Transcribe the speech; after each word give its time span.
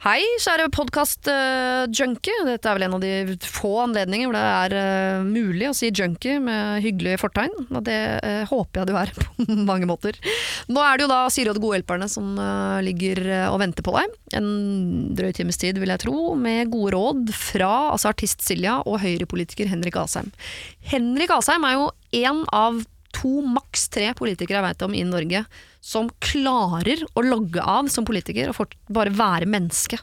Hei, 0.00 0.22
kjære 0.40 0.70
podkast-junkie. 0.72 2.44
Dette 2.46 2.70
er 2.70 2.78
vel 2.78 2.86
en 2.86 2.94
av 2.96 3.02
de 3.02 3.34
få 3.44 3.82
anledninger 3.82 4.30
hvor 4.30 4.36
det 4.38 4.44
er 4.48 4.74
uh, 5.20 5.26
mulig 5.28 5.66
å 5.68 5.74
si 5.76 5.90
junkie 5.92 6.38
med 6.40 6.80
hyggelig 6.80 7.18
fortegn. 7.20 7.52
Og 7.68 7.82
det 7.84 7.98
uh, 8.24 8.46
håper 8.48 8.80
jeg 8.80 8.88
du 8.88 8.94
er 8.96 9.12
på 9.18 9.58
mange 9.68 9.84
måter. 9.90 10.16
Nå 10.72 10.80
er 10.80 10.96
det 10.96 11.04
jo 11.04 11.10
da 11.10 11.18
Siri 11.28 11.52
og 11.52 11.58
de 11.58 11.62
gode 11.66 11.76
hjelperne 11.76 12.08
som 12.08 12.32
eh, 12.40 12.78
ligger 12.86 13.20
eh, 13.26 13.46
og 13.50 13.58
venter 13.60 13.84
på 13.84 13.92
deg. 13.96 14.14
En 14.38 14.48
drøy 15.18 15.34
times 15.36 15.60
tid, 15.60 15.76
vil 15.82 15.92
jeg 15.92 16.02
tro, 16.06 16.30
med 16.38 16.70
gode 16.72 16.94
råd 16.94 17.34
fra 17.36 17.70
altså 17.90 18.14
artist 18.14 18.44
Silja 18.46 18.78
og 18.86 19.02
høyrepolitiker 19.02 19.68
Henrik 19.68 19.98
Asheim. 20.00 20.30
Henrik 20.92 21.32
Asheim 21.36 21.66
er 21.68 21.76
jo 21.76 21.90
en 22.22 22.44
av 22.56 22.80
to, 23.16 23.40
maks 23.44 23.88
tre 23.92 24.10
politikere 24.16 24.60
jeg 24.60 24.66
vet 24.68 24.86
om 24.86 24.96
i 24.96 25.04
Norge 25.06 25.44
som 25.80 26.10
klarer 26.22 27.00
å 27.16 27.24
logge 27.24 27.62
av 27.64 27.88
som 27.92 28.04
politiker 28.08 28.52
og 28.52 28.74
bare 28.92 29.12
være 29.16 29.48
menneske. 29.48 29.98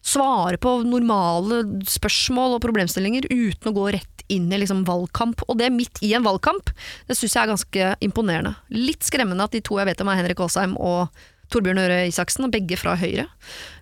Svare 0.00 0.60
på 0.60 0.78
normale 0.88 1.62
spørsmål 1.88 2.56
og 2.56 2.64
problemstillinger 2.64 3.28
uten 3.28 3.70
å 3.70 3.74
gå 3.76 3.88
rett 3.98 4.24
inn 4.32 4.48
i 4.52 4.60
liksom 4.60 4.84
valgkamp. 4.88 5.44
Og 5.48 5.58
det 5.60 5.70
midt 5.72 6.00
i 6.04 6.14
en 6.16 6.24
valgkamp, 6.26 6.72
det 7.08 7.16
syns 7.16 7.36
jeg 7.36 7.42
er 7.42 7.52
ganske 7.52 7.90
imponerende. 8.04 8.54
Litt 8.72 9.04
skremmende 9.06 9.48
at 9.48 9.56
de 9.56 9.62
to 9.64 9.80
jeg 9.80 9.88
vet 9.90 10.04
om 10.04 10.12
er 10.12 10.20
Henrik 10.20 10.40
Asheim 10.44 10.76
og 10.80 11.12
Torbjørn 11.52 11.80
Øre 11.80 12.02
Isaksen, 12.08 12.48
begge 12.52 12.76
fra 12.80 12.96
Høyre. 13.00 13.28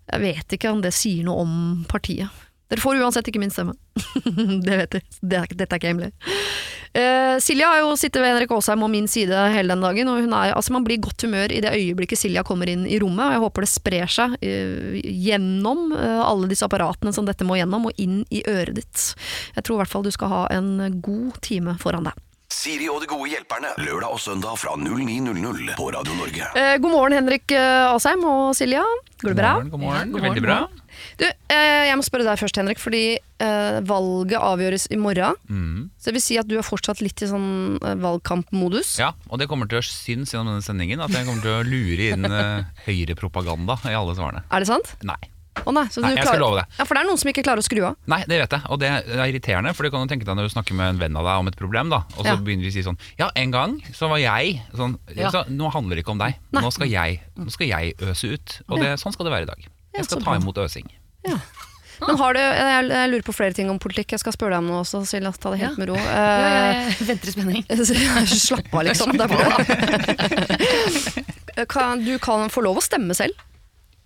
Jeg 0.06 0.22
vet 0.22 0.54
ikke 0.54 0.70
om 0.70 0.82
det 0.84 0.94
sier 0.94 1.26
noe 1.26 1.42
om 1.42 1.54
partiet. 1.90 2.30
Dere 2.70 2.82
får 2.82 2.98
uansett 2.98 3.28
ikke 3.30 3.42
min 3.42 3.52
stemme. 3.54 3.76
det 4.66 4.78
vet 4.82 4.98
jeg. 4.98 5.06
Dette 5.22 5.66
er 5.66 5.78
ikke 5.78 5.92
hemmelig. 5.92 6.12
Uh, 6.96 7.36
Silja 7.44 7.68
har 7.68 7.82
jo 7.82 7.90
sittet 7.98 8.22
ved 8.22 8.30
Henrik 8.30 8.52
Asheim 8.56 8.84
og 8.86 8.88
min 8.88 9.08
side 9.10 9.36
hele 9.52 9.74
den 9.74 9.84
dagen. 9.84 10.08
og 10.08 10.22
hun 10.24 10.32
er, 10.32 10.54
altså 10.56 10.72
Man 10.72 10.84
blir 10.86 10.96
i 10.96 11.04
godt 11.04 11.26
humør 11.26 11.52
i 11.52 11.60
det 11.60 11.74
øyeblikket 11.76 12.18
Silja 12.18 12.44
kommer 12.46 12.70
inn 12.72 12.86
i 12.88 12.98
rommet. 13.02 13.26
og 13.26 13.32
Jeg 13.36 13.44
håper 13.44 13.66
det 13.66 13.72
sprer 13.72 14.14
seg 14.16 14.36
uh, 14.40 14.96
gjennom 15.04 15.92
uh, 15.92 16.22
alle 16.24 16.48
disse 16.48 16.64
apparatene 16.64 17.12
som 17.12 17.28
dette 17.28 17.44
må 17.44 17.58
gjennom, 17.60 17.90
og 17.90 18.00
inn 18.00 18.22
i 18.32 18.42
øret 18.48 18.78
ditt. 18.80 19.10
Jeg 19.56 19.66
tror 19.66 19.76
i 19.76 19.84
hvert 19.84 19.92
fall 19.92 20.06
du 20.06 20.14
skal 20.14 20.32
ha 20.32 20.44
en 20.56 21.00
god 21.04 21.42
time 21.44 21.76
foran 21.82 22.08
deg. 22.08 22.25
Siri 22.52 22.88
og 22.92 23.02
de 23.02 23.10
gode 23.10 23.30
hjelperne. 23.32 23.74
Lørdag 23.82 24.16
og 24.16 24.22
søndag 24.22 24.58
fra 24.62 24.76
09.00 24.78 25.76
på 25.78 25.90
Radio 25.94 26.16
Norge. 26.18 26.50
god 26.80 26.90
morgen, 26.90 27.18
Henrik 27.18 27.52
Asheim 27.52 28.24
og 28.24 28.56
Silja. 28.56 28.84
Går 29.22 29.34
det 29.34 29.38
bra? 29.38 29.54
God 29.60 29.80
morgen, 29.80 30.12
god 30.12 30.20
morgen. 30.20 30.34
Veldig 30.34 30.44
bra. 30.46 30.60
Du, 31.20 31.24
eh, 31.24 31.86
jeg 31.88 31.96
må 31.98 32.04
spørre 32.04 32.26
deg 32.26 32.40
først, 32.40 32.58
Henrik, 32.60 32.80
fordi 32.80 33.04
eh, 33.16 33.78
valget 33.88 34.36
avgjøres 34.40 34.88
i 34.92 34.98
morgen. 35.00 35.38
Mm. 35.48 35.86
Så 35.96 36.10
det 36.10 36.16
vil 36.18 36.24
si 36.24 36.38
at 36.40 36.48
du 36.50 36.56
er 36.58 36.66
fortsatt 36.66 37.02
litt 37.04 37.22
i 37.24 37.30
sånn 37.30 37.78
eh, 37.80 37.96
valgkampmodus. 38.02 38.96
Ja, 39.02 39.12
og 39.30 39.40
det 39.40 39.48
kommer 39.50 39.70
til 39.70 39.80
å 39.80 39.86
synes 39.86 40.34
gjennom 40.34 40.54
denne 40.54 40.66
sendingen 40.66 41.04
at 41.04 41.14
jeg 41.14 41.28
kommer 41.28 41.44
til 41.44 41.56
å 41.56 41.64
lure 41.66 42.10
inn 42.12 42.28
uh, 42.28 42.66
høyrepropaganda 42.86 43.80
i 43.88 43.96
alle 43.96 44.16
svarene. 44.18 44.44
Er 44.50 44.64
det 44.64 44.70
sant? 44.70 44.92
Nei. 45.06 45.18
Å 45.64 45.72
nei, 45.72 45.86
så 45.90 46.02
Nei, 46.04 46.10
du 46.12 46.18
jeg 46.20 46.26
skal 46.28 46.40
love 46.42 46.58
det. 46.60 46.64
Ja, 46.78 46.84
For 46.84 46.94
det 46.94 47.00
er 47.02 47.08
noen 47.08 47.18
som 47.18 47.30
ikke 47.32 47.42
klarer 47.46 47.62
å 47.62 47.66
skru 47.66 47.80
av. 47.88 47.96
Nei, 48.12 48.18
det 48.28 48.36
vet 48.42 48.52
jeg, 48.56 48.62
og 48.70 48.78
det 48.82 48.90
er 48.92 49.22
irriterende. 49.24 49.72
For 49.74 49.86
du 49.86 49.90
kan 49.94 50.04
jo 50.04 50.10
tenke 50.12 50.26
deg 50.28 50.36
når 50.38 50.46
du 50.50 50.52
snakker 50.54 50.76
med 50.78 50.86
en 50.94 51.00
venn 51.00 51.16
av 51.16 51.24
deg 51.26 51.40
om 51.42 51.48
et 51.50 51.56
problem, 51.58 51.88
da, 51.90 52.02
og 52.16 52.22
så 52.24 52.34
Ja. 52.34 52.36
begynner 52.36 52.62
de 52.68 52.70
å 52.70 52.76
si 52.76 52.82
sånn 52.86 52.98
Ja, 53.18 53.30
en 53.34 53.50
gang 53.50 53.80
så 53.96 54.08
var 54.12 54.18
jeg 54.22 54.60
sånn 54.76 54.98
Ja. 55.16 55.30
så, 55.30 55.44
Nå 55.48 55.70
handler 55.72 55.96
det 55.96 56.04
ikke 56.04 56.12
om 56.12 56.18
deg. 56.18 56.36
Nå 56.52 56.70
skal 56.72 56.88
jeg, 56.92 57.20
nå 57.36 57.50
skal 57.50 57.66
jeg 57.68 57.94
øse 57.98 58.28
ut. 58.34 58.60
Og 58.68 58.78
det, 58.80 58.98
sånn 59.00 59.12
skal 59.12 59.24
det 59.26 59.32
være 59.32 59.42
i 59.42 59.50
dag. 59.54 59.60
Jeg 59.96 60.04
skal 60.04 60.20
ta 60.22 60.34
imot 60.36 60.54
øsing. 60.58 60.86
Men 61.98 62.18
har 62.20 62.34
du, 62.36 62.40
jeg, 62.40 62.88
jeg 62.92 63.08
lurer 63.10 63.22
på 63.24 63.32
flere 63.32 63.54
ting 63.56 63.70
om 63.72 63.78
politikk. 63.80 64.10
Jeg 64.12 64.20
skal 64.20 64.32
spørre 64.36 64.50
deg 64.52 64.58
om 64.58 64.66
noe 64.68 64.82
også, 64.84 65.00
Silja. 65.08 65.32
Ta 65.40 65.50
det 65.54 65.60
helt 65.62 65.78
Ja. 65.78 65.80
med 65.80 65.88
ro. 65.88 65.94
Ja, 65.96 66.02
Eh, 66.04 66.92
jeg 67.00 67.06
venter 67.08 67.28
i 67.28 67.32
spenning. 67.32 67.64
Slapp 68.28 68.74
av, 68.74 68.82
liksom. 68.84 69.16
Det 71.56 71.64
er 71.64 71.96
du 72.04 72.18
kan 72.20 72.50
få 72.52 72.60
lov 72.62 72.76
å 72.76 72.84
stemme 72.84 73.14
selv. 73.16 73.32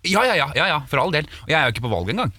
Ja, 0.07 0.23
ja, 0.25 0.37
ja, 0.39 0.47
ja, 0.57 0.69
ja, 0.71 0.79
for 0.89 1.01
all 1.03 1.13
del. 1.13 1.27
Og 1.45 1.51
jeg 1.51 1.59
er 1.59 1.67
jo 1.67 1.75
ikke 1.75 1.85
på 1.85 1.93
valg 1.93 2.09
engang. 2.13 2.31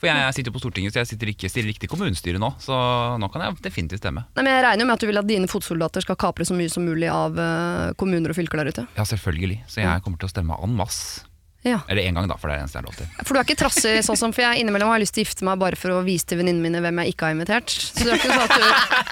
For 0.00 0.08
jeg, 0.08 0.32
sitter 0.32 0.52
på 0.54 0.60
Stortinget, 0.62 0.94
så 0.94 1.02
jeg 1.02 1.10
sitter 1.10 1.28
ikke, 1.28 1.48
stiller 1.52 1.74
ikke 1.74 1.82
til 1.84 1.90
kommunestyret 1.92 2.40
nå. 2.40 2.48
Så 2.62 2.72
nå 3.20 3.28
kan 3.32 3.44
jeg 3.44 3.58
definitivt 3.66 4.00
stemme. 4.00 4.24
Nei, 4.32 4.44
men 4.46 4.54
jeg 4.54 4.62
regner 4.64 4.80
jo 4.80 4.88
med 4.88 4.96
at 4.96 5.02
du 5.02 5.08
vil 5.10 5.20
at 5.20 5.28
dine 5.28 5.50
fotsoldater 5.50 6.06
skal 6.06 6.16
kapre 6.20 6.46
så 6.48 6.56
mye 6.56 6.72
som 6.72 6.86
mulig 6.88 7.10
av 7.12 7.36
eh, 7.36 7.90
kommuner 8.00 8.32
og 8.32 8.38
fylker 8.38 8.62
der 8.62 8.70
ute. 8.72 8.86
Ja, 8.96 9.04
selvfølgelig. 9.04 9.58
Så 9.68 9.82
jeg 9.84 10.06
kommer 10.06 10.22
til 10.22 10.30
å 10.30 10.32
stemme 10.32 10.56
en 10.56 10.78
masse. 10.78 11.26
Ja. 11.60 11.82
Eller 11.92 12.08
én 12.08 12.16
gang, 12.16 12.24
da, 12.24 12.38
for 12.40 12.48
det 12.48 12.54
er 12.54 12.62
det 12.62 12.64
eneste 12.64 12.78
jeg 12.78 12.86
har 12.86 12.88
lov 12.88 12.96
til. 12.96 13.10
For 13.20 13.36
du 13.36 13.38
er 13.42 13.44
ikke 13.44 13.56
trassig 13.60 13.90
sånn 14.06 14.16
som 14.16 14.32
For 14.32 14.40
jeg 14.46 14.62
innimellom 14.62 14.88
har 14.88 15.02
lyst 15.02 15.12
til 15.12 15.20
å 15.20 15.26
gifte 15.26 15.44
meg 15.44 15.58
bare 15.60 15.76
for 15.76 15.92
å 15.92 15.98
vise 16.06 16.24
til 16.30 16.40
venninnene 16.40 16.64
mine 16.64 16.80
hvem 16.80 17.02
jeg 17.02 17.12
ikke 17.12 17.28
har 17.28 17.36
invitert. 17.36 17.74
Så 17.74 18.06
du 18.06 18.08
er 18.08 18.16
ikke 18.16 18.30
sånn 18.32 18.46
at 18.46 18.54
du, 18.56 18.64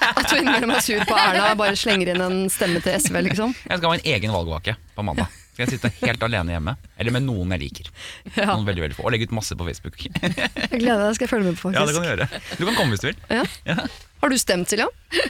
at 0.09 0.23
du 0.25 0.33
innimellom 0.39 0.73
er 0.73 0.81
sur 0.87 1.05
på 1.05 1.19
Erna 1.21 1.51
og 1.51 1.61
bare 1.61 1.77
slenger 1.77 2.15
inn 2.15 2.25
en 2.25 2.41
stemme 2.49 2.81
til 2.81 2.97
SV, 2.97 3.21
liksom. 3.29 3.53
Jeg 3.69 3.83
skal 3.83 3.93
ha 3.93 3.99
en 4.01 4.09
egen 4.15 4.33
valgvake 4.33 4.75
på 4.97 5.05
mandag. 5.05 5.37
Skal 5.59 5.73
jeg 5.73 5.79
sitte 5.81 5.89
helt 6.07 6.21
alene 6.23 6.53
hjemme. 6.53 6.73
Eller 6.95 7.11
med 7.11 7.25
noen 7.25 7.49
jeg 7.57 7.65
liker. 7.65 7.87
Ja. 8.39 8.53
Noen 8.53 8.63
veldig, 8.69 8.83
veldig 8.85 8.95
få. 8.95 9.03
Og 9.09 9.11
legge 9.11 9.25
ut 9.27 9.33
masse 9.35 9.55
på 9.59 9.65
Facebook. 9.67 9.97
Jeg 10.07 10.79
gleder 10.79 11.01
meg, 11.03 11.17
skal 11.17 11.25
jeg 11.25 11.31
følge 11.33 11.49
med 11.49 11.57
på, 11.59 11.71
Ja, 11.75 11.81
det 11.83 11.95
kan 11.97 12.05
du 12.05 12.07
gjøre. 12.07 12.27
Du 12.55 12.61
kan 12.63 12.77
komme 12.77 12.93
hvis 12.93 13.03
du 13.03 13.07
vil. 13.09 13.17
Ja. 13.33 13.41
Ja. 13.67 13.75
Har 14.21 14.31
du 14.31 14.37
stemt, 14.39 14.71
Silja? 14.71 14.87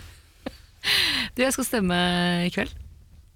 Du, 1.36 1.42
jeg 1.42 1.52
skal 1.52 1.66
stemme 1.68 1.96
i 2.46 2.52
kveld. 2.54 2.72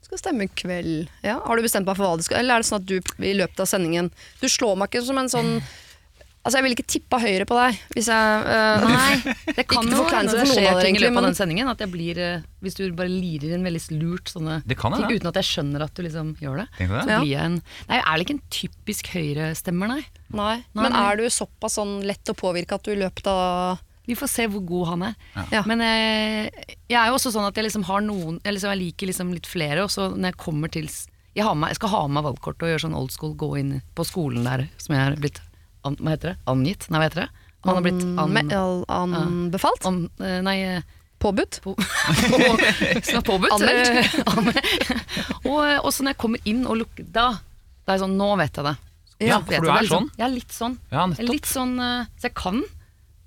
Skal 0.06 0.22
stemme 0.22 0.46
i 0.46 0.52
kveld. 0.62 1.10
Ja. 1.26 1.40
Har 1.44 1.60
du 1.60 1.66
bestemt 1.66 1.90
deg 1.90 1.98
for 1.98 2.06
hva 2.06 2.20
det 2.20 2.28
skal 2.28 2.40
Eller 2.40 2.56
er 2.56 2.64
det 2.64 2.70
sånn 2.70 2.80
at 2.80 2.88
du 2.88 3.26
i 3.28 3.34
løpet 3.36 3.60
av 3.60 3.68
sendingen 3.68 4.08
Du 4.40 4.46
slår 4.52 4.78
meg 4.80 4.92
ikke 4.94 5.02
som 5.10 5.20
en 5.20 5.32
sånn 5.32 5.52
Altså, 6.44 6.58
jeg 6.58 6.66
ville 6.66 6.76
ikke 6.76 6.92
tippa 6.92 7.18
høyre 7.24 7.46
på 7.48 7.56
deg 7.56 7.78
hvis 7.94 8.10
jeg 8.12 8.40
uh, 8.44 8.84
Nei, 8.84 9.34
det 9.58 9.64
kan 9.72 9.88
jo 9.88 10.02
hende 10.12 10.34
det 10.36 10.48
skjer 10.50 10.80
ting 10.84 10.98
i 11.00 11.04
løpet 11.06 11.22
av 11.22 11.28
den 11.30 11.38
sendingen. 11.38 11.70
At 11.72 11.80
jeg 11.80 11.92
blir, 11.94 12.20
uh, 12.20 12.44
hvis 12.64 12.76
du 12.76 12.84
bare 12.98 13.12
lirer 13.12 13.56
inn 13.56 13.64
veldig 13.64 13.84
lurt 13.96 14.34
sånne 14.34 14.60
Det 14.68 14.76
kan 14.80 14.96
ting 14.96 15.08
ja. 15.08 15.16
uten 15.16 15.32
at 15.32 15.40
jeg 15.40 15.50
skjønner 15.54 15.86
at 15.88 15.96
du 15.96 16.04
liksom 16.04 16.34
gjør 16.44 16.64
det. 16.64 16.68
Det? 16.82 16.90
Så 16.90 17.08
blir 17.08 17.32
jeg 17.32 17.40
en 17.48 17.56
Nei, 17.62 17.96
jeg 17.96 18.04
er 18.04 18.12
vel 18.12 18.26
ikke 18.26 18.36
en 18.36 18.44
typisk 18.58 19.14
høyrestemmer, 19.14 19.94
nei. 19.94 20.04
Nei. 20.34 20.58
Nei, 20.76 20.84
Men 20.84 21.00
er 21.00 21.22
du 21.22 21.24
såpass 21.32 21.80
sånn 21.80 21.96
lett 22.10 22.34
å 22.34 22.36
påvirke 22.36 22.76
at 22.76 22.84
du 22.84 22.92
i 22.92 23.00
løpet 23.00 23.32
av 23.32 23.80
Vi 24.10 24.20
får 24.20 24.32
se 24.34 24.50
hvor 24.52 24.66
god 24.68 24.92
han 24.92 25.08
er. 25.08 25.16
Ja. 25.54 25.64
Men 25.70 25.86
eh, 25.86 26.52
jeg 26.92 27.00
er 27.00 27.08
jo 27.08 27.16
også 27.22 27.32
sånn 27.32 27.48
at 27.48 27.56
jeg 27.56 27.70
liksom 27.70 27.88
har 27.88 28.04
noen 28.04 28.42
Jeg, 28.44 28.58
liksom, 28.58 28.74
jeg 28.76 28.82
liker 28.82 29.14
liksom 29.14 29.32
litt 29.38 29.48
flere, 29.48 29.88
og 29.88 29.96
så 29.96 30.12
når 30.12 30.34
jeg 30.34 30.42
kommer 30.44 30.76
til 30.76 30.92
jeg, 30.92 31.48
har 31.48 31.56
med, 31.56 31.72
jeg 31.72 31.80
skal 31.80 31.96
ha 31.96 32.04
med 32.06 32.20
meg 32.20 32.28
valgkort 32.28 32.62
og 32.62 32.70
gjøre 32.70 32.84
sånn 32.84 33.00
old 33.00 33.16
school, 33.16 33.32
gå 33.34 33.56
inn 33.64 33.74
på 33.96 34.06
skolen 34.06 34.44
der 34.46 34.68
som 34.78 34.94
jeg 34.94 35.08
er 35.08 35.16
blitt 35.24 35.40
an, 35.88 35.96
Hva 36.00 36.14
heter 36.16 36.34
det? 36.34 36.36
Angitt? 36.52 36.90
Nei, 36.90 37.00
hva 37.02 37.08
heter 37.10 37.24
det? 37.26 37.30
Man 37.64 37.78
har 37.78 37.86
blitt 37.86 38.04
an, 38.04 38.84
an, 38.92 39.16
Anbefalt? 39.22 39.86
an, 39.88 40.02
eh, 40.20 40.40
Nei 40.44 40.58
eh, 40.68 40.82
Påbudt? 41.24 41.62
på, 41.64 41.72
som 43.08 43.20
er 43.20 43.24
påbudt. 43.24 43.54
Anmeldt. 43.56 43.90
Eh, 45.44 45.50
og, 45.52 45.60
og 45.86 45.90
så 45.94 46.04
når 46.04 46.14
jeg 46.16 46.20
kommer 46.24 46.48
inn 46.50 46.64
og 46.68 46.78
lukker 46.80 47.06
Da 47.14 47.26
da 47.84 47.94
er 47.94 47.98
jeg 47.98 48.04
sånn 48.06 48.14
Nå 48.20 48.30
vet 48.40 48.58
jeg 48.60 48.66
det. 48.68 48.74
Ja, 49.28 49.38
for 49.44 49.54
du 49.54 49.68
det 49.68 49.74
er 49.74 49.84
liksom. 49.86 50.06
sånn. 50.08 50.10
Jeg 50.20 50.26
er 50.26 50.34
litt 50.34 50.56
sånn. 50.56 50.76
Ja, 50.92 51.04
Jeg 51.14 51.24
er 51.26 51.30
litt 51.30 51.48
sånn 51.50 51.74
eh, 51.84 52.06
Så 52.20 52.30
jeg 52.30 52.36
kan 52.40 52.62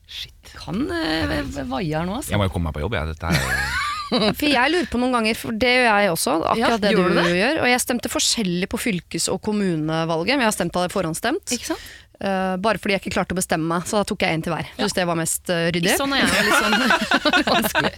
Shit. 0.06 0.52
Kan 0.54 0.84
uh, 0.86 1.64
vaie 1.66 1.90
her 1.90 2.04
nå, 2.06 2.20
altså. 2.20 2.30
Jeg 2.30 2.38
må 2.38 2.46
jo 2.46 2.52
komme 2.54 2.68
meg 2.70 2.76
på 2.76 2.82
jobb, 2.84 2.94
jeg. 2.94 3.08
Dette 3.10 3.26
er 3.26 4.30
For 4.38 4.46
jeg 4.46 4.70
lurer 4.70 4.86
på 4.86 5.00
noen 5.02 5.16
ganger, 5.16 5.34
for 5.34 5.56
det 5.58 5.72
gjør 5.72 5.86
jeg 5.88 6.10
også, 6.12 6.34
akkurat 6.52 6.60
Ja, 6.60 6.76
det 6.78 6.92
du 6.94 7.00
det? 7.16 7.24
gjør. 7.40 7.58
Og 7.64 7.70
jeg 7.72 7.82
stemte 7.82 8.12
forskjellig 8.12 8.68
på 8.70 8.78
fylkes- 8.78 9.26
og 9.32 9.40
kommunevalget, 9.42 10.36
men 10.36 10.44
jeg 10.46 10.52
har 10.52 10.54
stemt 10.54 10.78
av 10.78 10.86
det 10.86 10.92
forhåndsstemt. 10.94 11.56
Ikke 11.58 11.72
sant? 11.72 11.88
Eh, 12.16 12.56
bare 12.64 12.80
fordi 12.80 12.94
jeg 12.94 13.02
ikke 13.02 13.12
klarte 13.18 13.34
å 13.34 13.36
bestemme 13.36 13.66
meg, 13.68 13.84
så 13.88 13.98
da 14.00 14.06
tok 14.08 14.22
jeg 14.24 14.32
en 14.38 14.44
til 14.46 14.54
hver. 14.54 14.68
Syns 14.78 14.94
det 14.96 15.04
var 15.08 15.18
mest 15.20 15.50
uh, 15.52 15.66
ryddig. 15.68 15.82
Litt 15.90 16.00
sånn 16.00 16.14
er 16.16 16.22
jeg 16.22 16.46
litt 16.46 16.62
sånn 16.64 16.76
vanskelig. 17.52 17.90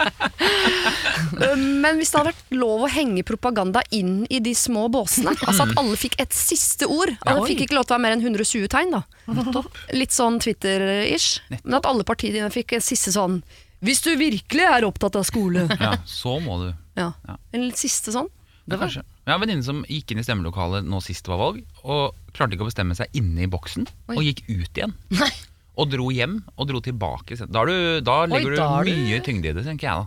Eh, 1.38 1.54
Men 1.84 2.00
hvis 2.00 2.10
det 2.10 2.18
hadde 2.18 2.32
vært 2.32 2.50
lov 2.58 2.82
å 2.86 2.90
henge 2.90 3.22
propaganda 3.26 3.82
inn 3.94 4.24
i 4.26 4.40
de 4.42 4.54
små 4.58 4.88
båsene, 4.92 5.36
altså 5.46 5.68
at 5.68 5.74
alle 5.78 5.98
fikk 6.00 6.18
et 6.22 6.34
siste 6.34 6.88
ord 6.90 7.12
Alle 7.22 7.44
Oi. 7.44 7.52
fikk 7.52 7.66
ikke 7.66 7.78
lov 7.78 7.86
til 7.86 7.94
å 7.94 7.98
være 7.98 8.04
mer 8.08 8.16
enn 8.16 8.24
120 8.26 8.66
tegn, 8.72 8.96
da. 8.96 9.62
Litt 9.94 10.14
sånn 10.16 10.40
Twitter-ish. 10.42 11.38
Men 11.62 11.78
at 11.78 11.86
alle 11.88 12.06
partiene 12.08 12.50
fikk 12.54 12.74
en 12.78 12.84
siste 12.84 13.14
sånn 13.14 13.38
Hvis 13.84 14.02
du 14.02 14.10
virkelig 14.18 14.66
er 14.66 14.86
opptatt 14.88 15.14
av 15.20 15.26
skole. 15.28 15.68
Ja, 15.78 15.94
så 16.10 16.38
må 16.42 16.58
du. 16.64 16.72
Ja. 16.98 17.12
Ja. 17.28 17.38
En 17.54 17.68
litt 17.68 17.78
siste 17.78 18.10
sånn. 18.14 18.26
Det 18.68 18.76
var. 18.76 18.90
Jeg 18.92 19.30
har 19.30 19.38
en 19.38 19.40
venninne 19.44 19.64
som 19.64 19.84
gikk 19.88 20.10
inn 20.12 20.20
i 20.20 20.24
stemmelokalet 20.26 20.84
nå 20.84 20.98
sist 21.04 21.24
det 21.24 21.30
var 21.32 21.38
valg, 21.40 21.62
og 21.88 22.14
klarte 22.36 22.54
ikke 22.54 22.66
å 22.66 22.70
bestemme 22.70 22.94
seg 22.98 23.08
inne 23.18 23.46
i 23.46 23.50
boksen, 23.50 23.86
og 24.12 24.20
gikk 24.22 24.44
ut 24.50 24.76
igjen. 24.78 24.92
Nei. 25.18 25.30
Og 25.78 25.88
dro 25.92 26.08
hjem, 26.10 26.40
og 26.58 26.66
dro 26.68 26.80
tilbake. 26.82 27.36
Da, 27.38 27.62
er 27.62 27.66
du, 27.70 28.00
da 28.04 28.20
legger 28.26 28.56
da 28.58 28.68
er 28.80 28.84
du 28.84 28.92
du- 28.92 29.02
mye 29.08 29.20
tyngde 29.24 29.50
i 29.50 29.56
det, 29.56 29.64
tenker 29.66 29.86
jeg 29.88 30.04
da. 30.04 30.06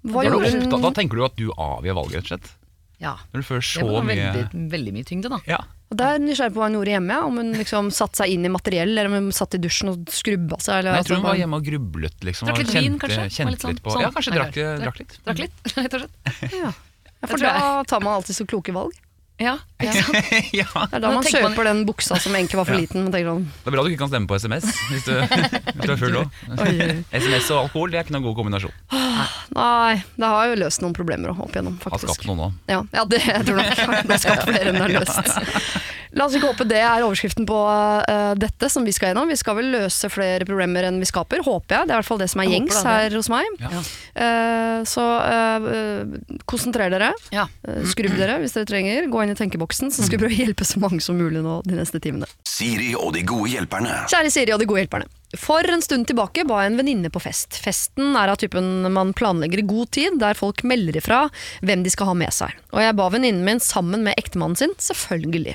Hva 0.00 0.22
Da, 0.22 0.28
er 0.28 0.30
gjorde 0.32 0.50
du, 0.52 0.70
da, 0.70 0.78
hun? 0.86 0.94
tenker 0.96 1.16
du 1.20 1.24
at 1.26 1.36
du 1.36 1.46
avgjør 1.56 1.96
valget, 2.00 2.14
rett 2.20 2.24
og 2.28 2.32
slett. 2.34 2.50
Ja. 3.00 3.14
Når 3.32 3.40
du 3.40 3.46
føler 3.48 3.64
Det 3.64 3.80
så 3.80 3.86
var 3.88 4.02
mye 4.04 4.16
veldig, 4.28 4.70
veldig 4.76 4.92
mye 4.92 5.06
tyngde, 5.08 5.28
da. 5.32 5.38
Ja. 5.48 5.58
Og 5.90 5.96
Da 5.96 6.04
er 6.04 6.18
jeg 6.18 6.22
nysgjerrig 6.28 6.52
på 6.54 6.60
hva 6.60 6.66
hun 6.68 6.76
gjorde 6.76 6.92
hjemme. 6.94 7.14
ja. 7.16 7.20
Om 7.26 7.36
hun 7.40 7.52
liksom 7.56 7.88
satte 7.96 8.20
seg 8.20 8.28
inn 8.34 8.44
i 8.44 8.50
materiell, 8.52 8.92
eller 8.92 9.06
om 9.08 9.16
hun 9.16 9.32
satt 9.32 9.56
i 9.56 9.60
dusjen 9.64 9.88
og 9.90 10.04
skrubba 10.12 10.60
seg. 10.60 10.82
Eller, 10.84 10.92
Nei, 10.92 11.00
jeg 11.00 11.08
tror 11.08 11.16
hun 11.16 11.24
var 11.30 11.40
hjemme 11.40 11.56
og 11.56 11.64
grublet, 11.64 12.20
liksom. 12.28 12.46
Drakk 12.52 12.60
og 12.60 12.62
litt 12.68 12.74
vin, 12.76 12.84
kjente, 12.84 13.00
kanskje? 13.00 13.24
Var 13.24 13.32
Kjente 13.36 13.50
litt 13.56 13.64
sånn- 13.64 13.72
litt 13.74 13.82
på 13.82 13.90
sånn. 13.96 14.04
Ja, 14.04 14.10
kanskje 14.14 14.30
Nei, 14.30 14.38
drakk, 14.38 14.54
drakk- 14.84 15.00
litt. 15.00 15.16
Drakk 15.24 15.38
litt, 15.40 15.56
rett 15.80 15.94
og 15.96 16.00
slett. 16.04 16.52
Ja. 16.60 16.70
Ja, 17.20 17.26
for 17.26 17.36
tror 17.36 17.48
da 17.48 17.82
tar 17.84 18.00
man 18.04 18.14
alltid 18.20 18.36
så 18.36 18.46
kloke 18.46 18.72
valg. 18.76 18.92
Ja, 19.40 19.56
sant? 19.80 20.30
ja. 20.60 20.66
Det 20.90 20.98
er 20.98 21.04
da 21.04 21.12
man 21.14 21.24
kjøper 21.24 21.56
man- 21.56 21.68
den 21.70 21.82
buksa 21.88 22.18
som 22.20 22.34
egentlig 22.36 22.60
var 22.60 22.68
for 22.68 22.74
Ja. 22.76 22.80
liten. 22.84 23.04
Man 23.08 23.12
sånn, 23.12 23.44
Det 23.64 23.70
er 23.70 23.76
bra 23.76 23.84
du 23.84 23.90
ikke 23.90 24.02
kan 24.04 24.12
stemme 24.12 24.28
på 24.30 24.38
SMS 24.40 24.66
hvis 24.90 25.04
du, 25.08 25.12
hvis 25.76 25.86
du 25.86 25.92
er 25.92 26.00
full 26.00 26.18
òg. 26.20 26.28
SMS 27.22 27.50
og 27.50 27.64
alkohol 27.66 27.90
det 27.94 28.00
er 28.00 28.04
ikke 28.04 28.16
noen 28.16 28.26
god 28.28 28.36
kombinasjon. 28.42 28.74
Nei, 29.56 29.94
det 30.16 30.28
har 30.32 30.50
jo 30.52 30.58
løst 30.62 30.82
noen 30.84 30.94
problemer 30.96 31.32
opp 31.34 31.50
igjennom, 31.54 31.78
Har 31.84 31.94
faktisk. 31.96 32.14
skapt 32.14 32.28
noen 32.30 32.44
òg. 32.48 32.58
Ja, 32.70 32.82
ja 32.94 33.04
det 33.10 33.22
jeg 33.24 33.46
tror 33.48 33.60
nok. 33.60 33.74
Det 33.76 34.14
har 34.14 34.22
skapt 34.26 34.46
flere 34.48 34.68
enn 34.72 34.78
det 34.78 34.86
har 34.86 34.94
løst. 35.00 35.34
La 36.18 36.24
oss 36.26 36.34
ikke 36.34 36.48
håpe 36.50 36.64
det 36.66 36.80
er 36.82 37.04
overskriften 37.06 37.46
på 37.46 37.54
uh, 37.54 38.32
dette 38.34 38.66
som 38.72 38.82
vi 38.82 38.90
skal 38.90 39.12
gjennom. 39.12 39.28
Vi 39.30 39.36
skal 39.38 39.54
vel 39.60 39.68
løse 39.70 40.08
flere 40.10 40.42
problemer 40.48 40.88
enn 40.88 40.98
vi 40.98 41.06
skaper, 41.06 41.38
håper 41.46 41.76
jeg. 41.76 41.86
Det 41.86 41.94
er 41.94 41.94
i 41.94 42.00
hvert 42.00 42.08
fall 42.08 42.18
det 42.18 42.26
som 42.32 42.42
er 42.42 42.48
Jeg 42.48 42.56
gjengs 42.56 42.74
det. 42.80 42.82
her 42.88 43.14
hos 43.14 43.28
meg. 43.30 43.46
Ja. 43.62 43.82
Uh, 44.18 44.80
så 44.90 45.04
eh, 45.22 45.66
eh, 45.70 46.36
konsentrer 46.50 46.90
dere. 46.90 47.12
Ja. 47.34 47.44
Skrubb 47.92 48.14
dere 48.18 48.38
hvis 48.42 48.54
dere 48.56 48.66
trenger. 48.66 49.06
Gå 49.12 49.22
inn 49.22 49.30
i 49.34 49.36
tenkeboksen, 49.38 49.69
så 49.72 50.04
skal 50.04 50.18
vi 50.18 50.24
prøve 50.24 50.34
å 50.34 50.40
hjelpe 50.44 50.66
så 50.66 50.80
mange 50.82 51.00
som 51.04 51.18
mulig 51.18 51.42
nå 51.44 51.60
de 51.66 51.78
neste 51.78 52.00
timene. 52.02 52.28
Siri 52.48 52.92
og 52.98 53.14
de 53.14 53.24
gode 53.26 53.52
hjelperne. 53.52 54.04
Kjære 54.10 54.32
Siri 54.34 54.54
og 54.54 54.62
de 54.62 54.68
gode 54.70 54.84
hjelperne. 54.84 55.08
For 55.38 55.62
en 55.70 55.82
stund 55.82 56.08
tilbake 56.10 56.42
ba 56.48 56.64
jeg 56.64 56.72
en 56.72 56.78
venninne 56.80 57.10
på 57.14 57.22
fest. 57.22 57.60
Festen 57.62 58.16
er 58.18 58.32
av 58.32 58.40
typen 58.42 58.88
man 58.90 59.12
planlegger 59.14 59.62
i 59.62 59.66
god 59.70 59.92
tid, 59.94 60.16
der 60.18 60.38
folk 60.38 60.64
melder 60.66 60.98
ifra 60.98 61.20
hvem 61.62 61.84
de 61.84 61.92
skal 61.94 62.10
ha 62.10 62.16
med 62.18 62.34
seg. 62.34 62.56
Og 62.74 62.82
jeg 62.82 62.96
ba 62.98 63.06
venninnen 63.14 63.46
min 63.46 63.62
sammen 63.62 64.02
med 64.06 64.18
ektemannen 64.18 64.58
sin, 64.58 64.74
selvfølgelig. 64.82 65.54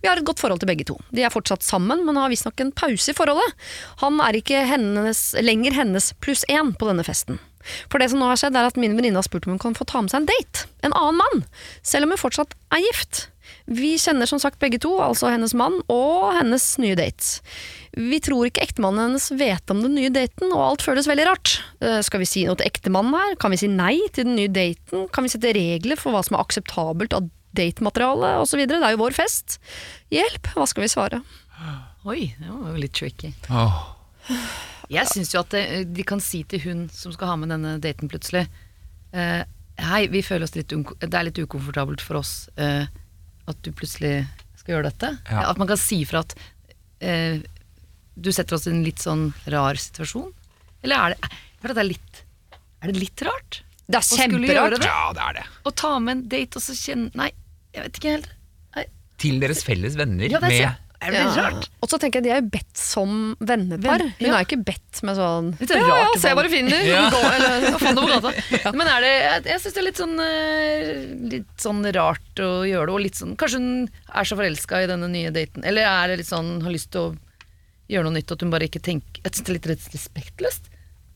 Vi 0.00 0.08
har 0.08 0.20
et 0.20 0.28
godt 0.28 0.40
forhold 0.40 0.62
til 0.62 0.70
begge 0.70 0.86
to. 0.86 0.96
De 1.10 1.26
er 1.26 1.34
fortsatt 1.34 1.66
sammen, 1.66 2.06
men 2.06 2.20
har 2.20 2.30
visstnok 2.30 2.62
en 2.62 2.72
pause 2.76 3.10
i 3.10 3.18
forholdet. 3.18 3.58
Han 4.04 4.22
er 4.22 4.38
ikke 4.38 4.62
hennes, 4.70 5.26
lenger 5.42 5.74
hennes 5.74 6.12
pluss 6.22 6.46
én 6.52 6.70
på 6.78 6.88
denne 6.88 7.04
festen. 7.06 7.42
For 7.90 7.98
det 7.98 8.12
som 8.12 8.22
nå 8.22 8.28
har 8.30 8.38
skjedd 8.40 8.56
er 8.56 8.68
at 8.68 8.78
min 8.78 8.94
venninne 8.94 9.18
har 9.18 9.26
spurt 9.26 9.46
om 9.48 9.56
hun 9.56 9.62
kan 9.62 9.74
få 9.74 9.86
ta 9.88 10.02
med 10.02 10.12
seg 10.12 10.22
en 10.22 10.30
date. 10.30 10.68
En 10.86 10.94
annen 10.94 11.18
mann. 11.18 11.46
Selv 11.82 12.06
om 12.06 12.14
hun 12.14 12.22
fortsatt 12.22 12.54
er 12.74 12.84
gift. 12.84 13.26
Vi 13.66 13.96
kjenner 13.98 14.28
som 14.30 14.38
sagt 14.42 14.60
begge 14.62 14.78
to, 14.82 14.92
altså 15.02 15.30
hennes 15.32 15.54
mann 15.58 15.80
og 15.90 16.36
hennes 16.36 16.64
nye 16.78 16.94
date. 16.98 17.40
Vi 17.96 18.20
tror 18.22 18.46
ikke 18.46 18.62
ektemannen 18.62 19.08
hennes 19.08 19.26
vet 19.34 19.72
om 19.72 19.80
den 19.82 19.96
nye 19.98 20.12
daten, 20.12 20.52
og 20.52 20.62
alt 20.62 20.84
føles 20.86 21.08
veldig 21.10 21.26
rart. 21.26 21.56
Eh, 21.80 21.98
skal 22.06 22.22
vi 22.22 22.28
si 22.30 22.44
noe 22.46 22.58
til 22.60 22.68
ektemannen 22.68 23.16
her? 23.16 23.34
Kan 23.42 23.54
vi 23.54 23.58
si 23.62 23.70
nei 23.72 23.96
til 24.14 24.28
den 24.28 24.36
nye 24.38 24.52
daten? 24.52 25.08
Kan 25.10 25.26
vi 25.26 25.32
sette 25.34 25.54
regler 25.56 25.98
for 25.98 26.14
hva 26.14 26.22
som 26.26 26.38
er 26.38 26.44
akseptabelt 26.44 27.16
av 27.16 27.26
datemateriale 27.56 28.36
osv.? 28.44 28.62
Det 28.68 28.78
er 28.78 28.94
jo 28.94 29.02
vår 29.02 29.16
fest. 29.16 29.58
Hjelp, 30.14 30.52
hva 30.54 30.68
skal 30.70 30.86
vi 30.86 30.92
svare? 30.92 31.22
Oi, 32.06 32.20
det 32.38 32.52
var 32.52 32.70
jo 32.70 32.78
litt 32.84 32.94
tricky. 32.94 33.32
Oh. 33.50 33.82
Jeg 34.92 35.10
syns 35.10 35.32
jo 35.34 35.42
at 35.42 35.54
eh, 35.58 35.82
de 35.88 36.06
kan 36.06 36.22
si 36.22 36.44
til 36.46 36.62
hun 36.66 36.86
som 36.94 37.14
skal 37.14 37.32
ha 37.32 37.40
med 37.40 37.50
denne 37.50 37.76
daten 37.82 38.10
plutselig 38.10 38.44
eh, 39.14 39.42
Hei, 39.76 40.06
vi 40.08 40.22
føler 40.24 40.46
oss 40.46 40.54
litt 40.56 40.72
det 40.72 41.10
er 41.10 41.26
litt 41.26 41.40
ukomfortabelt 41.42 42.00
for 42.00 42.22
oss 42.22 42.46
eh, 42.56 42.86
at 43.50 43.60
du 43.62 43.72
plutselig 43.76 44.14
skal 44.58 44.76
gjøre 44.76 44.90
dette. 44.90 45.12
Ja. 45.30 45.44
At 45.50 45.60
man 45.60 45.70
kan 45.70 45.80
si 45.80 46.00
fra 46.08 46.24
at 46.24 46.34
eh, 47.04 47.42
du 48.16 48.32
setter 48.32 48.56
oss 48.56 48.66
i 48.66 48.72
en 48.72 48.82
litt 48.86 49.02
sånn 49.02 49.28
rar 49.52 49.78
situasjon. 49.80 50.32
Eller 50.86 50.96
er 50.96 51.14
det, 51.14 51.30
at 51.66 51.72
det 51.74 51.82
er 51.82 51.88
litt 51.88 52.22
Er 52.84 52.92
det 52.92 53.00
litt 53.00 53.22
rart? 53.26 53.60
Det 53.86 53.98
er 53.98 54.04
kjemperart. 54.06 54.76
det? 54.78 54.88
Ja, 54.88 55.12
det 55.14 55.22
er 55.24 55.38
det. 55.40 55.44
Å 55.66 55.72
ta 55.74 55.92
med 56.02 56.16
en 56.16 56.24
date 56.30 56.58
og 56.58 56.64
så 56.64 56.74
kjenne 56.76 57.10
Nei, 57.18 57.30
jeg 57.74 57.86
vet 57.86 58.00
ikke 58.00 58.14
helt. 58.16 58.28
Nei, 58.76 58.84
Til 59.22 59.38
deres 59.42 59.62
felles 59.66 59.98
venner 59.98 60.30
ja, 60.30 60.40
er, 60.42 60.50
med 60.50 60.85
rart? 61.00 61.68
Og 61.82 61.90
så 61.90 61.98
tenker 62.00 62.20
jeg 62.20 62.26
de 62.26 62.30
er 62.34 62.40
jo 62.40 62.48
bedt 62.54 62.80
som 62.80 63.10
vennepar. 63.38 64.00
Venn- 64.02 64.12
Hun 64.18 64.28
ja. 64.28 64.38
er 64.38 64.46
ikke 64.46 64.58
bedt 64.64 65.02
med 65.06 65.18
sånn 65.18 65.50
Litt 65.60 65.70
Ja, 65.74 65.80
sånn 65.82 66.00
ja, 66.00 66.08
se 66.22 66.32
hva 66.34 66.44
du 66.46 66.50
finner. 66.52 66.86
Ja. 66.86 67.02
Gå, 67.12 67.20
eller, 67.36 67.66
på 67.76 68.06
gata. 68.10 68.32
Men 68.78 68.90
er 68.90 69.04
det, 69.04 69.12
jeg, 69.12 69.44
jeg 69.52 69.62
syns 69.64 69.76
det 69.76 69.82
er 69.82 69.86
litt 69.88 70.00
sånn, 70.02 70.16
eh, 70.24 70.90
litt 71.36 71.66
sånn 71.66 71.84
rart 71.96 72.42
å 72.42 72.50
gjøre 72.68 72.88
det, 72.90 72.96
og 72.96 73.04
litt 73.04 73.20
sånn 73.20 73.36
Kanskje 73.40 73.60
hun 73.62 73.70
er 74.08 74.28
så 74.28 74.38
forelska 74.38 74.82
i 74.84 74.90
denne 74.90 75.10
nye 75.12 75.32
daten, 75.34 75.64
eller 75.68 75.86
er 75.90 76.12
det 76.12 76.20
litt 76.22 76.30
sånn 76.32 76.56
har 76.64 76.74
lyst 76.74 76.90
til 76.96 77.10
å 77.10 77.14
gjøre 77.92 78.08
noe 78.08 78.16
nytt, 78.16 78.32
at 78.34 78.42
hun 78.42 78.50
bare 78.54 78.66
ikke 78.66 78.82
tenker 78.82 79.22
Jeg 79.22 79.36
syns 79.36 79.46
det 79.46 79.52
er 79.52 79.58
litt 79.60 79.90
respektløst, 79.94 80.70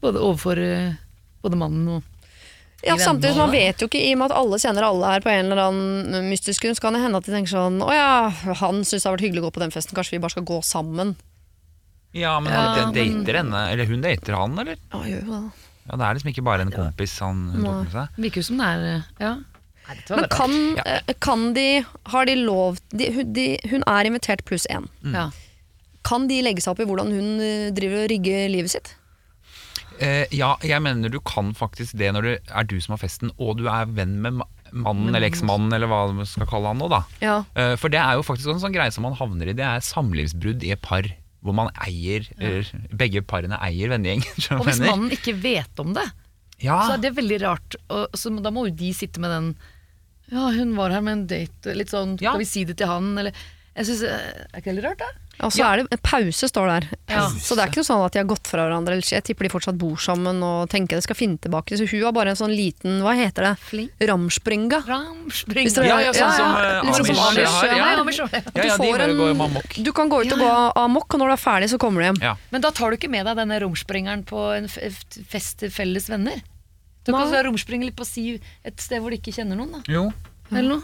både 0.05 0.23
overfor 0.23 0.61
eh, 0.63 0.93
både 1.45 1.59
mannen 1.61 1.89
og 1.99 2.20
Ja, 2.87 2.97
samtidig 2.97 3.35
som 3.35 3.45
man 3.45 3.51
vet 3.53 3.81
jo 3.83 3.87
ikke, 3.91 4.01
i 4.01 4.13
og 4.15 4.19
med 4.23 4.31
at 4.31 4.37
alle 4.41 4.57
kjenner 4.63 4.87
alle 4.87 5.07
her 5.13 5.21
på 5.21 5.29
en 5.33 5.51
eller 5.53 5.63
annen 5.69 6.29
mystisk 6.31 6.63
grunn, 6.65 6.75
så 6.79 6.81
kan 6.87 6.95
det 6.97 7.03
hende 7.03 7.19
at 7.21 7.27
de 7.29 7.33
tenker 7.35 7.53
sånn 7.53 7.81
Å 7.85 7.91
ja, 7.93 8.29
han 8.63 8.81
syns 8.85 9.03
det 9.03 9.09
har 9.11 9.17
vært 9.19 9.27
hyggelig 9.27 9.43
å 9.43 9.47
gå 9.49 9.53
på 9.59 9.61
den 9.65 9.71
festen, 9.75 9.95
kanskje 9.99 10.17
vi 10.17 10.23
bare 10.25 10.31
skal 10.37 10.47
gå 10.49 10.61
sammen. 10.65 11.17
Ja, 12.13 12.39
men 12.41 12.53
Ja, 12.53 12.63
men- 12.91 12.95
dater 13.25 13.37
henne, 13.43 13.71
eller 13.71 13.85
hun 13.87 14.01
dater 14.03 14.35
han, 14.35 14.59
eller? 14.59 14.77
Ja, 14.93 14.99
gjør 15.05 15.27
jo 15.27 15.31
det. 15.31 15.53
Ja, 15.91 15.97
Det 15.97 16.05
er 16.07 16.15
liksom 16.15 16.31
ikke 16.33 16.45
bare 16.45 16.61
en 16.63 16.71
kompis 16.73 17.19
han 17.21 17.51
hun 17.53 17.65
tok 17.65 17.85
med 17.85 17.93
seg. 17.93 18.09
Virker 18.17 18.37
jo 18.37 18.43
som 18.43 18.57
det 18.59 18.67
er 18.67 18.85
eh, 18.97 19.03
Ja. 19.21 19.35
Nei, 19.91 19.97
Men 20.17 20.29
kan, 20.31 20.77
Ja. 20.77 20.83
eh, 20.87 21.15
kan 21.21 21.53
de 21.53 21.85
Har 22.07 22.25
de 22.27 22.35
lov 22.37 22.79
de, 22.91 23.11
hun- 23.13 23.33
de, 23.33 23.59
Hun 23.71 23.83
er 23.87 24.05
invitert 24.05 24.45
pluss 24.45 24.67
én. 24.71 24.89
ja. 25.05 25.31
Kan 26.05 26.29
de 26.29 26.41
legge 26.43 26.63
seg 26.63 26.71
opp 26.73 26.81
i 26.81 26.85
hvordan 26.85 27.11
hun 27.13 27.41
eh, 27.41 27.71
driver 27.71 28.05
og 28.05 28.11
rigger 28.11 28.49
livet 28.49 28.71
sitt? 28.71 28.95
Eh, 30.01 30.25
ja, 30.33 30.55
jeg 30.65 30.81
mener 30.83 31.13
du 31.13 31.21
kan 31.21 31.53
faktisk 31.57 31.99
det 32.01 32.09
når 32.17 32.27
det 32.27 32.35
er 32.49 32.69
du 32.69 32.79
som 32.81 32.97
har 32.97 33.03
festen, 33.03 33.33
og 33.37 33.59
du 33.61 33.67
er 33.69 33.91
venn 33.93 34.17
med 34.25 34.41
mannen 34.71 35.11
eller 35.11 35.27
eksmannen, 35.29 35.73
eller 35.77 35.91
hva 35.91 36.05
man 36.15 36.29
skal 36.29 36.49
kalle 36.49 36.71
han 36.73 36.81
nå, 36.81 36.89
da. 36.93 37.03
Ja. 37.21 37.39
Eh, 37.59 37.75
for 37.81 37.93
det 37.93 38.01
er 38.01 38.17
jo 38.17 38.25
faktisk 38.27 38.53
en 38.53 38.63
sånn 38.63 38.75
greie 38.75 38.93
som 38.95 39.05
man 39.07 39.19
havner 39.19 39.51
i. 39.51 39.57
Det 39.57 39.67
er 39.67 39.85
samlivsbrudd 39.85 40.65
i 40.67 40.73
et 40.77 40.83
par 40.85 41.09
hvor 41.41 41.57
man 41.57 41.71
eier 41.81 42.27
ja. 42.37 42.59
Begge 42.93 43.23
parene 43.25 43.57
eier 43.65 43.89
vennegjengen. 43.89 44.29
Og 44.59 44.67
hvis 44.69 44.81
mener? 44.81 44.91
mannen 44.93 45.15
ikke 45.17 45.33
vet 45.41 45.81
om 45.81 45.95
det, 45.97 46.05
Ja, 46.61 46.83
så 46.85 46.99
er 46.99 47.05
det 47.07 47.15
veldig 47.17 47.39
rart. 47.47 47.77
Og, 47.89 48.17
så 48.17 48.33
da 48.45 48.53
må 48.53 48.67
jo 48.69 48.75
de 48.77 48.91
sitte 48.97 49.23
med 49.23 49.33
den 49.33 49.55
Ja, 50.31 50.51
hun 50.53 50.77
var 50.77 50.93
her 50.93 51.01
med 51.05 51.17
en 51.17 51.25
date, 51.31 51.73
litt 51.77 51.93
sånn 51.93 52.19
Ja. 52.21 52.35
Skal 52.35 52.45
vi 52.45 52.51
si 52.51 52.67
det 52.69 52.77
til 52.81 52.93
han, 52.93 53.15
eller 53.19 53.37
jeg 53.81 53.87
synes, 53.89 54.03
eh, 54.05 54.47
Er 54.53 54.61
ikke 54.61 54.71
det 54.71 54.77
litt 54.79 54.85
rart, 54.91 55.01
da? 55.03 55.11
Og 55.41 55.49
så 55.57 55.65
er 55.65 55.81
det 55.81 55.87
en 55.95 56.01
pause, 56.05 56.49
står 56.53 56.67
der. 56.69 56.87
Ja. 57.09 57.23
Så 57.33 57.57
det 57.57 57.63
er 57.65 57.71
ikke 57.71 57.81
noe 57.81 57.87
sånn 57.89 58.03
at 58.05 58.13
de 58.13 58.19
har 58.21 58.27
gått 58.29 58.45
fra 58.51 58.67
hverandre. 58.67 58.93
Eller 58.93 59.01
ikke. 59.07 59.17
jeg 59.17 59.25
tipper 59.31 59.47
de 59.47 59.51
fortsatt 59.55 59.79
bor 59.81 59.97
sammen 59.97 60.43
og 60.45 60.69
tenker 60.69 61.01
de 61.01 61.05
skal 61.07 61.17
finne 61.17 61.39
tilbake. 61.41 61.79
Så 61.81 61.87
hun 61.89 62.03
har 62.05 62.13
bare 62.13 62.35
en 62.35 62.37
sånn 62.37 62.53
liten, 62.53 62.99
hva 63.01 63.15
heter 63.17 63.47
det, 63.49 63.81
ramspringa. 64.11 64.83
ramspringa. 64.85 65.87
Ja, 65.89 65.97
ja, 66.05 66.13
sånn 66.13 66.37
som 66.37 66.53
ja. 66.53 66.61
eh, 66.61 66.93
sånn 66.93 67.09
Amish 67.09 67.25
Amish, 67.25 67.57
har. 67.57 67.65
ja. 67.73 67.81
Ja. 67.81 68.61
Du 68.61 68.69
får 68.85 69.01
en- 69.01 69.83
Du 69.85 69.93
kan 69.97 70.13
gå 70.13 70.21
ut 70.27 70.33
og 70.37 70.39
gå 70.45 70.53
amok, 70.77 71.15
og 71.15 71.21
når 71.21 71.27
du 71.33 71.33
er 71.33 71.43
ferdig, 71.49 71.71
så 71.73 71.79
kommer 71.81 72.05
du 72.05 72.09
hjem. 72.13 72.21
Ja. 72.23 72.37
Men 72.53 72.61
da 72.61 72.71
tar 72.71 72.91
du 72.91 72.97
ikke 73.01 73.09
med 73.11 73.25
deg 73.25 73.37
denne 73.41 73.61
romspringeren 73.65 74.27
på 74.29 74.45
en 74.59 74.69
fest 74.69 75.59
til 75.65 75.71
felles 75.71 76.11
venner? 76.11 76.43
Du 77.05 77.13
kan 77.13 77.33
romspringe 77.33 77.85
litt 77.89 77.97
på 77.97 78.05
si 78.05 78.39
et 78.63 78.77
sted 78.77 79.01
hvor 79.01 79.09
du 79.09 79.17
ikke 79.17 79.33
kjenner 79.33 79.57
noen, 79.57 79.73
da. 79.73 79.81
Jo. 79.89 80.13
Eller 80.53 80.69
noe. 80.69 80.83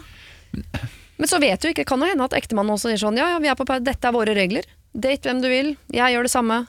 Men 1.17 1.27
så 1.31 1.39
vet 1.41 1.61
du 1.61 1.69
ikke, 1.71 1.85
kan 1.89 1.99
jo 1.99 2.05
hende 2.11 2.23
at 2.27 2.33
ektemannen 2.37 2.75
også 2.75 2.91
sier 2.91 3.01
sånn 3.01 3.17
ja, 3.17 3.29
ja, 3.33 3.39
vi 3.41 3.47
er 3.49 3.55
på 3.57 3.65
par, 3.65 3.79
dette 3.81 4.05
er 4.05 4.13
våre 4.13 4.35
regler. 4.37 4.67
Date 4.93 5.29
hvem 5.29 5.41
du 5.41 5.47
vil, 5.49 5.71
jeg 5.93 6.13
gjør 6.13 6.27
det 6.27 6.31
samme. 6.33 6.59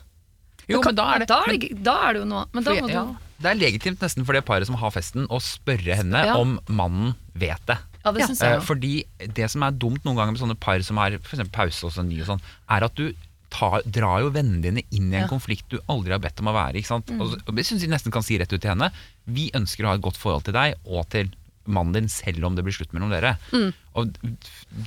jo, 0.69 0.81
men 0.85 0.95
da 0.97 1.05
er 1.15 1.19
det 1.25 1.29
Da 1.29 1.43
er 1.45 1.53
det, 1.53 1.71
men, 1.73 1.83
da 1.85 1.97
er 2.09 2.13
det 2.17 2.21
jo 2.23 2.29
noe 2.29 2.45
Men 2.53 2.65
da 2.65 2.75
må 2.77 2.87
du 2.89 2.93
ja, 2.93 3.05
Det 3.41 3.51
er 3.53 3.55
legitimt 3.61 4.01
nesten 4.03 4.25
for 4.27 4.33
det 4.37 4.45
paret 4.45 4.67
som 4.67 4.75
har 4.81 4.91
festen, 4.91 5.27
å 5.31 5.39
spørre 5.41 5.95
henne 6.01 6.25
Ja. 6.27 6.35
om 6.37 6.59
mannen 6.69 7.15
vet 7.39 7.61
det. 7.67 7.79
Ja, 8.05 8.13
det 8.13 8.25
synes 8.27 8.41
Eh, 8.43 8.49
jeg 8.51 8.59
jo. 8.59 8.67
fordi 8.67 9.05
det 9.35 9.51
som 9.51 9.63
er 9.63 9.71
dumt 9.73 10.03
noen 10.05 10.17
ganger 10.17 10.33
med 10.33 10.41
sånne 10.41 10.59
par 10.59 10.81
som 10.83 10.97
har 10.97 11.19
for 11.23 11.45
pause 11.53 11.85
og 11.87 11.93
sånn 11.93 12.09
ny 12.09 12.21
og 12.23 12.27
sånn, 12.27 12.41
er 12.71 12.85
at 12.85 12.95
du 12.97 13.13
tar, 13.51 13.81
drar 13.89 14.21
jo 14.25 14.31
vennene 14.31 14.61
dine 14.63 14.83
inn 14.93 15.13
i 15.13 15.17
en 15.17 15.23
Ja. 15.23 15.29
konflikt 15.29 15.69
du 15.71 15.79
aldri 15.89 16.11
har 16.13 16.19
bedt 16.19 16.41
om 16.41 16.49
å 16.49 16.53
være. 16.57 16.83
Sant? 16.85 17.07
Mm. 17.07 17.21
Og, 17.23 17.39
og 17.49 17.55
det 17.55 17.65
syns 17.65 17.81
jeg 17.81 17.91
nesten 17.91 18.11
kan 18.13 18.23
si 18.23 18.37
rett 18.39 18.53
ut 18.53 18.61
til 18.61 18.71
henne. 18.71 18.91
Vi 19.27 19.51
ønsker 19.55 19.85
å 19.85 19.89
ha 19.89 19.95
et 19.95 20.03
godt 20.03 20.17
forhold 20.19 20.45
til 20.45 20.53
deg 20.55 20.75
og 20.85 21.09
til 21.09 21.31
mannen 21.69 21.93
din, 21.95 22.09
selv 22.09 22.45
om 22.49 22.57
det 22.57 22.65
blir 22.67 22.75
slutt 22.75 22.93
mellom 22.97 23.13
dere. 23.13 23.37
Mm. 23.53 23.71
Og 24.01 24.13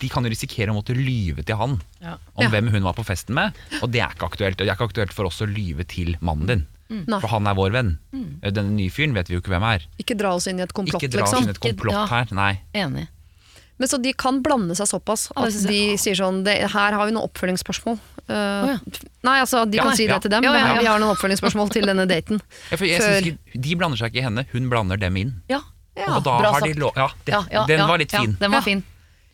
de 0.01 0.09
kan 0.11 0.25
jo 0.25 0.31
risikere 0.33 0.73
å 0.73 0.77
måtte 0.77 0.95
lyve 0.97 1.45
til 1.45 1.55
han 1.59 1.79
Ja. 2.01 2.17
om 2.35 2.43
Ja. 2.45 2.50
hvem 2.50 2.69
hun 2.73 2.83
var 2.83 2.93
på 2.97 3.05
festen 3.05 3.33
med, 3.38 3.53
og 3.81 3.91
det 3.91 4.01
er 4.01 4.09
ikke 4.15 4.27
aktuelt. 4.31 4.59
Og 4.59 4.65
det 4.65 4.69
er 4.69 4.75
ikke 4.75 4.89
aktuelt 4.91 5.13
for 5.13 5.25
oss 5.29 5.39
å 5.41 5.47
lyve 5.47 5.85
til 5.88 6.15
mannen 6.21 6.47
din. 6.47 6.67
Mm. 6.91 7.05
For 7.21 7.27
han 7.31 7.47
er 7.47 7.55
vår 7.55 7.71
venn. 7.71 7.91
Denne 8.41 8.71
nye 8.75 8.89
fyren 8.91 9.13
vet 9.15 9.27
vi 9.29 9.35
jo 9.38 9.41
ikke 9.41 9.53
hvem 9.53 9.63
er. 9.63 9.85
Ikke 9.97 10.17
dra 10.17 10.33
oss 10.35 10.47
inn 10.47 10.59
i 10.59 10.63
et 10.63 10.73
komplott, 10.73 11.01
Ikke 11.01 11.09
dra 11.13 11.23
oss 11.23 11.31
liksom. 11.31 11.43
inn 11.43 11.47
i 11.47 11.51
et 11.55 11.59
komplott 11.63 11.93
Ja. 11.93 12.05
her. 12.07 12.27
Nei. 12.35 12.59
Enig. 12.75 13.07
Men 13.79 13.88
så 13.88 13.97
de 14.00 14.11
kan 14.13 14.43
blande 14.43 14.75
seg 14.75 14.85
såpass 14.85 15.31
at 15.35 15.53
de 15.67 15.95
sier 15.97 16.13
sånn 16.13 16.43
det, 16.43 16.69
Her 16.69 16.91
har 16.93 17.05
vi 17.07 17.11
noen 17.13 17.25
oppfølgingsspørsmål. 17.31 17.97
Uh, 18.29 18.33
ja. 18.67 18.77
Nei, 19.23 19.39
altså, 19.41 19.65
de 19.69 19.77
Ja, 19.77 19.83
kan 19.83 19.95
si 19.97 20.05
ja. 20.05 20.13
det 20.19 20.21
til 20.21 20.31
dem. 20.31 20.43
Ja, 20.43 20.53
ja, 20.53 20.67
men. 20.73 20.79
Vi 20.83 20.85
har 20.85 21.00
noen 21.00 21.15
oppfølgingsspørsmål 21.15 21.71
til 21.71 21.83
denne 21.89 22.05
daten. 22.07 22.39
Ja, 22.69 22.77
for 22.77 22.85
jeg 22.85 23.01
Før- 23.01 23.21
synes 23.23 23.25
ikke, 23.55 23.61
de 23.61 23.75
blander 23.75 23.97
seg 23.97 24.11
ikke 24.13 24.19
i 24.21 24.27
henne, 24.27 24.45
hun 24.51 24.69
blander 24.69 24.97
dem 25.00 25.15
inn. 25.17 25.33
Ja. 25.50 25.61
Ja, 25.98 26.15
og 26.17 26.24
da 26.24 26.38
bra 26.39 26.51
har 26.55 26.62
de 26.63 26.74
lov 26.79 26.95
Ja, 26.95 27.10
det, 27.25 27.33
Ja, 27.36 27.43
ja, 27.51 27.65
den 27.67 27.79
ja, 27.83 27.88
var 27.88 28.00
litt 28.00 28.13
ja, 28.13 28.21
fin. 28.24 28.38
Den 28.39 28.51
var 28.51 28.62
Ja. 28.62 28.67
fin. 28.69 28.83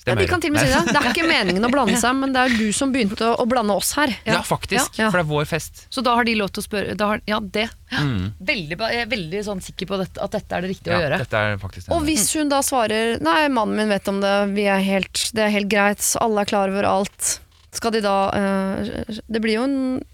Ja, 0.08 0.16
de 0.16 0.24
kan 0.26 0.40
til 0.40 0.54
og 0.54 0.56
med 0.56 0.64
si 0.64 0.72
det. 0.72 0.94
Det 0.94 1.00
er 1.02 1.08
ikke 1.12 1.28
meningen 1.36 1.66
å 1.68 1.70
blande 1.70 1.98
seg, 2.00 2.16
men 2.16 2.32
det 2.32 2.40
er 2.40 2.54
du 2.56 2.72
som 2.72 2.94
begynte 2.94 3.20
å, 3.28 3.34
å 3.44 3.46
blande 3.46 3.76
oss 3.76 3.90
her. 3.98 4.14
Ja, 4.24 4.38
faktisk. 4.42 4.96
Ja. 4.96 5.10
For 5.12 5.20
det 5.20 5.26
er 5.26 5.30
vår 5.34 5.48
fest. 5.50 5.82
Så 5.92 6.00
da 6.06 6.14
har 6.16 6.24
de 6.24 6.36
lov 6.40 6.48
til 6.56 6.64
å 6.64 6.66
spørre 6.66 6.94
da 6.96 7.10
har, 7.12 7.22
Ja, 7.28 7.42
det. 7.44 7.66
Mm. 7.92 8.30
Veldig, 8.40 8.78
jeg 8.80 9.02
er 9.04 9.10
veldig 9.12 9.42
sånn 9.44 9.60
sikker 9.66 9.90
på 9.90 10.00
dette, 10.00 10.22
at 10.24 10.32
dette 10.32 10.56
er 10.56 10.64
det 10.64 10.70
riktige 10.72 10.94
Ja, 10.96 11.02
å 11.02 11.04
gjøre. 11.04 11.20
dette 11.26 11.42
er 11.44 11.60
faktisk 11.60 11.92
Og 11.92 12.08
hvis 12.08 12.24
hun 12.40 12.48
da 12.52 12.62
svarer 12.64 13.20
Nei, 13.24 13.48
mannen 13.52 13.76
min 13.76 13.92
vet 13.92 14.08
om 14.08 14.22
det, 14.24 14.34
vi 14.56 14.64
er 14.72 14.80
helt, 14.80 15.26
det 15.36 15.44
er 15.44 15.52
helt 15.58 15.68
greit, 15.72 16.08
alle 16.24 16.46
er 16.46 16.52
klar 16.56 16.72
over 16.72 16.88
alt. 16.88 17.34
Skal 17.76 17.92
de 17.98 18.00
da 18.08 18.16
eh, 18.32 19.18
Det 19.28 19.44
blir 19.44 19.58
jo 19.60 19.68
en 19.68 20.06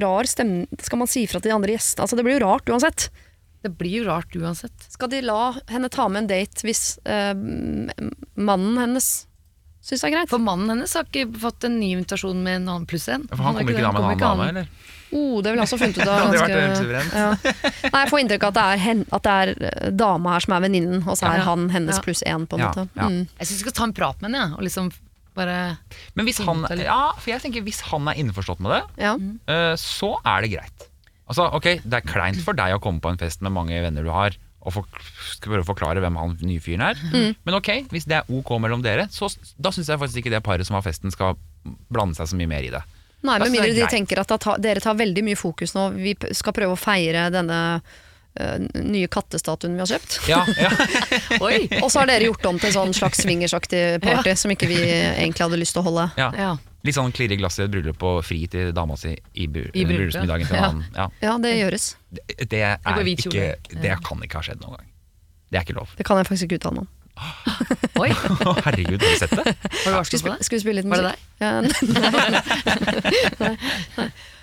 rar 0.00 0.24
stemning 0.24 0.64
Skal 0.80 0.98
man 1.04 1.10
si 1.10 1.26
fra 1.28 1.36
til 1.40 1.52
de 1.52 1.56
andre 1.58 1.76
gjestene? 1.76 2.06
Altså, 2.08 2.16
det 2.16 2.24
blir 2.24 2.38
jo 2.40 2.46
rart 2.46 2.72
uansett. 2.72 3.10
Det 3.64 3.70
blir 3.80 4.02
jo 4.02 4.08
rart 4.10 4.34
uansett. 4.36 4.86
Skal 4.92 5.08
de 5.08 5.22
la 5.24 5.54
henne 5.72 5.88
ta 5.88 6.04
med 6.12 6.24
en 6.24 6.28
date 6.28 6.66
hvis 6.66 6.98
eh, 7.08 7.32
mannen 8.36 8.76
hennes 8.78 9.06
syns 9.84 10.00
det 10.00 10.08
er 10.10 10.14
greit? 10.18 10.30
For 10.32 10.40
mannen 10.42 10.70
hennes 10.74 10.92
har 10.96 11.04
ikke 11.08 11.26
fått 11.40 11.64
en 11.68 11.78
ny 11.80 11.90
invitasjon 11.96 12.38
med 12.44 12.60
en 12.62 12.68
annen 12.74 12.86
pluss 12.88 13.08
en. 13.12 13.24
For 13.32 13.40
han 13.44 13.56
kommer 13.58 13.72
ikke 13.74 13.84
da 13.84 13.92
med 13.92 14.02
en 14.02 14.10
annen 14.10 14.22
dame, 14.24 14.48
eller? 14.52 14.68
Oh, 15.14 15.38
det 15.44 15.52
ville 15.52 15.62
jeg 15.62 15.68
også 15.68 15.78
funnet 15.78 15.98
ut 16.00 16.08
av. 16.10 16.32
Ganske- 16.34 17.02
ja. 17.14 17.26
Nei, 17.92 18.00
jeg 18.02 18.10
får 18.10 18.22
inntrykk 18.24 18.46
av 18.48 18.52
at 18.52 18.56
det 18.58 18.64
er, 18.72 18.80
hen, 18.84 19.02
at 19.14 19.26
det 19.28 19.34
er 19.42 19.52
eh, 19.68 19.90
dama 19.94 20.32
her 20.34 20.44
som 20.46 20.56
er 20.56 20.64
venninnen, 20.64 21.02
og 21.04 21.16
så 21.20 21.28
er 21.30 21.38
Ja. 21.42 21.44
han 21.50 21.68
hennes 21.70 22.00
Ja. 22.00 22.04
pluss 22.04 22.24
én, 22.26 22.46
på 22.50 22.58
en 22.58 22.64
Ja, 22.64 22.70
måte. 22.72 22.86
ja. 22.96 23.08
Mm. 23.12 23.20
Jeg 23.38 23.46
syns 23.46 23.60
vi 23.60 23.64
skal 23.68 23.76
ta 23.80 23.84
en 23.88 23.92
prat 24.00 24.20
med 24.24 24.30
henne, 24.32 24.40
ja, 24.50 24.56
og 24.58 24.64
liksom 24.68 24.92
Bare 25.34 25.78
Men 26.14 26.26
hvis 26.28 26.38
han, 26.46 26.60
ja, 26.78 27.10
for 27.18 27.26
jeg 27.32 27.40
tenker 27.42 27.62
hvis 27.66 27.80
han 27.90 28.06
er 28.06 28.14
innforstått 28.22 28.60
med 28.62 28.70
det, 28.70 28.82
Ja. 29.02 29.14
eh, 29.50 29.74
så 29.74 30.12
er 30.24 30.42
det 30.44 30.50
greit. 30.52 30.84
Altså, 31.24 31.46
ok, 31.56 31.68
Det 31.84 32.00
er 32.00 32.04
kleint 32.04 32.40
for 32.44 32.56
deg 32.56 32.74
å 32.76 32.82
komme 32.82 33.00
på 33.00 33.12
en 33.12 33.20
fest 33.20 33.44
med 33.44 33.54
mange 33.54 33.78
venner 33.80 34.04
du 34.04 34.10
har, 34.12 34.36
og 34.64 34.72
for, 34.72 35.04
skal 35.36 35.52
prøve 35.52 35.64
å 35.64 35.68
forklare 35.68 36.02
hvem 36.04 36.16
han 36.20 36.36
nye 36.44 36.62
fyren 36.62 36.84
er. 36.86 37.00
Mm. 37.12 37.34
Men 37.44 37.58
ok, 37.58 37.70
hvis 37.92 38.06
det 38.08 38.20
er 38.20 38.30
ok 38.32 38.54
mellom 38.64 38.84
dere, 38.84 39.06
så 39.12 39.28
da 39.60 39.72
syns 39.74 39.90
jeg 39.92 40.00
faktisk 40.00 40.22
ikke 40.22 40.32
det 40.32 40.44
paret 40.44 40.68
som 40.68 40.78
har 40.78 40.84
festen, 40.84 41.12
skal 41.12 41.36
blande 41.92 42.16
seg 42.16 42.30
så 42.30 42.38
mye 42.40 42.50
mer 42.50 42.64
i 42.64 42.72
det. 42.72 42.80
Nei, 43.24 43.38
med 43.40 43.52
mindre 43.54 43.72
de 43.72 43.84
er 43.84 43.92
tenker 43.92 44.20
at 44.20 44.32
da 44.32 44.36
ta, 44.40 44.56
dere 44.60 44.82
tar 44.84 44.96
veldig 44.98 45.22
mye 45.24 45.36
fokus 45.40 45.72
nå. 45.76 45.90
Vi 45.96 46.12
skal 46.36 46.52
prøve 46.56 46.76
å 46.76 46.80
feire 46.80 47.30
denne 47.32 47.60
eh, 48.36 48.66
nye 48.84 49.08
kattestatuen 49.08 49.76
vi 49.76 49.84
har 49.84 49.92
kjøpt. 49.94 50.18
Ja, 50.28 50.42
ja. 50.60 50.72
Oi! 51.44 51.64
Og 51.80 51.88
så 51.88 52.02
har 52.02 52.12
dere 52.12 52.28
gjort 52.28 52.44
om 52.52 52.60
til 52.60 52.74
sånn 52.76 52.92
slags 52.96 53.24
swingersaktig 53.24 53.82
party 54.04 54.36
som 54.36 54.52
ikke 54.52 54.68
vi 54.68 54.80
egentlig 54.84 55.44
hadde 55.44 55.60
lyst 55.60 55.76
til 55.76 55.84
å 55.84 55.88
holde. 55.88 56.08
ja. 56.20 56.54
Litt 56.84 56.96
sånn 56.98 57.12
klirre 57.16 57.32
i 57.32 57.40
glasset 57.40 57.62
i 57.62 57.66
et 57.68 57.72
bryllup 57.72 58.02
og 58.04 58.18
fri 58.26 58.42
til 58.52 58.72
dama 58.76 58.96
si 59.00 59.14
i, 59.40 59.46
bur- 59.48 59.70
I 59.72 59.86
bryllupsmiddagen 59.88 60.50
Ja. 60.52 60.66
Ja. 60.98 61.06
Ja, 61.24 61.36
det 61.40 61.54
gjøres. 61.56 61.86
Det, 62.12 62.26
det, 62.50 62.60
er 62.66 63.08
ikke, 63.14 63.46
det 63.80 63.94
kan 64.04 64.20
ikke 64.26 64.36
ha 64.40 64.44
skjedd 64.44 64.60
noen 64.60 64.76
gang. 64.76 64.90
Det 65.48 65.60
er 65.60 65.64
ikke 65.64 65.78
lov. 65.78 65.88
Det 65.96 66.04
kan 66.08 66.20
jeg 66.20 66.28
faktisk 66.28 66.44
ikke 66.50 66.60
uttale 66.60 66.74
meg 66.82 66.84
om. 66.84 66.92
Oi, 68.02 68.10
Herregud, 68.66 68.98
har 68.98 69.12
du 69.14 69.18
sett 69.22 69.30
det? 69.38 69.54
har 69.86 70.02
du 70.02 70.18
på 70.18 70.32
det? 70.34 70.44
skal 70.44 70.56
vi 70.58 70.62
spille 70.64 70.82
litt 70.82 70.88
Var 70.90 70.98
det 70.98 71.12
deg? 71.12 71.18
Ja, 71.38 71.50
nei. 71.64 71.70
Nei. 73.96 74.08
Ah, 74.24 74.33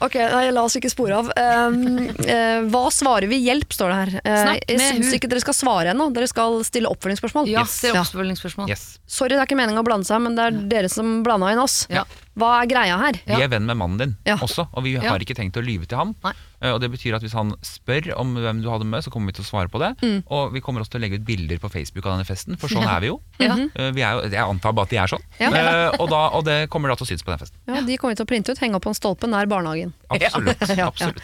ok, 0.00 0.14
nei, 0.32 0.44
la 0.54 0.62
oss 0.66 0.76
ikke 0.78 0.90
spore 0.92 1.16
av. 1.18 1.30
Um, 1.36 1.78
uh, 2.08 2.62
hva 2.72 2.82
svarer 2.94 3.28
vi? 3.30 3.38
Hjelp, 3.46 3.72
står 3.74 3.92
det 3.92 3.98
her. 4.00 4.12
Uh, 4.22 4.52
jeg 4.68 4.80
syns 4.80 5.12
ikke 5.18 5.30
dere 5.32 5.42
skal 5.44 5.56
svare 5.56 5.92
ennå. 5.94 6.08
Dere 6.14 6.28
skal 6.30 6.60
stille 6.68 6.90
oppfølgingsspørsmål. 6.92 7.48
Ja, 7.52 7.62
Yes. 7.66 7.80
det 7.84 7.90
er 7.92 8.00
oppfølgingsspørsmål. 8.02 8.68
Yes. 8.72 8.86
Sorry, 9.06 9.34
det 9.36 9.40
er 9.42 9.48
ikke 9.50 9.58
meningen 9.60 9.82
å 9.82 9.86
blande 9.86 10.08
seg, 10.08 10.22
men 10.24 10.36
det 10.38 10.46
er 10.48 10.60
dere 10.72 10.88
som 10.92 11.20
blanda 11.26 11.50
inn 11.52 11.62
oss. 11.62 11.86
Ja. 11.92 12.04
Hva 12.38 12.54
er 12.62 12.70
greia 12.70 12.96
her? 12.98 13.18
Vi 13.26 13.42
er 13.44 13.48
venn 13.52 13.66
med 13.68 13.76
mannen 13.76 13.98
din 14.00 14.16
Ja. 14.26 14.36
også, 14.36 14.68
og 14.72 14.82
vi 14.84 14.94
Ja. 14.96 15.08
har 15.10 15.18
ikke 15.20 15.36
tenkt 15.36 15.56
å 15.60 15.64
lyve 15.64 15.86
til 15.86 15.98
ham. 15.98 16.14
Nei. 16.24 16.32
Eh, 16.62 16.70
Og 16.72 16.80
det 16.80 16.90
betyr 16.92 17.16
at 17.18 17.22
hvis 17.24 17.34
han 17.34 17.52
spør 17.66 18.12
om 18.16 18.34
hvem 18.38 18.62
du 18.62 18.68
hadde 18.70 18.86
med, 18.86 19.02
så 19.04 19.10
kommer 19.10 19.32
vi 19.32 19.36
til 19.40 19.44
å 19.44 19.48
svare 19.50 19.68
på 19.72 19.80
det. 19.82 19.92
Mm. 20.02 20.22
Og 20.30 20.52
vi 20.54 20.60
kommer 20.64 20.80
også 20.84 20.94
til 20.94 21.00
å 21.00 21.04
legge 21.04 21.18
ut 21.20 21.26
bilder 21.26 21.58
på 21.62 21.70
Facebook 21.72 22.06
av 22.06 22.14
denne 22.16 22.26
festen, 22.28 22.56
for 22.60 22.70
sånn 22.72 22.86
er 22.86 23.00
vi 23.02 23.10
jo. 23.10 23.20
Ja. 23.42 23.56
Eh, 23.74 23.90
Vi 23.92 24.02
er 24.06 24.12
jo 24.18 24.30
jeg 24.32 24.42
antar 24.42 24.72
bare 24.76 24.86
at 24.86 24.90
de 24.94 25.00
er 25.02 25.10
sånn. 25.10 25.24
Ja. 25.40 25.50
Eh, 25.50 25.96
og, 25.98 26.06
da, 26.12 26.22
og 26.38 26.44
det 26.46 26.58
kommer 26.70 26.88
da 26.92 26.96
til 27.00 27.06
å 27.06 27.10
synes 27.10 27.24
på 27.26 27.32
den 27.34 27.42
festen. 27.42 27.58
Ja, 27.66 27.80
De 27.82 27.96
kommer 27.98 28.14
vi 28.14 28.20
til 28.22 28.26
å 28.26 28.30
printe 28.30 28.52
ut, 28.54 28.58
henge 28.62 28.78
opp 28.78 28.86
på 28.86 28.92
en 28.92 28.98
stolpe 28.98 29.26
nær 29.30 29.46
barnehagen. 29.50 29.92
Absolutt. 30.12 30.60
Ja, 30.68 30.76
ja. 30.84 30.86
absolutt. 30.92 31.22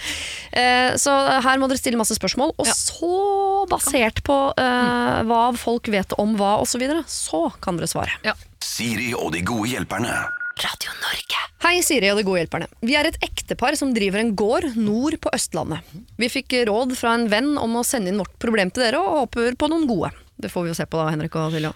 Eh, 0.53 0.97
så 0.99 1.15
her 1.45 1.59
må 1.63 1.69
dere 1.71 1.79
stille 1.81 1.99
masse 2.01 2.17
spørsmål, 2.19 2.55
og 2.59 2.67
Ja. 2.67 2.75
så, 2.75 3.13
basert 3.69 4.23
på 4.25 4.35
uh, 4.57 5.23
hva 5.29 5.41
folk 5.59 5.89
vet 5.93 6.13
om 6.19 6.37
hva 6.39 6.57
osv., 6.63 6.79
så, 6.79 6.81
videre, 6.81 7.03
så 7.11 7.41
kan 7.61 7.77
dere 7.77 7.89
svare. 7.91 8.15
Siri 8.63 9.11
og 9.19 9.33
de 9.35 9.41
gode 9.43 9.67
hjelperne. 9.73 10.15
Hei, 11.63 11.81
Siri 11.85 12.09
og 12.13 12.19
de 12.21 12.25
gode 12.27 12.41
hjelperne. 12.43 12.69
Vi 12.87 12.95
er 12.99 13.09
et 13.09 13.19
ektepar 13.23 13.77
som 13.79 13.91
driver 13.95 14.23
en 14.23 14.35
gård 14.39 14.71
nord 14.79 15.19
på 15.23 15.31
Østlandet. 15.35 15.85
Vi 16.19 16.31
fikk 16.33 16.55
råd 16.69 16.95
fra 16.99 17.13
en 17.19 17.27
venn 17.31 17.53
om 17.61 17.77
å 17.79 17.85
sende 17.87 18.13
inn 18.13 18.19
vårt 18.23 18.35
problem 18.43 18.73
til 18.73 18.87
dere, 18.87 19.03
og 19.03 19.25
håper 19.25 19.59
på 19.59 19.69
noen 19.71 19.87
gode. 19.91 20.11
Det 20.39 20.51
får 20.53 20.65
vi 20.65 20.71
jo 20.71 20.77
se 20.79 20.87
på 20.87 20.99
da, 21.01 21.09
Henrik 21.11 21.35
og 21.35 21.51
Silje. 21.51 21.73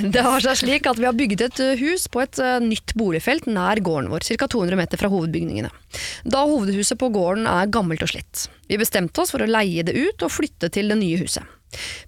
Det 0.00 0.22
har 0.24 0.40
seg 0.40 0.56
slik 0.62 0.86
at 0.88 0.96
vi 0.96 1.04
har 1.04 1.16
bygget 1.16 1.42
et 1.44 1.58
eh, 1.60 1.80
hus 1.82 2.06
på 2.08 2.22
et 2.22 2.38
eh, 2.40 2.56
nytt 2.64 2.94
boligfelt 2.96 3.44
nær 3.52 3.82
gården 3.84 4.08
vår, 4.10 4.24
ca. 4.40 4.48
200 4.48 4.78
meter 4.80 5.00
fra 5.00 5.10
hovedbygningene. 5.12 5.68
Da 6.24 6.40
hovedhuset 6.48 6.96
på 7.00 7.10
gården 7.12 7.44
er 7.50 7.68
gammelt 7.72 8.04
og 8.04 8.12
slitt. 8.14 8.46
Vi 8.72 8.80
bestemte 8.80 9.20
oss 9.20 9.34
for 9.34 9.44
å 9.44 9.50
leie 9.50 9.84
det 9.84 9.92
ut 9.92 10.24
og 10.24 10.32
flytte 10.32 10.72
til 10.72 10.88
det 10.88 10.96
nye 11.02 11.20
huset. 11.20 11.44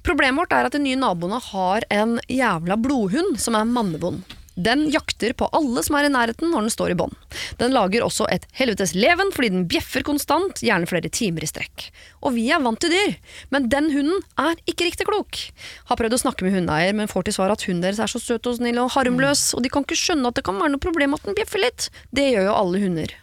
Problemet 0.05 0.41
vårt 0.41 0.57
er 0.57 0.69
at 0.69 0.77
de 0.77 0.81
nye 0.85 1.01
naboene 1.01 1.41
har 1.53 1.85
en 1.93 2.17
jævla 2.33 2.81
blodhund 2.81 3.37
som 3.41 3.57
er 3.61 3.69
mannevond. 3.69 4.25
Den 4.55 4.87
jakter 4.93 5.33
på 5.35 5.49
alle 5.57 5.83
som 5.83 5.97
er 5.99 6.07
i 6.07 6.13
nærheten 6.13 6.53
når 6.53 6.67
den 6.67 6.75
står 6.75 6.93
i 6.95 6.99
bånd. 6.99 7.15
Den 7.59 7.75
lager 7.75 8.05
også 8.07 8.29
et 8.31 8.47
helvetes 8.55 8.95
leven 8.95 9.33
fordi 9.35 9.51
den 9.51 9.67
bjeffer 9.71 10.05
konstant, 10.07 10.63
gjerne 10.63 10.89
flere 10.91 11.11
timer 11.11 11.43
i 11.43 11.51
strekk. 11.51 11.89
Og 12.23 12.37
vi 12.37 12.47
er 12.55 12.63
vant 12.63 12.79
til 12.81 12.95
dyr, 12.95 13.17
men 13.51 13.69
den 13.73 13.91
hunden 13.95 14.23
er 14.41 14.55
ikke 14.71 14.87
riktig 14.87 15.09
klok. 15.11 15.41
Har 15.91 15.99
prøvd 15.99 16.17
å 16.17 16.23
snakke 16.23 16.47
med 16.47 16.55
hundeeier, 16.55 16.95
men 16.95 17.11
får 17.11 17.27
til 17.27 17.39
svar 17.39 17.55
at 17.55 17.67
hunden 17.67 17.83
deres 17.85 18.01
er 18.03 18.11
så 18.11 18.23
søt 18.23 18.47
og 18.51 18.61
snill 18.61 18.79
og 18.83 18.93
harmløs, 18.95 19.51
og 19.57 19.65
de 19.65 19.73
kan 19.73 19.87
ikke 19.87 19.99
skjønne 19.99 20.31
at 20.31 20.39
det 20.39 20.47
kan 20.47 20.61
være 20.61 20.77
noe 20.77 20.83
problem 20.83 21.19
at 21.19 21.27
den 21.27 21.37
bjeffer 21.39 21.63
litt. 21.65 21.91
Det 22.15 22.31
gjør 22.31 22.51
jo 22.51 22.59
alle 22.63 22.87
hunder. 22.87 23.19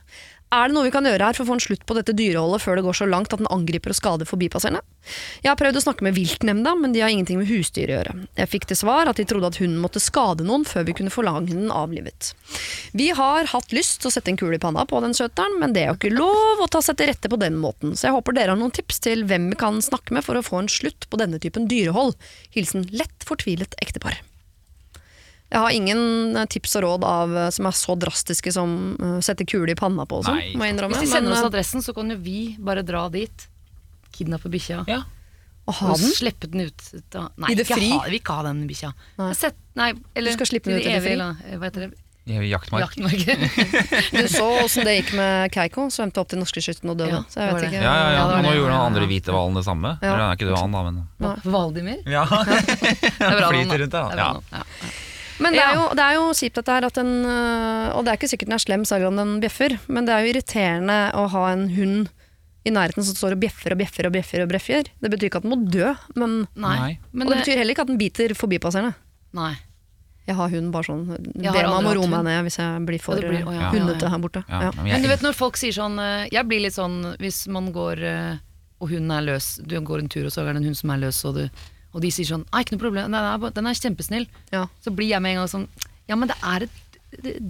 Er 0.51 0.67
det 0.67 0.75
noe 0.75 0.83
vi 0.83 0.91
kan 0.91 1.05
gjøre 1.07 1.29
her 1.29 1.37
for 1.37 1.45
å 1.45 1.47
få 1.47 1.55
en 1.55 1.63
slutt 1.63 1.85
på 1.87 1.95
dette 1.95 2.11
dyreholdet 2.11 2.59
før 2.59 2.75
det 2.75 2.83
går 2.83 2.97
så 2.99 3.05
langt 3.07 3.31
at 3.31 3.39
den 3.39 3.47
angriper 3.55 3.93
og 3.93 3.95
skader 3.95 4.27
forbipasserende? 4.27 4.81
Jeg 5.39 5.47
har 5.47 5.55
prøvd 5.55 5.79
å 5.79 5.83
snakke 5.85 6.03
med 6.03 6.17
viltnemnda, 6.17 6.73
men 6.75 6.91
de 6.91 6.99
har 6.99 7.11
ingenting 7.13 7.39
med 7.39 7.47
husdyr 7.47 7.87
å 7.87 7.95
gjøre. 7.95 8.15
Jeg 8.35 8.51
fikk 8.51 8.67
til 8.67 8.79
svar 8.81 9.07
at 9.07 9.21
de 9.21 9.23
trodde 9.29 9.47
at 9.47 9.59
hunden 9.61 9.79
måtte 9.79 10.01
skade 10.03 10.43
noen 10.43 10.65
før 10.67 10.83
vi 10.89 10.95
kunne 10.97 11.13
forlange 11.13 11.53
den 11.53 11.71
avlivet. 11.71 12.33
Vi 12.91 13.07
har 13.15 13.47
hatt 13.53 13.71
lyst 13.71 14.01
til 14.01 14.11
å 14.11 14.13
sette 14.17 14.33
en 14.33 14.39
kule 14.41 14.59
i 14.59 14.61
panna 14.61 14.83
på 14.83 14.99
den 15.05 15.15
søteren, 15.15 15.55
men 15.61 15.71
det 15.71 15.85
er 15.85 15.93
jo 15.93 15.99
ikke 16.01 16.11
lov 16.17 16.65
å 16.65 16.67
ta 16.71 16.83
seg 16.83 16.99
til 16.99 17.13
rette 17.13 17.31
på 17.31 17.39
den 17.39 17.55
måten, 17.61 17.95
så 17.95 18.09
jeg 18.09 18.17
håper 18.17 18.35
dere 18.35 18.51
har 18.51 18.59
noen 18.59 18.75
tips 18.75 18.99
til 19.07 19.23
hvem 19.29 19.53
vi 19.53 19.61
kan 19.63 19.79
snakke 19.79 20.17
med 20.17 20.27
for 20.27 20.35
å 20.35 20.43
få 20.43 20.59
en 20.59 20.71
slutt 20.71 21.07
på 21.07 21.21
denne 21.21 21.39
typen 21.39 21.71
dyrehold. 21.71 22.17
Hilsen 22.51 22.89
lett 22.91 23.23
fortvilet 23.23 23.79
ektepar. 23.79 24.19
Jeg 25.51 25.59
har 25.59 25.73
ingen 25.75 26.01
eh, 26.39 26.45
tips 26.47 26.77
og 26.79 26.83
råd 26.85 27.05
av, 27.07 27.33
eh, 27.37 27.49
som 27.51 27.67
er 27.67 27.75
så 27.75 27.95
drastiske 27.99 28.53
som 28.55 28.75
uh, 29.01 29.17
sette 29.23 29.43
kule 29.49 29.73
i 29.73 29.75
panna 29.75 30.05
på 30.07 30.21
og 30.21 30.27
sånn, 30.29 30.39
må 30.55 30.63
jeg 30.67 30.75
innrømme. 30.77 30.95
Hvis 30.95 31.09
de 31.11 31.15
sender 31.17 31.35
oss 31.35 31.43
adressen, 31.43 31.83
så 31.83 31.95
kan 31.97 32.11
jo 32.13 32.15
vi 32.23 32.53
bare 32.59 32.85
dra 32.87 33.07
dit. 33.11 33.47
Kidnappe 34.15 34.51
bikkja. 34.51 34.85
Ja. 34.87 35.01
Og 35.69 35.75
ha 35.77 35.91
Og 35.93 35.99
den? 36.01 36.13
slippe 36.15 36.47
den 36.51 36.69
ut 36.69 36.85
da. 37.13 37.27
Nei, 37.39 37.51
I 37.53 37.57
det 37.59 37.67
fri? 37.69 37.91
Ha, 37.91 37.99
vi 38.05 38.13
vil 38.13 38.21
ikke 38.21 38.37
ha 38.39 38.45
den 38.47 38.63
bikkja. 38.69 38.93
Sett, 39.37 39.59
nei, 39.77 39.91
eller 40.15 40.33
Du 40.33 40.39
skal 40.39 40.49
slippe 40.55 40.71
den 40.71 40.79
ut 40.81 40.87
i 40.87 40.95
det 40.95 41.03
fri? 41.03 41.13
Eller, 41.19 41.35
Hva 41.59 41.67
heter 41.69 41.85
det? 41.89 41.91
I 42.31 42.37
jaktmark. 42.47 42.83
Jaktmark. 42.85 43.21
Du 44.13 44.27
så 44.29 44.45
åssen 44.61 44.85
det 44.85 44.93
gikk 44.99 45.13
med 45.17 45.51
Keiko, 45.55 45.87
svømte 45.91 46.21
opp 46.21 46.29
til 46.29 46.39
norskekysten 46.39 46.91
og 46.93 46.99
døde. 46.99 47.17
Ja, 47.17 47.21
så 47.33 47.41
jeg 47.41 47.55
vet 47.57 47.65
ikke. 47.71 47.79
Ja, 47.81 47.93
ja, 47.97 48.03
ja. 48.05 48.17
Ja, 48.19 48.25
Og 48.25 48.43
nå 48.45 48.51
det. 48.51 48.57
gjorde 48.59 48.73
den 48.75 48.83
andre 48.85 49.07
hvite 49.09 49.33
hvalen 49.35 49.57
det 49.57 49.63
samme. 49.65 49.93
Ja. 49.97 50.11
Eller 50.11 50.21
han 50.21 50.27
er 50.29 50.37
ikke 50.37 50.49
død, 50.51 50.59
han 50.61 50.75
da, 50.77 50.83
men 50.87 51.47
Valdimir? 51.55 52.03
Ja. 52.17 52.25
Det 52.29 53.25
er 53.25 53.39
bra 53.41 53.49
Flyter 53.49 53.73
da. 53.73 53.79
rundt 53.81 53.95
der, 53.97 53.97
Det 53.97 54.01
er 54.01 54.21
bra 54.21 54.59
ja. 54.61 54.65
Men 55.41 55.53
det 55.57 55.61
er, 55.63 55.73
Ja. 55.73 55.81
jo, 55.81 55.85
det 55.97 56.05
er 56.05 56.13
jo 56.19 56.25
kjipt 56.37 56.55
dette 56.59 56.71
her 56.75 56.85
at 56.85 56.93
den 56.99 57.11
øh, 57.25 57.95
Og 57.97 58.05
det 58.05 58.11
er 58.13 58.17
ikke 58.19 58.29
sikkert 58.31 58.49
den 58.51 58.57
er 58.59 58.63
slem 58.63 58.83
selv 58.85 59.07
om 59.09 59.15
den 59.17 59.39
bjeffer, 59.41 59.77
men 59.89 60.05
det 60.05 60.13
er 60.13 60.21
jo 60.25 60.33
irriterende 60.35 60.97
å 61.17 61.27
ha 61.33 61.45
en 61.51 61.67
hund 61.75 62.09
i 62.63 62.69
nærheten 62.69 63.01
som 63.03 63.15
står 63.17 63.33
og 63.33 63.39
bjeffer 63.41 63.73
og 63.73 63.79
bjeffer 63.81 64.05
og 64.05 64.13
bjeffer. 64.13 64.43
og 64.43 64.49
bjeffer. 64.53 64.83
Det 65.01 65.09
betyr 65.09 65.29
ikke 65.31 65.39
at 65.41 65.47
den 65.47 65.53
må 65.55 65.57
dø, 65.65 65.95
men, 66.15 66.47
Nei. 66.55 66.99
Men 67.11 67.25
og 67.27 67.33
det 67.33 67.37
det, 67.39 67.45
betyr 67.45 67.57
heller 67.57 67.73
ikke 67.73 67.81
at 67.87 67.87
den 67.89 67.97
biter 67.97 68.35
forbipasserende. 68.37 68.93
nei. 69.33 69.55
Jeg 70.27 70.35
har 70.37 70.49
hund 70.53 70.69
bare 70.71 70.85
sånn. 70.85 71.01
Ber 71.09 71.51
meg 71.51 71.65
om 71.73 71.87
å 71.89 71.95
roe 71.97 72.07
meg 72.07 72.23
ned 72.23 72.43
hvis 72.45 72.57
jeg 72.61 72.85
blir 72.85 73.01
for 73.01 73.17
blir- 73.17 73.41
å, 73.41 73.51
ja, 73.51 73.57
øh, 73.57 73.61
ja, 73.65 73.69
hundete 73.73 74.05
ja. 74.05 74.09
her 74.13 74.19
borte. 74.21 74.43
Ja, 74.47 74.59
Ja. 74.61 74.71
men 74.77 74.85
Men 74.93 75.01
du 75.01 75.07
vet 75.09 75.21
når 75.25 75.33
folk 75.33 75.57
sier 75.57 75.73
sånn 75.73 75.97
eh, 75.99 76.27
Jeg 76.31 76.45
blir 76.47 76.61
litt 76.61 76.75
sånn 76.77 77.17
hvis 77.17 77.47
man 77.49 77.73
går 77.73 77.97
eh, 78.05 78.37
og 78.79 78.89
hunden 78.89 79.11
er 79.11 79.21
løs, 79.33 79.57
du 79.65 79.75
går 79.81 79.99
en 79.99 80.07
tur 80.09 80.25
og 80.25 80.31
så 80.31 80.41
er 80.45 80.53
det 80.53 80.57
en 80.61 80.63
hund 80.69 80.77
som 80.77 80.89
er 80.91 80.97
løs, 81.01 81.25
og, 81.25 81.35
du, 81.35 81.49
og 81.93 82.01
de 82.01 82.11
sier 82.13 82.25
sånn 82.29 82.45
Nei, 82.51 82.61
ikke 82.63 82.73
noe 82.77 82.83
problem, 82.85 83.11
den 83.11 83.19
er, 83.19 83.37
den 83.57 83.67
er 83.67 83.73
kjempesnill. 83.77 84.27
Ja. 84.53 84.65
Så 84.83 84.89
blir 84.95 85.09
jeg 85.11 85.21
med 85.21 85.31
en 85.35 85.39
gang 85.43 85.51
sånn 85.51 85.67
Ja, 86.07 86.15
men 86.15 86.27
det 86.31 86.37
er 86.43 86.59
et, 86.67 86.71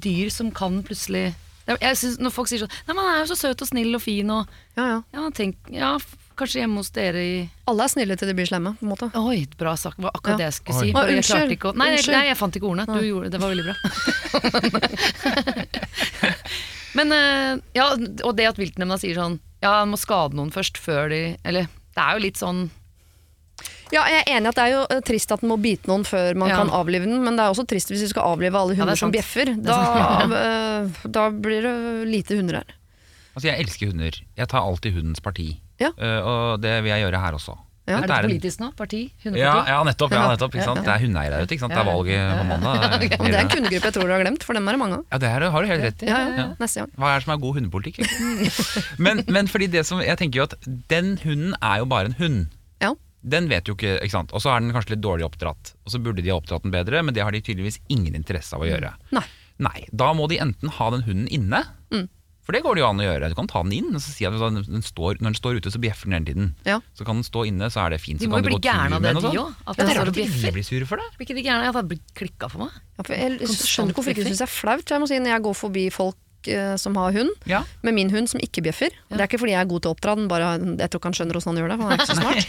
dyr 0.01 0.29
som 0.33 0.49
kan 0.51 0.81
plutselig 0.83 1.33
jeg 1.69 1.93
synes, 1.95 2.17
Når 2.19 2.31
folk 2.33 2.47
sier 2.49 2.59
sånn 2.63 2.73
Nei, 2.87 2.95
man 2.97 3.05
er 3.11 3.19
jo 3.21 3.27
så 3.29 3.35
søt 3.37 3.61
og 3.61 3.67
snill 3.69 3.93
og 3.95 4.01
fin 4.01 4.29
og 4.33 4.47
Ja, 4.75 4.85
ja. 4.95 4.99
Ja, 5.13 5.27
tenk 5.37 5.55
Ja, 5.71 5.91
kanskje 6.41 6.59
hjemme 6.63 6.77
hos 6.81 6.89
dere 6.95 7.21
i 7.21 7.35
Alle 7.69 7.83
er 7.85 7.89
snille 7.93 8.15
til 8.17 8.27
de 8.31 8.33
blir 8.33 8.47
slemme, 8.49 8.71
på 8.79 8.83
en 8.87 8.91
måte. 8.95 9.11
Oi, 9.19 9.43
bra 9.59 9.75
sagt. 9.77 9.97
Det 10.01 10.05
var 10.07 10.13
akkurat 10.17 10.33
Ja. 10.33 10.37
det 10.41 10.47
jeg 10.49 10.55
skulle 10.57 10.77
Oi. 10.79 10.83
si. 10.87 10.89
Å, 10.89 10.93
Bare 10.97 11.11
jeg 11.13 11.21
klarte 11.29 11.53
ikke 11.55 11.69
å 11.69 11.73
Nei, 11.77 11.91
Unnskyld. 11.93 12.15
nei, 12.17 12.25
jeg 12.31 12.37
fant 12.41 12.53
ikke 12.57 12.69
ordene. 12.71 12.85
Du 12.97 13.05
gjorde 13.05 13.25
det. 13.29 13.33
Det 13.37 13.41
var 13.43 13.49
veldig 13.53 13.67
bra. 13.69 13.75
Men 16.97 17.07
eh, 17.15 17.53
Ja, 17.77 17.85
og 18.25 18.33
det 18.37 18.47
at 18.49 18.57
viltnemnda 18.59 18.97
sier 18.99 19.15
sånn 19.21 19.37
Ja, 19.61 19.69
man 19.83 19.91
må 19.93 19.97
skade 20.01 20.33
noen 20.37 20.51
først 20.53 20.77
før 20.81 21.09
de 21.13 21.21
Eller 21.45 21.63
det 21.93 22.01
er 22.01 22.11
jo 22.17 22.23
litt 22.25 22.39
sånn 22.41 22.59
Ja, 23.91 24.03
jeg 24.07 24.23
er 24.25 24.37
enig 24.37 24.47
at 24.53 24.55
det 24.55 24.63
er 24.67 24.71
jo 24.75 24.81
eh, 24.89 25.01
trist 25.07 25.31
at 25.35 25.41
den 25.43 25.49
må 25.51 25.57
bite 25.61 25.89
noen 25.91 26.05
før 26.07 26.35
man 26.39 26.49
Ja. 26.49 26.57
kan 26.61 26.69
avlive 26.71 27.03
den, 27.09 27.23
men 27.23 27.35
det 27.35 27.43
er 27.43 27.51
også 27.51 27.65
trist 27.67 27.89
hvis 27.91 28.01
vi 28.05 28.11
skal 28.13 28.23
avlive 28.23 28.55
alle 28.55 28.73
Ja, 28.75 28.81
er 28.81 28.85
hunder 28.85 28.95
som 28.99 29.11
bjeffer. 29.11 29.51
Da, 29.61 29.79
eh, 30.31 30.87
da 31.11 31.29
blir 31.31 31.61
det 31.67 31.75
lite 32.07 32.37
hunder 32.39 32.61
her. 32.61 32.69
altså, 33.35 33.47
jeg 33.51 33.59
elsker 33.65 33.91
hunder. 33.91 34.21
Jeg 34.37 34.47
tar 34.47 34.61
alltid 34.61 34.93
hundens 34.95 35.19
parti. 35.19 35.59
Ja. 35.81 35.89
Uh, 35.97 36.21
og 36.21 36.61
det 36.61 36.83
vil 36.83 36.91
jeg 36.91 37.01
gjøre 37.07 37.19
her 37.19 37.33
også. 37.33 37.57
Ja. 37.89 37.97
Er 37.97 38.07
det 38.07 38.17
politisk 38.29 38.59
nå? 38.61 38.67
Parti? 38.77 38.99
Hundeparti? 39.23 39.41
Ja, 39.41 39.53
ja, 39.67 39.83
nettopp. 39.83 40.11
Ja, 40.13 40.19
Ja. 40.21 40.27
nettopp 40.35 40.53
ikke 40.53 40.63
sant? 40.67 40.83
Det 40.85 40.91
er 40.93 40.99
hundeeiere 41.01 41.31
der 41.39 41.43
ute. 41.47 41.55
ikke 41.55 41.63
sant? 41.65 41.73
Det 41.73 41.79
er 41.81 41.83
Ja, 41.83 41.91
ja. 41.91 41.95
valget 41.97 42.37
på 42.37 42.45
mandag. 42.47 42.99
Det 43.01 43.33
er 43.35 43.39
en 43.41 43.49
kundegruppe 43.49 43.87
jeg 43.89 43.93
tror 43.95 44.05
du 44.07 44.13
har 44.13 44.21
glemt, 44.23 44.43
for 44.45 44.53
dem 44.53 44.67
er 44.67 44.71
det 44.71 44.79
mange 44.79 44.93
av. 44.99 45.05
Ja, 45.11 45.17
det 45.17 45.27
er, 45.31 45.49
har 45.49 45.61
du 45.61 45.67
helt 45.67 45.83
rett 45.83 46.03
i. 46.03 46.05
Ja, 46.05 46.19
ja, 46.21 46.35
Ja. 46.37 46.45
Neste 46.61 46.79
gang. 46.83 46.91
Hva 46.95 47.09
er 47.09 47.17
det 47.19 47.25
som 47.25 47.33
er 47.33 47.41
god 47.41 47.55
hundepolitikk? 47.57 47.97
men, 49.05 49.23
men 49.27 49.47
fordi 49.47 49.67
det 49.73 49.83
som, 49.89 49.99
jeg 50.05 50.17
tenker 50.21 50.37
jo 50.37 50.43
at 50.43 50.55
den 50.93 51.17
hunden 51.25 51.55
er 51.61 51.77
jo 51.81 51.85
bare 51.89 52.05
en 52.13 52.17
hund. 52.21 52.47
Den 53.23 53.47
vet 53.49 53.67
jo 53.69 53.75
ikke, 53.75 53.99
ikke 54.01 54.11
sant? 54.15 54.31
Og 54.33 54.41
så 54.41 54.49
er 54.55 54.59
den 54.63 54.71
kanskje 54.73 54.95
litt 54.95 55.03
dårlig 55.03 55.25
oppdratt. 55.27 55.73
Og 55.85 55.91
så 55.93 55.99
burde 56.01 56.23
de 56.23 56.29
ha 56.31 56.39
oppdratt 56.39 56.63
den 56.63 56.71
bedre, 56.73 57.03
men 57.05 57.13
det 57.13 57.21
har 57.23 57.31
de 57.31 57.41
tydeligvis 57.41 57.79
ingen 57.89 58.15
interesse 58.17 58.53
av 58.57 58.61
å 58.65 58.69
gjøre. 58.69 58.95
Nei. 59.13 59.25
Nei, 59.61 59.85
Da 59.93 60.07
må 60.17 60.25
de 60.27 60.39
enten 60.41 60.69
ha 60.79 60.89
den 60.89 61.03
hunden 61.05 61.27
inne, 61.29 61.65
Mm. 61.91 62.07
For 62.41 62.53
det 62.57 62.63
går 62.65 62.73
det 62.73 62.81
jo 62.81 62.87
an 62.89 62.97
å 62.97 63.03
gjøre. 63.05 63.27
Du 63.29 63.35
kan 63.37 63.45
ta 63.47 63.61
den 63.61 63.71
inn 63.71 63.93
og 63.93 64.01
så 64.01 64.09
si 64.09 64.25
at 64.25 64.33
den 64.33 64.81
står, 64.81 65.19
når 65.21 65.29
den 65.29 65.37
står 65.37 65.59
ute, 65.61 65.69
så 65.69 65.77
bjeffer 65.77 66.09
den 66.09 66.13
hele 66.17 66.25
tiden. 66.25 66.47
Ja. 66.65 66.79
Så 66.97 67.05
kan 67.05 67.19
den 67.19 67.23
stå 67.23 67.43
inne, 67.45 67.69
så 67.69 67.83
er 67.85 67.91
det 67.93 67.99
fint. 68.01 68.17
De 68.19 68.25
må 68.27 68.39
jo 68.41 68.47
bli 68.49 68.57
gærne 68.65 68.97
av 68.97 69.01
det, 69.05 69.13
de 69.13 69.21
sånn. 69.21 69.37
òg. 69.37 69.53
At 69.67 69.77
Ja, 69.77 69.83
det 69.85 69.91
er 69.93 69.99
rart 70.01 70.13
de 70.15 70.51
blir 70.57 70.65
sure 70.65 70.87
for 70.89 70.97
det. 70.97 71.05
Blir 71.19 71.27
ikke 71.29 71.37
de 71.37 71.43
gærne? 71.45 71.69
Jeg 71.69 71.85
blir 71.91 71.99
klikka 72.17 72.49
for 72.49 72.65
meg. 72.65 72.71
Ja, 72.97 73.03
for 73.05 73.13
jeg 73.13 73.37
skjønner 73.45 73.93
ikke 73.93 74.01
hvorfor 74.01 74.09
ikke 74.09 74.23
bjeffing. 74.25 74.33
syns 74.33 74.41
det 74.41 74.47
er 74.49 74.55
flaut. 74.57 74.89
Jeg 74.89 74.99
må 74.99 75.07
si, 75.07 75.19
når 75.21 75.31
jeg 75.37 75.43
går 75.45 75.53
forbi 75.61 75.85
folk 75.93 76.17
eh, 76.47 76.75
som 76.81 76.95
har 76.95 77.11
hund, 77.13 77.29
Ja. 77.45 77.63
med 77.83 77.93
min 77.93 78.09
hund 78.09 78.29
som 78.29 78.39
ikke 78.39 78.63
bjeffer 78.65 78.89
Det 79.09 79.19
er 79.19 79.27
ikke 79.27 79.39
fordi 79.41 79.51
jeg 79.53 79.61
er 79.61 79.69
god 79.69 79.81
til 79.81 79.91
å 79.91 79.95
oppdra 79.95 80.15
den, 80.15 80.27
bare 80.27 80.57
jeg 80.79 80.89
tror 80.89 80.99
ikke 81.01 81.09
han 81.11 81.17
skjønner 81.19 81.37
hvordan 81.37 81.51
han 81.51 81.61
gjør 81.61 81.69
det. 81.69 81.77
for 81.77 81.83
Han 81.83 81.91
er 81.91 81.97
ikke 82.01 82.11
så 82.11 82.21
smart 82.21 82.41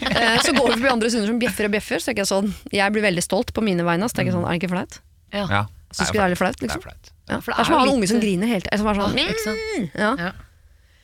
uh, 0.00 0.38
Så 0.46 0.52
går 0.56 0.66
vi 0.66 0.72
forbi 0.80 0.90
andre 0.94 1.10
hunder 1.10 1.26
som 1.30 1.38
bjeffer 1.42 1.64
og 1.68 1.72
bjeffer, 1.76 1.98
så 2.02 2.10
tenker 2.10 2.24
jeg 2.24 2.30
sånn 2.32 2.50
Jeg 2.72 2.92
blir 2.96 3.02
veldig 3.06 3.22
stolt 3.24 3.52
på 3.54 3.62
mine 3.62 3.84
vegne. 3.86 4.08
Så 4.10 4.16
tenker 4.18 4.32
jeg 4.32 4.38
sånn, 4.40 4.46
er 4.48 4.56
det 4.56 4.62
ikke 4.62 4.72
flaut? 4.74 5.00
Ja. 5.32 5.46
Ja, 5.46 5.62
Syns 5.94 6.10
ikke 6.10 6.18
det 6.20 6.26
er 6.26 6.32
litt 6.34 6.38
flaut, 6.42 6.56
Det 6.58 6.66
liksom? 6.68 6.80
er 6.80 6.88
flaut. 6.90 7.10
Ja. 7.30 7.40
for 7.40 7.52
Det 7.52 7.56
det 7.56 7.60
er 7.60 7.64
som 7.64 7.74
å 7.74 7.76
er 7.76 7.80
ha 7.80 7.86
en 7.86 7.94
unge 7.96 8.08
som 8.10 8.20
griner 8.22 8.46
hele 8.50 8.62
tiden. 8.66 8.78
Som 8.78 8.88
er 8.90 8.94
sånn, 8.98 9.90
ja. 9.94 10.32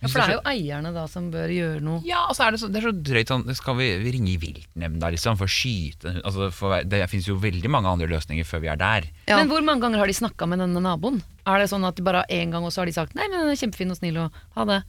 Ja. 0.07 0.13
for 0.13 0.21
det 0.23 0.27
er 0.27 0.37
jo 0.39 0.43
eierne 0.53 0.93
da 0.95 1.07
som 1.11 1.31
bør 1.31 1.53
gjøre 1.53 1.81
noe. 1.85 2.01
Ja, 2.07 2.25
altså 2.31 2.47
er 2.47 2.55
det 2.57 2.61
så, 2.63 2.69
det 2.73 2.81
er 2.81 2.89
så 2.89 2.95
drøyt 3.11 3.33
sånn 3.33 3.45
Skal 3.59 3.77
vi, 3.77 3.89
vi 4.03 4.13
ringe 4.17 4.31
i 4.33 4.37
viltnemnda 4.43 5.11
liksom, 5.15 5.37
for 5.41 5.47
å 5.47 5.53
skyte 5.53 6.15
altså, 6.23 6.51
for, 6.55 6.77
Det 6.85 7.03
finnes 7.11 7.29
jo 7.29 7.37
veldig 7.43 7.71
mange 7.73 7.89
andre 7.91 8.09
løsninger 8.11 8.47
før 8.47 8.63
vi 8.65 8.69
er 8.73 8.77
der. 8.81 9.09
Ja. 9.27 9.41
Men 9.41 9.51
hvor 9.51 9.65
mange 9.67 9.85
ganger 9.87 9.99
har 10.03 10.07
de 10.07 10.15
snakka 10.15 10.47
med 10.47 10.63
denne 10.63 10.81
naboen? 10.85 11.23
Er 11.47 11.59
det 11.63 11.71
sånn 11.71 11.85
at 11.87 11.97
de 11.99 12.03
bare 12.07 12.25
én 12.31 12.51
gang, 12.55 12.65
og 12.67 12.73
så 12.75 12.83
har 12.83 12.87
de 12.87 12.95
sagt 12.97 13.15
'nei, 13.15 13.29
men 13.29 13.41
den 13.41 13.51
er 13.51 13.61
kjempefin 13.61 13.91
og 13.91 13.99
snill', 13.99 14.25
og 14.25 14.33
ha 14.57 14.65
det? 14.65 14.83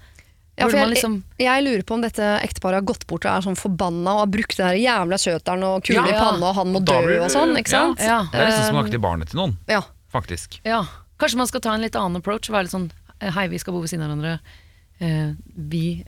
Ja, 0.58 0.66
for 0.66 0.74
jeg, 0.80 0.90
liksom 0.90 1.20
jeg 1.38 1.64
lurer 1.64 1.84
på 1.86 1.94
om 1.94 2.02
dette 2.02 2.28
ekteparet 2.42 2.80
har 2.80 2.86
gått 2.90 3.06
bort 3.06 3.28
og 3.28 3.30
er 3.30 3.44
sånn 3.46 3.58
forbanna 3.60 4.16
og 4.16 4.22
har 4.24 4.32
brukt 4.34 4.58
den 4.58 4.80
jævla 4.82 5.20
kjøteren 5.22 5.66
og 5.68 5.84
kule 5.86 6.02
i 6.10 6.16
Ja. 6.16 6.24
panna 6.24 6.50
og 6.50 6.56
han 6.58 6.72
må 6.74 6.82
dø 6.82 6.98
blir 7.06 7.22
og 7.22 7.30
sånn, 7.30 7.54
ikke 7.60 7.70
ja. 7.76 7.82
sant? 7.84 8.02
Ja. 8.02 8.20
Det 8.32 8.40
er 8.42 8.50
nesten 8.50 8.66
som 8.66 8.76
å 8.76 8.82
snakke 8.82 8.96
til 8.96 9.04
barnet 9.06 9.30
til 9.30 9.38
noen, 9.38 9.54
Ja. 9.70 9.84
faktisk. 10.10 10.58
Ja. 10.66 10.82
Kanskje 11.22 11.38
man 11.38 11.48
skal 11.48 11.62
ta 11.62 11.74
en 11.76 11.82
litt 11.86 11.96
annen 11.96 12.18
approach? 12.18 12.50
Være 12.50 12.66
litt 12.66 12.74
sånn 12.74 12.90
Hei, 13.22 13.48
vi 13.50 13.58
skal 13.58 13.74
bo 13.74 13.80
ved 13.82 13.90
siden 13.90 14.04
av 14.06 14.12
hverandre. 14.14 14.40
Eh, 15.00 15.34
vi, 15.56 16.04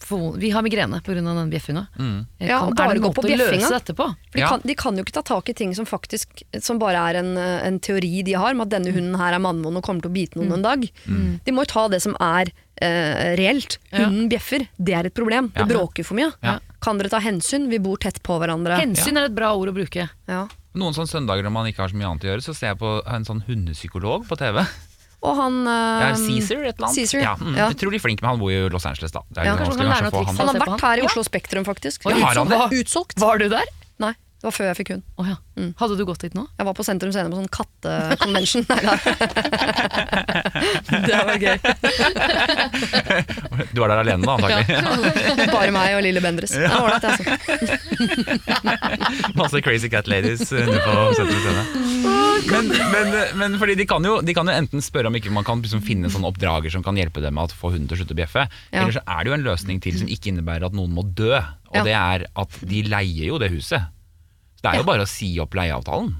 for, 0.00 0.32
vi 0.40 0.48
har 0.50 0.62
migrene 0.64 1.00
pga. 1.04 1.14
den 1.20 1.50
bjeffinga. 1.52 1.86
Mm. 1.98 2.26
Eh, 2.40 2.48
Ja, 2.48 2.60
kan- 2.72 2.90
er 2.90 2.94
det 2.94 3.02
en 3.04 3.10
måte 3.10 3.20
å 3.20 3.36
løse 3.36 3.68
dette 3.70 3.92
på? 3.94 4.06
For 4.08 4.32
de, 4.32 4.40
Ja. 4.40 4.48
kan, 4.48 4.60
de 4.64 4.74
kan 4.74 4.96
jo 4.96 5.04
ikke 5.04 5.12
ta 5.12 5.22
tak 5.22 5.48
i 5.50 5.52
ting 5.52 5.74
som 5.74 5.84
faktisk 5.84 6.42
Som 6.62 6.78
bare 6.78 6.96
er 6.96 7.18
en, 7.18 7.36
eh, 7.36 7.66
en 7.66 7.78
teori 7.80 8.22
de 8.24 8.32
har, 8.32 8.54
med 8.54 8.72
at 8.72 8.80
denne 8.82 8.94
hunden 8.94 9.14
her 9.18 9.34
er 9.34 9.38
mannvond 9.38 9.76
og 9.76 9.82
kommer 9.84 10.00
til 10.02 10.10
å 10.10 10.14
bite 10.14 10.36
noen 10.36 10.54
en 10.54 10.62
dag. 10.62 10.90
De 11.44 11.52
må 11.52 11.60
jo 11.66 11.72
ta 11.74 11.88
det 11.88 12.00
som 12.00 12.16
er 12.18 12.50
eh, 12.80 13.36
reelt. 13.36 13.78
Ja. 13.92 14.06
Hunden 14.08 14.28
bjeffer, 14.30 14.66
det 14.82 14.94
er 14.94 15.06
et 15.06 15.14
problem. 15.14 15.52
Det 15.52 15.60
Ja. 15.60 15.64
bråker 15.66 16.04
for 16.04 16.14
mye. 16.14 16.32
Ja. 16.42 16.58
Kan 16.80 16.98
dere 16.98 17.08
ta 17.10 17.20
hensyn? 17.20 17.68
Vi 17.68 17.78
bor 17.78 17.96
tett 17.98 18.22
på 18.22 18.38
hverandre. 18.40 18.78
Hensyn 18.80 19.16
er 19.16 19.26
et 19.26 19.34
bra 19.34 19.54
ord 19.54 19.68
å 19.68 19.74
bruke. 19.74 20.08
Ja. 20.26 20.48
Noen 20.74 20.92
sånne 20.92 21.08
søndager 21.08 21.44
når 21.44 21.52
man 21.52 21.66
ikke 21.66 21.76
har 21.84 21.88
så 21.88 21.94
mye 21.94 22.08
annet 22.10 22.24
å 22.24 22.30
gjøre, 22.32 22.42
så 22.42 22.54
ser 22.54 22.66
jeg 22.74 22.78
på 22.78 23.06
en 23.06 23.24
sånn 23.24 23.44
hundepsykolog 23.46 24.26
på 24.26 24.36
TV. 24.36 24.66
Og 25.24 25.38
han 25.38 25.60
Det 25.64 25.74
ja, 25.74 26.08
er 26.10 26.18
Caesar, 26.20 26.58
et 26.60 26.74
eller 26.74 26.88
annet. 26.88 26.98
Caesar, 26.98 27.22
ja, 27.24 27.34
mm, 27.40 27.54
ja. 27.56 27.68
Utrolig 27.72 28.00
flink, 28.04 28.20
men 28.24 28.34
han 28.34 28.42
bor 28.42 28.52
jo 28.52 28.66
i 28.66 28.72
Los 28.74 28.84
Angeles, 28.90 29.14
da. 29.14 29.24
Det 29.30 29.40
er 29.40 29.48
Ja, 29.48 29.54
noe 29.56 29.72
han. 29.72 30.36
Han 30.36 30.52
har 30.52 30.60
vært 30.66 30.84
her 30.84 31.00
i 31.00 31.06
Oslo 31.08 31.24
Spektrum, 31.26 31.64
faktisk. 31.64 32.04
Han? 32.04 32.68
Utsolgt. 32.76 33.16
Var 33.20 33.40
du 33.40 33.48
der? 33.56 33.72
Det 34.44 34.50
var 34.50 34.56
før 34.58 34.66
jeg 34.68 34.76
fikk 34.76 34.90
hund. 34.92 35.02
Oh, 35.16 35.24
ja. 35.24 35.36
Hadde 35.80 35.94
du 35.96 36.02
gått 36.04 36.20
dit 36.20 36.34
nå? 36.36 36.42
Jeg 36.58 36.66
var 36.68 36.74
på 36.76 36.84
Sentrum 36.84 37.08
Scene 37.14 37.30
på 37.32 37.38
sånn 37.38 37.48
kattekonvensjon. 37.48 38.66
Det 41.04 41.16
var 41.16 41.38
gøy. 41.40 41.56
Du 43.72 43.80
var 43.80 43.88
der 43.94 44.02
alene, 44.02 44.20
da, 44.26 44.34
antagelig. 44.36 45.48
Bare 45.48 45.70
meg 45.72 45.96
og 45.96 46.02
lille 46.04 46.20
Bendriss. 46.20 46.52
Det 46.58 46.68
var 46.68 46.84
ålreit, 46.84 47.06
altså. 47.08 47.24
Masse 49.40 49.62
crazy 49.64 49.88
cat 49.92 50.10
ladies 50.12 50.44
inne 50.52 50.76
på 50.84 50.92
Sentrum 51.16 51.40
Scene. 51.40 51.64
Men, 52.52 52.68
men, 52.92 53.08
men 53.40 53.56
fordi 53.64 53.78
de 53.80 53.86
kan, 53.88 54.04
jo, 54.04 54.18
de 54.20 54.36
kan 54.36 54.44
jo 54.50 54.52
enten 54.60 54.84
spørre 54.84 55.08
om 55.08 55.16
ikke 55.16 55.32
man 55.32 55.46
kan 55.48 55.64
liksom 55.64 55.80
finne 55.88 56.10
en 56.10 56.14
sånn 56.18 56.28
oppdrager 56.28 56.68
som 56.76 56.84
kan 56.84 57.00
hjelpe 57.00 57.24
dem 57.24 57.32
med 57.38 57.48
å 57.48 57.56
få 57.56 57.72
hunden 57.72 57.88
til 57.88 57.96
å 57.96 58.02
slutte 58.02 58.12
å 58.16 58.20
bjeffe, 58.20 58.44
Ja. 58.74 58.82
eller 58.84 58.92
så 58.98 59.02
er 59.08 59.18
det 59.24 59.28
jo 59.32 59.36
en 59.40 59.46
løsning 59.48 59.80
til 59.84 59.96
som 60.04 60.10
ikke 60.12 60.28
innebærer 60.34 60.68
at 60.68 60.76
noen 60.76 60.92
må 60.92 61.02
dø, 61.16 61.32
og 61.40 61.80
Ja. 61.80 61.82
det 61.88 61.96
er 61.96 62.26
at 62.44 62.60
de 62.68 62.82
leier 62.92 63.26
jo 63.32 63.40
det 63.40 63.48
huset. 63.56 63.80
Det 64.64 64.72
er 64.72 64.80
jo 64.80 64.86
bare 64.88 65.04
å 65.04 65.10
si 65.10 65.28
opp 65.44 65.54
leieavtalen. 65.54 66.14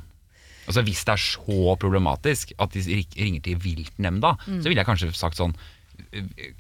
Altså 0.68 0.80
Hvis 0.86 1.02
det 1.04 1.12
er 1.16 1.20
så 1.20 1.76
problematisk 1.80 2.52
at 2.58 2.72
de 2.76 2.80
ringer 3.16 3.42
til 3.44 3.56
viltnemnda, 3.60 4.36
Mm. 4.46 4.60
så 4.62 4.68
ville 4.68 4.80
jeg 4.80 4.86
kanskje 4.88 5.10
sagt 5.16 5.36
sånn 5.40 5.54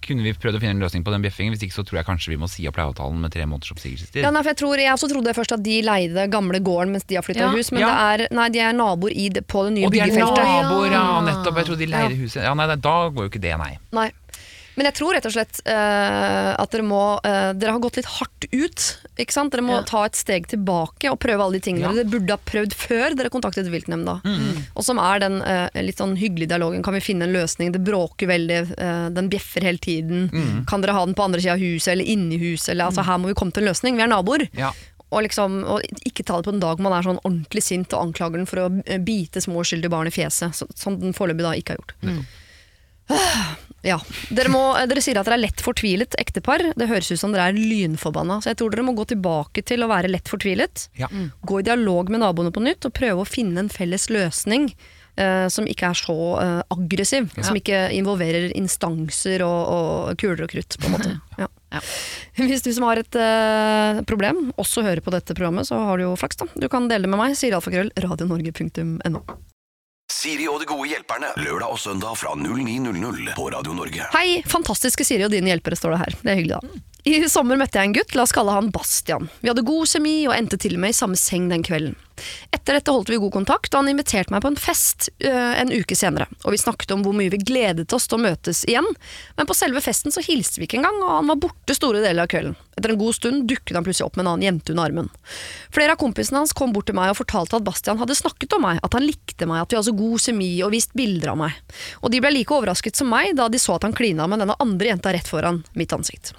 kunne 0.04 0.22
vi 0.22 0.32
prøvd 0.34 0.56
å 0.58 0.60
finne 0.62 0.74
en 0.76 0.82
løsning 0.82 1.02
på 1.06 1.10
den 1.14 1.22
bjeffingen? 1.22 1.54
Hvis 1.54 1.62
ikke 1.66 1.74
så 1.78 1.84
tror 1.86 1.98
jeg 2.00 2.06
kanskje 2.06 2.30
vi 2.34 2.38
må 2.38 2.48
si 2.50 2.66
opp 2.70 2.76
leieavtalen 2.78 3.18
med 3.22 3.32
tre 3.34 3.44
måneders 3.46 3.70
oppsigelsestid. 3.74 4.22
Ja, 4.22 4.30
nei, 4.34 4.42
for 4.42 4.50
jeg, 4.52 4.58
tror, 4.60 4.74
jeg 4.82 4.92
også 4.94 5.08
trodde 5.10 5.34
først 5.34 5.54
at 5.56 5.62
de 5.62 5.76
leide 5.82 6.26
gamle 6.30 6.58
gården 6.62 6.90
mens 6.94 7.04
de 7.10 7.14
har 7.18 7.22
flytta 7.26 7.46
Ja. 7.48 7.50
hus, 7.54 7.70
men 7.72 7.80
Ja. 7.82 7.88
det 8.14 8.30
er, 8.30 8.34
nei, 8.34 8.48
de 8.50 8.58
er 8.60 8.72
naboer 8.72 9.10
i 9.14 9.28
det, 9.28 9.46
på 9.46 9.64
det 9.66 9.72
nye 9.74 9.90
byggefeltet. 9.90 10.28
Og 10.28 10.36
de 10.36 10.42
er 10.42 10.62
naboer, 10.62 10.90
ja, 10.90 11.20
nettopp. 11.22 11.56
Jeg 11.56 11.66
trodde 11.66 11.78
de 11.78 11.86
leide 11.86 12.10
Ja. 12.14 12.16
huset. 12.24 12.42
Ja, 12.42 12.54
nei, 12.54 12.66
Da 12.76 13.10
går 13.10 13.22
jo 13.24 13.28
ikke 13.30 13.40
det, 13.40 13.58
nei. 13.58 13.78
Nei. 13.92 14.10
Men 14.74 14.88
jeg 14.88 14.96
tror 14.98 15.14
rett 15.14 15.26
og 15.28 15.34
slett 15.34 15.60
uh, 15.68 16.52
at 16.58 16.72
dere 16.74 16.82
må 16.86 17.00
uh, 17.22 17.52
Dere 17.54 17.74
har 17.76 17.82
gått 17.82 17.98
litt 18.00 18.08
hardt 18.16 18.46
ut. 18.50 18.86
Ikke 19.22 19.34
sant? 19.36 19.52
Dere 19.54 19.62
må 19.62 19.76
Ja. 19.76 19.82
ta 19.86 20.04
et 20.08 20.18
steg 20.18 20.48
tilbake 20.50 21.10
og 21.12 21.20
prøve 21.22 21.44
alle 21.44 21.60
de 21.60 21.64
tingene 21.68 21.86
Ja. 21.86 21.92
dere 21.94 22.10
burde 22.10 22.34
ha 22.34 22.40
prøvd 22.50 22.74
før 22.74 23.14
dere 23.18 23.30
kontaktet 23.30 23.70
viltnemnda. 23.70 24.16
Mm. 24.24 24.64
Og 24.74 24.86
som 24.86 24.98
er 24.98 25.22
den 25.22 25.38
uh, 25.42 25.68
litt 25.78 26.00
sånn 26.02 26.16
hyggelige 26.18 26.50
dialogen. 26.54 26.82
Kan 26.82 26.94
vi 26.98 27.02
finne 27.04 27.28
en 27.28 27.34
løsning? 27.36 27.70
Det 27.74 27.82
bråker 27.86 28.26
veldig, 28.30 28.58
den 29.14 29.28
bjeffer 29.30 29.62
hele 29.62 29.78
tiden. 29.78 30.26
Mm. 30.32 30.64
Kan 30.70 30.82
dere 30.82 30.96
ha 30.96 31.04
den 31.06 31.14
på 31.14 31.22
andre 31.26 31.40
sida 31.40 31.54
av 31.54 31.62
huset 31.62 31.92
eller 31.94 32.04
inni 32.10 32.38
huset? 32.42 32.72
Eller, 32.74 32.90
altså, 32.90 33.04
her 33.06 33.18
må 33.22 33.30
vi 33.30 33.36
komme 33.38 33.54
til 33.54 33.62
en 33.64 33.70
løsning. 33.70 33.96
Vi 33.98 34.02
er 34.02 34.10
naboer. 34.10 34.46
Ja. 34.58 34.72
Og, 35.14 35.22
liksom, 35.22 35.60
og 35.70 35.84
ikke 36.08 36.24
ta 36.26 36.40
det 36.40 36.48
på 36.48 36.54
en 36.56 36.62
dag 36.62 36.80
man 36.82 36.96
er 36.96 37.04
sånn 37.06 37.20
ordentlig 37.22 37.62
sint 37.62 37.92
og 37.94 38.08
anklager 38.08 38.40
den 38.40 38.48
for 38.50 38.64
å 38.64 38.98
bite 39.06 39.42
små 39.44 39.62
uskyldige 39.62 39.92
barn 39.92 40.10
i 40.10 40.14
fjeset, 40.14 40.56
så, 40.58 40.66
som 40.74 40.98
den 40.98 41.14
foreløpig 41.14 41.46
da 41.46 41.52
ikke 41.60 41.76
har 41.76 41.78
gjort. 41.78 41.94
Ja. 43.84 43.98
Dere, 44.32 44.50
må, 44.52 44.62
dere 44.88 45.02
sier 45.04 45.20
at 45.20 45.28
dere 45.28 45.36
er 45.38 45.44
lett 45.44 45.62
fortvilet 45.62 46.16
ektepar. 46.20 46.70
Det 46.74 46.88
høres 46.88 47.12
ut 47.12 47.20
som 47.20 47.34
dere 47.34 47.50
er 47.52 47.58
lynforbanna. 47.58 48.40
Så 48.40 48.52
jeg 48.52 48.60
tror 48.60 48.72
dere 48.72 48.86
må 48.86 48.96
gå 48.96 49.06
tilbake 49.12 49.64
til 49.68 49.84
å 49.84 49.90
være 49.92 50.10
lett 50.12 50.30
fortvilet. 50.30 50.88
Ja. 51.00 51.10
Gå 51.44 51.60
i 51.60 51.66
dialog 51.68 52.12
med 52.12 52.24
naboene 52.24 52.54
på 52.54 52.64
nytt 52.64 52.88
og 52.88 52.96
prøve 52.96 53.24
å 53.24 53.28
finne 53.28 53.64
en 53.64 53.72
felles 53.72 54.08
løsning. 54.12 54.70
Uh, 55.14 55.46
som 55.46 55.62
ikke 55.70 55.92
er 55.92 55.94
så 55.94 56.14
uh, 56.42 56.62
aggressiv. 56.74 57.28
Som 57.38 57.54
ikke 57.60 57.84
involverer 57.94 58.48
instanser 58.58 59.44
og, 59.46 59.60
og 59.70 60.18
kuler 60.18 60.42
og 60.48 60.50
krutt. 60.50 60.74
på 60.80 60.90
en 60.90 60.96
måte. 60.96 61.14
Ja. 61.34 61.50
Ja. 61.74 61.80
Hvis 62.38 62.62
du 62.62 62.68
som 62.74 62.84
har 62.86 63.00
et 63.02 63.16
uh, 63.18 64.02
problem, 64.06 64.52
også 64.58 64.84
hører 64.86 65.02
på 65.02 65.14
dette 65.14 65.34
programmet, 65.34 65.66
så 65.66 65.78
har 65.90 65.98
du 65.98 66.08
jo 66.08 66.12
flaks. 66.18 66.38
da. 66.42 66.50
Du 66.54 66.68
kan 66.70 66.86
dele 66.90 67.06
det 67.06 67.14
med 67.14 67.20
meg. 67.20 67.38
Sier 67.38 67.58
alfakrøll 67.58 67.90
radionorge.no. 67.94 69.22
Siri 70.24 70.46
og 70.48 70.62
de 70.62 70.64
gode 70.64 70.88
hjelperne. 70.88 71.34
Lørdag 71.36 71.74
og 71.74 71.80
søndag 71.82 72.16
fra 72.16 72.30
09.00 72.32 73.34
på 73.36 73.48
Radio 73.52 73.74
Norge. 73.76 74.06
Hei, 74.14 74.40
fantastiske 74.48 75.04
Siri 75.04 75.26
og 75.26 75.34
dine 75.34 75.52
hjelpere, 75.52 75.76
står 75.76 75.92
det 75.92 75.98
her. 76.00 76.16
Det 76.22 76.32
er 76.32 76.38
hyggelig, 76.38 76.60
da. 76.62 76.84
I 77.04 77.18
sommer 77.28 77.58
møtte 77.60 77.76
jeg 77.76 77.90
en 77.90 77.94
gutt, 77.98 78.14
la 78.16 78.24
oss 78.24 78.32
kalle 78.32 78.54
han 78.54 78.70
Bastian. 78.72 79.26
Vi 79.42 79.50
hadde 79.50 79.66
god 79.68 79.90
kjemi 79.90 80.22
og 80.24 80.32
endte 80.38 80.56
til 80.56 80.78
og 80.78 80.80
med 80.80 80.94
i 80.94 80.96
samme 80.96 81.18
seng 81.20 81.50
den 81.50 81.60
kvelden. 81.66 81.98
Etter 82.54 82.78
dette 82.78 82.92
holdt 82.94 83.10
vi 83.10 83.18
god 83.20 83.32
kontakt, 83.34 83.74
og 83.74 83.82
han 83.82 83.90
inviterte 83.90 84.32
meg 84.32 84.40
på 84.40 84.48
en 84.48 84.56
fest 84.56 85.10
øh, 85.26 85.52
en 85.60 85.72
uke 85.74 85.96
senere. 85.98 86.30
Og 86.46 86.54
vi 86.54 86.60
snakket 86.62 86.94
om 86.94 87.02
hvor 87.04 87.12
mye 87.16 87.32
vi 87.34 87.42
gledet 87.42 87.92
oss 87.92 88.06
til 88.08 88.16
å 88.16 88.22
møtes 88.24 88.62
igjen, 88.64 88.88
men 89.36 89.50
på 89.50 89.56
selve 89.58 89.82
festen 89.84 90.14
så 90.14 90.22
hilste 90.24 90.62
vi 90.62 90.68
ikke 90.68 90.78
engang, 90.80 90.96
og 91.02 91.10
han 91.18 91.28
var 91.32 91.42
borte 91.42 91.76
store 91.76 92.00
deler 92.06 92.24
av 92.24 92.30
kvelden. 92.32 92.56
Etter 92.78 92.94
en 92.94 93.02
god 93.02 93.18
stund 93.18 93.44
dukket 93.50 93.76
han 93.76 93.84
plutselig 93.84 94.06
opp 94.06 94.16
med 94.16 94.24
en 94.24 94.32
annen 94.32 94.46
jente 94.46 94.72
under 94.72 94.88
armen. 94.88 95.12
Flere 95.74 95.98
av 95.98 96.00
kompisene 96.00 96.40
hans 96.40 96.56
kom 96.56 96.72
bort 96.72 96.88
til 96.88 96.96
meg 96.96 97.12
og 97.12 97.20
fortalte 97.20 97.60
at 97.60 97.66
Bastian 97.66 98.00
hadde 98.00 98.16
snakket 98.16 98.56
om 98.56 98.64
meg, 98.64 98.80
at 98.80 98.96
han 98.96 99.04
likte 99.04 99.50
meg, 99.50 99.66
at 99.66 99.74
vi 99.74 99.80
hadde 99.80 99.90
så 99.90 99.98
god 99.98 100.24
kjemi 100.24 100.50
og 100.64 100.72
vist 100.72 100.96
bilder 100.96 101.34
av 101.34 101.42
meg. 101.44 101.60
Og 102.00 102.14
de 102.14 102.24
ble 102.24 102.32
like 102.38 102.56
overrasket 102.56 102.96
som 102.96 103.12
meg 103.12 103.34
da 103.36 103.50
de 103.52 103.60
så 103.60 103.76
at 103.76 103.84
han 103.84 103.96
klina 103.96 104.30
med 104.30 104.40
denne 104.40 104.56
andre 104.62 104.94
jenta 104.94 105.12
rett 105.12 105.28
foran 105.28 105.64
mitt 105.76 105.92
ansikt. 105.92 106.32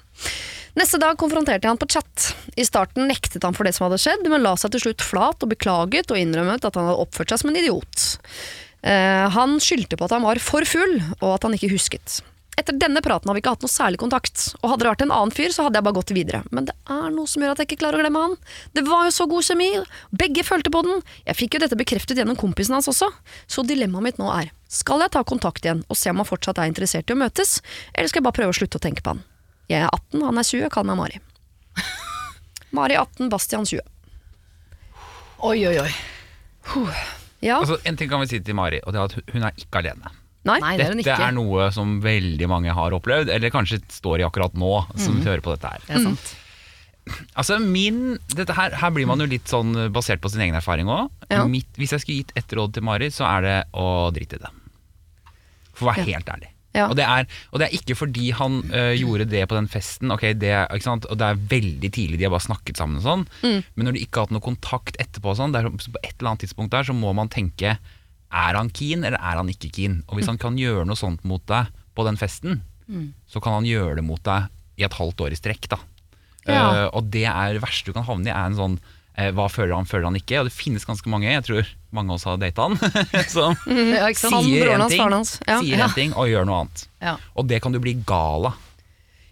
Neste 0.76 0.98
dag 1.00 1.16
konfronterte 1.16 1.64
jeg 1.64 1.72
han 1.72 1.80
på 1.80 1.88
chat. 1.88 2.30
I 2.52 2.64
starten 2.68 3.08
nektet 3.08 3.44
han 3.46 3.56
for 3.56 3.64
det 3.64 3.72
som 3.72 3.86
hadde 3.86 4.00
skjedd, 4.02 4.26
men 4.28 4.44
la 4.44 4.52
seg 4.60 4.74
til 4.74 4.82
slutt 4.84 5.04
flat 5.04 5.40
og 5.40 5.48
beklaget 5.54 6.12
og 6.12 6.20
innrømmet 6.20 6.66
at 6.68 6.76
han 6.76 6.90
hadde 6.90 7.00
oppført 7.06 7.32
seg 7.32 7.40
som 7.40 7.52
en 7.52 7.56
idiot. 7.56 8.08
Uh, 8.84 9.24
han 9.32 9.56
skyldte 9.62 9.96
på 9.96 10.04
at 10.04 10.12
han 10.12 10.26
var 10.26 10.40
for 10.44 10.68
full, 10.68 10.98
og 11.22 11.30
at 11.32 11.46
han 11.46 11.56
ikke 11.56 11.70
husket. 11.72 12.18
Etter 12.60 12.76
denne 12.76 13.00
praten 13.04 13.28
har 13.28 13.36
vi 13.36 13.40
ikke 13.40 13.54
hatt 13.54 13.64
noe 13.64 13.72
særlig 13.72 14.00
kontakt, 14.00 14.50
og 14.60 14.70
hadde 14.72 14.84
det 14.84 14.90
vært 14.90 15.04
en 15.06 15.14
annen 15.16 15.32
fyr, 15.32 15.52
så 15.52 15.64
hadde 15.64 15.80
jeg 15.80 15.86
bare 15.88 15.96
gått 15.96 16.12
videre. 16.16 16.40
Men 16.52 16.68
det 16.68 16.74
er 16.92 17.08
noe 17.12 17.28
som 17.28 17.44
gjør 17.44 17.54
at 17.54 17.62
jeg 17.62 17.70
ikke 17.70 17.80
klarer 17.82 18.00
å 18.00 18.04
glemme 18.04 18.24
han. 18.26 18.36
Det 18.76 18.84
var 18.84 19.04
jo 19.08 19.14
så 19.16 19.26
god 19.28 19.48
kjemi, 19.48 19.68
begge 20.24 20.44
følte 20.44 20.72
på 20.72 20.82
den. 20.84 21.04
Jeg 21.28 21.40
fikk 21.40 21.56
jo 21.56 21.62
dette 21.64 21.78
bekreftet 21.80 22.20
gjennom 22.20 22.36
kompisen 22.40 22.76
hans 22.76 22.88
også. 22.92 23.08
Så 23.48 23.64
dilemmaet 23.64 24.08
mitt 24.10 24.20
nå 24.20 24.28
er, 24.32 24.52
skal 24.72 25.04
jeg 25.04 25.12
ta 25.16 25.24
kontakt 25.24 25.64
igjen 25.64 25.84
og 25.88 26.00
se 26.00 26.12
om 26.12 26.20
han 26.20 26.28
fortsatt 26.28 26.60
er 26.60 26.68
interessert 26.72 27.08
i 27.08 27.16
å 27.16 27.20
møtes, 27.24 27.62
eller 27.94 28.12
skal 28.12 28.20
jeg 28.20 28.28
bare 28.28 28.40
prøve 28.42 28.56
å 28.56 28.60
slutte 28.60 28.80
å 28.80 28.86
tenke 28.88 29.04
på 29.04 29.16
han? 29.16 29.24
Jeg 29.70 29.82
er 29.82 29.90
18, 29.90 30.22
han 30.22 30.38
er 30.38 30.46
20, 30.46 30.68
kall 30.70 30.86
meg 30.86 30.98
Mari. 31.00 31.20
Mari 32.76 32.96
18, 33.00 33.28
Bastian 33.32 33.66
20. 33.66 33.80
Oi, 35.46 35.58
oi, 35.68 35.74
oi. 35.82 35.90
Ja, 37.44 37.58
Altså, 37.60 37.76
en 37.86 37.98
ting 37.98 38.08
kan 38.10 38.22
vi 38.22 38.30
si 38.30 38.40
til 38.42 38.56
Mari, 38.58 38.80
og 38.86 38.94
det 38.94 39.00
er 39.02 39.10
at 39.10 39.34
hun 39.34 39.44
er 39.44 39.58
ikke 39.60 39.82
alene. 39.82 40.12
nei, 40.46 40.56
dette 40.62 40.78
det 40.78 40.86
er 40.86 40.90
hun 40.94 41.02
Dette 41.02 41.12
ikke. 41.18 41.26
er 41.28 41.34
noe 41.36 41.68
som 41.74 41.92
veldig 42.02 42.48
mange 42.50 42.72
har 42.74 42.94
opplevd, 42.96 43.30
eller 43.34 43.52
kanskje 43.54 43.80
står 43.92 44.22
i 44.22 44.26
akkurat 44.26 44.54
nå, 44.58 44.72
som 45.02 45.20
hører 45.26 45.42
på 45.44 45.54
dette 45.56 45.72
her. 45.74 45.84
Det 45.86 45.96
er 45.98 46.04
sant. 46.08 46.34
Altså 47.38 47.60
min, 47.62 48.16
dette 48.34 48.54
her, 48.56 48.74
her 48.80 48.90
blir 48.90 49.06
man 49.06 49.20
jo 49.22 49.28
litt 49.30 49.46
sånn 49.50 49.74
basert 49.94 50.18
på 50.24 50.30
sin 50.32 50.42
egen 50.42 50.56
erfaring 50.58 50.88
òg. 50.90 51.10
Ja. 51.30 51.44
Hvis 51.78 51.92
jeg 51.94 52.02
skulle 52.02 52.22
gitt 52.24 52.32
ett 52.40 52.54
råd 52.58 52.74
til 52.74 52.86
Mari, 52.86 53.12
så 53.14 53.28
er 53.28 53.44
det 53.46 53.56
å 53.78 53.86
drite 54.14 54.40
i 54.40 54.42
det. 54.42 54.50
For 55.76 55.86
å 55.86 55.92
være 55.92 56.06
helt 56.08 56.32
ærlig. 56.32 56.50
Ja. 56.76 56.86
Og, 56.90 56.96
det 56.98 57.06
er, 57.08 57.26
og 57.50 57.60
det 57.62 57.66
er 57.70 57.76
ikke 57.78 57.96
fordi 57.96 58.30
han 58.36 58.58
øh, 58.68 58.92
gjorde 59.00 59.26
det 59.32 59.42
på 59.48 59.56
den 59.56 59.68
festen, 59.72 60.12
okay, 60.12 60.34
det, 60.36 60.52
og 60.68 61.16
det 61.16 61.26
er 61.30 61.40
veldig 61.56 61.90
tidlig, 61.96 62.18
de 62.20 62.26
har 62.28 62.34
bare 62.34 62.44
snakket 62.46 62.76
sammen 62.80 63.00
og 63.00 63.06
sånn, 63.06 63.24
Mm. 63.42 63.62
men 63.74 63.88
når 63.88 63.96
de 63.96 64.02
ikke 64.04 64.20
har 64.20 64.26
hatt 64.28 64.34
noe 64.36 64.44
kontakt 64.44 64.98
etterpå, 65.00 65.32
sånn, 65.38 65.54
det 65.56 65.62
er, 65.64 65.70
så 65.80 65.94
på 65.94 66.02
et 66.04 66.14
eller 66.18 66.34
annet 66.34 66.44
tidspunkt 66.44 66.74
der, 66.76 66.84
så 66.84 66.96
må 66.96 67.14
man 67.16 67.32
tenke 67.32 67.78
er 68.36 68.58
han 68.58 68.68
keen 68.74 69.04
eller 69.06 69.16
er 69.22 69.38
han 69.40 69.48
ikke 69.48 69.70
keen? 69.72 70.00
Og 70.10 70.18
hvis 70.18 70.28
han 70.28 70.36
kan 70.42 70.56
gjøre 70.58 70.84
noe 70.84 70.98
sånt 70.98 71.22
mot 71.24 71.40
deg 71.48 71.70
på 71.96 72.04
den 72.04 72.18
festen, 72.20 72.60
så 73.30 73.40
kan 73.42 73.56
han 73.60 73.66
gjøre 73.66 73.96
det 74.00 74.04
mot 74.04 74.20
deg 74.26 74.50
i 74.76 74.84
et 74.84 74.92
halvt 74.98 75.22
år 75.24 75.32
i 75.32 75.38
strekk. 75.38 75.68
da. 75.72 75.78
Ja. 76.46 76.66
Uh, 76.86 76.88
og 76.98 77.08
det 77.14 77.24
er 77.26 77.54
det 77.56 77.62
verste 77.64 77.88
du 77.90 77.96
kan 77.96 78.04
havne 78.06 78.28
i, 78.28 78.34
er 78.34 78.50
en 78.50 78.58
sånn 78.58 78.76
hva 79.36 79.46
føler 79.48 79.72
han, 79.72 79.86
føler 79.88 80.10
han 80.10 80.18
ikke? 80.18 80.42
Og 80.42 80.50
det 80.50 80.52
finnes 80.52 80.84
ganske 80.84 81.08
mange, 81.08 81.30
jeg 81.30 81.44
tror 81.46 81.70
mange 81.96 82.12
av 82.12 82.18
oss 82.18 82.26
har 82.28 82.36
data 82.40 82.66
han, 82.68 82.76
som 83.32 83.56
Ja, 83.96 84.10
ikke 84.12 84.20
sant? 84.26 84.44
Sier 84.44 84.74
én 84.74 84.84
ting. 84.92 85.00
Ja. 85.48 85.60
sier 85.62 85.78
Ja. 85.80 85.86
en 85.88 85.96
ting 85.96 86.12
og 86.14 86.28
gjør 86.28 86.44
noe 86.48 86.62
annet. 86.66 86.86
Ja. 87.00 87.16
Og 87.34 87.48
det 87.48 87.62
kan 87.64 87.72
du 87.72 87.80
bli 87.80 87.96
gal 88.06 88.50
av. 88.50 88.62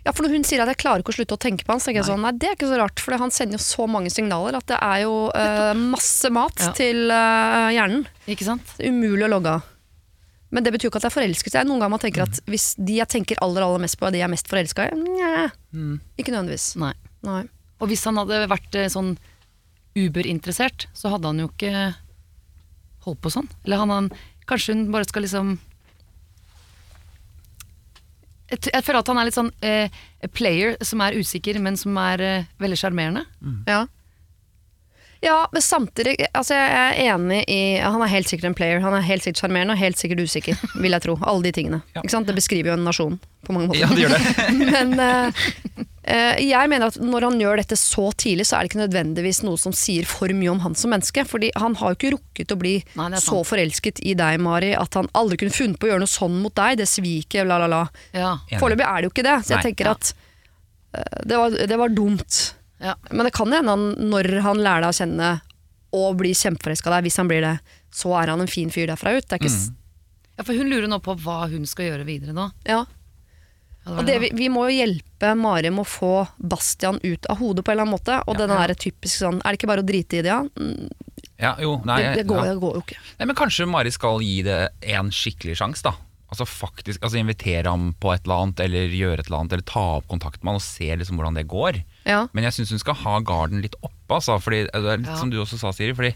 Ja, 0.05 0.13
for 0.13 0.27
når 0.27 0.35
hun 0.37 0.43
sier 0.45 0.61
at 0.61 0.69
jeg 0.69 0.81
klarer 0.83 1.01
ikke 1.01 1.15
å 1.15 1.17
slutte 1.17 1.37
å 1.37 1.41
tenke 1.41 1.65
på 1.65 1.73
han, 1.73 1.81
så 1.81 1.89
tenker 1.89 2.03
jeg 2.03 2.11
sånn, 2.11 2.21
nei, 2.25 2.33
det 2.37 2.51
er 2.51 2.57
ikke 2.59 2.69
så 2.69 2.77
rart, 2.77 3.01
for 3.01 3.17
han 3.17 3.31
sender 3.33 3.57
jo 3.57 3.63
så 3.65 3.87
mange 3.89 4.11
signaler 4.13 4.59
at 4.59 4.67
det 4.69 4.77
er 4.77 4.99
jo 5.07 5.15
uh, 5.33 5.71
masse 5.81 6.29
mat 6.33 6.61
Ja. 6.61 6.73
til 6.77 7.09
uh, 7.09 7.71
hjernen. 7.73 8.03
Ikke 8.29 8.45
sant? 8.45 8.75
Umulig 8.85 9.25
å 9.25 9.31
logge 9.33 9.55
av. 9.57 9.71
Men 10.53 10.63
det 10.63 10.75
betyr 10.75 10.87
jo 10.87 10.93
ikke 10.93 11.01
at 11.01 11.09
jeg 11.09 11.13
er 11.15 11.17
forelskelse. 11.17 11.63
Noen 11.67 11.81
ganger 11.81 11.95
man 11.97 12.03
tenker 12.05 12.27
at 12.27 12.37
hvis 12.53 12.75
de 12.77 13.01
jeg 13.01 13.11
tenker 13.11 13.41
aller 13.43 13.65
aller 13.65 13.81
mest 13.83 13.97
på, 13.99 14.07
er 14.07 14.13
de 14.15 14.21
jeg 14.21 14.29
er 14.29 14.35
mest 14.37 14.51
forelska 14.53 14.91
i, 14.93 14.99
mm. 15.73 15.97
ikke 16.21 16.31
nødvendigvis. 16.37 16.69
Nei. 16.85 16.93
Nei. 17.27 17.41
Og 17.83 17.91
hvis 17.91 18.05
han 18.07 18.21
hadde 18.21 18.45
vært 18.53 18.77
eh, 18.79 18.87
sånn 18.93 19.17
Uber-interessert, 19.95 20.89
så 20.97 21.13
hadde 21.13 21.31
han 21.31 21.43
jo 21.43 21.51
ikke 21.53 21.95
holdt 23.07 23.21
på 23.23 23.33
sånn. 23.33 23.51
Eller 23.65 23.83
han, 23.83 23.93
han 23.95 24.11
Kanskje 24.45 24.75
hun 24.75 24.91
bare 24.93 25.07
skal 25.09 25.25
liksom 25.25 25.55
jeg, 28.51 28.59
jeg 28.69 28.85
føler 28.85 29.01
at 29.01 29.09
han 29.09 29.21
er 29.21 29.29
litt 29.29 29.37
sånn 29.39 29.53
eh, 29.65 30.03
player 30.37 30.75
som 30.85 31.01
er 31.01 31.17
usikker, 31.17 31.57
men 31.65 31.79
som 31.81 31.97
er 32.01 32.23
eh, 32.23 32.51
veldig 32.61 32.77
sjarmerende. 32.77 33.23
Ja. 33.71 33.87
Ja, 35.25 35.49
men 35.53 35.63
samtidig 35.65 36.19
altså 36.37 36.57
Jeg 36.59 36.73
er 36.75 37.15
enig 37.15 37.41
i 37.49 37.61
Han 37.81 38.03
er 38.05 38.13
helt 38.13 38.29
sikkert 38.29 38.51
en 38.51 38.57
player. 38.59 38.83
Han 38.85 38.97
er 38.97 39.07
helt 39.07 39.25
sikkert 39.25 39.45
sjarmerende 39.45 39.77
og 39.77 39.81
helt 39.81 40.01
sikkert 40.01 40.21
usikker, 40.25 40.61
vil 40.77 40.97
jeg 40.97 41.05
tro. 41.07 41.17
Alle 41.23 41.47
de 41.47 41.55
tingene. 41.57 41.81
Ja. 41.95 42.03
Ikke 42.03 42.13
sant? 42.13 42.29
Det 42.29 42.37
beskriver 42.37 42.73
jo 42.73 42.79
en 42.79 42.85
nasjon 42.85 43.19
på 43.45 43.55
mange 43.57 43.71
måter. 43.71 43.85
Ja, 43.85 43.91
det 43.93 44.05
gjør 44.05 44.15
det. 44.15 44.45
Men 44.75 44.93
uh, 45.01 45.45
eh, 46.03 46.43
jeg 46.45 46.71
mener 46.73 46.93
at 46.93 46.99
når 47.01 47.29
han 47.29 47.41
gjør 47.41 47.61
dette 47.61 47.79
så 47.81 48.07
tidlig, 48.21 48.47
så 48.49 48.57
er 48.57 48.65
det 48.65 48.73
ikke 48.73 48.83
nødvendigvis 48.83 49.43
noe 49.47 49.61
som 49.61 49.77
sier 49.77 50.09
for 50.09 50.33
mye 50.37 50.53
om 50.53 50.61
han 50.65 50.77
som 50.79 50.93
menneske. 50.95 51.25
Fordi 51.29 51.53
han 51.61 51.77
har 51.81 51.93
jo 51.93 52.01
ikke 52.01 52.13
rukket 52.17 52.57
å 52.57 52.59
bli 52.61 52.75
Nei, 53.01 53.11
så 53.23 53.41
forelsket 53.49 54.03
i 54.05 54.17
deg, 54.19 54.41
Mari, 54.45 54.75
at 54.77 55.01
han 55.01 55.09
aldri 55.17 55.41
kunne 55.41 55.57
funnet 55.57 55.81
på 55.81 55.89
å 55.89 55.95
gjøre 55.95 56.05
noe 56.05 56.15
sånn 56.17 56.37
mot 56.43 56.57
deg. 56.57 56.81
Det 56.83 56.89
sviket, 56.91 57.47
la, 57.49 57.61
la, 57.65 57.71
la. 57.79 57.87
Ja. 58.17 58.35
Foreløpig 58.59 58.89
er 58.89 59.01
det 59.01 59.09
jo 59.09 59.15
ikke 59.17 59.29
det. 59.29 59.39
Så 59.41 59.57
jeg 59.57 59.63
Nei, 59.63 59.71
tenker 59.71 59.91
ja. 59.93 59.97
at 59.97 60.13
uh, 60.13 61.19
det, 61.25 61.41
var, 61.41 61.59
det 61.73 61.81
var 61.85 61.97
dumt. 61.97 62.43
Ja. 62.85 62.95
Men 63.11 63.25
det 63.29 63.33
kan 63.37 63.53
hende 63.55 63.73
han, 63.73 63.85
når 64.13 64.29
han 64.45 64.61
lærer 64.61 64.85
deg 64.85 64.93
å 64.93 64.99
kjenne 65.01 65.31
og 65.95 66.19
blir 66.21 66.35
kjempeforelska 66.37 66.91
deg, 66.93 67.07
hvis 67.07 67.17
han 67.23 67.29
blir 67.31 67.41
det, 67.47 67.55
så 67.95 68.13
er 68.21 68.33
han 68.35 68.43
en 68.45 68.51
fin 68.51 68.69
fyr 68.75 68.91
derfra 68.91 69.15
ut. 69.17 69.25
Det 69.31 69.39
er 69.39 69.43
ikke, 69.45 69.53
s- 69.55 69.71
ja, 70.37 70.43
for 70.45 70.59
hun 70.59 70.69
lurer 70.73 70.89
nå 70.91 70.99
på 71.05 71.15
hva 71.23 71.45
hun 71.53 71.65
skal 71.71 71.87
gjøre 71.93 72.05
videre 72.09 72.35
nå. 72.37 72.51
ja. 72.69 72.85
Ja, 73.85 73.91
det 73.91 73.97
var 73.97 74.01
Og 74.01 74.07
det, 74.09 74.15
vi, 74.23 74.29
vi 74.33 74.47
må 74.49 74.63
jo 74.71 74.77
hjelpe 74.79 75.35
Mari 75.37 75.69
med 75.69 75.83
å 75.85 75.89
få 75.89 76.11
Bastian 76.41 76.97
ut 77.05 77.27
av 77.29 77.37
hodet 77.37 77.67
på 77.67 77.69
en 77.69 77.75
eller 77.77 77.85
annen 77.85 77.93
måte. 77.99 78.15
Og 78.33 78.39
den 78.41 78.49
er 78.57 78.73
typisk 78.81 79.19
sånn 79.21 79.43
Er 79.45 79.53
det 79.53 79.59
ikke 79.59 79.69
bare 79.69 79.83
å 79.85 79.85
drite 79.85 80.17
i 80.17 80.23
det, 80.25 80.31
ja? 80.33 80.39
Mm, 80.41 80.89
Ja, 81.37 81.51
jo, 81.61 81.75
nei, 81.85 81.99
Det, 82.01 82.15
det, 82.23 82.25
går, 82.31 82.39
ja. 82.41 82.55
det 82.55 82.61
går 82.63 82.79
jo 82.79 82.81
ikke. 82.87 82.97
nei, 83.19 83.27
men 83.29 83.37
kanskje 83.37 83.67
Mari 83.69 83.93
skal 83.93 84.23
gi 84.25 84.39
det 84.47 84.57
en 84.97 85.11
skikkelig 85.13 85.59
sjanse, 85.61 85.85
da. 85.85 85.93
Altså 86.33 86.47
faktisk, 86.49 87.03
altså 87.05 87.21
Invitere 87.21 87.69
ham 87.69 87.91
på 88.01 88.15
et 88.15 88.25
eller 88.25 88.47
annet, 88.47 88.61
eller 88.65 88.89
gjøre 88.97 89.21
et 89.21 89.29
eller 89.29 89.43
annet, 89.43 89.53
eller 89.59 89.69
ta 89.69 89.85
opp 89.99 90.09
kontakt 90.09 90.41
med 90.43 90.55
han 90.55 90.63
og 90.63 90.65
se 90.65 90.89
liksom 90.97 91.21
hvordan 91.21 91.37
det 91.37 91.45
går. 91.53 91.83
Ja. 92.07 92.27
Men 92.37 92.45
jeg 92.45 92.53
syns 92.59 92.71
hun 92.75 92.79
skal 92.83 92.95
ha 93.01 93.19
garden 93.25 93.63
litt 93.65 93.75
oppe, 93.83 94.15
altså, 94.19 94.37
fordi, 94.43 94.65
det 94.69 94.75
er 94.75 94.99
litt 95.01 95.07
Ja. 95.09 95.17
som 95.17 95.31
du 95.31 95.39
også 95.41 95.59
sa, 95.59 95.71
Siri. 95.73 95.95
Fordi, 95.97 96.15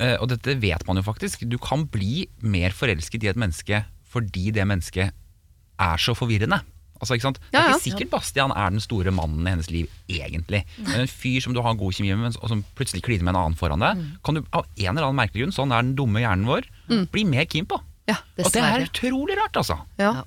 eh, 0.00 0.16
og 0.20 0.28
dette 0.28 0.58
vet 0.60 0.86
man 0.86 0.96
jo 0.96 1.02
faktisk. 1.02 1.48
Du 1.48 1.56
kan 1.58 1.86
bli 1.86 2.26
mer 2.42 2.70
forelsket 2.70 3.22
i 3.24 3.28
et 3.32 3.36
menneske 3.36 3.84
fordi 4.06 4.50
det 4.52 4.64
mennesket 4.66 5.12
er 5.78 5.96
så 6.00 6.14
forvirrende. 6.16 6.60
Altså, 7.00 7.12
ikke 7.18 7.26
sant? 7.26 7.38
Det 7.52 7.58
Ja, 7.58 7.66
er 7.66 7.74
ikke 7.74 7.82
sikkert 7.90 8.10
Bastian 8.10 8.50
er 8.56 8.70
den 8.70 8.80
store 8.80 9.10
mannen 9.12 9.44
i 9.46 9.50
hennes 9.50 9.68
liv, 9.70 9.88
egentlig. 10.08 10.62
Men 10.78 11.00
en 11.02 11.06
fyr 11.10 11.42
som 11.42 11.52
du 11.52 11.60
har 11.60 11.74
god 11.76 11.92
kjemi 11.92 12.14
med, 12.16 12.36
og 12.40 12.48
som 12.48 12.62
plutselig 12.74 13.02
kliner 13.04 13.24
med 13.24 13.34
en 13.34 13.40
annen 13.42 13.56
foran 13.58 13.80
deg, 13.84 14.00
kan 14.24 14.34
du 14.34 14.40
av 14.52 14.64
en 14.78 14.96
eller 14.96 15.04
annen 15.10 15.18
merkelig 15.20 15.42
grunn, 15.44 15.52
sånn 15.52 15.72
er 15.76 15.82
den 15.84 15.94
dumme 15.98 16.20
hjernen 16.24 16.46
vår, 16.48 16.64
bli 17.12 17.24
mer 17.28 17.44
keen 17.44 17.66
på. 17.68 17.76
Ja, 18.08 18.16
Og 18.38 18.50
det 18.52 18.62
er 18.62 18.86
utrolig 18.86 19.36
rart, 19.36 19.52
altså. 19.60 19.76
ja. 19.98 20.12
Ja. 20.14 20.24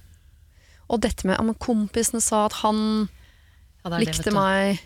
Og 0.92 1.02
dette 1.02 1.26
med 1.26 1.40
at 1.40 1.60
kompisene 1.60 2.22
sa 2.22 2.46
at 2.46 2.54
han 2.62 3.10
Ja, 3.84 3.90
det 3.90 3.96
er 3.96 4.00
det, 4.00 4.08
likte 4.10 4.32
du. 4.32 4.36
meg 4.36 4.80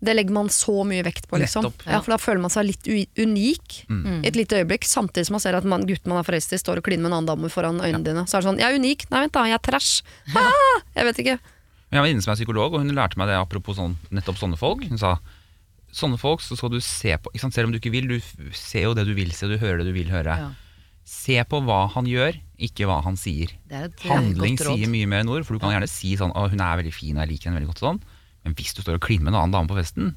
Det 0.00 0.14
legger 0.16 0.32
man 0.32 0.48
så 0.48 0.74
mye 0.88 1.04
vekt 1.04 1.28
på, 1.28 1.38
liksom. 1.38 1.66
Nettopp. 1.68 1.84
Ja, 1.86 2.00
for 2.00 2.14
da 2.14 2.18
føler 2.18 2.40
man 2.40 2.52
seg 2.52 2.66
litt 2.70 2.88
unik 3.20 3.80
i 3.90 4.26
et 4.30 4.38
lite 4.38 4.62
øyeblikk, 4.62 4.86
samtidig 4.88 5.28
som 5.28 5.36
man 5.36 5.42
ser 5.44 5.58
at 5.58 5.66
man, 5.68 5.84
gutten 5.88 6.08
man 6.08 6.22
er 6.22 6.26
forelsket 6.26 6.56
i, 6.56 6.62
står 6.62 6.80
og 6.80 6.86
kliner 6.88 7.04
med 7.04 7.12
en 7.12 7.18
annen 7.18 7.28
dame 7.28 7.50
foran 7.52 7.82
øynene 7.84 8.04
dine. 8.06 8.24
Så 8.24 8.38
er 8.38 8.40
det 8.40 8.48
sånn 8.48 8.62
Jeg 8.62 8.72
er 8.72 8.80
unik. 8.80 9.04
Nei, 9.12 9.20
vent 9.26 9.36
da, 9.36 9.44
jeg 9.50 9.58
er 9.58 9.64
trash. 9.66 10.00
Ah, 10.32 10.80
jeg 10.96 11.10
vet 11.10 11.20
ikke. 11.24 11.36
Jeg 11.90 12.00
var 12.00 12.08
inne 12.08 12.22
som 12.24 12.32
er 12.32 12.38
psykolog, 12.38 12.74
og 12.74 12.84
hun 12.84 12.94
lærte 12.96 13.18
meg 13.20 13.28
det 13.28 13.36
apropos 13.36 13.76
sånn, 13.76 13.98
nettopp 14.14 14.38
sånne 14.40 14.56
folk. 14.56 14.86
Hun 14.88 15.00
sa 15.00 15.18
sånne 15.92 16.20
folk 16.22 16.42
så 16.44 16.54
skal 16.54 16.70
du 16.70 16.80
se 16.84 17.16
på 17.18 17.32
ikke 17.34 17.42
sant? 17.42 17.56
Selv 17.56 17.68
om 17.68 17.72
du 17.74 17.80
ikke 17.80 17.92
vil, 17.92 18.06
du 18.06 18.52
ser 18.54 18.86
jo 18.86 18.94
det 18.94 19.04
du 19.08 19.12
vil 19.16 19.32
se, 19.34 19.48
du 19.50 19.58
hører 19.58 19.82
det 19.82 19.90
du 19.90 19.96
vil 19.96 20.12
høre. 20.12 20.36
Ja. 20.38 20.50
Se 21.10 21.40
på 21.50 21.60
hva 21.66 21.88
han 21.96 22.06
gjør, 22.06 22.38
ikke 22.66 22.88
hva 22.88 23.00
han 23.06 23.18
sier. 23.20 23.52
Er 23.72 23.88
eh, 23.88 24.06
Handling 24.10 24.58
sier 24.60 24.90
mye 24.92 25.08
mer 25.10 25.24
enn 25.24 25.32
ord, 25.32 25.44
for 25.46 25.56
du 25.56 25.62
kan 25.62 25.74
gjerne 25.74 25.90
si 25.90 26.14
sånn 26.20 26.34
Å, 26.36 26.46
hun 26.52 26.62
er 26.64 26.80
veldig 26.82 26.94
fin, 26.94 27.16
og 27.16 27.24
jeg 27.24 27.32
liker 27.32 27.50
henne 27.50 27.60
veldig 27.60 27.72
godt 27.72 27.84
sånn. 27.84 28.00
Men 28.44 28.56
hvis 28.56 28.72
du 28.76 28.82
står 28.84 28.98
og 28.98 29.04
klimmer 29.04 29.32
en 29.32 29.40
annen 29.42 29.56
dame 29.56 29.70
på 29.70 29.78
festen, 29.78 30.14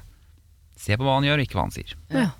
se 0.80 0.96
på 0.96 1.06
hva 1.06 1.18
han 1.18 1.28
gjør, 1.28 1.44
ikke 1.44 1.58
hva 1.58 1.66
han 1.66 1.74
sier. 1.74 1.96
Ja. 2.14 2.30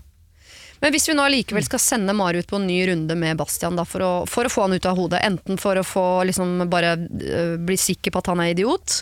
Men 0.82 0.92
hvis 0.92 1.08
vi 1.08 1.16
nå 1.16 1.24
allikevel 1.24 1.64
skal 1.64 1.80
sende 1.80 2.12
Mari 2.16 2.42
ut 2.42 2.48
på 2.50 2.58
en 2.58 2.66
ny 2.68 2.78
runde 2.90 3.14
med 3.16 3.38
Bastian 3.40 3.78
da, 3.78 3.86
for, 3.88 4.04
å, 4.04 4.12
for 4.28 4.44
å 4.44 4.52
få 4.52 4.66
han 4.66 4.76
ut 4.76 4.88
av 4.88 4.98
hodet, 4.98 5.22
enten 5.24 5.60
for 5.60 5.80
å 5.80 5.84
få 5.86 6.06
liksom 6.28 6.66
bare 6.72 6.96
øh, 6.98 7.54
bli 7.62 7.78
sikker 7.80 8.12
på 8.12 8.20
at 8.20 8.32
han 8.32 8.42
er 8.44 8.52
idiot, 8.52 8.98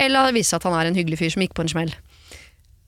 eller 0.00 0.32
vise 0.32 0.56
at 0.56 0.64
han 0.64 0.76
er 0.78 0.88
en 0.88 0.96
hyggelig 0.96 1.18
fyr 1.20 1.34
som 1.34 1.44
gikk 1.44 1.56
på 1.58 1.66
en 1.66 1.72
smell. 1.74 1.92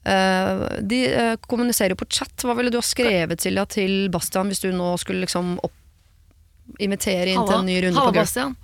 Uh, 0.01 0.81
de 0.81 1.03
uh, 1.13 1.35
kommuniserer 1.45 1.93
jo 1.93 1.99
på 1.99 2.07
chat. 2.09 2.33
Hva 2.41 2.55
ville 2.57 2.71
du 2.73 2.79
ha 2.79 2.85
skrevet 2.85 3.43
Silja, 3.43 3.67
til 3.69 4.07
Bastian 4.09 4.49
hvis 4.49 4.63
du 4.63 4.71
nå 4.73 4.95
skulle 4.97 5.27
liksom 5.27 5.59
opp, 5.61 5.75
invitere 6.79 7.31
inn 7.33 7.45
til 7.47 7.57
en 7.57 7.65
ny 7.67 7.77
runde 7.85 7.99
Halla, 7.99 8.11
på 8.11 8.19
Girls. 8.19 8.33
Bastian. 8.35 8.57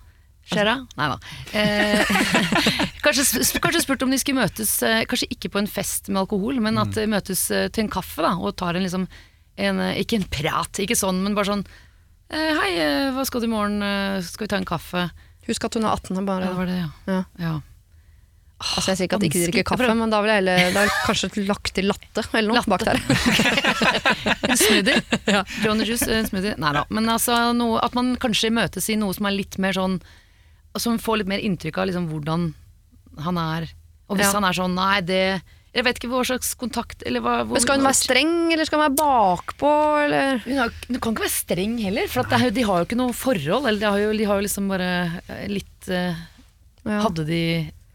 Skjer? 0.47 0.69
Nei 0.95 1.07
da. 1.11 1.17
Eh, 1.59 2.11
kanskje, 3.03 3.25
kanskje 3.59 3.81
spurt 3.83 4.05
om 4.05 4.13
de 4.13 4.19
skulle 4.21 4.39
møtes, 4.45 4.77
eh, 4.87 5.01
kanskje 5.09 5.27
ikke 5.35 5.51
på 5.51 5.59
en 5.59 5.67
fest 5.67 6.07
med 6.07 6.21
alkohol, 6.23 6.61
men 6.63 6.79
at 6.79 6.93
de 6.95 7.03
møtes 7.11 7.49
eh, 7.51 7.67
til 7.67 7.83
en 7.83 7.91
kaffe 7.91 8.23
da, 8.23 8.31
og 8.39 8.55
tar 8.59 8.79
en 8.79 8.85
liksom 8.85 9.07
en, 9.57 9.79
eh, 9.81 9.97
Ikke 10.03 10.19
en 10.21 10.27
prat, 10.31 10.79
ikke 10.83 10.95
sånn, 10.95 11.19
men 11.25 11.35
bare 11.35 11.49
sånn 11.49 11.63
eh, 12.29 12.53
Hei, 12.61 12.69
eh, 12.77 13.07
hva 13.15 13.25
skal 13.27 13.41
du 13.43 13.49
i 13.49 13.51
morgen? 13.51 13.81
Eh, 13.83 14.21
Skal 14.23 14.45
vi 14.45 14.51
ta 14.53 14.59
en 14.61 14.69
kaffe? 14.69 15.07
Husk 15.47 15.65
at 15.65 15.75
hun 15.79 15.87
er 15.87 15.95
18. 15.95 16.21
Bare, 16.27 16.45
Ja, 16.45 16.51
det 16.51 16.59
var 16.59 16.69
det, 16.69 16.77
ja. 16.77 16.89
Ja. 17.09 17.23
ja. 17.41 17.53
Altså, 18.59 18.89
jeg 18.91 18.97
sier 18.97 19.07
ikke 19.07 19.17
at 19.17 19.21
de 19.21 19.27
ikke 19.29 19.37
vanskelig. 19.39 19.53
drikker 19.53 19.67
kaffe, 19.69 19.95
men 19.99 20.09
da 20.13 20.19
ville 20.23 20.33
jeg 20.33 20.41
heller 20.41 20.73
da 20.73 20.83
det 20.87 20.93
kanskje 21.05 21.45
lagt 21.47 21.73
til 21.77 21.85
latte 21.91 22.23
eller 22.33 22.49
noe 22.49 22.57
Latte. 22.57 22.69
bak 22.73 22.85
der. 22.87 22.97
En 24.49 24.57
smoothie. 24.57 25.01
Ja. 25.37 25.41
Johnny 25.63 25.85
Juice, 25.85 26.07
en 26.13 26.27
smoothie. 26.29 26.55
Nei 26.61 26.71
da. 26.77 26.85
Men 26.93 27.09
altså, 27.11 27.35
noe, 27.57 27.81
at 27.83 27.93
man 27.97 28.13
kanskje 28.21 28.49
møtes 28.55 28.87
i 28.89 28.95
noe 28.99 29.13
som 29.17 29.27
er 29.29 29.35
litt 29.37 29.57
mer 29.61 29.75
sånn 29.77 29.99
Som 30.77 30.97
får 31.01 31.21
litt 31.23 31.29
mer 31.31 31.43
inntrykk 31.43 31.77
av 31.81 31.89
liksom, 31.89 32.07
hvordan 32.11 32.49
han 33.25 33.37
er. 33.41 33.67
Og 34.07 34.17
hvis 34.19 34.29
Ja. 34.29 34.37
han 34.39 34.45
er 34.47 34.53
sånn 34.57 34.75
Nei, 34.77 35.01
det 35.01 35.21
Jeg 35.75 35.83
vet 35.85 35.97
ikke 35.99 36.09
hva 36.09 36.23
slags 36.25 36.53
kontakt 36.57 37.03
eller 37.05 37.21
hva, 37.21 37.33
hvor, 37.45 37.59
skal 37.61 37.77
hun 37.77 37.85
være 37.85 37.97
streng, 37.99 38.31
eller 38.53 38.65
skal 38.65 38.79
hun 38.79 38.85
være 38.87 38.97
bakpå, 38.97 39.71
eller? 40.07 40.39
Hun, 40.47 40.57
har, 40.63 40.71
hun 40.87 40.99
kan 41.03 41.13
ikke 41.13 41.25
være 41.27 41.35
streng 41.35 41.75
heller, 41.83 42.07
for 42.09 42.23
jo- 42.25 42.49
de 42.55 42.63
har 42.65 42.79
jo 42.81 42.87
ikke 42.87 42.97
noe 42.97 43.13
forhold. 43.13 43.67
Eller 43.69 43.79
de 43.83 43.85
har 43.91 43.99
jo, 44.01 44.13
de 44.17 44.25
har 44.31 44.39
jo 44.41 44.45
liksom 44.47 44.71
bare 44.71 44.87
eh, 45.29 45.45
litt 45.51 45.89
uh, 45.91 46.15
Ja. 46.87 47.01
Hadde 47.03 47.25
de 47.27 47.41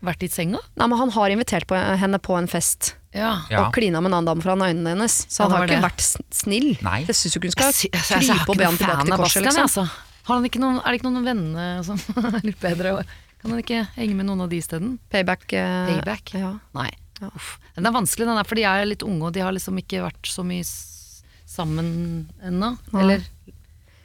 vært 0.03 0.25
i 0.27 0.29
senga? 0.33 0.61
Nei, 0.79 0.87
men 0.91 0.99
han 0.99 1.13
har 1.15 1.33
invitert 1.35 1.67
på, 1.71 1.77
henne 1.79 2.19
på 2.23 2.37
en 2.39 2.49
fest 2.51 2.95
Ja. 3.15 3.43
Ja. 3.53 3.67
og 3.67 3.75
klina 3.77 4.01
med 4.01 4.11
en 4.11 4.19
annen 4.21 4.31
dame 4.31 4.45
foran 4.45 4.65
øynene 4.65 4.95
hennes. 4.97 5.19
Så 5.29 5.45
han 5.45 5.53
har 5.55 5.67
ikke 5.67 5.77
det. 5.77 5.85
vært 5.85 6.07
snill. 6.35 6.71
Nei. 6.83 7.03
Jeg 7.07 7.19
syns 7.19 7.37
ikke 7.37 7.51
hun 7.51 7.57
skal 7.57 7.71
altså, 7.71 7.91
krype 8.23 8.49
og 8.55 8.57
be 8.59 8.65
han 8.71 8.81
tilbake 8.81 9.05
til 9.07 9.17
korset. 9.21 9.47
Liksom. 9.47 9.69
altså. 9.69 9.87
Han 10.31 10.47
noen, 10.63 10.79
er 10.81 10.87
det 10.95 11.01
ikke 11.01 11.11
noen 11.11 11.27
venner 11.27 11.83
som 11.87 11.99
er 12.39 12.41
litt 12.47 12.61
bedre? 12.63 12.97
Kan 13.43 13.51
han 13.51 13.61
ikke 13.63 13.81
henge 13.97 14.15
med 14.15 14.29
noen 14.31 14.45
av 14.45 14.51
de 14.53 14.61
isteden? 14.63 14.97
Payback. 15.11 15.49
eh, 15.59 15.89
Payback? 15.91 16.35
Ja. 16.39 16.53
Nei. 16.79 16.89
Uff. 17.27 17.57
Den 17.77 17.87
er 17.87 17.95
vanskelig, 17.95 18.27
den 18.27 18.39
er, 18.39 18.47
for 18.47 18.59
de 18.59 18.65
er 18.67 18.87
litt 18.87 19.03
unge, 19.07 19.29
og 19.29 19.35
de 19.35 19.43
har 19.45 19.55
liksom 19.55 19.77
ikke 19.83 20.03
vært 20.03 20.27
så 20.31 20.43
mye 20.47 20.65
sammen 21.47 21.89
ennå. 22.43 22.73
Eller 22.99 23.23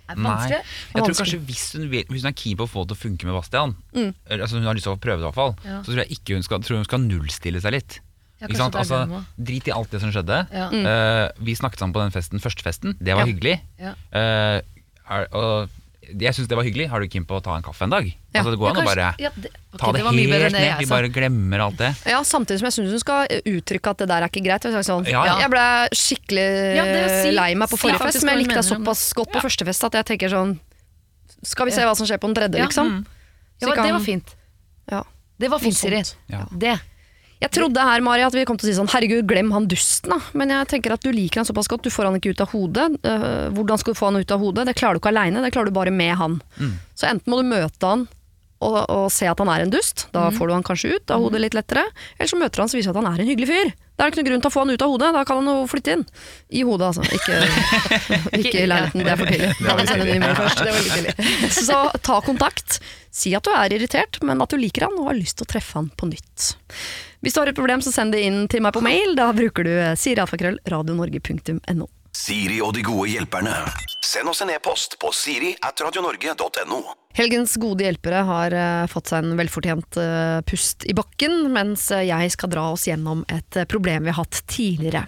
er 0.10 0.16
det 0.16 0.24
Nei. 0.24 0.32
vanskelig? 0.32 0.62
Jeg 0.96 1.04
tror 1.04 1.18
kanskje 1.22 1.40
hvis 1.48 1.64
hun, 1.76 1.90
vil, 1.92 2.04
hvis 2.10 2.24
hun 2.24 2.30
er 2.32 2.38
keen 2.44 2.58
på 2.58 2.64
å 2.68 2.72
få 2.72 2.84
det 2.86 2.90
til 2.94 2.98
å 2.98 3.04
funke 3.06 3.26
med 3.30 3.36
Bastian, 3.38 3.76
Mm. 3.94 4.14
altså 4.30 4.56
hun 4.58 4.64
har 4.70 4.74
lyst 4.76 4.84
til 4.88 4.94
å 4.96 5.00
prøve 5.00 5.20
det 5.20 5.26
i 5.26 5.30
hvert 5.30 5.36
fall, 5.42 5.56
Ja. 5.66 5.82
så 5.82 5.92
tror 5.92 6.04
jeg 6.06 6.18
ikke 6.18 6.34
hun 6.36 6.44
skal, 6.44 6.60
tror 6.60 6.78
hun 6.78 6.86
skal 6.86 7.00
nullstille 7.00 7.62
seg 7.62 7.72
litt. 7.74 8.00
Ja, 8.40 8.48
Altså, 8.48 9.24
drit 9.42 9.68
i 9.68 9.72
alt 9.74 9.90
det 9.90 10.00
som 10.00 10.12
skjedde. 10.14 10.48
Ja. 10.54 10.70
Eh, 10.70 11.32
vi 11.42 11.56
snakket 11.58 11.80
sammen 11.80 11.94
på 11.96 12.04
den 12.04 12.12
festen, 12.14 12.40
første 12.40 12.62
festen. 12.62 12.94
Det 13.02 13.16
var 13.16 13.26
hyggelig. 13.26 13.60
Eh, 13.82 14.62
er, 15.10 15.28
og 15.34 15.70
jeg 16.08 16.34
syns 16.38 16.48
det 16.48 16.56
var 16.58 16.64
hyggelig. 16.64 16.88
Har 16.90 17.00
du 17.04 17.08
keen 17.12 17.26
på 17.28 17.36
å 17.38 17.44
ta 17.44 17.56
en 17.58 17.64
kaffe 17.66 17.84
en 17.84 17.90
dag? 17.94 18.06
Ja. 18.08 18.40
Altså 18.42 18.52
Det 18.54 18.60
går 18.62 18.70
an 18.70 18.80
å 18.82 18.86
bare 18.88 19.08
ja, 19.20 19.30
det- 19.36 19.52
okay, 19.52 19.80
ta 19.80 19.92
det, 19.92 20.02
det 20.04 20.06
helt 20.08 20.54
ned. 20.54 20.62
jeg 20.64 20.78
Vi 20.80 20.86
bare 20.92 21.10
glemmer 21.10 21.60
alt 21.66 21.78
det. 21.78 21.90
Ja, 22.06 22.22
Samtidig 22.24 22.60
som 22.62 22.68
jeg 22.70 22.76
syns 22.78 22.92
hun 22.96 23.00
skal 23.04 23.28
uttrykke 23.28 23.90
at 23.90 23.98
det 23.98 24.08
der 24.08 24.22
er 24.24 24.28
ikke 24.32 24.44
greit. 24.46 24.64
Jeg, 24.64 24.86
sånn, 24.88 25.06
Ja, 25.10 25.26
ja. 25.26 25.38
jeg 25.42 25.50
ble 25.52 25.66
skikkelig 25.94 26.48
Ja, 26.78 26.86
si- 27.24 27.32
lei 27.36 27.54
meg 27.56 27.70
på 27.70 27.78
forrige 27.78 28.00
fest, 28.00 28.24
men 28.24 28.38
jeg 28.38 28.46
likte 28.48 28.62
deg 28.62 28.70
såpass 28.72 29.14
godt 29.14 29.32
på 29.34 29.42
første 29.42 29.66
fest 29.66 29.84
at 29.84 29.94
jeg 29.94 30.06
tenker 30.06 30.30
sånn 30.30 30.60
Skal 31.44 31.66
vi 31.68 31.72
se 31.72 31.82
hva 31.86 31.96
som 31.96 32.08
skjer 32.08 32.18
på 32.18 32.28
den 32.32 32.36
tredje, 32.36 32.58
Ja, 32.58 32.66
liksom? 32.66 33.06
Ja, 33.62 33.68
Så 33.68 33.76
det 33.84 33.92
var 33.94 34.00
fint. 34.00 34.36
Ja. 34.92 35.04
Det 35.40 35.50
var 35.50 35.60
fint, 35.60 35.76
Siri. 35.76 36.04
Ja. 36.30 36.46
Det. 36.52 36.80
Jeg 37.38 37.54
trodde 37.54 37.84
her, 37.86 38.02
Mari, 38.02 38.24
at 38.26 38.34
vi 38.34 38.46
kom 38.50 38.58
til 38.58 38.68
å 38.68 38.72
si 38.72 38.78
sånn 38.80 38.90
herregud, 38.90 39.28
glem 39.30 39.52
han 39.54 39.68
dusten, 39.70 40.10
da. 40.16 40.18
Men 40.38 40.56
jeg 40.56 40.70
tenker 40.74 40.96
at 40.96 41.04
du 41.06 41.12
liker 41.14 41.44
han 41.44 41.50
såpass 41.50 41.70
godt, 41.70 41.86
du 41.86 41.94
får 41.94 42.10
han 42.10 42.18
ikke 42.18 42.34
ut 42.34 42.44
av 42.44 42.54
hodet. 42.56 42.88
Eh, 43.06 43.48
hvordan 43.54 43.82
skal 43.82 43.94
du 43.94 44.00
få 44.00 44.10
han 44.10 44.22
ut 44.24 44.34
av 44.34 44.42
hodet? 44.42 44.66
Det 44.70 44.78
klarer 44.80 44.98
du 44.98 45.04
ikke 45.04 45.14
aleine, 45.14 45.44
det 45.46 45.54
klarer 45.54 45.70
du 45.70 45.78
bare 45.78 45.94
med 45.94 46.16
han. 46.18 46.40
Så 46.98 47.10
enten 47.12 47.30
må 47.30 47.42
du 47.42 47.50
møte 47.50 47.92
han 47.94 48.08
og, 48.58 48.78
og 48.90 49.04
se 49.14 49.28
at 49.30 49.38
han 49.38 49.52
er 49.54 49.66
en 49.68 49.74
dust, 49.74 50.08
da 50.16 50.32
får 50.34 50.50
du 50.50 50.54
han 50.56 50.66
kanskje 50.66 50.96
ut 50.96 51.12
av 51.14 51.22
hodet 51.22 51.44
litt 51.44 51.58
lettere. 51.58 51.84
Eller 52.18 52.30
så 52.32 52.40
møter 52.42 52.64
han 52.64 52.72
så 52.72 52.80
viser 52.80 52.90
at 52.94 52.98
han 52.98 53.10
er 53.12 53.22
en 53.22 53.30
hyggelig 53.30 53.50
fyr. 53.52 53.70
Da 53.98 54.06
er 54.06 54.10
det 54.10 54.14
ikke 54.14 54.24
noen 54.24 54.30
grunn 54.32 54.44
til 54.46 54.50
å 54.50 54.54
få 54.54 54.64
han 54.64 54.72
ut 54.74 54.84
av 54.86 54.92
hodet, 54.94 55.10
da 55.14 55.22
kan 55.26 55.40
han 55.42 55.50
jo 55.50 55.68
flytte 55.70 55.94
inn. 55.94 56.04
I 56.54 56.64
hodet, 56.66 56.90
altså. 56.90 57.06
Ikke, 57.18 57.38
ikke 58.42 58.64
i 58.64 58.68
leiligheten, 58.70 59.06
det 59.06 59.14
er 59.14 59.22
for 59.22 59.32
tidlig. 59.34 59.52
Da 59.58 59.74
må 59.74 59.78
vi 59.82 59.88
sende 59.90 60.06
en 60.06 60.12
ny 60.12 60.20
mail 60.22 60.36
først. 60.38 60.62
Det 60.62 60.74
var 60.74 60.86
litt 60.86 60.98
tidlig. 60.98 61.54
Så 61.70 61.80
ta 62.06 62.18
kontakt. 62.26 62.80
Si 63.18 63.34
at 63.38 63.46
du 63.46 63.54
er 63.54 63.74
irritert, 63.78 64.20
men 64.26 64.42
at 64.46 64.54
du 64.54 64.62
liker 64.62 64.86
han 64.86 64.98
og 65.02 65.10
har 65.12 65.18
lyst 65.18 65.40
til 65.40 65.48
å 65.48 65.52
treffe 65.54 65.78
han 65.80 65.90
på 65.98 66.10
nytt. 66.12 66.52
Hvis 67.22 67.34
du 67.34 67.42
har 67.42 67.50
et 67.50 67.58
problem, 67.58 67.82
så 67.82 67.94
send 67.94 68.14
det 68.14 68.22
inn 68.28 68.44
til 68.52 68.62
meg 68.62 68.76
på 68.76 68.84
mail. 68.86 69.16
Da 69.18 69.32
bruker 69.36 69.66
du 69.66 69.74
sirialfakrøll 69.98 70.60
radionorge.no. 70.70 71.88
Siri 72.18 72.58
og 72.66 72.72
de 72.74 72.82
gode 72.86 73.12
hjelperne. 73.12 73.54
Send 74.02 74.30
oss 74.32 74.42
en 74.42 74.50
e-post 74.50 74.96
på 75.02 75.12
siri 75.14 75.52
at 75.66 75.82
radionorge.no. 75.84 76.80
Helgens 77.18 77.56
gode 77.62 77.86
hjelpere 77.86 78.24
har 78.26 78.54
eh, 78.54 78.86
fått 78.90 79.12
seg 79.12 79.26
en 79.26 79.38
velfortjent 79.38 79.98
eh, 80.02 80.40
pust 80.46 80.86
i 80.90 80.94
bakken, 80.98 81.48
mens 81.54 81.88
eh, 81.94 82.06
jeg 82.10 82.34
skal 82.34 82.52
dra 82.54 82.68
oss 82.74 82.88
gjennom 82.90 83.24
et 83.34 83.58
eh, 83.58 83.68
problem 83.70 84.06
vi 84.06 84.14
har 84.14 84.22
hatt 84.22 84.42
tidligere. 84.50 85.06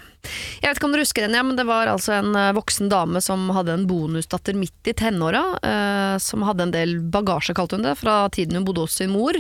Jeg 0.59 0.65
vet 0.67 0.79
ikke 0.81 0.89
om 0.89 0.95
dere 0.95 1.05
husker 1.05 1.29
ja, 1.29 1.43
men 1.45 1.57
det 1.57 1.65
var 1.69 1.89
altså 1.89 2.15
en 2.17 2.33
eh, 2.37 2.53
voksen 2.57 2.89
dame 2.93 3.21
som 3.25 3.45
hadde 3.57 3.77
en 3.77 3.85
bonusdatter 3.89 4.57
midt 4.57 4.89
i 4.89 4.95
tenåra, 4.97 5.43
eh, 5.65 6.15
som 6.21 6.45
hadde 6.45 6.67
en 6.67 6.73
del 6.75 6.97
bagasje, 7.13 7.57
kalte 7.57 7.77
hun 7.77 7.85
det, 7.85 7.95
fra 8.01 8.23
tiden 8.33 8.57
hun 8.59 8.67
bodde 8.69 8.85
hos 8.85 8.97
sin 9.01 9.13
mor, 9.13 9.37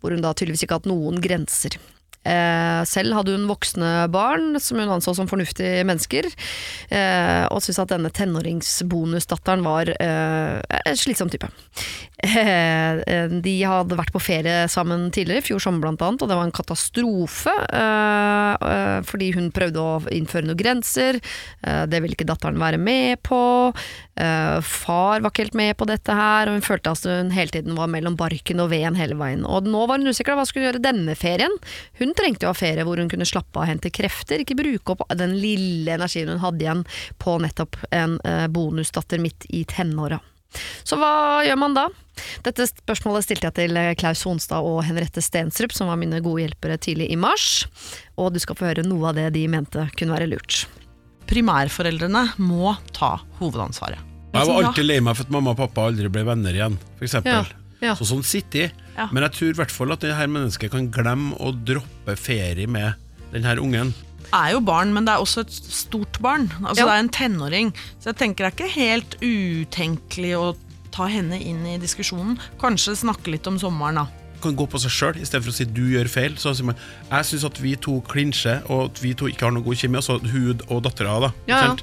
hvor 0.00 0.12
hun 0.12 0.24
da 0.24 0.32
tydeligvis 0.36 0.68
ikke 0.68 0.80
hatt 0.80 0.92
noen 0.92 1.20
grenser. 1.24 1.80
Eh, 2.22 2.82
selv 2.86 3.16
hadde 3.16 3.34
hun 3.34 3.48
voksne 3.50 4.06
barn 4.14 4.54
som 4.62 4.78
hun 4.78 4.92
anså 4.94 5.14
som 5.16 5.26
fornuftige 5.30 5.82
mennesker, 5.88 6.28
eh, 6.94 7.44
og 7.50 7.62
syntes 7.64 7.80
at 7.82 7.94
denne 7.96 8.12
tenåringsbonusdatteren 8.14 9.64
var 9.66 9.90
eh, 9.96 10.60
en 10.82 10.98
slitsom 10.98 11.32
type. 11.32 11.50
De 12.22 13.54
hadde 13.66 13.98
vært 13.98 14.14
på 14.14 14.22
ferie 14.22 14.68
sammen 14.70 15.08
tidligere, 15.14 15.42
i 15.42 15.46
fjor 15.48 15.62
sommer 15.64 15.82
blant 15.82 16.04
annet, 16.06 16.22
og 16.22 16.30
det 16.30 16.36
var 16.38 16.46
en 16.46 16.54
katastrofe, 16.54 17.54
fordi 19.08 19.30
hun 19.34 19.50
prøvde 19.54 19.82
å 19.82 19.96
innføre 20.14 20.46
noen 20.46 20.60
grenser, 20.60 21.18
det 21.90 21.98
ville 21.98 22.14
ikke 22.14 22.28
datteren 22.28 22.62
være 22.62 22.78
med 22.78 23.18
på, 23.26 23.40
far 24.14 25.24
var 25.24 25.32
ikke 25.32 25.48
helt 25.48 25.58
med 25.58 25.74
på 25.80 25.88
dette 25.90 26.14
her, 26.14 26.46
og 26.46 26.60
hun 26.60 26.66
følte 26.66 26.94
at 26.94 27.10
hun 27.10 27.34
hele 27.34 27.56
tiden 27.56 27.74
var 27.74 27.90
mellom 27.90 28.14
barken 28.20 28.62
og 28.62 28.70
veden 28.70 29.00
hele 29.00 29.18
veien. 29.18 29.42
Og 29.42 29.66
nå 29.66 29.82
var 29.90 29.98
hun 29.98 30.12
usikker, 30.12 30.38
hva 30.38 30.46
skulle 30.46 30.68
gjøre 30.70 30.84
denne 30.84 31.18
ferien? 31.18 31.58
Hun 31.98 32.11
trengte 32.18 32.46
jo 32.46 32.52
ha 32.52 32.56
ferie 32.56 32.84
hvor 32.86 33.00
hun 33.00 33.10
kunne 33.12 33.28
slappe 33.28 33.58
av 33.58 33.64
og 33.64 33.70
hente 33.70 33.92
krefter, 33.94 34.42
ikke 34.42 34.58
bruke 34.58 34.94
opp 34.94 35.06
den 35.18 35.36
lille 35.38 35.96
energien 35.96 36.30
hun 36.32 36.42
hadde 36.42 36.64
igjen 36.64 36.84
på 37.22 37.38
nettopp 37.42 37.78
en 37.90 38.18
eh, 38.24 38.46
bonusdatter 38.52 39.22
midt 39.22 39.46
i 39.50 39.64
tenåra. 39.68 40.20
Så 40.84 40.98
hva 41.00 41.42
gjør 41.46 41.58
man 41.60 41.76
da? 41.76 41.86
Dette 42.44 42.66
spørsmålet 42.68 43.24
stilte 43.24 43.48
jeg 43.48 43.56
til 43.56 43.78
eh, 43.80 43.94
Klaus 43.98 44.24
Honstad 44.28 44.66
og 44.66 44.82
Henriette 44.86 45.24
Stensrup, 45.24 45.72
som 45.72 45.88
var 45.88 46.00
mine 46.00 46.20
gode 46.24 46.44
hjelpere 46.44 46.78
tidlig 46.80 47.08
i 47.12 47.18
mars, 47.20 47.64
og 48.20 48.34
du 48.34 48.40
skal 48.42 48.58
få 48.58 48.68
høre 48.68 48.86
noe 48.86 49.10
av 49.10 49.18
det 49.20 49.30
de 49.36 49.46
mente 49.50 49.88
kunne 49.96 50.16
være 50.16 50.30
lurt. 50.32 50.64
primærforeldrene 51.32 52.26
må 52.44 52.74
ta 52.92 53.14
hovedansvaret. 53.38 54.10
Jeg 54.32 54.48
var 54.48 54.64
alltid 54.64 54.86
lei 54.86 55.00
meg 55.04 55.16
for 55.16 55.28
at 55.28 55.32
mamma 55.32 55.52
og 55.52 55.58
pappa 55.60 55.86
aldri 55.88 56.08
ble 56.12 56.24
venner 56.24 56.56
igjen, 56.56 56.78
for 56.98 57.08
eksempel. 57.08 57.48
Ja, 57.48 57.61
ja. 57.82 57.96
Så 57.98 58.06
sånn 58.08 58.22
sitter 58.22 58.66
jeg. 58.66 58.72
Ja. 58.96 59.08
Men 59.10 59.24
jeg 59.26 59.34
tror 59.36 59.50
i 59.52 59.58
hvert 59.58 59.74
fall 59.74 59.92
at 59.94 60.04
det 60.04 60.14
her 60.14 60.30
mennesket 60.30 60.70
kan 60.72 60.88
glemme 60.94 61.34
å 61.42 61.50
droppe 61.66 62.14
ferie 62.20 62.66
med 62.70 62.94
den 63.32 63.44
her 63.48 63.58
ungen. 63.62 63.92
er 64.32 64.52
jo 64.54 64.60
barn, 64.64 64.92
men 64.94 65.04
det 65.04 65.12
er 65.12 65.20
også 65.20 65.42
et 65.44 65.52
stort 65.52 66.18
barn. 66.24 66.46
Altså 66.62 66.82
Ja. 66.82 66.86
Det 66.86 66.92
er 66.94 67.02
en 67.02 67.08
tenåring. 67.12 67.72
Så 68.00 68.12
jeg 68.12 68.16
tenker 68.16 68.44
det 68.44 68.52
er 68.52 68.56
ikke 68.56 68.74
helt 68.78 69.16
utenkelig 69.20 70.32
å 70.38 70.56
ta 70.92 71.06
henne 71.08 71.38
inn 71.40 71.64
i 71.66 71.78
diskusjonen. 71.80 72.38
Kanskje 72.60 72.96
snakke 72.96 73.32
litt 73.32 73.46
om 73.46 73.58
sommeren, 73.58 73.94
da. 74.02 74.06
Kan 74.42 74.56
gå 74.56 74.66
på 74.68 74.80
seg 74.82 74.90
sjøl 74.90 75.20
istedenfor 75.22 75.52
å 75.52 75.56
si 75.56 75.64
du 75.64 75.84
gjør 75.92 76.08
feil. 76.08 76.36
Så 76.40 76.54
sier 76.56 76.64
man 76.66 76.76
jeg 77.10 77.28
syns 77.28 77.44
at 77.44 77.60
vi 77.62 77.76
to 77.76 78.00
klinsjer, 78.08 78.62
og 78.70 78.90
at 78.90 79.02
vi 79.02 79.12
to 79.14 79.28
ikke 79.30 79.48
har 79.48 79.54
noe 79.54 79.62
god 79.62 79.76
kjemi. 79.76 80.00
Altså 80.00 80.18
hun 80.18 80.60
og 80.68 80.82
dattera, 80.82 81.18
da. 81.28 81.32
Ja, 81.46 81.60
ja. 81.66 81.76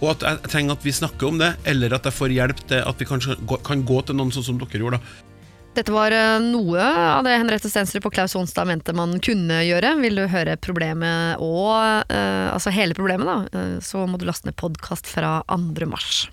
Og 0.00 0.10
at 0.12 0.20
jeg 0.26 0.50
trenger 0.52 0.76
at 0.76 0.84
vi 0.84 0.92
snakker 0.92 1.28
om 1.28 1.38
det, 1.40 1.54
eller 1.64 1.94
at 1.96 2.04
jeg 2.04 2.12
får 2.12 2.34
hjelp 2.34 2.66
til 2.68 2.82
at 2.84 2.98
vi 3.00 3.08
kanskje 3.08 3.36
kan 3.64 3.82
gå 3.88 4.02
til 4.06 4.18
noen 4.18 4.32
sånn 4.34 4.44
som 4.44 4.58
dere 4.60 4.82
gjorde. 4.82 5.00
da 5.00 5.35
Dette 5.76 5.92
var 5.92 6.14
eh, 6.14 6.38
noe 6.40 6.80
av 6.80 7.24
det 7.26 7.34
Henriette 7.36 7.68
Stensrup 7.68 8.06
og 8.08 8.14
Klaus 8.16 8.32
Onstad 8.38 8.68
mente 8.68 8.94
man 8.96 9.18
kunne 9.20 9.60
gjøre. 9.66 9.92
Vil 10.00 10.16
du 10.16 10.24
høre 10.32 10.56
problemet 10.56 11.42
og 11.44 11.76
uh, 12.08 12.46
altså 12.54 12.72
hele 12.72 12.96
problemet, 12.96 13.28
da, 13.28 13.36
uh, 13.52 13.76
så 13.84 14.06
må 14.08 14.16
du 14.16 14.24
laste 14.24 14.48
ned 14.48 14.56
podkast 14.56 15.10
fra 15.10 15.42
2. 15.52 15.88
mars. 15.90 16.30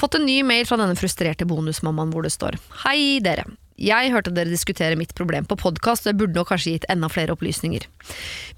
Fått 0.00 0.16
en 0.16 0.24
ny 0.24 0.40
mail 0.46 0.64
fra 0.68 0.80
denne 0.80 0.96
frustrerte 0.96 1.44
bonusmammaen 1.48 2.14
hvor 2.14 2.24
det 2.24 2.32
står 2.32 2.56
Hei 2.86 3.20
dere. 3.24 3.44
Jeg 3.80 4.12
hørte 4.12 4.32
dere 4.34 4.52
diskutere 4.52 4.98
mitt 5.00 5.14
problem 5.16 5.46
på 5.48 5.56
podkast, 5.56 6.04
og 6.04 6.12
jeg 6.12 6.18
burde 6.20 6.36
nok 6.36 6.50
kanskje 6.52 6.74
gitt 6.74 6.86
enda 6.92 7.08
flere 7.12 7.32
opplysninger. 7.32 7.86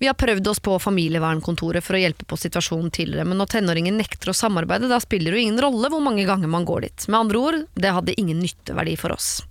Vi 0.01 0.09
har 0.09 0.17
prøvd 0.19 0.49
oss 0.51 0.61
på 0.65 0.75
familievernkontoret 0.83 1.85
for 1.85 1.97
å 1.97 2.01
hjelpe 2.03 2.27
på 2.29 2.39
situasjonen 2.41 2.91
tidligere, 2.95 3.27
men 3.29 3.39
når 3.39 3.53
tenåringen 3.55 3.99
nekter 4.01 4.33
å 4.33 4.37
samarbeide, 4.37 4.91
da 4.91 4.99
spiller 5.03 5.31
det 5.31 5.39
jo 5.39 5.47
ingen 5.47 5.63
rolle 5.63 5.91
hvor 5.93 6.03
mange 6.05 6.27
ganger 6.27 6.51
man 6.51 6.67
går 6.67 6.87
dit. 6.89 7.07
Med 7.09 7.21
andre 7.21 7.41
ord, 7.41 7.61
det 7.79 7.93
hadde 7.95 8.17
ingen 8.21 8.43
nytteverdi 8.43 8.97
for 9.01 9.15
oss. 9.15 9.45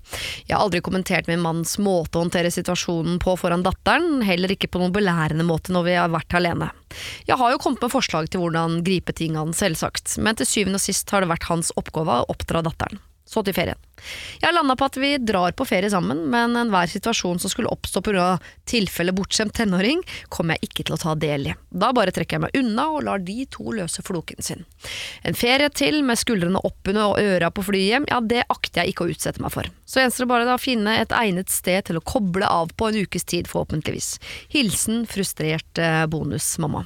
Jeg 0.45 0.57
har 0.57 0.65
aldri 0.65 0.83
kommentert 0.85 1.29
min 1.31 1.41
manns 1.41 1.77
måte 1.81 2.19
å 2.19 2.25
håndtere 2.25 2.51
situasjonen 2.53 3.17
på 3.23 3.37
foran 3.39 3.63
datteren, 3.65 4.21
heller 4.27 4.53
ikke 4.53 4.69
på 4.73 4.81
noen 4.81 4.93
belærende 4.93 5.47
måte 5.47 5.73
når 5.73 5.87
vi 5.87 5.95
har 5.97 6.11
vært 6.13 6.37
alene. 6.37 6.69
Jeg 7.25 7.39
har 7.39 7.53
jo 7.53 7.61
kommet 7.63 7.81
med 7.81 7.93
forslag 7.93 8.29
til 8.29 8.43
hvordan 8.43 8.83
gripe 8.85 9.15
ting 9.17 9.39
an, 9.39 9.55
selvsagt, 9.57 10.19
men 10.21 10.37
til 10.37 10.49
syvende 10.49 10.81
og 10.81 10.85
sist 10.85 11.09
har 11.15 11.23
det 11.23 11.31
vært 11.31 11.49
hans 11.49 11.73
oppgave 11.79 12.21
å 12.21 12.29
oppdra 12.35 12.61
datteren. 12.67 13.01
Så 13.25 13.39
til 13.47 13.55
ferien. 13.55 13.79
Jeg 14.41 14.51
landa 14.51 14.75
på 14.75 14.87
at 14.89 14.97
vi 14.99 15.13
drar 15.23 15.53
på 15.55 15.65
ferie 15.65 15.87
sammen, 15.89 16.25
men 16.31 16.57
enhver 16.59 16.89
situasjon 16.91 17.39
som 17.39 17.51
skulle 17.51 17.71
oppstå 17.71 18.01
pga. 18.03 18.25
tilfelle 18.67 19.13
bortskjemt 19.15 19.53
tenåring, 19.55 20.01
kommer 20.29 20.57
jeg 20.57 20.69
ikke 20.69 20.83
til 20.87 20.95
å 20.95 20.99
ta 20.99 21.13
del 21.15 21.47
i. 21.47 21.53
Da 21.71 21.93
bare 21.95 22.11
trekker 22.11 22.35
jeg 22.35 22.43
meg 22.43 22.57
unna 22.59 22.89
og 22.91 23.05
lar 23.07 23.23
de 23.23 23.45
to 23.51 23.71
løse 23.71 24.03
floken 24.03 24.43
sin. 24.43 24.65
En 25.23 25.37
ferie 25.37 25.69
til 25.69 26.01
med 26.03 26.19
skuldrene 26.19 26.59
oppunder 26.67 27.13
og 27.13 27.21
øra 27.21 27.51
på 27.53 27.63
flyet 27.63 27.89
hjem, 27.93 28.09
ja 28.11 28.19
det 28.19 28.43
akter 28.49 28.83
jeg 28.83 28.93
ikke 28.93 29.07
å 29.07 29.15
utsette 29.15 29.43
meg 29.43 29.55
for. 29.55 29.71
Så 29.87 30.03
gjenstår 30.03 30.25
det 30.25 30.33
bare 30.33 30.49
da 30.49 30.59
å 30.59 30.61
finne 30.61 30.99
et 30.99 31.15
egnet 31.15 31.53
sted 31.53 31.87
til 31.87 31.99
å 31.99 32.03
koble 32.03 32.49
av 32.49 32.75
på 32.75 32.91
en 32.91 33.01
ukes 33.05 33.23
tid, 33.23 33.47
forhåpentligvis. 33.47 34.17
Hilsen 34.51 35.07
frustrert 35.07 35.79
bonusmamma. 36.11 36.85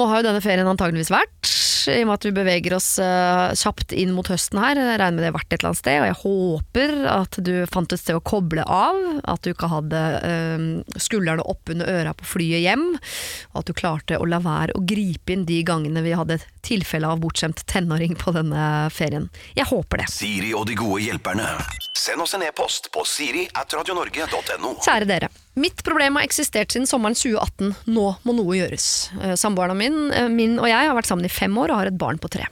Nå 0.00 0.06
har 0.08 0.22
jo 0.22 0.30
denne 0.30 0.42
ferien 0.42 0.66
antageligvis 0.66 1.12
vært, 1.12 1.50
i 1.90 2.02
og 2.02 2.10
med 2.10 2.18
at 2.18 2.26
vi 2.28 2.32
beveger 2.36 2.74
oss 2.76 2.90
eh, 3.02 3.54
kjapt 3.58 3.94
inn 3.96 4.12
mot 4.16 4.28
høsten 4.30 4.60
her. 4.62 4.78
Jeg 4.78 5.00
regner 5.00 5.16
med 5.18 5.24
det 5.24 5.30
har 5.30 5.36
vært 5.36 5.48
et 5.50 5.58
eller 5.58 5.70
annet 5.72 5.80
sted, 5.80 5.98
og 5.98 6.08
jeg 6.08 6.18
håper 6.22 6.94
at 7.12 7.38
du 7.48 7.52
fant 7.72 7.94
et 7.94 8.02
sted 8.02 8.18
å 8.18 8.24
koble 8.24 8.64
av. 8.66 9.00
At 9.32 9.44
du 9.44 9.52
ikke 9.52 9.70
hadde 9.72 10.02
eh, 10.28 10.66
skuldrene 11.02 11.46
oppunder 11.50 11.90
øra 11.92 12.14
på 12.18 12.28
flyet 12.34 12.64
hjem. 12.64 12.88
Og 13.52 13.62
at 13.62 13.70
du 13.70 13.76
klarte 13.76 14.20
å 14.20 14.28
la 14.28 14.42
være 14.42 14.78
å 14.78 14.84
gripe 14.86 15.34
inn 15.34 15.46
de 15.48 15.60
gangene 15.66 16.04
vi 16.04 16.16
hadde 16.18 16.40
tilfelle 16.66 17.10
av 17.10 17.22
bortskjemt 17.22 17.64
tenåring 17.70 18.14
på 18.18 18.34
denne 18.36 18.88
ferien. 18.94 19.30
Jeg 19.58 19.70
håper 19.72 20.04
det. 20.04 20.10
Siri 20.12 20.52
og 20.56 20.68
de 20.70 20.78
gode 20.78 21.02
hjelperne. 21.06 21.48
Send 21.98 22.22
oss 22.24 22.36
en 22.38 22.44
e-post 22.46 22.92
på 22.94 23.04
siri 23.08 23.48
at 23.58 23.74
radionorge.no. 23.76 24.76
Kjære 24.82 25.08
dere. 25.10 25.32
Mitt 25.54 25.82
problem 25.84 26.16
har 26.16 26.24
eksistert 26.24 26.72
siden 26.72 26.88
sommeren 26.88 27.16
2018. 27.18 27.74
Nå 27.92 28.04
må 28.24 28.34
noe 28.36 28.56
gjøres. 28.56 28.86
Eh, 29.20 29.34
Samboeren 29.36 29.76
min, 29.76 30.10
eh, 30.12 30.28
min 30.32 30.58
og 30.58 30.68
jeg 30.70 30.88
har 30.88 30.96
vært 30.96 31.10
sammen 31.10 31.28
i 31.28 31.32
fem 31.32 31.52
år 31.58 31.70
og 31.70 31.82
har 31.82 31.90
et 31.90 31.98
barn 31.98 32.18
på 32.18 32.30
tre. 32.32 32.46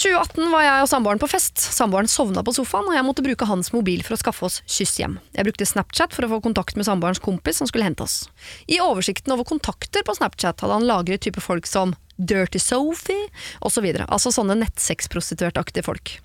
2018 0.00 0.48
var 0.48 0.62
jeg 0.64 0.82
og 0.82 0.88
samboeren 0.88 1.20
på 1.20 1.28
fest. 1.28 1.60
Samboeren 1.60 2.08
sovna 2.08 2.40
på 2.42 2.54
sofaen, 2.56 2.88
og 2.88 2.96
jeg 2.96 3.04
måtte 3.04 3.22
bruke 3.22 3.44
hans 3.46 3.68
mobil 3.74 4.00
for 4.02 4.16
å 4.16 4.20
skaffe 4.22 4.46
oss 4.48 4.62
kyss 4.64 4.96
hjem. 4.96 5.18
Jeg 5.36 5.44
brukte 5.44 5.68
Snapchat 5.68 6.16
for 6.16 6.24
å 6.24 6.30
få 6.32 6.38
kontakt 6.46 6.74
med 6.74 6.88
samboerens 6.88 7.20
kompis 7.20 7.60
som 7.60 7.68
skulle 7.68 7.84
hente 7.84 8.06
oss. 8.06 8.30
I 8.66 8.80
oversikten 8.80 9.34
over 9.36 9.44
kontakter 9.44 10.02
på 10.02 10.16
Snapchat 10.16 10.64
hadde 10.64 10.78
han 10.78 10.88
lagret 10.88 11.20
type 11.20 11.44
folk 11.44 11.68
som 11.68 11.92
Dirty 12.16 12.58
Sophie 12.58 13.28
osv. 13.60 13.84
Altså 14.08 14.32
sånne 14.32 14.56
nettsexprostituertaktige 14.64 15.84
folk. 15.84 16.16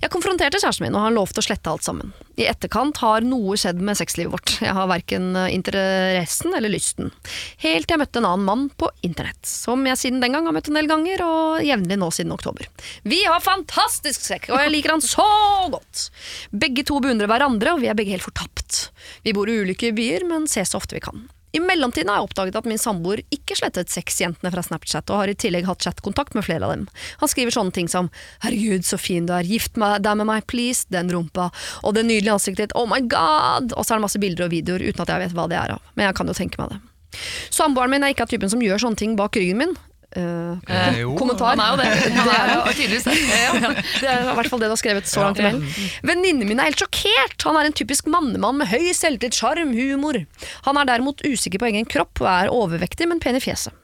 Jeg 0.00 0.12
konfronterte 0.12 0.60
kjæresten 0.60 0.86
min, 0.86 0.96
og 0.96 1.04
han 1.04 1.16
lovte 1.16 1.42
å 1.42 1.44
slette 1.44 1.70
alt 1.70 1.84
sammen. 1.84 2.12
I 2.40 2.46
etterkant 2.48 2.96
har 3.02 3.24
noe 3.26 3.58
skjedd 3.60 3.80
med 3.84 3.98
sexlivet 3.98 4.32
vårt. 4.32 4.54
Jeg 4.64 4.72
har 4.76 4.88
verken 4.88 5.34
interessen 5.50 6.54
eller 6.56 6.72
lysten. 6.72 7.10
Helt 7.60 7.84
til 7.86 7.96
jeg 7.96 8.00
møtte 8.00 8.22
en 8.22 8.28
annen 8.30 8.46
mann 8.46 8.68
på 8.80 8.88
internett, 9.06 9.42
som 9.46 9.84
jeg 9.86 10.00
siden 10.00 10.22
den 10.24 10.36
gang 10.36 10.48
har 10.48 10.56
møtt 10.56 10.70
en 10.70 10.78
del 10.80 10.88
ganger, 10.90 11.24
og 11.26 11.66
jevnlig 11.66 11.98
nå 12.00 12.08
siden 12.16 12.32
oktober. 12.36 12.70
Vi 13.04 13.20
har 13.26 13.44
fantastisk 13.44 14.24
sekk, 14.24 14.48
og 14.54 14.62
jeg 14.64 14.72
liker 14.76 14.96
han 14.96 15.04
så 15.04 15.28
godt! 15.74 16.06
Begge 16.50 16.86
to 16.88 17.02
beundrer 17.04 17.30
hverandre, 17.30 17.74
og 17.76 17.84
vi 17.84 17.90
er 17.92 17.98
begge 17.98 18.16
helt 18.16 18.26
fortapt. 18.26 18.86
Vi 19.26 19.36
bor 19.36 19.50
i 19.50 19.60
ulike 19.60 19.92
byer, 19.96 20.24
men 20.30 20.48
ses 20.50 20.72
så 20.72 20.80
ofte 20.80 20.96
vi 20.96 21.04
kan. 21.04 21.28
I 21.52 21.60
mellomtiden 21.60 22.10
har 22.10 22.20
jeg 22.20 22.28
oppdaget 22.28 22.58
at 22.60 22.68
min 22.68 22.78
samboer 22.78 23.22
ikke 23.34 23.56
slettet 23.58 23.90
sexjentene 23.90 24.52
fra 24.54 24.62
Snapchat, 24.62 25.10
og 25.10 25.22
har 25.22 25.32
i 25.32 25.36
tillegg 25.38 25.66
hatt 25.66 25.82
chatkontakt 25.82 26.36
med 26.38 26.46
flere 26.46 26.66
av 26.66 26.74
dem. 26.76 26.86
Han 27.22 27.32
skriver 27.32 27.54
sånne 27.54 27.74
ting 27.74 27.88
som 27.90 28.10
'herregud, 28.44 28.86
så 28.86 28.98
fin 28.98 29.26
du 29.26 29.34
er, 29.34 29.42
gift 29.42 29.74
deg 29.74 30.16
med 30.16 30.26
meg, 30.26 30.46
please', 30.46 30.86
den 30.90 31.10
rumpa, 31.10 31.50
og 31.82 31.94
det 31.94 32.06
nydelige 32.06 32.38
ansiktet 32.38 32.70
ditt, 32.70 32.76
oh 32.78 32.86
my 32.86 33.00
god, 33.00 33.74
og 33.74 33.84
så 33.84 33.94
er 33.94 33.98
det 33.98 34.06
masse 34.06 34.22
bilder 34.22 34.46
og 34.46 34.54
videoer 34.54 34.82
uten 34.86 35.02
at 35.02 35.08
jeg 35.08 35.26
vet 35.26 35.34
hva 35.34 35.48
det 35.48 35.58
er 35.58 35.74
av, 35.74 35.82
men 35.96 36.06
jeg 36.06 36.14
kan 36.14 36.26
jo 36.26 36.38
tenke 36.38 36.62
meg 36.62 36.70
det. 36.70 36.80
Samboeren 37.50 37.90
min 37.90 38.04
er 38.04 38.14
ikke 38.14 38.22
av 38.22 38.30
typen 38.30 38.50
som 38.50 38.62
gjør 38.62 38.78
sånne 38.78 38.96
ting 38.96 39.16
bak 39.18 39.34
ryggen 39.34 39.58
min. 39.58 39.74
Eh, 40.16 41.02
kommentar. 41.14 41.54
Han 41.54 41.60
er 41.62 41.70
jo 41.70 41.76
det. 41.78 41.90
Det 42.26 42.34
er 42.34 42.52
jo 42.54 42.72
tydeligvis 42.74 43.04
det. 43.06 43.14
Ja. 43.30 43.72
det 44.02 44.08
er 44.10 44.24
i 44.24 44.34
hvert 44.38 44.50
fall 44.50 44.62
det 44.62 44.70
du 44.70 44.74
har 44.74 44.80
skrevet 44.80 45.10
så 45.10 45.22
langt 45.22 45.38
i 45.38 45.46
mailen. 45.46 45.66
Venninnene 46.06 46.48
mine 46.48 46.64
er 46.64 46.72
helt 46.72 46.82
sjokkert! 46.82 47.36
Han 47.46 47.58
er 47.60 47.70
en 47.70 47.76
typisk 47.78 48.10
mannemann 48.10 48.58
med 48.58 48.70
høy 48.72 48.90
selvtillit, 48.96 49.38
sjarm, 49.38 49.70
humor. 49.76 50.18
Han 50.66 50.80
er 50.80 50.90
derimot 50.90 51.22
usikker 51.26 51.62
på 51.62 51.70
egen 51.70 51.86
kropp 51.86 52.24
og 52.24 52.30
er 52.32 52.50
overvektig, 52.54 53.06
men 53.10 53.22
pen 53.22 53.38
i 53.38 53.44
fjeset. 53.44 53.74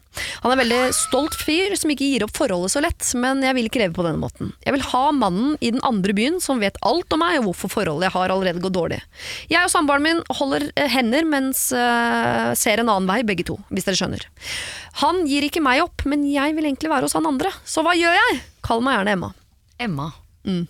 Han 0.45 0.53
er 0.53 0.61
veldig 0.61 0.81
stolt 0.97 1.37
fyr 1.39 1.75
som 1.79 1.93
ikke 1.93 2.09
gir 2.09 2.25
opp 2.27 2.35
forholdet 2.37 2.75
så 2.75 2.83
lett, 2.85 3.09
men 3.19 3.43
jeg 3.45 3.57
vil 3.57 3.69
ikke 3.69 3.83
leve 3.83 3.97
på 3.97 4.07
denne 4.07 4.21
måten. 4.23 4.53
Jeg 4.67 4.77
vil 4.77 4.85
ha 4.91 5.03
mannen 5.17 5.57
i 5.61 5.73
den 5.75 5.83
andre 5.87 6.15
byen 6.17 6.39
som 6.43 6.63
vet 6.63 6.79
alt 6.87 7.13
om 7.15 7.23
meg 7.23 7.41
og 7.41 7.51
hvorfor 7.51 7.73
forholdet 7.77 8.09
jeg 8.09 8.17
har 8.17 8.35
allerede 8.35 8.63
går 8.65 8.75
dårlig. 8.77 9.01
Jeg 9.53 9.63
og 9.63 9.73
samboeren 9.73 10.07
min 10.07 10.23
holder 10.39 10.69
eh, 10.75 10.91
hender 10.93 11.29
mens 11.29 11.69
eh, 11.77 12.53
ser 12.59 12.83
en 12.83 12.93
annen 12.93 13.11
vei, 13.11 13.21
begge 13.27 13.47
to, 13.49 13.59
hvis 13.71 13.89
dere 13.89 14.01
skjønner. 14.01 14.27
Han 15.03 15.25
gir 15.29 15.47
ikke 15.47 15.65
meg 15.65 15.85
opp, 15.85 16.07
men 16.09 16.25
jeg 16.31 16.57
vil 16.57 16.69
egentlig 16.69 16.93
være 16.93 17.09
hos 17.09 17.17
han 17.19 17.29
andre. 17.29 17.53
Så 17.69 17.85
hva 17.87 17.97
gjør 17.99 18.17
jeg? 18.17 18.41
Kall 18.67 18.83
meg 18.85 18.99
gjerne 18.99 19.17
Emma. 19.17 19.33
Emma, 19.83 20.11
mm. 20.49 20.65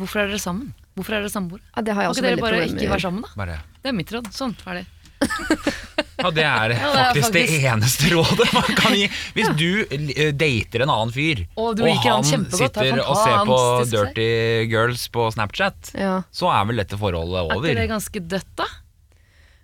hvorfor 0.00 0.24
er 0.24 0.32
dere 0.32 0.42
sammen? 0.42 0.74
Hvorfor 0.98 1.14
er 1.14 1.22
dere 1.22 1.30
samboere? 1.30 1.62
Ja, 1.76 1.82
det 1.86 1.94
har 1.94 2.08
jeg 2.08 2.22
dere 2.24 2.42
bare 2.42 2.64
ikke 2.66 2.90
være 2.90 3.04
sammen, 3.04 3.22
da? 3.22 3.30
Bare 3.38 3.60
Det 3.78 3.92
er 3.92 3.94
mitt 3.94 4.10
råd. 4.10 4.32
Sånn, 4.34 4.56
ferdig. 4.58 4.88
Ja, 6.18 6.30
det 6.34 6.44
er 6.44 6.72
Ja, 6.74 6.92
faktisk 7.12 7.32
det 7.32 7.42
faktisk- 7.46 7.66
eneste 7.72 8.08
rådet 8.14 8.48
man 8.54 8.76
kan 8.80 8.94
gi. 8.98 9.04
Hvis 9.36 9.50
du 9.56 9.68
eh, 9.90 10.32
dater 10.34 10.82
en 10.82 10.90
annen 10.90 11.12
fyr, 11.14 11.44
Og 11.56 11.76
du 11.78 11.84
liker 11.86 12.10
han 12.10 12.24
er 12.26 12.50
sitter 12.50 13.00
og 13.04 13.16
ser 13.20 13.44
på. 13.46 13.58
Dirty 13.92 14.28
Girls 14.72 15.06
på 15.14 15.28
Snapchat, 15.32 15.92
Ja. 15.94 16.22
så 16.34 16.50
er 16.50 16.66
vel 16.66 16.76
dette 16.82 16.98
forholdet 16.98 17.44
over. 17.46 17.54
Er 17.54 17.70
ikke 17.70 17.80
det 17.84 17.88
ganske 17.92 18.20
dødt, 18.34 18.50
da? 18.58 18.66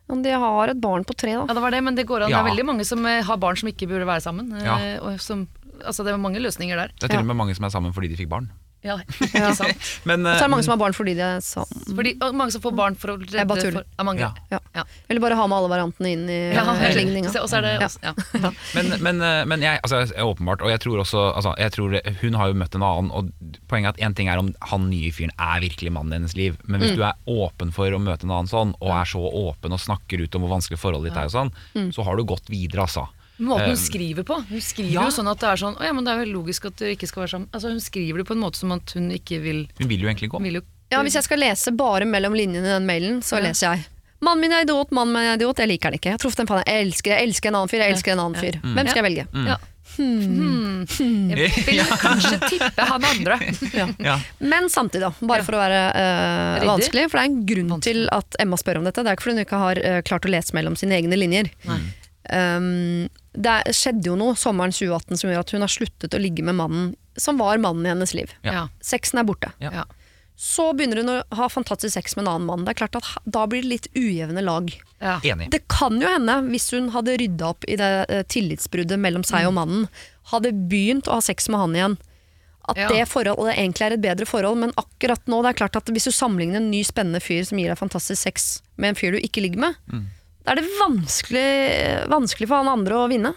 Men 0.09 0.23
de 0.23 0.31
har 0.37 0.69
et 0.69 0.81
barn 0.81 1.03
på 1.09 1.15
tre, 1.17 1.33
da. 1.33 1.47
Ja, 1.49 1.55
det 1.57 1.63
var 1.65 1.71
det, 1.73 1.83
men 1.83 1.95
det 1.97 2.07
går 2.07 2.25
an. 2.27 2.31
Ja. 2.31 2.43
Det 2.43 2.47
er 2.47 2.51
veldig 2.55 2.67
mange 2.71 2.85
som 2.87 3.05
eh, 3.09 3.23
har 3.25 3.37
barn 3.41 3.57
som 3.57 3.69
ikke 3.73 3.89
burde 3.89 4.07
være 4.07 4.21
sammen. 4.21 4.53
eh, 4.55 4.65
Ja. 4.65 4.77
Og 5.01 5.19
som, 5.21 5.47
altså, 5.85 6.05
det 6.05 6.13
er 6.13 6.19
mange 6.21 6.39
løsninger 6.45 6.77
der. 6.77 6.93
Det 7.01 7.09
er 7.11 7.17
til 7.17 7.25
og 7.25 7.27
med 7.27 7.37
mange 7.37 7.55
som 7.57 7.65
er 7.65 7.71
sammen 7.73 7.93
fordi 7.97 8.09
de 8.13 8.17
fikk 8.21 8.29
barn. 8.29 8.51
Ja, 8.85 8.99
ikke 9.25 9.51
sant? 9.57 9.87
Men, 10.05 10.27
Så 10.27 10.35
er 10.35 10.43
det 10.45 10.51
mange 10.53 10.61
eh, 10.61 10.67
som 10.67 10.73
har 10.75 10.81
barn 10.83 10.93
fordi 10.97 11.15
de 11.17 11.23
er 11.25 11.39
sammen. 11.41 11.85
Fordi, 11.97 12.11
og 12.21 12.35
mange 12.37 12.53
som 12.53 12.61
får 12.61 12.75
barn 12.77 12.97
for 13.01 13.15
å 13.15 13.17
redde 13.23 13.39
Jeg 13.41 13.49
bare 13.49 13.63
tuller. 13.65 13.79
for, 13.81 13.97
ja, 13.99 14.05
mange. 14.05 14.29
Ja. 14.53 14.59
Ja. 14.77 14.85
Eller 15.09 15.23
bare 15.25 15.39
ha 15.39 15.47
med 15.49 15.57
alle 15.57 15.71
variantene 15.73 16.11
inn 16.13 16.27
i 16.29 16.39
Ja, 16.53 16.65
se, 17.33 17.41
Og 17.41 17.49
så 17.49 17.57
er 17.59 17.65
det 17.65 17.73
Ja. 17.81 17.89
også, 17.89 18.03
ja. 18.05 18.51
men, 18.77 18.93
men, 19.07 19.23
eh, 19.25 19.45
men 19.49 19.65
jeg, 19.65 19.81
altså, 19.83 20.03
jeg- 20.05 20.25
åpenbart, 20.29 20.61
og 20.61 20.69
jeg 20.75 20.81
tror 20.85 21.01
også 21.01 21.25
altså, 21.35 21.55
jeg 21.59 21.73
tror 21.73 21.97
Hun 22.21 22.35
har 22.35 22.49
jo 22.53 22.55
møtt 22.61 22.75
en 22.77 22.83
annen, 22.83 23.11
og 23.11 23.33
poenget 23.73 23.89
er 23.89 23.97
at 23.97 24.05
én 24.11 24.15
ting 24.21 24.29
er 24.29 24.39
om 24.39 24.53
han 24.71 24.89
nye 24.91 25.11
fyren 25.17 25.33
er 25.39 25.61
virkelig 25.65 25.93
mannen 25.97 26.13
i 26.13 26.17
hennes 26.21 26.37
liv, 26.37 26.57
men 26.67 26.81
Mm. 26.81 26.85
hvis 26.87 26.97
du 26.97 27.03
er 27.09 27.15
åpen 27.27 27.73
for 27.73 27.89
å 27.89 27.99
møte 28.03 28.25
en 28.29 28.31
annen 28.37 28.49
sånn, 28.51 28.75
og 28.81 28.91
er 28.93 29.05
så 29.09 29.21
åpen 29.25 29.73
og 29.73 29.81
snakker 29.81 30.21
ut 30.21 30.35
om 30.37 30.43
hvor 30.45 30.53
vanskelig 30.59 30.79
forholdet 30.79 31.11
ditt 31.13 31.17
er, 31.17 31.25
og 31.25 31.33
sånn, 31.33 31.53
Mm. 31.75 31.89
så 31.95 32.05
har 32.05 32.17
du 32.17 32.25
gått 32.25 32.49
videre, 32.53 32.83
altså. 32.85 33.09
Måten 33.37 33.73
hun 33.73 33.81
skriver 33.81 34.23
på. 34.27 34.37
Hun 34.49 34.63
skriver 34.63 34.95
ja. 34.95 35.07
jo 35.09 35.15
sånn 35.17 35.31
at 35.31 35.41
det 35.43 35.49
er 35.51 35.59
sånn 35.59 35.75
Å 35.75 35.89
ja, 35.89 35.95
men 35.97 36.07
det 36.07 36.13
er 36.13 36.23
jo 36.23 36.37
logisk 36.37 36.69
at 36.69 36.77
dere 36.79 36.95
ikke 36.95 37.09
skal 37.11 37.25
være 37.25 37.33
sammen. 37.33 37.49
Altså 37.51 37.73
Hun 37.73 37.83
skriver 37.83 38.23
det 38.23 38.29
på 38.29 38.37
en 38.37 38.45
måte 38.45 38.61
som 38.61 38.75
at 38.77 38.95
hun 38.95 39.09
ikke 39.15 39.41
vil 39.43 39.65
Hun 39.81 39.91
vil 39.91 40.07
jo 40.07 40.11
egentlig 40.13 40.31
gå. 40.31 40.39
Jo 40.47 40.63
Ja, 40.93 41.03
hvis 41.03 41.19
jeg 41.19 41.27
skal 41.27 41.43
lese 41.43 41.75
bare 41.75 42.07
mellom 42.07 42.37
linjene 42.39 42.69
i 42.69 42.75
den 42.77 42.87
mailen, 42.87 43.19
så 43.27 43.43
leser 43.43 43.73
jeg 43.73 43.91
Mannen 44.25 44.41
min 44.41 44.55
er 44.57 44.63
idiot, 44.65 44.93
mannen 44.95 45.13
min 45.13 45.27
er 45.27 45.37
idiot, 45.37 45.59
jeg 45.61 45.69
liker 45.69 45.91
han 45.91 45.99
ikke. 45.99 46.09
Jeg 46.09 46.17
har 46.17 46.23
truffet 46.23 46.41
en 46.45 46.49
faen, 46.49 46.63
jeg 46.65 46.85
elsker, 46.87 47.13
jeg 47.13 47.29
elsker 47.29 47.51
en 47.51 47.57
annen 47.59 47.69
fyr, 47.69 47.83
jeg 47.83 47.93
elsker 47.93 48.15
en 48.15 48.23
annen 48.23 48.41
fyr. 48.41 48.57
Hvem 48.63 48.87
skal 48.89 49.01
jeg 49.01 49.05
velge? 49.05 49.25
Ja. 49.51 49.57
Hmm. 49.99 50.85
Jeg 51.29 51.51
vil 51.69 51.83
kanskje 52.07 52.39
tippe 52.47 52.87
han 52.89 53.05
andre. 53.11 53.37
Ja. 54.09 54.17
Men 54.39 54.71
samtidig, 54.73 55.05
da, 55.05 55.27
bare 55.29 55.45
for 55.45 55.59
å 55.59 55.61
være 55.61 55.83
uh, 55.93 56.65
vanskelig, 56.71 57.05
for 57.11 57.21
det 57.21 57.25
er 57.27 57.31
en 57.31 57.45
grunn 57.51 57.85
til 57.85 58.01
at 58.15 58.39
Emma 58.41 58.57
spør 58.61 58.81
om 58.81 58.89
dette. 58.89 59.05
Det 59.05 59.13
er 59.13 59.19
ikke 59.19 59.27
fordi 59.27 59.37
hun 59.37 59.45
ikke 59.45 59.61
har 59.61 59.83
uh, 59.85 59.99
klart 60.07 60.25
å 60.25 60.33
lese 60.33 60.57
mellom 60.57 60.79
sine 60.79 60.97
egne 60.97 61.19
linjer. 61.21 61.53
Um, 61.69 63.13
det 63.35 63.75
skjedde 63.75 64.07
jo 64.11 64.15
noe 64.17 64.37
sommeren 64.39 64.73
2018 64.75 65.19
som 65.21 65.31
gjør 65.31 65.41
at 65.43 65.51
hun 65.55 65.65
har 65.67 65.73
sluttet 65.73 66.15
å 66.15 66.21
ligge 66.23 66.45
med 66.47 66.55
mannen 66.59 66.93
som 67.19 67.39
var 67.39 67.59
mannen 67.63 67.87
i 67.87 67.91
hennes 67.93 68.15
liv. 68.15 68.33
Ja. 68.43 68.69
Sexen 68.83 69.19
er 69.21 69.27
borte. 69.29 69.53
Ja. 69.63 69.85
Så 70.37 70.73
begynner 70.75 70.99
hun 71.03 71.11
å 71.13 71.19
ha 71.39 71.47
fantastisk 71.49 71.95
sex 71.95 72.17
med 72.17 72.25
en 72.25 72.33
annen 72.33 72.47
mann. 72.49 72.65
Det 72.67 72.73
er 72.75 72.79
klart 72.81 72.97
at 72.99 73.07
Da 73.27 73.45
blir 73.47 73.63
det 73.63 73.69
litt 73.71 73.87
ujevne 73.95 74.43
lag. 74.43 74.73
Ja. 74.99 75.21
Enig. 75.23 75.51
Det 75.55 75.61
kan 75.71 76.01
jo 76.03 76.09
hende, 76.11 76.41
hvis 76.51 76.71
hun 76.75 76.89
hadde 76.95 77.15
rydda 77.21 77.53
opp 77.53 77.67
i 77.71 77.77
det 77.79 77.93
eh, 78.09 78.25
tillitsbruddet 78.27 78.99
mellom 78.99 79.23
seg 79.27 79.47
og 79.47 79.55
mannen, 79.61 79.87
hadde 80.33 80.51
begynt 80.71 81.07
å 81.07 81.21
ha 81.21 81.23
sex 81.23 81.47
med 81.53 81.61
han 81.63 81.75
igjen, 81.79 81.97
at 82.67 82.79
Ja. 82.81 82.89
det 82.89 83.05
forholdet 83.13 83.59
egentlig 83.61 83.85
er 83.87 83.93
et 83.93 84.01
bedre 84.03 84.27
forhold. 84.27 84.59
Men 84.59 84.73
akkurat 84.81 85.23
nå, 85.31 85.43
det 85.45 85.51
er 85.53 85.59
klart 85.63 85.77
at 85.77 85.87
hvis 85.93 86.09
du 86.09 86.11
sammenligner 86.17 86.57
en 86.63 86.71
ny 86.73 86.83
spennende 86.83 87.21
fyr 87.23 87.45
som 87.45 87.59
gir 87.61 87.69
deg 87.71 87.79
fantastisk 87.79 88.23
sex, 88.25 88.63
med 88.77 88.89
en 88.95 88.99
fyr 88.99 89.13
du 89.13 89.19
ikke 89.21 89.43
ligger 89.45 89.61
med, 89.69 89.75
da 90.45 90.53
er 90.53 90.61
det 90.61 90.69
vanskelig, 90.77 91.49
vanskelig 92.13 92.49
for 92.51 92.61
han 92.61 92.73
andre 92.73 93.01
å 93.01 93.09
vinne. 93.11 93.35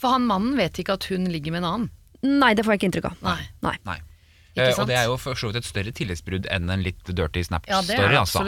For 0.00 0.16
han 0.16 0.26
mannen 0.26 0.56
vet 0.58 0.80
ikke 0.82 0.96
at 0.98 1.06
hun 1.12 1.28
ligger 1.30 1.54
med 1.54 1.62
en 1.62 1.70
annen. 1.70 1.90
Nei, 2.26 2.54
det 2.56 2.64
får 2.66 2.74
jeg 2.74 2.80
ikke 2.80 2.88
inntrykk 2.90 3.10
av. 3.12 3.20
Nei. 3.24 3.42
Nei. 3.64 3.76
Nei. 3.88 3.98
Eh, 4.58 4.74
og 4.74 4.88
det 4.90 4.96
er 4.98 5.06
jo 5.06 5.14
for 5.20 5.38
så 5.38 5.48
vidt 5.48 5.60
et 5.60 5.66
større 5.68 5.92
tillitsbrudd 5.94 6.48
enn 6.50 6.72
en 6.74 6.82
litt 6.82 7.06
dirty 7.06 7.42
Snap-story. 7.46 8.00
Ja, 8.02 8.24
altså. 8.24 8.42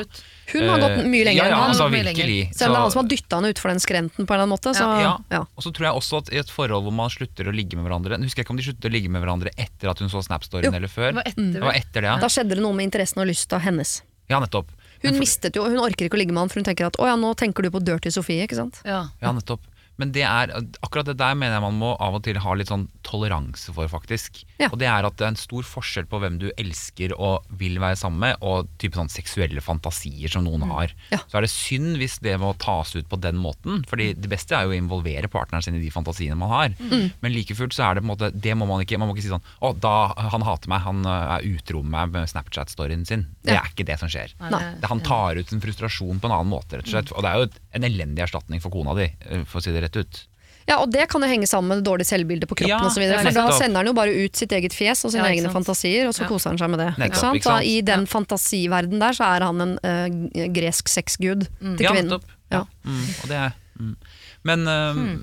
Hun 0.50 0.66
har 0.66 0.82
gått 0.82 1.06
mye 1.06 1.26
lenger 1.28 1.38
ja, 1.38 1.46
enn 1.46 1.54
ja, 1.54 1.60
han. 1.60 1.70
altså, 1.70 1.86
lenger. 1.92 2.08
virkelig. 2.10 2.40
Selv 2.58 2.72
om 2.72 2.74
det 2.74 2.80
er 2.80 2.82
han 2.82 2.94
som 2.94 3.00
har 3.02 3.10
dytta 3.12 3.38
henne 3.38 3.52
utfor 3.54 3.72
den 3.72 3.82
skrenten 3.84 4.26
på 4.26 4.34
en 4.34 4.34
eller 4.34 4.48
annen 4.48 4.54
måte. 4.56 4.74
Så, 4.76 4.88
ja. 5.04 5.14
ja. 5.32 5.42
Og 5.46 5.66
så 5.66 5.72
tror 5.76 5.88
jeg 5.88 6.02
også 6.02 6.22
at 6.24 6.32
i 6.34 6.42
et 6.42 6.52
forhold 6.52 6.88
hvor 6.88 6.96
man 6.98 7.12
slutter 7.14 7.48
å 7.48 7.54
ligge 7.54 7.78
med 7.78 7.86
hverandre 7.86 8.18
Nå 8.18 8.26
husker 8.26 8.42
jeg 8.42 8.48
ikke 8.48 8.56
om 8.56 8.60
de 8.60 8.66
sluttet 8.66 8.90
å 8.90 8.92
ligge 8.92 9.12
med 9.14 9.22
hverandre 9.22 9.54
etter 9.54 9.92
at 9.92 10.02
hun 10.02 10.10
så 10.12 10.24
Snap-storyen 10.26 10.74
eller 10.74 10.90
før. 10.90 11.12
Det 11.14 11.20
var 11.22 11.30
etter, 11.30 11.50
Det 11.54 11.66
var 11.68 11.78
etter 11.78 12.00
det, 12.00 12.10
ja. 12.10 12.18
Da 12.26 12.32
skjedde 12.32 12.58
det 12.58 12.66
noe 12.66 12.76
med 12.76 12.90
interessen 12.90 13.22
og 13.22 13.30
lysta 13.30 13.62
hennes. 13.62 14.00
Ja, 14.32 14.42
nettopp. 14.42 14.74
Hun 15.02 15.18
mistet 15.18 15.56
jo, 15.58 15.64
hun 15.66 15.80
orker 15.82 16.06
ikke 16.06 16.18
å 16.18 16.22
ligge 16.22 16.34
med 16.34 16.44
han, 16.44 16.52
for 16.52 16.62
hun 16.62 16.68
tenker 16.68 16.86
at 16.88 16.98
å 17.02 17.08
ja, 17.10 17.16
nå 17.18 17.32
tenker 17.38 17.66
du 17.66 17.72
på 17.74 17.82
Dirty 17.82 18.12
Sofie, 18.14 18.46
ikke 18.46 18.58
sant. 18.58 18.80
Ja. 18.86 19.04
Ja, 19.22 19.32
nettopp. 19.34 19.64
Men 20.02 20.10
det 20.14 20.24
er, 20.26 20.50
akkurat 20.82 21.06
det 21.12 21.14
der 21.20 21.36
mener 21.38 21.54
jeg 21.60 21.62
man 21.64 21.78
må 21.78 21.92
av 22.02 22.16
og 22.18 22.24
til 22.26 22.40
ha 22.42 22.54
litt 22.58 22.70
sånn 22.72 22.88
toleranse 23.06 23.70
for, 23.76 23.86
faktisk. 23.92 24.40
Ja. 24.58 24.68
Og 24.72 24.78
det 24.80 24.88
er 24.90 25.06
at 25.06 25.16
det 25.20 25.26
er 25.28 25.32
en 25.34 25.38
stor 25.38 25.62
forskjell 25.66 26.08
på 26.10 26.18
hvem 26.22 26.38
du 26.42 26.48
elsker 26.58 27.14
og 27.14 27.46
vil 27.60 27.78
være 27.82 27.98
sammen 28.00 28.18
med, 28.24 28.42
og 28.42 28.66
type 28.82 28.98
sånn 28.98 29.10
seksuelle 29.12 29.62
fantasier 29.62 30.32
som 30.32 30.44
noen 30.46 30.64
har. 30.70 30.90
Mm. 30.90 31.04
Ja. 31.14 31.20
Så 31.30 31.38
er 31.38 31.46
det 31.46 31.52
synd 31.54 32.00
hvis 32.00 32.18
det 32.24 32.34
må 32.42 32.50
tas 32.62 32.94
ut 32.96 33.06
på 33.10 33.18
den 33.22 33.38
måten, 33.42 33.84
fordi 33.88 34.10
det 34.18 34.30
beste 34.32 34.56
er 34.58 34.66
jo 34.66 34.74
å 34.74 34.78
involvere 34.78 35.30
partneren 35.32 35.62
sin 35.64 35.78
i 35.78 35.82
de 35.84 35.92
fantasiene 35.94 36.38
man 36.40 36.50
har. 36.52 36.74
Mm. 36.80 37.10
Men 37.22 37.34
like 37.36 37.54
fullt 37.58 37.76
så 37.76 37.86
er 37.90 37.98
det 37.98 38.02
på 38.04 38.08
en 38.08 38.12
måte, 38.14 38.32
det 38.34 38.56
må 38.58 38.66
man 38.70 38.82
ikke, 38.84 38.98
man 39.00 39.10
må 39.10 39.16
ikke 39.16 39.26
si 39.28 39.32
sånn 39.32 39.44
å, 39.62 39.72
da, 39.78 39.94
han 40.34 40.46
hater 40.46 40.72
meg, 40.72 40.82
han 40.86 41.04
øh, 41.06 41.36
er 41.38 41.46
utro 41.52 41.82
med 41.84 41.92
meg 41.92 42.14
med 42.16 42.30
Snapchat-storyen 42.32 43.06
sin. 43.08 43.26
Det 43.44 43.52
Ja. 43.54 43.60
er 43.62 43.70
ikke 43.74 43.84
det 43.86 43.98
som 44.00 44.08
skjer. 44.10 44.32
Nei. 44.50 44.62
Det, 44.80 44.88
han 44.90 45.02
tar 45.04 45.36
ut 45.38 45.52
en 45.52 45.60
frustrasjon 45.62 46.18
på 46.22 46.26
en 46.30 46.34
annen 46.38 46.50
måte, 46.50 46.78
rett 46.80 46.88
og 46.88 46.94
slett. 46.96 47.12
Og 47.12 47.22
det 47.26 47.30
er 47.30 47.42
jo 47.44 47.50
en 47.78 47.86
elendig 47.88 48.24
erstatning 48.24 48.62
for 48.64 48.72
kona 48.72 48.94
di, 48.96 49.10
eh, 49.28 49.44
for 49.44 49.60
å 49.60 49.64
si 49.64 49.72
det 49.74 49.82
rett 49.84 49.91
ut. 49.96 50.26
Ja, 50.68 50.76
og 50.78 50.92
det 50.94 51.08
kan 51.10 51.20
jo 51.20 51.26
henge 51.26 51.46
sammen 51.50 51.68
med 51.72 51.80
det 51.82 51.88
dårlige 51.90 52.06
selvbildet 52.06 52.46
på 52.46 52.54
kroppen 52.54 52.70
Ja, 52.70 52.90
videre, 52.94 53.18
For 53.26 53.34
da 53.34 53.50
sender 53.58 53.80
han 53.82 53.86
jo 53.90 53.94
bare 53.98 54.12
ut 54.14 54.36
sitt 54.38 54.52
eget 54.54 54.70
fjes 54.72 55.00
og 55.04 55.10
sine 55.10 55.26
Ja, 55.26 55.32
egne 55.34 55.50
fantasier, 55.50 56.06
og 56.06 56.14
så 56.14 56.22
Ja. 56.22 56.28
koser 56.30 56.50
han 56.50 56.58
seg 56.58 56.70
med 56.70 56.78
det. 56.78 56.86
Nettopp, 56.98 57.10
ikke 57.10 57.18
sant? 57.18 57.36
ikke 57.40 57.48
sant? 57.50 57.64
Da, 57.64 57.66
I 57.66 57.80
den 57.82 58.06
fantasiverden 58.06 58.98
der 59.02 59.12
så 59.18 59.24
er 59.26 59.42
han 59.42 59.60
en 59.60 59.74
uh, 59.82 60.46
gresk 60.54 60.88
sexgud 60.88 61.48
til 61.58 61.82
Ja, 61.82 61.90
kvinnen. 61.90 62.12
nettopp. 62.14 62.24
Ja. 62.54 62.62
Mm, 62.86 63.08
og 63.22 63.28
det 63.28 63.36
er, 63.42 63.52
mm. 63.80 63.96
Men 64.44 64.66
eh, 64.68 65.18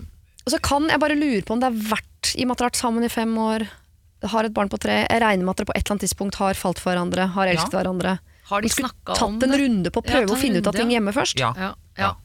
Og 0.46 0.52
så 0.52 0.60
kan 0.62 0.90
jeg 0.90 1.00
bare 1.00 1.16
lure 1.16 1.42
på 1.42 1.54
om 1.56 1.60
det 1.64 1.68
er 1.72 1.80
verdt, 1.96 2.36
i 2.36 2.44
og 2.44 2.48
med 2.52 2.60
at 2.60 2.66
vært 2.72 2.76
sammen 2.76 3.04
i 3.04 3.10
fem 3.10 3.32
år, 3.38 3.68
har 4.24 4.44
et 4.44 4.54
barn 4.54 4.68
på 4.68 4.78
tre, 4.78 5.06
jeg 5.08 5.22
regner 5.22 5.46
med 5.46 5.52
at 5.56 5.58
dere 5.62 5.66
på 5.72 5.76
et 5.78 5.86
eller 5.86 5.94
annet 5.96 6.04
tidspunkt 6.04 6.36
har 6.36 6.54
falt 6.54 6.80
for 6.84 6.92
hverandre, 6.92 7.30
har 7.32 7.48
elsket 7.48 7.72
hverandre. 7.72 8.20
Har 8.50 8.62
de 8.62 8.68
Vi 8.68 8.74
skulle 8.74 8.92
om 9.08 9.16
tatt 9.16 9.44
en 9.48 9.52
det? 9.56 9.60
runde 9.62 9.90
på 9.94 10.02
å 10.02 10.04
prøve 10.04 10.28
å 10.28 10.36
finne 10.36 10.42
finne 10.42 10.58
ut 10.60 10.68
av 10.68 10.74
ting 10.76 10.90
ja. 10.92 11.00
hjemme 11.00 11.14
først. 11.16 11.40
ja, 11.40 11.54
Ja, 11.56 11.74
Ja. 11.96 12.04
ja. 12.04 12.16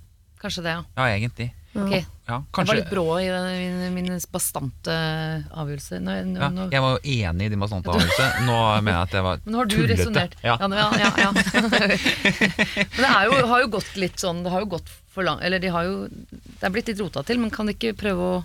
Kanskje 0.42 0.62
det, 0.64 0.72
ja. 0.74 0.82
ja, 0.96 1.04
egentlig. 1.14 1.52
Ok. 1.76 2.04
Ja, 2.24 2.38
Jeg 2.56 2.68
var 2.70 2.78
litt 2.78 2.88
brå 2.88 3.04
i 3.20 3.26
min, 3.28 3.94
min 3.98 4.20
bastante 4.32 4.94
avgjørelse. 5.52 5.98
Nå, 6.00 6.14
nå, 6.30 6.40
ja, 6.40 6.68
jeg 6.72 6.84
var 6.84 6.94
jo 6.96 7.14
enig 7.18 7.48
i 7.48 7.52
din 7.52 7.60
bastante 7.60 7.92
avgjørelse. 7.92 8.28
Nå 8.46 8.56
mener 8.80 8.94
jeg 8.94 9.08
at 9.10 9.16
jeg 9.18 9.26
var 9.26 9.42
Men 9.44 9.52
nå 9.52 9.60
har 9.60 9.68
du 9.68 9.76
tullete. 9.76 9.98
resonnert. 9.98 10.36
Ja. 10.40 10.56
Ja, 10.56 10.68
ja, 10.72 10.88
ja, 11.02 11.10
ja. 11.20 11.30
men 12.96 13.04
det 13.04 13.12
jo, 13.28 13.46
har 13.52 13.64
jo 13.66 13.68
gått 13.76 13.92
litt 14.00 14.22
sånn 14.22 14.40
Det 14.44 14.54
har 14.54 14.64
jo 14.64 14.70
gått 14.78 14.88
for 15.12 15.26
langt 15.26 15.44
Eller 15.44 15.60
de 15.62 15.70
har 15.74 15.84
jo 15.86 16.08
Det 16.08 16.64
er 16.64 16.72
blitt 16.74 16.88
litt 16.90 17.02
rota 17.02 17.22
til, 17.26 17.40
men 17.42 17.52
kan 17.52 17.68
de 17.68 17.76
ikke 17.76 17.92
prøve 17.98 18.30
å 18.32 18.42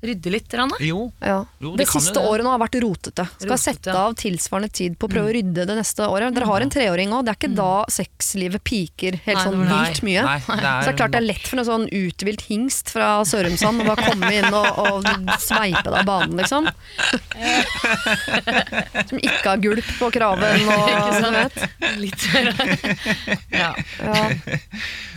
Rydde 0.00 0.30
litt, 0.32 0.54
Ranne? 0.56 0.76
Jo, 0.80 1.10
Ja. 1.20 1.44
Jo, 1.60 1.74
det, 1.76 1.84
det 1.84 1.90
siste 1.92 2.20
året 2.24 2.44
nå 2.46 2.50
har 2.54 2.60
vært 2.62 2.78
rotete. 2.80 3.26
Skal 3.36 3.50
Rotete, 3.52 3.62
sette 3.62 3.96
av 3.96 4.14
tilsvarende 4.16 4.70
tid 4.72 4.96
på 4.96 5.08
å 5.08 5.12
prøve 5.12 5.28
å 5.28 5.34
rydde 5.36 5.66
det 5.68 5.76
neste 5.76 6.06
året. 6.08 6.32
Dere 6.36 6.48
har 6.48 6.64
en 6.64 6.72
treåring 6.72 7.12
òg, 7.12 7.26
det 7.26 7.34
er 7.34 7.38
ikke 7.40 7.52
da 7.58 7.84
sexlivet 7.92 8.64
piker 8.64 9.18
helt 9.26 9.36
Nei, 9.36 9.44
sånn 9.44 9.60
vilt 9.68 10.02
mye. 10.06 10.22
Nei, 10.24 10.38
det 10.40 10.46
Så 10.56 10.86
det 10.88 10.92
er 10.94 10.98
klart 11.02 11.12
det 11.12 11.20
er 11.20 11.26
lett 11.28 11.50
for 11.50 11.60
en 11.60 11.68
sånn 11.68 11.86
uthvilt 11.92 12.46
hingst 12.48 12.94
fra 12.94 13.10
Sørumsand 13.28 13.84
å 13.84 13.88
bare 13.90 14.08
komme 14.08 14.32
inn 14.38 14.48
og, 14.48 14.68
og 14.80 15.10
sveipe 15.42 15.84
deg 15.84 15.98
av 16.00 16.08
banen, 16.08 16.40
liksom. 16.40 16.70
Som 19.10 19.20
ikke 19.20 19.46
har 19.52 19.60
gulp 19.62 19.92
på 20.00 20.10
kraven 20.14 20.68
og 20.70 20.90
Ikke 20.90 21.32
vet. 21.36 21.60
Litt 22.00 22.26
ja. 23.60 23.70
Ja. 24.00 24.24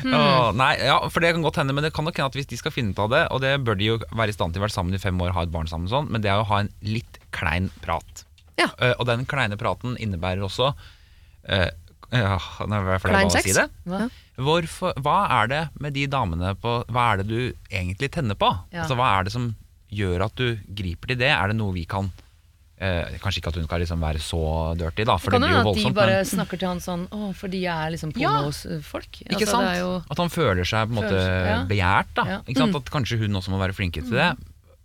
Åh, 0.03 0.51
nei, 0.57 0.73
ja, 0.84 0.97
for 1.09 1.23
det 1.23 1.34
kan 1.36 1.45
godt 1.45 1.61
hende, 1.61 1.75
men 1.75 1.86
det 1.86 1.93
kan 1.95 2.05
nok 2.07 2.17
hende 2.19 2.31
at 2.31 2.38
hvis 2.38 2.49
de 2.49 2.59
skal 2.59 2.73
finne 2.75 2.91
ut 2.91 2.99
av 2.99 3.11
det, 3.13 3.23
og 3.31 3.39
det 3.43 3.53
bør 3.63 3.79
de 3.79 3.91
jo 3.93 3.97
være 4.11 4.34
i 4.34 4.36
stand 4.36 4.55
til 4.55 4.59
å 4.61 4.65
være 4.74 4.80
sammen 4.80 4.97
i 4.97 5.01
fem 5.01 5.21
år, 5.21 5.34
ha 5.38 5.43
et 5.45 5.51
barn 5.53 5.67
sammen 5.69 5.89
sånn, 5.91 6.09
men 6.09 6.21
det 6.24 6.32
er 6.34 6.41
å 6.41 6.47
ha 6.49 6.59
en 6.63 6.69
litt 6.82 7.19
klein 7.32 7.69
prat. 7.84 8.26
Ja. 8.57 8.67
Uh, 8.82 8.93
og 8.99 9.05
den 9.09 9.26
kleine 9.26 9.57
praten 9.57 9.95
innebærer 9.97 10.43
også 10.45 10.74
uh, 10.74 11.69
ja, 12.13 12.36
Nå 12.69 12.78
er 12.78 12.91
jeg 12.93 13.01
flau 13.01 13.21
å 13.26 13.32
si 13.41 13.53
det. 13.57 13.63
Hva? 13.89 14.03
Hvorfor, 14.38 14.93
hva 15.01 15.15
er 15.41 15.47
det 15.49 15.61
med 15.82 15.93
de 15.95 16.03
damene 16.09 16.51
på 16.61 16.84
Hva 16.93 17.07
er 17.13 17.24
det 17.24 17.26
du 17.32 17.39
egentlig 17.74 18.11
tenner 18.13 18.38
på? 18.38 18.51
Ja. 18.74 18.84
Altså, 18.84 18.93
hva 18.99 19.07
er 19.17 19.26
det 19.26 19.34
som 19.34 19.47
gjør 19.89 20.28
at 20.28 20.36
du 20.38 20.59
griper 20.78 21.09
til 21.13 21.17
det? 21.24 21.32
Er 21.34 21.49
det 21.49 21.57
noe 21.57 21.74
vi 21.74 21.88
kan 21.89 22.11
eh, 22.78 23.17
Kanskje 23.21 23.41
ikke 23.41 23.49
at 23.55 23.57
hun 23.57 23.65
skal 23.65 23.82
liksom 23.82 24.05
være 24.05 24.21
så 24.21 24.43
dirty, 24.78 25.05
da, 25.09 25.17
for 25.17 25.34
Kan 25.34 25.41
det 25.41 25.49
det 25.49 25.57
blir 25.57 25.57
jo 25.57 25.65
hende 25.65 25.74
at 25.74 25.82
de 25.89 25.97
bare 25.97 26.15
men- 26.21 26.32
snakker 26.36 26.61
til 26.61 26.69
han 26.76 26.82
sånn 26.86 27.07
Å, 27.09 27.34
fordi 27.41 27.63
jeg 27.65 27.74
er 27.74 27.93
liksom 27.97 28.13
Ja. 28.21 28.38
pornosfolk? 28.38 29.21
Ikke 29.26 29.39
Altså, 29.41 29.49
sant? 29.57 29.69
det 29.74 29.78
jo 29.82 29.91
At 30.13 30.21
han 30.21 30.34
føler 30.38 30.63
seg 30.69 30.86
på 30.86 30.93
en 30.93 31.01
måte 31.01 31.17
seg- 31.26 31.67
begjært. 31.74 32.13
da 32.13 32.24
Ja. 32.30 32.39
Mm. 32.45 32.76
At 32.78 32.93
kanskje 32.93 33.17
hun 33.26 33.41
også 33.41 33.49
må 33.53 33.57
være 33.65 33.74
flinkere 33.74 34.05
til 34.05 34.21
det. 34.21 34.32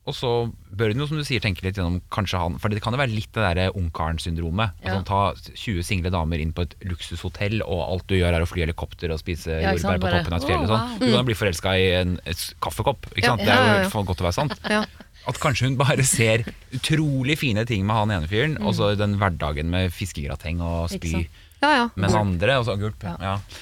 Og 0.09 0.15
så 0.17 0.31
bør 0.79 0.93
hun 0.95 1.03
jo, 1.03 1.07
som 1.11 1.19
du 1.21 1.25
sier, 1.27 1.43
tenke 1.45 1.65
litt 1.67 1.77
gjennom 1.77 1.99
kanskje 2.15 2.39
han 2.41 2.55
For 2.63 2.73
det 2.73 2.81
kan 2.85 2.95
jo 2.97 3.01
være 3.01 3.13
litt 3.13 3.29
det 3.37 3.43
derre 3.45 3.67
ungkaren-syndromet. 3.77 4.73
Ja. 4.85 4.95
Altså, 4.99 5.05
ta 5.09 5.53
20 5.59 5.83
single 5.85 6.13
damer 6.15 6.41
inn 6.41 6.55
på 6.57 6.65
et 6.65 6.75
luksushotell, 6.89 7.61
og 7.67 7.83
alt 7.87 8.07
du 8.09 8.17
gjør 8.17 8.39
er 8.39 8.45
å 8.45 8.49
fly 8.49 8.65
helikopter 8.65 9.13
og 9.13 9.21
spise 9.21 9.59
Ja, 9.61 9.75
jordbær 9.77 10.01
på 10.01 10.13
toppen 10.15 10.33
av 10.39 10.41
et 10.41 10.49
fjell. 10.49 10.65
og 10.65 10.73
sånn. 10.73 10.95
Du 11.03 11.11
kan 11.13 11.29
bli 11.29 11.37
forelska 11.39 11.75
i 11.77 11.91
en 12.01 12.17
kaffekopp. 12.65 13.11
Ikke 13.17 13.35
sant? 13.35 13.45
Det 13.45 13.53
er 13.53 13.61
jo 13.61 13.69
ja, 13.75 13.85
ja. 13.85 14.03
godt 14.13 14.25
å 14.25 14.29
være 14.31 14.39
sant. 14.41 14.57
Ja. 14.71 14.83
At 15.29 15.37
kanskje 15.43 15.67
hun 15.69 15.77
bare 15.77 16.05
ser 16.09 16.47
utrolig 16.73 17.37
fine 17.37 17.67
ting 17.69 17.85
med 17.85 17.97
han 17.99 18.11
ene 18.17 18.31
fyren, 18.31 18.57
og 18.63 18.73
Mm. 18.73 18.77
så 18.79 18.97
den 18.97 19.19
hverdagen 19.21 19.69
med 19.69 19.93
fiskegrateng 19.93 20.63
og 20.65 20.89
spy 20.89 21.27
ja, 21.61 21.69
ja. 21.75 21.89
med 21.97 22.09
den 22.09 22.17
andre, 22.17 22.59
og 22.61 22.65
så 22.65 22.79
gulp. 22.81 23.03
Ja. 23.05 23.17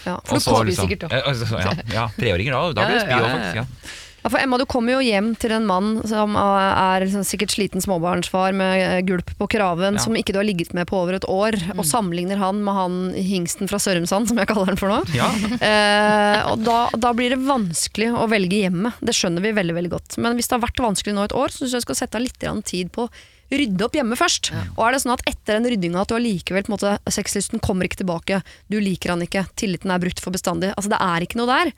Ja, 0.04 0.14
Og 0.14 0.26
for 0.28 0.38
så 0.38 0.60
du 0.64 0.70
spy 0.70 0.82
sikkert, 0.84 1.08
da. 1.08 1.16
Ja, 1.16 1.22
altså, 1.32 1.58
ja, 1.58 1.72
ja, 1.92 2.06
treåringer 2.18 2.52
da. 2.54 2.72
Da 2.76 2.84
blir 2.86 3.00
det 3.00 3.08
Ja, 3.08 3.08
spy 3.08 3.10
ja, 3.10 3.18
òg, 3.18 3.26
ja, 3.26 3.32
ja. 3.32 3.38
faktisk. 3.38 3.56
Ja. 3.56 4.02
Ja, 4.26 4.30
for 4.30 4.42
Emma, 4.42 4.58
du 4.58 4.64
kommer 4.66 4.96
jo 4.96 5.04
hjem 5.06 5.28
til 5.38 5.52
en 5.54 5.68
mann 5.68 6.00
som 6.10 6.32
er 6.34 7.04
liksom 7.04 7.22
sikkert 7.22 7.52
sliten 7.54 7.82
småbarnsfar 7.84 8.56
med 8.58 8.80
eh, 8.82 9.02
gulp 9.06 9.28
på 9.38 9.46
kraven, 9.52 9.94
Ja. 9.94 10.02
som 10.02 10.16
ikke 10.18 10.34
du 10.34 10.40
har 10.40 10.48
ligget 10.48 10.72
med 10.74 10.88
på 10.90 10.98
over 10.98 11.14
et 11.14 11.26
år, 11.30 11.54
og 11.76 11.84
sammenligner 11.86 12.40
han 12.40 12.58
med 12.66 12.74
han 12.74 12.96
hingsten 13.14 13.70
fra 13.70 13.78
Sørumsand, 13.78 14.26
som 14.26 14.40
jeg 14.42 14.50
kaller 14.50 14.72
den 14.72 14.80
for 14.82 14.90
nå. 14.90 14.98
Ja. 15.14 15.30
Eh, 15.66 16.42
og 16.50 16.64
da, 16.66 16.88
da 16.98 17.12
blir 17.16 17.32
det 17.32 17.38
vanskelig 17.46 18.10
å 18.18 18.26
velge 18.30 18.64
hjemme. 18.64 18.90
Det 18.98 19.14
skjønner 19.14 19.44
vi 19.44 19.54
veldig 19.56 19.74
veldig 19.78 19.90
godt. 19.94 20.18
Men 20.22 20.34
hvis 20.36 20.50
det 20.50 20.56
har 20.56 20.64
vært 20.66 20.82
vanskelig 20.82 21.14
nå 21.14 21.24
et 21.26 21.34
år, 21.36 21.54
så 21.54 21.62
syns 21.62 21.76
jeg 21.76 21.84
du 21.84 21.86
skal 21.86 21.98
sette 22.02 22.18
av 22.18 22.24
litt 22.26 22.46
tid 22.66 22.90
på 22.94 23.06
rydde 23.52 23.86
opp 23.86 23.94
hjemme 23.96 24.18
først. 24.18 24.50
Og 24.74 24.82
er 24.86 24.94
det 24.94 25.02
sånn 25.04 25.14
at 25.14 25.24
etter 25.28 25.58
den 25.58 25.68
ryddinga 25.70 26.02
at 26.02 26.10
du 26.10 26.16
allikevel 26.18 26.66
på 26.66 26.72
en 26.72 26.76
måte, 26.76 26.94
sexlysten 27.14 27.62
kommer 27.62 27.86
ikke 27.88 28.02
tilbake, 28.02 28.42
du 28.72 28.78
liker 28.82 29.14
han 29.14 29.22
ikke, 29.26 29.46
tilliten 29.58 29.94
er 29.94 30.02
brutt 30.02 30.22
for 30.22 30.34
bestandig, 30.34 30.72
altså 30.74 30.92
det 30.92 31.00
er 31.02 31.26
ikke 31.26 31.40
noe 31.40 31.50
der. 31.50 31.72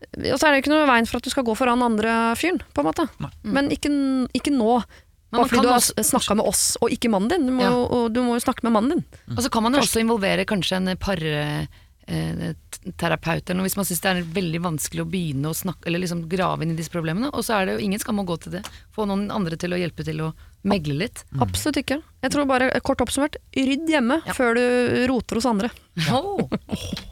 Og 0.00 0.38
så 0.40 0.46
er 0.48 0.52
det 0.56 0.62
ikke 0.64 0.72
noe 0.72 0.84
i 0.86 0.90
veien 0.90 1.06
for 1.06 1.16
at 1.20 1.24
du 1.24 1.30
skal 1.30 1.44
gå 1.44 1.54
foran 1.58 1.82
andre 1.84 2.34
fyren, 2.40 2.60
på 2.74 2.80
en 2.82 2.88
måte. 2.90 3.08
Men 3.44 3.68
ikke, 3.70 3.90
ikke 4.34 4.52
nå. 4.56 4.82
Bare 5.30 5.46
fordi 5.46 5.62
du 5.62 5.68
har 5.70 5.78
også- 5.78 6.02
snakka 6.02 6.34
med 6.36 6.46
oss 6.46 6.76
og 6.82 6.90
ikke 6.90 7.08
mannen 7.12 7.28
din. 7.28 7.46
Du 7.46 7.52
må, 7.52 7.62
Ja. 7.62 7.70
jo, 7.70 7.84
og 7.86 8.12
du 8.12 8.20
må 8.22 8.34
jo 8.34 8.40
snakke 8.42 8.64
med 8.64 8.72
mannen 8.72 8.90
din. 8.90 9.04
Og 9.36 9.42
så 9.44 9.50
kan 9.50 9.62
man 9.62 9.72
jo 9.74 9.78
også 9.80 10.00
involvere 10.02 10.44
kanskje 10.44 10.76
en 10.80 10.96
parterapeut 12.98 13.44
eller 13.50 13.54
noe 13.60 13.68
hvis 13.68 13.76
man 13.76 13.84
syns 13.86 14.00
det 14.02 14.10
er 14.10 14.22
veldig 14.34 14.60
vanskelig 14.64 15.04
å 15.04 15.10
begynne 15.10 15.46
å 15.52 15.54
snakke 15.54 15.86
eller 15.86 16.00
liksom 16.02 16.24
grave 16.28 16.62
inn 16.64 16.72
i 16.72 16.76
disse 16.80 16.90
problemene. 16.90 17.30
Og 17.32 17.44
så 17.46 17.54
er 17.60 17.66
det 17.66 17.78
jo 17.78 17.84
ingen 17.86 18.00
skam 18.00 18.18
å 18.18 18.26
gå 18.26 18.40
til 18.40 18.52
det. 18.58 18.64
Få 18.96 19.06
noen 19.06 19.30
andre 19.30 19.56
til 19.56 19.70
å 19.70 19.78
hjelpe 19.78 20.02
til 20.04 20.18
å 20.24 20.32
megle 20.64 20.96
litt. 20.98 21.22
Absolutt 21.38 21.76
ikke. 21.84 22.02
Jeg 22.24 22.30
tror 22.32 22.46
bare, 22.50 22.70
kort 22.80 22.98
oppsummert, 22.98 23.36
rydd 23.54 23.86
hjemme 23.88 24.22
Ja. 24.26 24.32
før 24.32 24.54
du 24.58 25.06
roter 25.12 25.36
hos 25.36 25.46
andre. 25.46 25.70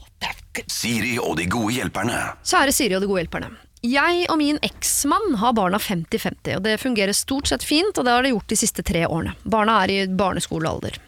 Siri 0.66 1.16
og 1.22 1.36
de 1.38 1.46
gode 1.50 1.76
hjelperne. 1.76 2.18
Kjære 2.46 2.74
Siri 2.74 2.98
og 2.98 3.04
de 3.04 3.10
gode 3.10 3.24
hjelperne. 3.24 3.50
Jeg 3.86 4.24
og 4.26 4.40
min 4.40 4.58
eksmann 4.66 5.36
har 5.38 5.54
barna 5.54 5.78
50-50, 5.78 6.56
og 6.56 6.64
det 6.64 6.80
fungerer 6.82 7.14
stort 7.14 7.46
sett 7.50 7.62
fint, 7.62 7.94
og 7.94 8.06
det 8.06 8.14
har 8.14 8.26
det 8.26 8.32
gjort 8.32 8.50
de 8.50 8.58
siste 8.58 8.82
tre 8.82 9.04
årene. 9.06 9.36
Barna 9.46 9.76
er 9.84 9.92
i 9.94 10.00
barneskolealder. 10.10 10.98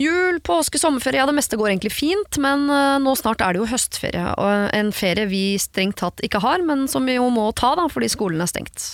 Jul, 0.00 0.40
påske, 0.40 0.80
sommerferie, 0.80 1.20
ja 1.20 1.26
det 1.28 1.36
meste 1.36 1.58
går 1.60 1.68
egentlig 1.68 1.92
fint, 1.92 2.38
men 2.42 2.64
eh, 2.72 2.98
nå 3.04 3.14
snart 3.18 3.42
er 3.44 3.54
det 3.54 3.62
jo 3.62 3.68
høstferie, 3.70 4.24
og 4.40 4.74
en 4.74 4.92
ferie 4.96 5.28
vi 5.30 5.42
strengt 5.62 6.00
tatt 6.00 6.22
ikke 6.24 6.40
har, 6.42 6.64
men 6.66 6.86
som 6.90 7.06
vi 7.06 7.18
jo 7.18 7.28
må 7.30 7.50
ta 7.58 7.74
da, 7.78 7.86
fordi 7.92 8.08
skolen 8.10 8.42
er 8.42 8.50
stengt. 8.50 8.86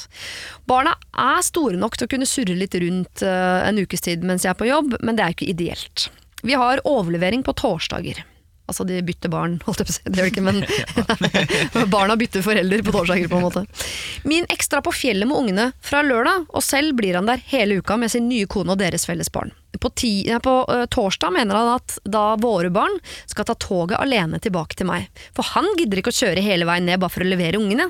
Barna 0.69 0.97
er 1.15 1.45
store 1.47 1.79
nok 1.81 1.97
til 1.97 2.09
å 2.09 2.13
kunne 2.13 2.29
surre 2.29 2.59
litt 2.59 2.77
rundt 2.83 3.25
eh, 3.25 3.61
en 3.69 3.81
ukes 3.81 4.05
tid 4.05 4.27
mens 4.27 4.45
jeg 4.45 4.53
er 4.53 4.59
på 4.59 4.69
jobb, 4.69 4.99
men 5.01 5.17
det 5.17 5.25
er 5.25 5.33
jo 5.33 5.39
ikke 5.39 5.53
ideelt. 5.55 6.09
Vi 6.43 6.59
har 6.59 6.83
overlevering 6.87 7.47
på 7.47 7.57
torsdager. 7.59 8.21
Altså 8.69 8.85
de 8.85 8.99
bytter 9.01 9.31
barn, 9.33 9.55
holdt 9.65 9.81
jeg 9.81 9.89
på 9.89 9.93
å 9.95 9.97
si. 9.97 10.03
Det 10.05 10.21
gjør 10.21 10.27
de 10.27 10.33
ikke, 10.35 10.43
men 10.45 11.89
barna 11.95 12.19
bytter 12.21 12.45
forelder 12.45 12.83
på 12.85 12.93
torsdager, 12.93 13.31
på 13.31 13.39
en 13.39 13.47
måte. 13.47 13.63
Min 14.29 14.45
ekstra 14.53 14.83
på 14.85 14.93
fjellet 14.93 15.29
med 15.29 15.39
ungene 15.41 15.71
fra 15.81 16.03
lørdag, 16.05 16.45
og 16.53 16.65
selv 16.65 16.99
blir 16.99 17.17
han 17.17 17.31
der 17.31 17.41
hele 17.49 17.79
uka 17.81 17.97
med 17.97 18.13
sin 18.13 18.29
nye 18.29 18.49
kone 18.51 18.75
og 18.75 18.83
deres 18.83 19.09
felles 19.09 19.33
barn. 19.33 19.55
På, 19.81 19.89
ti, 19.97 20.27
ja, 20.29 20.41
på 20.43 20.53
uh, 20.69 20.85
torsdag 20.91 21.33
mener 21.33 21.57
han 21.57 21.71
at 21.79 21.97
da 22.09 22.33
våre 22.41 22.69
barn 22.75 22.97
skal 23.31 23.47
ta 23.49 23.57
toget 23.57 24.01
alene 24.01 24.41
tilbake 24.43 24.77
til 24.77 24.89
meg. 24.91 25.09
For 25.37 25.47
han 25.55 25.69
gidder 25.79 26.03
ikke 26.03 26.13
å 26.13 26.19
kjøre 26.19 26.45
hele 26.45 26.69
veien 26.69 26.89
ned 26.89 27.01
bare 27.01 27.15
for 27.15 27.25
å 27.25 27.31
levere 27.31 27.61
ungene. 27.61 27.89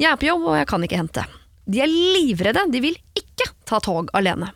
Jeg 0.00 0.10
er 0.10 0.18
på 0.18 0.30
jobb, 0.30 0.48
og 0.50 0.58
jeg 0.58 0.70
kan 0.72 0.86
ikke 0.86 0.98
hente. 0.98 1.26
De 1.68 1.82
er 1.84 1.90
livredde, 1.92 2.66
de 2.72 2.82
vil 2.82 2.98
ikke 3.18 3.52
ta 3.68 3.78
tog 3.84 4.10
alene. 4.18 4.50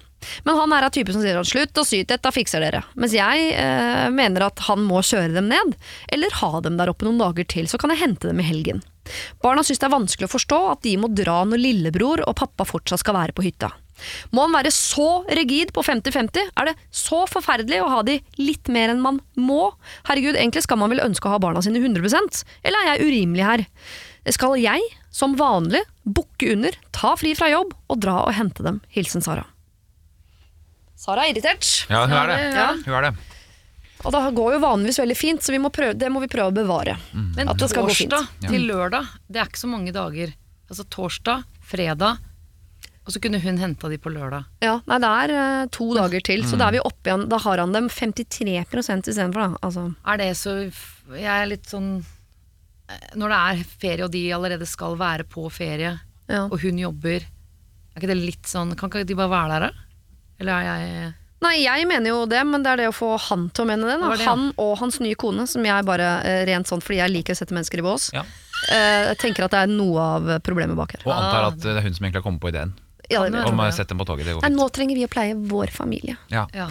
Men 0.47 0.59
han 0.59 0.73
er 0.75 0.87
av 0.87 0.95
type 0.95 1.13
som 1.15 1.23
sier 1.23 1.39
at 1.39 1.49
slutt 1.49 1.79
å 1.79 1.85
syte, 1.87 2.15
dette 2.15 2.33
fikser 2.35 2.65
dere. 2.65 2.83
Mens 2.99 3.15
jeg 3.17 3.51
eh, 3.55 4.09
mener 4.15 4.49
at 4.49 4.65
han 4.67 4.85
må 4.87 5.03
kjøre 5.05 5.35
dem 5.37 5.51
ned, 5.53 5.77
eller 6.13 6.39
ha 6.41 6.53
dem 6.65 6.79
der 6.81 6.93
oppe 6.93 7.07
noen 7.07 7.21
dager 7.21 7.47
til, 7.49 7.69
så 7.71 7.81
kan 7.81 7.93
jeg 7.95 8.03
hente 8.03 8.31
dem 8.31 8.43
i 8.43 8.47
helgen. 8.47 8.83
Barna 9.45 9.63
syns 9.63 9.81
det 9.83 9.87
er 9.89 9.95
vanskelig 9.95 10.29
å 10.29 10.35
forstå 10.35 10.61
at 10.73 10.85
de 10.87 10.97
må 10.99 11.11
dra 11.15 11.43
når 11.47 11.63
lillebror 11.63 12.25
og 12.27 12.39
pappa 12.41 12.67
fortsatt 12.67 13.05
skal 13.05 13.19
være 13.19 13.37
på 13.37 13.47
hytta. 13.47 13.71
Må 14.37 14.45
han 14.45 14.53
være 14.53 14.73
så 14.75 15.25
rigid 15.39 15.73
på 15.73 15.85
50-50? 15.87 16.53
Er 16.53 16.69
det 16.69 16.77
så 16.93 17.23
forferdelig 17.31 17.81
å 17.81 17.89
ha 17.95 18.03
de 18.07 18.19
litt 18.41 18.69
mer 18.73 18.93
enn 18.93 19.01
man 19.05 19.23
må? 19.41 19.71
Herregud, 20.09 20.37
egentlig 20.37 20.67
skal 20.67 20.81
man 20.83 20.93
vel 20.93 21.05
ønske 21.05 21.29
å 21.29 21.37
ha 21.37 21.41
barna 21.43 21.65
sine 21.65 21.81
100% 21.81 22.43
eller 22.67 22.83
er 22.83 22.93
jeg 22.93 23.09
urimelig 23.09 23.49
her? 23.49 23.67
Skal 24.35 24.57
jeg, 24.59 24.83
som 25.15 25.37
vanlig, 25.39 25.85
bukke 26.05 26.53
under, 26.57 26.77
ta 26.93 27.15
fri 27.17 27.33
fra 27.39 27.53
jobb 27.53 27.77
og 27.87 28.01
dra 28.03 28.25
og 28.27 28.35
hente 28.37 28.67
dem? 28.67 28.83
Hilsen 28.93 29.25
Sara. 29.25 29.47
Sara 30.97 31.27
er 31.27 31.35
irritert. 31.35 31.67
Ja, 31.93 32.05
hun 32.07 32.17
er 32.17 32.31
det. 32.33 32.39
Ja. 32.57 32.69
Hun 32.87 32.95
er 32.99 33.09
det. 33.09 33.15
Og 34.07 34.13
det 34.13 34.23
går 34.37 34.55
jo 34.57 34.63
vanligvis 34.63 35.01
veldig 35.03 35.17
fint, 35.19 35.43
så 35.43 35.53
vi 35.55 35.61
må 35.61 35.71
prøve, 35.75 35.97
det 35.99 36.09
må 36.13 36.21
vi 36.23 36.29
prøve 36.31 36.53
å 36.53 36.57
bevare. 36.57 36.97
Men 37.13 37.49
At 37.51 37.59
det 37.61 37.71
skal 37.73 37.89
gå 37.89 37.95
fint. 37.97 38.13
torsdag 38.13 38.51
til 38.53 38.67
lørdag, 38.69 39.09
det 39.29 39.41
er 39.43 39.51
ikke 39.51 39.65
så 39.65 39.71
mange 39.71 39.93
dager. 39.95 40.33
Altså 40.71 40.87
torsdag, 40.93 41.45
fredag, 41.67 42.21
og 43.07 43.15
så 43.15 43.21
kunne 43.23 43.39
hun 43.39 43.59
henta 43.61 43.89
de 43.91 43.99
på 44.03 44.11
lørdag. 44.11 44.49
Ja, 44.65 44.81
nei, 44.91 44.99
det 45.03 45.11
er 45.23 45.33
eh, 45.37 45.69
to 45.75 45.93
dager 45.95 46.25
til, 46.27 46.43
så 46.43 46.59
da 46.59 46.69
er 46.69 46.75
vi 46.75 46.83
oppe 46.83 47.07
igjen. 47.07 47.29
Da 47.31 47.39
har 47.45 47.63
han 47.63 47.75
dem 47.75 47.87
53% 47.93 49.13
istedenfor, 49.13 49.45
da. 49.45 49.61
Altså, 49.63 49.85
Er 50.03 50.19
det 50.19 50.33
så 50.41 50.57
Jeg 51.15 51.31
er 51.31 51.47
litt 51.47 51.71
sånn 51.71 52.01
eh, 52.91 53.07
Når 53.15 53.31
det 53.31 53.39
er 53.39 53.63
ferie, 53.79 54.05
og 54.09 54.11
de 54.11 54.25
allerede 54.35 54.67
skal 54.67 54.99
være 54.99 55.23
på 55.31 55.47
ferie, 55.55 55.93
ja. 56.27 56.43
og 56.51 56.59
hun 56.65 56.83
jobber, 56.83 57.23
er 57.23 58.01
ikke 58.01 58.11
det 58.11 58.19
litt 58.19 58.51
sånn 58.51 58.75
Kan 58.75 58.91
ikke 58.91 59.07
de 59.07 59.15
bare 59.15 59.31
være 59.31 59.55
der, 59.55 59.69
da? 59.69 59.86
Eller 60.41 60.53
er 60.53 60.67
jeg 60.67 61.15
Nei, 61.45 61.59
jeg 61.67 61.85
mener 61.87 62.09
jo 62.11 62.23
det, 62.27 62.41
men 62.49 62.63
det 62.65 62.71
er 62.73 62.77
det 62.81 62.87
å 62.89 62.95
få 62.97 63.11
han 63.29 63.51
til 63.55 63.67
å 63.67 63.69
mene 63.69 63.85
det. 63.87 63.99
Da. 64.01 64.09
Det 64.17 64.25
ja. 64.25 64.31
Han 64.33 64.47
og 64.57 64.71
hans 64.81 64.97
nye 65.05 65.15
kone, 65.21 65.45
som 65.47 65.63
jeg 65.69 65.85
bare 65.87 66.07
eh, 66.25 66.41
rent 66.49 66.67
sånn 66.67 66.81
fordi 66.83 66.97
jeg 67.03 67.13
liker 67.13 67.37
å 67.37 67.39
sette 67.39 67.53
mennesker 67.55 67.83
i 67.83 67.85
bås, 67.85 68.07
Ja. 68.17 68.23
eh, 68.73 69.13
tenker 69.21 69.45
at 69.45 69.53
det 69.53 69.61
er 69.67 69.71
noe 69.71 70.01
av 70.01 70.31
problemet 70.43 70.75
bak 70.81 70.97
her. 70.97 71.05
Og 71.05 71.13
antar 71.13 71.51
at 71.51 71.61
det 71.61 71.75
er 71.77 71.85
hun 71.85 71.93
som 71.95 72.07
egentlig 72.09 72.23
har 72.23 72.27
kommet 72.27 72.41
på 72.43 72.49
ideen 72.51 72.73
Ja, 73.11 73.21
det 73.23 73.29
Om 73.29 73.37
jeg. 73.37 73.53
om 73.53 73.61
å 73.61 73.69
ja. 73.69 73.75
sette 73.77 73.93
dem 73.93 74.01
på 74.01 74.07
toget. 74.09 74.25
Det 74.27 74.35
går 74.39 74.43
Nei, 74.49 74.55
nå 74.57 74.67
trenger 74.73 74.97
vi 74.97 75.05
å 75.07 75.13
pleie 75.13 75.37
vår 75.53 75.71
familie. 75.77 76.17
Ja, 76.33 76.47
Ja. 76.57 76.69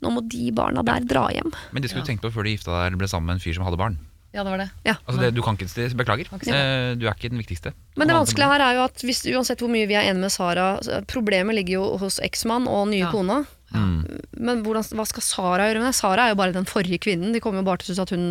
Nå 0.00 0.10
må 0.14 0.22
de 0.30 0.50
barna 0.54 0.82
der 0.86 1.00
dra 1.04 1.28
hjem. 1.34 1.52
Men 1.72 1.82
det 1.82 1.90
skulle 1.90 2.04
du 2.06 2.08
tenkt 2.08 2.22
på 2.22 2.30
før 2.32 2.44
de 2.48 2.56
gifta 2.56 2.70
deg 2.70 2.86
eller 2.88 2.96
ble 3.04 3.08
sammen 3.10 3.26
med 3.26 3.34
en 3.36 3.40
fyr 3.44 3.54
som 3.54 3.64
hadde 3.66 3.76
barn. 3.78 3.98
Ja, 4.38 4.44
det 4.46 4.52
var 4.54 4.60
det. 4.62 4.68
Ja. 4.86 4.94
Altså 5.02 5.18
det, 5.24 5.32
du 5.34 5.40
kan 5.42 5.56
ikke, 5.58 5.66
Beklager, 5.98 6.28
det. 6.30 6.54
Eh, 6.54 6.94
du 6.94 7.06
er 7.08 7.16
ikke 7.16 7.30
den 7.32 7.40
viktigste. 7.42 7.72
Men 7.98 8.06
det 8.06 8.14
vanskelige 8.14 8.46
her 8.52 8.62
er 8.68 8.76
jo 8.78 8.84
at 8.86 9.02
hvis, 9.02 9.24
uansett 9.34 9.64
hvor 9.64 9.72
mye 9.72 9.88
vi 9.90 9.96
er 9.98 10.06
enige 10.06 10.22
med 10.28 10.30
Sara 10.30 10.68
Problemet 11.10 11.56
ligger 11.58 11.80
jo 11.80 11.86
hos 11.98 12.20
eksmann 12.22 12.68
og 12.70 12.86
nye 12.92 13.02
Ja. 13.02 13.10
kona. 13.10 13.40
Mm. 13.74 14.04
Men 14.38 14.62
hvordan, 14.62 14.86
hva 14.94 15.04
skal 15.10 15.22
Sara 15.26 15.66
gjøre 15.66 15.82
med 15.82 15.90
det? 15.90 15.96
Sara 15.98 16.28
er 16.28 16.36
jo 16.36 16.38
bare 16.38 16.54
den 16.54 16.64
forrige 16.70 17.00
kvinnen. 17.02 17.32
De 17.34 17.40
kommer 17.42 17.60
jo 17.60 17.66
bare 17.66 17.82
til 17.82 17.90
å 17.92 17.96
synes 17.96 18.04
at 18.06 18.14
hun 18.14 18.28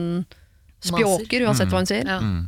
spjåker 0.87 1.43
uansett 1.47 1.69
hva 1.73 1.81
hun 1.83 1.89
sier. 1.89 2.07
Ja. 2.07 2.19
Mm. 2.23 2.47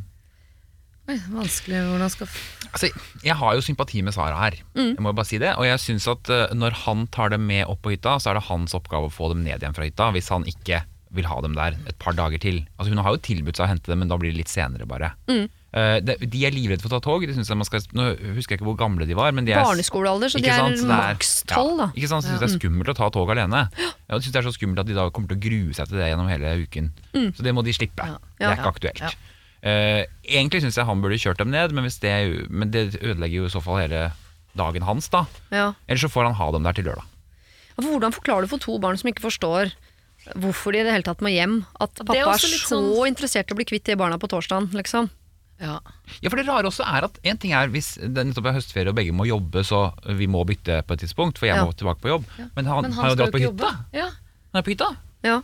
Oi, 1.10 1.16
vanskelig 1.34 1.80
hvordan 1.90 2.10
skal 2.12 2.28
Altså, 2.70 2.86
jeg 3.26 3.34
har 3.34 3.54
jo 3.58 3.62
sympati 3.66 4.00
med 4.06 4.14
Sara 4.14 4.36
her, 4.38 4.56
Mm. 4.76 4.94
jeg 4.94 5.02
må 5.02 5.12
bare 5.12 5.26
si 5.26 5.38
det. 5.42 5.56
Og 5.58 5.64
jeg 5.66 5.78
synes 5.82 6.06
at 6.06 6.30
eh, 6.30 6.54
når 6.54 6.72
han 6.86 7.06
tar 7.08 7.30
dem 7.30 7.44
med 7.46 7.66
opp 7.66 7.82
på 7.82 7.90
hytta, 7.90 8.16
så 8.22 8.30
er 8.30 8.34
det 8.38 8.44
hans 8.46 8.72
oppgave 8.78 9.10
å 9.10 9.12
få 9.12 9.28
dem 9.34 9.42
ned 9.42 9.58
igjen 9.60 9.74
fra 9.74 9.84
hytta, 9.84 10.12
hvis 10.14 10.28
han 10.30 10.44
ikke 10.46 10.84
vil 11.16 11.26
ha 11.26 11.40
dem 11.42 11.56
der 11.58 11.78
et 11.90 11.96
par 12.02 12.14
dager 12.16 12.40
til. 12.42 12.60
Altså 12.78 12.92
Hun 12.92 13.02
har 13.02 13.16
jo 13.16 13.22
tilbudt 13.24 13.58
seg 13.58 13.66
å 13.66 13.70
hente 13.72 13.90
dem, 13.90 14.02
men 14.02 14.10
da 14.10 14.18
blir 14.20 14.30
det 14.32 14.42
litt 14.44 14.52
senere, 14.52 14.86
bare. 14.88 15.12
Mm. 15.30 15.48
Uh, 15.70 15.98
de, 16.02 16.16
de 16.26 16.40
er 16.46 16.54
livredde 16.54 16.82
for 16.82 16.90
å 16.90 16.98
ta 16.98 17.02
tog. 17.04 17.24
De 17.26 17.34
synes 17.34 17.50
jeg 17.50 17.58
man 17.58 17.68
skal, 17.68 17.82
nå 17.94 18.06
husker 18.36 18.54
jeg 18.54 18.60
ikke 18.60 18.68
hvor 18.68 18.78
gamle 18.78 19.06
de 19.06 19.16
var. 19.18 19.34
Men 19.36 19.46
de 19.46 19.54
er, 19.54 19.62
Barneskolealder, 19.66 20.32
så 20.32 20.42
de 20.42 20.50
er 20.50 20.62
det 20.74 20.86
maks 20.88 21.34
tolv, 21.50 21.76
da. 21.78 21.90
Ja, 21.90 21.98
ikke 21.98 22.12
sant? 22.12 22.26
Så 22.26 22.32
synes 22.32 22.42
det 22.42 22.48
er 22.50 22.56
skummelt 22.56 22.94
å 22.94 22.96
ta 22.98 23.10
tog 23.14 23.34
alene. 23.34 23.66
Ja, 23.80 24.18
synes 24.18 24.30
det 24.30 24.42
er 24.42 24.48
så 24.48 24.54
skummelt 24.54 24.82
at 24.84 24.90
de 24.90 24.98
da 24.98 25.08
kommer 25.14 25.32
til 25.32 25.38
å 25.40 25.44
grue 25.48 25.76
seg 25.76 25.90
til 25.90 26.02
det 26.02 26.10
gjennom 26.12 26.30
hele 26.30 26.56
uken. 26.64 26.90
Så 27.36 27.46
det 27.46 27.54
må 27.56 27.66
de 27.66 27.76
slippe. 27.76 28.06
Det 28.06 28.16
Ja, 28.16 28.48
det 28.48 28.54
er 28.54 28.58
ikke 28.62 28.74
aktuelt. 28.74 29.20
Uh, 29.60 30.02
egentlig 30.24 30.62
syns 30.64 30.78
jeg 30.78 30.88
han 30.88 31.02
burde 31.04 31.20
kjørt 31.20 31.42
dem 31.42 31.50
ned, 31.52 31.74
men, 31.76 31.86
det, 32.02 32.16
men 32.48 32.70
det 32.72 32.84
ødelegger 32.96 33.42
jo 33.42 33.50
i 33.50 33.52
så 33.52 33.62
fall 33.62 33.82
hele 33.82 34.08
dagen 34.58 34.86
hans, 34.86 35.10
da. 35.12 35.26
Ja. 35.54 35.72
Eller 35.86 36.00
så 36.00 36.10
får 36.10 36.30
han 36.30 36.38
ha 36.38 36.50
dem 36.54 36.66
der 36.66 36.76
til 36.76 36.88
lørdag. 36.90 37.06
Hvordan 37.80 38.12
forklarer 38.12 38.44
du 38.44 38.50
for 38.50 38.60
to 38.60 38.76
barn 38.82 38.98
som 39.00 39.08
ikke 39.08 39.24
forstår 39.24 39.70
hvorfor 40.38 40.72
de 40.72 40.80
i 40.80 40.82
det 40.86 40.92
hele 40.92 41.06
tatt 41.06 41.20
må 41.24 41.30
hjem? 41.32 41.64
At 41.80 41.94
Det 41.94 42.02
er 42.02 42.24
pappa 42.24 42.34
er, 42.34 42.38
så 42.38 42.50
sånn- 42.70 43.08
interessert 43.08 43.50
i 43.50 43.54
å 43.54 43.56
bli 43.56 43.64
kvitt 43.64 43.84
de 43.84 43.96
barna 43.96 44.18
på 44.18 44.28
torsdagen, 44.28 44.70
liksom. 44.72 45.10
Ja. 45.60 45.78
Ja, 46.22 46.30
for 46.30 46.36
det 46.40 46.46
rare 46.48 46.64
også 46.64 46.86
er 46.88 47.04
at 47.04 47.18
En 47.22 47.36
ting 47.36 47.52
er 47.52 47.68
hvis 47.68 47.96
det 48.00 48.14
nettopp 48.26 48.46
er 48.48 48.54
høstferie 48.56 48.88
og 48.88 48.96
begge 48.96 49.12
må 49.12 49.26
jobbe, 49.28 49.60
så 49.62 49.92
vi 50.16 50.26
må 50.26 50.40
bytte 50.48 50.80
på 50.88 50.92
et 50.96 51.00
tidspunkt, 51.04 51.36
for 51.36 51.46
jeg 51.46 51.56
Ja. 51.56 51.64
må 51.66 51.74
tilbake 51.76 52.00
på 52.00 52.08
jobb. 52.08 52.24
Men 52.56 52.64
han, 52.64 52.82
Men 52.82 52.92
har 52.92 53.10
jo 53.10 53.14
dratt 53.16 53.32
på 53.32 53.40
hytta. 53.44 53.84
Ja. 53.92 54.06
Han 54.52 54.58
er 54.58 54.62
på 54.62 54.72
hytta. 54.74 54.96
Ja, 55.22 55.42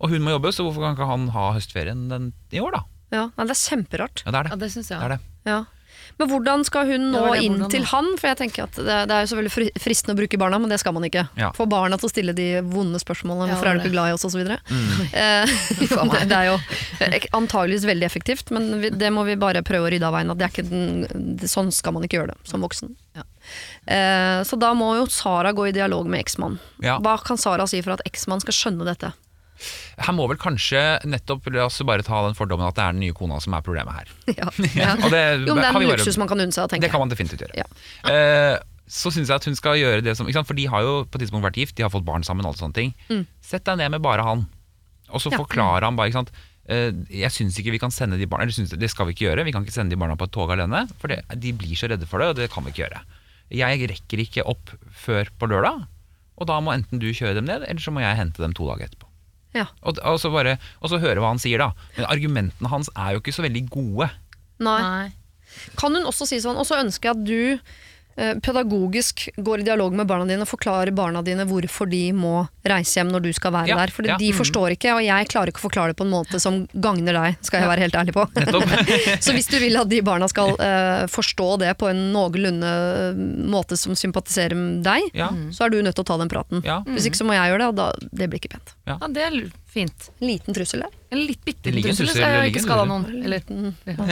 Og 0.00 0.10
hun 0.10 0.22
må 0.22 0.30
jobbe, 0.30 0.52
så 0.54 0.62
hvorfor 0.62 0.78
kan 0.86 0.94
ikke 0.94 1.08
han 1.10 1.28
ha 1.34 1.52
høstferien 1.54 2.08
den, 2.08 2.32
i 2.52 2.60
år, 2.60 2.70
da? 2.70 2.82
ja. 3.10 3.30
Nei, 3.36 3.46
det 3.46 3.50
er 3.50 3.62
kjemperart. 3.66 4.22
Ja, 4.24 4.30
det 4.30 4.38
er 4.38 4.42
det. 4.44 4.50
ja, 4.52 4.56
det 4.56 4.70
synes 4.70 4.88
jeg. 4.90 5.00
det, 5.00 5.04
er 5.04 5.08
det. 5.08 5.20
Ja. 5.44 5.64
Men 6.18 6.30
hvordan 6.30 6.64
skal 6.66 6.88
hun 6.88 7.08
nå 7.12 7.22
inn 7.36 7.58
hvordan 7.58 7.72
til 7.74 7.84
han? 7.90 8.08
For 8.18 8.30
jeg 8.30 8.38
tenker 8.40 8.64
at 8.64 8.78
det, 8.78 8.96
det 9.10 9.14
er 9.16 9.24
jo 9.26 9.30
selvfølgelig 9.32 9.52
fri- 9.54 9.82
fristende 9.84 10.16
å 10.16 10.20
bruke 10.22 10.40
barna, 10.40 10.58
men 10.62 10.72
det 10.72 10.78
skal 10.82 10.94
man 10.96 11.04
ikke. 11.08 11.26
Ja. 11.38 11.50
Få 11.56 11.66
barna 11.70 11.98
til 12.00 12.08
å 12.08 12.12
stille 12.12 12.34
de 12.36 12.48
vonde 12.64 13.00
spørsmålene. 13.02 13.50
Ja, 13.50 13.54
Hvorfor 13.58 13.70
er 13.70 13.78
du 13.78 13.84
ikke 13.84 13.94
glad 13.94 14.10
i 14.12 14.16
oss, 14.16 14.24
osv. 14.28 14.42
Mm. 14.42 14.88
Eh, 15.18 15.54
det, 15.80 16.24
det 16.30 16.36
er 16.38 16.48
jo 16.50 16.56
eh, 17.04 17.28
antageligvis 17.36 17.86
veldig 17.88 18.06
effektivt, 18.08 18.50
men 18.54 18.70
vi, 18.82 18.90
det 18.94 19.12
må 19.14 19.24
vi 19.28 19.36
bare 19.40 19.62
prøve 19.66 19.88
å 19.88 19.92
rydde 19.92 20.08
av 20.08 20.14
veien. 20.16 20.32
At 20.32 20.40
det 20.40 20.48
er 20.48 20.54
ikke 20.54 20.66
den, 20.70 21.36
det, 21.40 21.50
sånn 21.50 21.70
skal 21.74 21.96
man 21.96 22.04
ikke 22.06 22.20
gjøre 22.20 22.34
det 22.34 22.50
som 22.50 22.64
voksen. 22.64 22.94
Ja. 23.18 23.24
Eh, 23.88 24.40
så 24.48 24.58
da 24.60 24.72
må 24.76 24.92
jo 24.98 25.06
Sara 25.12 25.52
gå 25.56 25.68
i 25.70 25.74
dialog 25.76 26.08
med 26.10 26.20
eksmann. 26.24 26.58
Ja. 26.84 26.98
Hva 27.02 27.16
kan 27.24 27.40
Sara 27.40 27.66
si 27.70 27.80
for 27.82 27.96
at 27.96 28.04
eksmann 28.08 28.42
skal 28.44 28.56
skjønne 28.56 28.86
dette? 28.88 29.12
Her 29.98 30.14
må 30.14 30.28
vel 30.30 30.38
kanskje 30.38 30.80
nettopp 31.08 31.46
La 31.54 31.64
oss 31.66 31.80
bare 31.82 32.02
ta 32.06 32.20
den 32.26 32.36
fordommen 32.38 32.66
at 32.68 32.76
det 32.78 32.84
er 32.84 32.92
den 32.96 33.00
nye 33.02 33.16
kona 33.16 33.40
som 33.42 33.54
er 33.58 33.62
problemet 33.66 33.92
her. 33.94 34.08
Ja. 34.38 34.48
Ja. 34.78 34.94
Det, 34.96 35.22
Jo, 35.46 35.54
men 35.54 35.62
det 35.64 35.68
er 35.70 35.78
en 35.80 35.88
luksus 35.92 36.18
man 36.20 36.28
kan 36.30 36.40
unne 36.44 36.54
seg 36.54 36.64
å 36.66 36.70
tenke. 36.70 36.86
Det 36.86 36.92
kan 36.92 37.00
man 37.02 37.10
definitivt 37.12 37.42
gjøre. 37.46 37.58
Ja. 37.58 37.66
Eh, 38.12 38.56
så 38.88 39.10
syns 39.12 39.28
jeg 39.28 39.36
at 39.36 39.44
hun 39.44 39.56
skal 39.58 39.76
gjøre 39.76 40.00
det 40.06 40.14
som? 40.16 40.28
For 40.32 40.56
de 40.56 40.64
har 40.72 40.80
jo 40.86 40.92
på 41.04 41.18
et 41.18 41.26
tidspunkt 41.26 41.44
vært 41.44 41.58
gift, 41.60 41.74
de 41.76 41.84
har 41.84 41.90
fått 41.92 42.06
barn 42.06 42.22
sammen. 42.24 42.46
og 42.46 42.54
alle 42.54 42.62
sånne 42.62 42.74
ting 42.78 43.26
Sett 43.44 43.66
deg 43.68 43.76
ned 43.82 43.90
med 43.96 44.00
bare 44.04 44.24
han, 44.24 44.46
og 45.10 45.20
så 45.20 45.28
Mm. 45.28 45.34
Ja. 45.36 45.40
forklarer 45.42 45.84
han 45.84 45.96
bare 45.98 46.08
ikke 46.08 46.20
sant? 46.22 46.30
Eh, 46.68 46.92
Jeg 47.10 47.30
syns 47.32 47.58
ikke 47.60 47.72
vi 47.72 47.78
kan 47.82 47.90
sende 47.90 48.16
de 48.20 48.26
barna 48.26 48.44
Eller 48.44 48.52
synes, 48.56 48.70
det 48.76 48.90
skal 48.90 49.06
vi 49.08 49.12
ikke 49.16 49.26
gjøre. 49.28 49.44
Vi 49.44 49.52
kan 49.52 49.64
ikke 49.64 49.72
sende 49.76 49.90
de 49.92 49.96
barna 50.00 50.16
på 50.16 50.24
et 50.28 50.32
tog 50.32 50.50
alene. 50.52 50.86
For 51.00 51.08
det, 51.08 51.22
de 51.36 51.52
blir 51.52 51.76
så 51.76 51.88
redde 51.88 52.06
for 52.08 52.18
det, 52.20 52.28
og 52.28 52.36
det 52.36 52.50
kan 52.52 52.64
vi 52.64 52.70
ikke 52.72 52.84
gjøre. 52.86 53.00
Jeg 53.50 53.88
rekker 53.88 54.18
ikke 54.24 54.44
opp 54.48 54.72
før 54.92 55.28
på 55.40 55.48
lørdag, 55.48 55.86
og 56.38 56.46
da 56.46 56.58
må 56.60 56.72
enten 56.76 57.00
du 57.00 57.08
kjøre 57.12 57.34
dem 57.40 57.44
ned, 57.48 57.64
eller 57.68 57.80
så 57.80 57.90
må 57.92 58.00
jeg 58.04 58.16
hente 58.16 58.40
dem 58.44 58.52
to 58.56 58.66
dager 58.68 58.84
etterpå. 58.88 58.97
Ja. 59.58 59.66
Og, 59.82 59.98
og, 59.98 60.18
så 60.22 60.30
bare, 60.34 60.56
og 60.80 60.92
så 60.92 61.00
høre 61.02 61.22
hva 61.22 61.32
han 61.34 61.42
sier, 61.42 61.60
da. 61.62 61.90
Men 61.98 62.08
argumentene 62.08 62.72
hans 62.72 62.90
er 62.94 63.16
jo 63.16 63.22
ikke 63.22 63.34
så 63.34 63.44
veldig 63.46 63.64
gode. 63.74 64.10
Nei. 64.62 64.80
Nei. 64.84 65.08
Kan 65.80 65.96
hun 65.96 66.06
også 66.08 66.28
si 66.28 66.40
sånn, 66.44 66.58
og 66.60 66.66
så 66.68 66.78
ønsker 66.82 67.10
jeg 67.10 67.16
at 67.16 67.26
du 67.26 67.74
pedagogisk 68.42 69.28
går 69.36 69.60
i 69.62 69.66
dialog 69.68 69.94
med 69.94 70.08
barna 70.10 70.26
dine 70.28 70.42
og 70.44 70.50
forklarer 70.50 70.90
barna 70.96 71.22
dine 71.22 71.44
hvorfor 71.48 71.88
de 71.90 72.00
må 72.16 72.46
reise 72.68 72.98
hjem 72.98 73.12
når 73.12 73.24
du 73.24 73.30
skal 73.36 73.54
være 73.54 73.70
Ja, 73.72 73.78
der. 73.80 73.92
For 73.94 74.06
ja. 74.08 74.16
de 74.20 74.30
forstår 74.36 74.74
ikke, 74.74 74.94
og 74.96 75.02
jeg 75.04 75.28
klarer 75.30 75.52
ikke 75.52 75.62
å 75.62 75.66
forklare 75.68 75.92
det 75.94 75.98
på 76.00 76.06
en 76.06 76.12
måte 76.12 76.40
som 76.42 76.60
gagner 76.74 77.16
deg, 77.16 77.38
skal 77.46 77.62
jeg 77.62 77.70
være 77.70 77.84
helt 77.86 77.98
ærlig 78.00 78.14
på. 78.16 78.26
så 79.24 79.34
hvis 79.36 79.50
du 79.52 79.58
vil 79.62 79.78
at 79.80 79.90
de 79.90 80.00
barna 80.06 80.28
skal 80.30 80.54
uh, 80.58 81.04
forstå 81.12 81.48
det 81.64 81.72
på 81.80 81.90
en 81.92 82.02
noenlunde 82.14 82.72
eh, 82.72 83.22
måte 83.48 83.78
som 83.78 83.96
sympatiserer 83.98 84.56
med 84.58 84.82
deg, 84.86 85.08
Ja. 85.16 85.30
så 85.54 85.66
er 85.66 85.72
du 85.72 85.80
nødt 85.82 85.96
til 85.98 86.04
å 86.06 86.10
ta 86.12 86.18
den 86.20 86.30
praten. 86.32 86.62
Ja. 86.66 86.80
Hvis 86.86 87.08
ikke 87.08 87.20
så 87.20 87.26
må 87.28 87.36
jeg 87.36 87.52
gjøre 87.52 87.64
det, 87.64 87.70
og 87.72 87.78
da, 87.78 87.88
det 88.22 88.28
blir 88.30 88.42
ikke 88.42 88.54
pent. 88.56 88.74
Ja, 88.88 88.98
det 89.08 89.24
er 89.24 89.38
fint. 89.72 90.10
En 90.20 90.26
liten 90.30 90.56
trussel 90.56 90.84
der. 90.84 90.94
En 91.14 91.22
litt 91.24 91.44
bitte 91.46 91.72
liten 91.72 91.90
trussel, 91.92 92.08
trussel, 92.08 92.22
så 92.22 92.26
jeg 92.26 92.40
har 92.42 92.50
ikke 92.50 92.64
skada 92.64 92.84
en 92.84 92.92
noen. 92.92 93.06
Eller, 93.24 93.44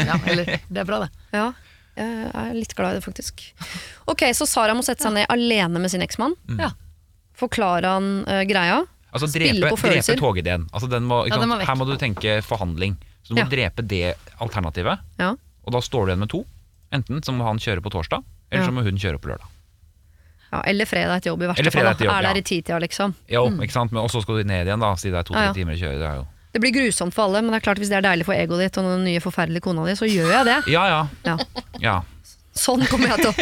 ja, 0.06 0.18
eller 0.30 0.52
Det 0.68 0.82
er 0.82 0.88
bra, 0.88 1.02
det. 1.04 1.10
Ja, 1.36 1.50
jeg 1.96 2.32
er 2.50 2.54
litt 2.54 2.74
glad 2.76 2.92
i 2.96 2.98
det 3.00 3.04
faktisk. 3.06 3.42
Ok, 4.06 4.22
så 4.36 4.46
Sara 4.46 4.74
må 4.76 4.84
sette 4.84 5.02
seg 5.02 5.12
ned 5.16 5.26
alene 5.32 5.80
med 5.80 5.90
sin 5.90 6.02
eksmann. 6.04 6.34
Ja. 6.58 6.70
Forklare 7.36 7.84
han 7.96 8.10
eh, 8.28 8.44
greia. 8.48 8.82
Altså 9.12 9.28
Spille 9.32 9.54
drepe, 9.60 9.72
på 9.72 9.78
følelser. 9.80 10.14
drepe 10.16 10.20
togideen. 10.24 10.66
Altså 10.72 10.88
den 10.92 11.04
må, 11.08 11.22
ikke 11.24 11.36
Ja, 11.36 11.40
den 11.40 11.48
sant? 11.48 11.52
må 11.52 11.58
vekk. 11.62 11.68
Her 11.70 11.78
må 11.80 11.86
du 11.88 11.96
tenke 12.00 12.36
forhandling. 12.44 12.96
Så 13.24 13.32
du 13.34 13.40
må 13.40 13.44
Ja. 13.46 13.50
drepe 13.50 13.82
det 13.88 14.14
alternativet, 14.40 14.98
Ja. 15.18 15.30
og 15.64 15.72
da 15.72 15.78
står 15.80 16.06
du 16.06 16.12
igjen 16.12 16.18
med 16.20 16.28
to. 16.30 16.44
Enten 16.92 17.20
så 17.24 17.32
må 17.34 17.44
han 17.44 17.58
kjøre 17.58 17.80
på 17.82 17.90
torsdag, 17.90 18.22
eller 18.52 18.62
Ja. 18.62 18.68
så 18.68 18.72
må 18.72 18.82
hun 18.84 18.96
kjøre 18.96 19.18
på 19.18 19.28
lørdag. 19.32 19.48
Ja, 20.52 20.62
eller 20.64 20.84
fredag 20.86 21.16
etter 21.18 21.30
jobb, 21.32 21.42
i 21.42 21.46
verste 21.48 21.60
Eller 21.60 21.70
fall. 21.72 21.80
fredag 21.82 21.90
da. 21.90 21.96
etter 21.96 22.04
jobb, 22.06 22.14
er 22.14 22.22
der 22.22 22.34
ja. 22.34 22.38
i 22.38 22.42
titida, 22.42 22.78
liksom. 22.78 23.14
Jo, 23.28 23.42
ikke 23.50 23.72
sant? 23.72 23.90
Men 23.92 24.04
også 24.04 24.22
skal 24.22 24.36
du 24.36 24.44
ned 24.44 24.66
igjen, 24.66 24.78
da, 24.80 24.94
si 24.94 25.10
det 25.10 25.18
er 25.18 25.22
to-tre 25.24 25.42
Ja, 25.42 25.46
ja. 25.50 25.52
timer 25.52 25.72
å 25.74 25.80
kjøre. 25.80 25.98
Det 25.98 26.06
er 26.06 26.14
jo 26.20 26.26
Det 26.56 26.62
blir 26.64 26.72
grusomt 26.72 27.12
for 27.12 27.28
alle, 27.28 27.42
men 27.44 27.52
det 27.52 27.58
er 27.60 27.66
klart 27.68 27.76
hvis 27.82 27.90
det 27.92 27.98
er 28.00 28.06
deilig 28.08 28.24
for 28.24 28.32
egoet 28.32 28.62
ditt 28.64 28.72
og 28.80 28.86
den 28.94 29.04
nye 29.04 29.20
forferdelige 29.20 29.60
kona 29.68 29.84
di, 29.84 29.92
så 29.98 30.08
gjør 30.08 30.30
jeg 30.38 30.44
det. 30.48 30.54
Ja, 30.72 30.86
ja. 30.88 31.02
Ja. 31.28 31.36
ja. 31.82 31.96
Sånn 32.56 32.80
kommer 32.88 33.10
jeg 33.12 33.20
til 33.20 33.28
å 33.28 33.36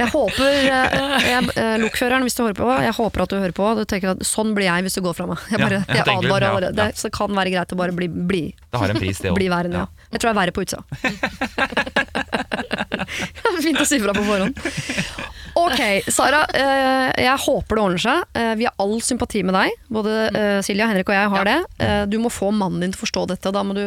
Jeg 0.00 0.08
håper 0.10 0.48
eh, 0.50 1.22
jeg, 1.30 1.46
eh, 1.54 1.78
Lokføreren, 1.78 2.26
hvis 2.26 2.34
du 2.34 2.42
hører 2.42 2.56
på, 2.58 2.66
jeg 2.82 2.90
håper 2.96 3.22
at 3.22 3.30
du 3.30 3.36
hører 3.38 3.54
på. 3.54 3.68
Du 3.78 3.84
tenker 3.86 4.10
at 4.16 4.24
Sånn 4.26 4.50
blir 4.56 4.66
jeg 4.66 4.82
hvis 4.88 4.96
du 4.98 5.02
går 5.06 5.14
fra 5.14 5.28
meg. 5.30 5.38
Jeg, 5.52 5.60
bare, 5.62 5.78
jeg 5.86 6.02
advarer 6.02 6.48
allerede. 6.48 6.74
ja. 6.74 6.90
Det, 6.90 6.98
så 6.98 7.06
det 7.06 7.14
kan 7.20 7.30
være 7.38 7.54
greit 7.54 7.70
å 7.70 7.78
bare 7.78 7.94
bli, 7.94 8.08
bli, 8.10 8.42
Det 8.74 8.78
har 8.82 8.90
en 8.90 8.98
pris, 8.98 9.14
det 9.22 9.30
òg. 9.30 9.38
bli 9.38 9.46
værende. 9.52 9.78
Ja. 9.84 9.86
Jeg 10.10 10.18
tror 10.18 10.26
jeg 10.32 10.34
er 10.34 10.40
verre 10.42 10.50
på 10.58 10.66
utsida. 10.66 10.82
Fint 13.64 13.78
å 13.80 13.86
si 13.86 13.96
fra 14.02 14.10
på 14.18 14.26
forhånd. 14.26 14.58
Ok, 15.54 15.80
Sara. 16.10 16.42
eh, 16.54 17.10
jeg 17.24 17.42
håper 17.46 17.76
det 17.76 17.82
ordner 17.84 18.02
seg. 18.02 18.24
Eh, 18.34 18.54
vi 18.58 18.66
har 18.66 18.74
all 18.82 18.96
sympati 19.04 19.42
med 19.46 19.54
deg. 19.54 19.76
Både 19.94 20.14
eh, 20.34 20.58
Silja, 20.66 20.88
Henrik 20.90 21.10
og 21.12 21.16
jeg 21.16 21.30
har 21.34 21.48
det. 21.48 21.58
Du 22.10 22.18
må 22.22 22.30
få 22.32 22.50
mannen 22.54 22.82
din 22.82 22.94
til 22.94 22.98
å 22.98 23.04
forstå 23.04 23.24
dette. 23.30 23.52
Da 23.54 23.62
må 23.66 23.74
du 23.76 23.82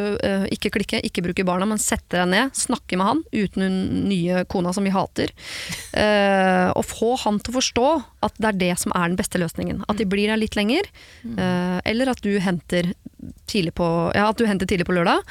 ikke 0.54 0.70
klikke, 0.74 1.00
ikke 1.04 1.22
bruke 1.24 1.44
barna, 1.46 1.66
men 1.68 1.80
sette 1.82 2.16
deg 2.16 2.28
ned, 2.30 2.54
snakke 2.56 2.98
med 2.98 3.08
han 3.08 3.22
uten 3.32 3.64
den 3.64 3.78
nye 4.08 4.44
kona 4.50 4.72
som 4.74 4.86
vi 4.86 4.92
hater. 4.94 5.32
Og 6.74 6.84
få 6.86 7.14
han 7.24 7.40
til 7.42 7.52
å 7.52 7.58
forstå 7.58 7.88
at 8.26 8.38
det 8.38 8.48
er 8.50 8.60
det 8.62 8.72
som 8.82 8.94
er 8.96 9.10
den 9.10 9.18
beste 9.18 9.40
løsningen. 9.40 9.84
At 9.90 10.00
de 10.00 10.06
blir 10.08 10.30
der 10.30 10.40
litt 10.40 10.56
lenger, 10.58 10.88
eh, 11.24 11.78
eller 11.88 12.12
at 12.12 12.22
du 12.24 12.32
henter 12.42 12.92
tidlig 13.50 13.74
på, 13.78 13.88
ja, 14.16 14.28
at 14.28 14.38
du 14.40 14.46
henter 14.48 14.68
tidlig 14.68 14.86
på 14.88 14.96
lørdag, 14.96 15.24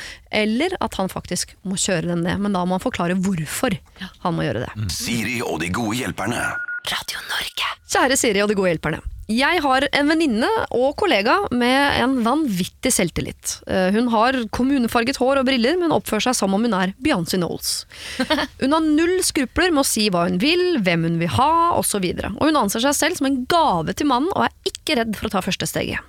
eller 0.43 0.76
at 0.84 0.97
han 0.99 1.11
faktisk 1.11 1.55
må 1.68 1.80
kjøre 1.80 2.09
den 2.11 2.26
ned. 2.28 2.41
Men 2.43 2.57
da 2.57 2.65
må 2.65 2.78
han 2.78 2.84
forklare 2.84 3.18
hvorfor 3.18 3.78
han 4.24 4.38
må 4.38 4.47
gjøre 4.47 4.65
det. 4.68 4.89
Siri 4.93 5.39
og 5.45 5.61
de 5.63 5.72
gode 5.74 6.01
hjelperne. 6.01 6.41
Radio 6.88 7.19
Norge. 7.27 7.67
Kjære 7.91 8.15
Siri 8.19 8.41
og 8.43 8.49
de 8.51 8.55
gode 8.55 8.69
hjelperne. 8.71 8.99
Jeg 9.27 9.59
har 9.59 9.83
en 9.91 10.07
venninne 10.07 10.47
og 10.71 10.93
kollega 11.01 11.33
med 11.51 11.97
en 11.99 12.13
vanvittig 12.23 12.93
selvtillit. 12.95 13.57
Eh, 13.67 13.89
Hun 13.91 14.07
har 14.13 14.38
kommunefarget 14.55 15.19
hår 15.19 15.41
og 15.41 15.49
briller, 15.49 15.75
men 15.81 15.91
oppfører 15.91 16.29
seg 16.29 16.38
som 16.39 16.55
om 16.55 16.63
hun 16.63 16.75
er 16.77 16.93
Beyoncé 17.03 17.35
Knowles. 17.35 17.73
Hun 18.61 18.71
har 18.77 18.88
null 18.88 19.17
skrupler 19.27 19.75
med 19.75 19.83
å 19.83 19.88
si 19.89 20.07
hva 20.13 20.29
hun 20.29 20.39
vil, 20.39 20.79
hvem 20.79 21.03
hun 21.09 21.19
vil 21.19 21.33
ha, 21.35 21.49
osv. 21.75 22.07
Og, 22.07 22.39
og 22.39 22.47
hun 22.47 22.61
anser 22.63 22.85
seg 22.88 22.95
selv 22.95 23.19
som 23.19 23.27
en 23.27 23.41
gave 23.51 23.97
til 23.99 24.07
mannen, 24.07 24.31
og 24.31 24.47
er 24.47 24.71
ikke 24.71 24.95
redd 25.01 25.19
for 25.19 25.27
å 25.27 25.35
ta 25.35 25.43
første 25.43 25.67
steget. 25.67 25.99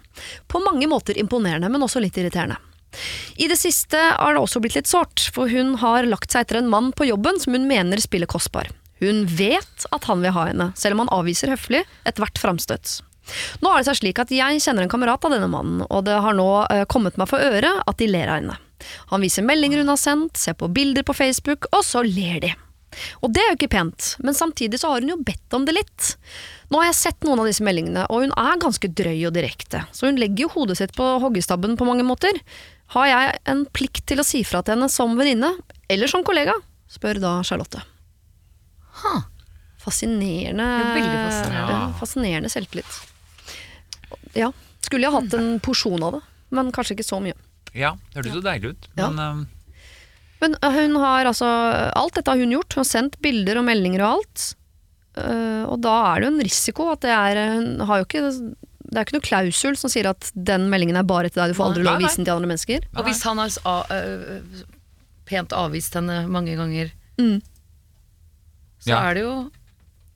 På 0.47 0.63
mange 0.63 0.87
måter 0.91 1.19
imponerende, 1.19 1.71
men 1.75 1.83
også 1.83 2.03
litt 2.05 2.19
irriterende. 2.23 2.61
I 3.37 3.51
det 3.51 3.59
siste 3.59 3.99
har 3.99 4.35
det 4.35 4.41
også 4.41 4.63
blitt 4.63 4.79
litt 4.79 4.89
sårt, 4.91 5.27
for 5.35 5.51
hun 5.51 5.75
har 5.83 6.07
lagt 6.07 6.33
seg 6.33 6.47
etter 6.47 6.63
en 6.63 6.71
mann 6.71 6.95
på 6.95 7.11
jobben 7.11 7.43
som 7.43 7.59
hun 7.59 7.67
mener 7.69 7.99
spiller 8.03 8.31
kostbar. 8.31 8.71
Hun 9.03 9.27
vet 9.31 9.87
at 9.95 10.09
han 10.11 10.23
vil 10.25 10.35
ha 10.35 10.49
henne, 10.51 10.71
selv 10.79 10.97
om 10.97 11.05
han 11.05 11.13
avviser 11.21 11.53
høflig 11.55 11.85
ethvert 12.09 12.41
framstøt. 12.43 12.99
Nå 13.61 13.71
har 13.71 13.83
det 13.83 13.91
seg 13.91 14.01
slik 14.01 14.21
at 14.23 14.33
jeg 14.33 14.63
kjenner 14.65 14.87
en 14.87 14.93
kamerat 14.93 15.25
av 15.27 15.35
denne 15.35 15.51
mannen, 15.53 15.83
og 15.89 16.07
det 16.09 16.17
har 16.25 16.37
nå 16.37 16.49
eh, 16.69 16.87
kommet 16.91 17.19
meg 17.21 17.29
for 17.31 17.43
øre 17.43 17.75
at 17.85 18.01
de 18.01 18.09
ler 18.11 18.31
av 18.31 18.41
henne. 18.41 18.57
Han 19.11 19.25
viser 19.25 19.47
meldinger 19.47 19.83
hun 19.83 19.93
har 19.93 20.01
sendt, 20.01 20.39
ser 20.39 20.57
på 20.59 20.71
bilder 20.73 21.05
på 21.07 21.17
Facebook, 21.17 21.69
og 21.75 21.85
så 21.85 22.05
ler 22.07 22.41
de. 22.47 22.55
Og 23.21 23.33
det 23.35 23.43
er 23.43 23.51
jo 23.51 23.59
ikke 23.59 23.75
pent, 23.75 24.15
men 24.25 24.37
samtidig 24.37 24.81
så 24.81 24.93
har 24.93 25.05
hun 25.05 25.13
jo 25.13 25.19
bedt 25.21 25.55
om 25.55 25.67
det 25.69 25.75
litt. 25.77 26.15
Nå 26.73 26.81
har 26.81 26.89
jeg 26.89 26.99
sett 27.03 27.27
noen 27.27 27.43
av 27.43 27.51
disse 27.51 27.65
meldingene, 27.65 28.07
og 28.09 28.25
hun 28.25 28.33
er 28.33 28.63
ganske 28.63 28.91
drøy 29.01 29.29
og 29.29 29.37
direkte, 29.37 29.85
så 29.93 30.09
hun 30.09 30.21
legger 30.21 30.47
jo 30.47 30.55
hodet 30.57 30.79
sitt 30.81 30.97
på 30.97 31.11
hoggestabben 31.23 31.77
på 31.79 31.89
mange 31.89 32.07
måter. 32.09 32.41
Har 32.97 33.11
jeg 33.11 33.37
en 33.53 33.67
plikt 33.77 34.07
til 34.09 34.23
å 34.23 34.27
si 34.27 34.41
fra 34.49 34.65
til 34.65 34.79
henne 34.79 34.89
som 34.93 35.19
venninne, 35.19 35.53
eller 35.93 36.11
som 36.11 36.25
kollega? 36.25 36.57
spør 36.89 37.21
da 37.21 37.39
Charlotte. 37.45 37.85
Fascinerende, 39.83 40.65
Ja, 40.65 40.89
veldig 40.95 41.19
fascinerende. 41.29 41.77
Ja, 41.77 41.93
fascinerende 42.01 42.51
selvtillit. 42.53 42.97
Ja, 44.37 44.51
skulle 44.85 45.07
jeg 45.07 45.15
hatt 45.15 45.35
en 45.39 45.61
porsjon 45.65 46.03
av 46.05 46.19
det, 46.19 46.23
men 46.59 46.73
kanskje 46.75 46.97
ikke 46.97 47.07
så 47.07 47.21
mye. 47.23 47.37
Ja, 47.77 47.95
det 48.13 48.21
hørtes 48.23 48.37
jo 48.41 48.45
deilig 48.45 48.73
ut. 48.75 48.89
Men, 48.99 49.19
ja. 49.23 49.33
Men 50.41 50.55
øh, 50.63 50.77
hun 50.77 50.97
har 51.03 51.27
altså 51.29 51.47
Alt 51.99 52.15
dette 52.15 52.31
har 52.31 52.39
hun 52.41 52.53
gjort. 52.55 52.73
Hun 52.75 52.81
har 52.85 52.89
sendt 52.89 53.17
bilder 53.25 53.59
og 53.61 53.67
meldinger 53.67 54.05
og 54.07 54.19
alt. 54.21 54.45
Eh, 55.19 55.65
og 55.67 55.81
da 55.85 55.95
er 56.13 56.21
det 56.21 56.29
jo 56.29 56.33
en 56.37 56.47
risiko 56.47 56.89
at 56.93 57.03
det 57.03 57.11
er 57.11 57.41
Hun 57.57 57.81
har 57.89 57.99
jo 58.01 58.07
ikke 58.07 58.23
Det 58.31 58.95
er 58.97 59.05
ikke 59.05 59.17
noe 59.19 59.27
klausul 59.27 59.77
som 59.77 59.91
sier 59.93 60.07
at 60.11 60.31
den 60.35 60.69
meldingen 60.73 60.97
er 60.97 61.03
bare 61.09 61.29
til 61.29 61.43
deg, 61.43 61.53
du 61.53 61.59
får 61.59 61.71
aldri 61.73 61.83
lov 61.85 61.99
å 61.99 62.03
vise 62.05 62.17
den 62.21 62.25
til 62.29 62.35
andre 62.39 62.49
mennesker. 62.55 62.87
Og 62.97 63.05
hvis 63.09 63.23
han 63.27 63.41
har 63.43 63.53
pent 65.29 65.53
avvist 65.53 65.95
henne 65.99 66.23
mange 66.33 66.55
ganger, 66.57 66.93
Mm. 67.19 67.41
Så 68.89 68.97
Ja. 68.97 69.05
er 69.11 69.15
det 69.21 69.23
jo 69.29 69.37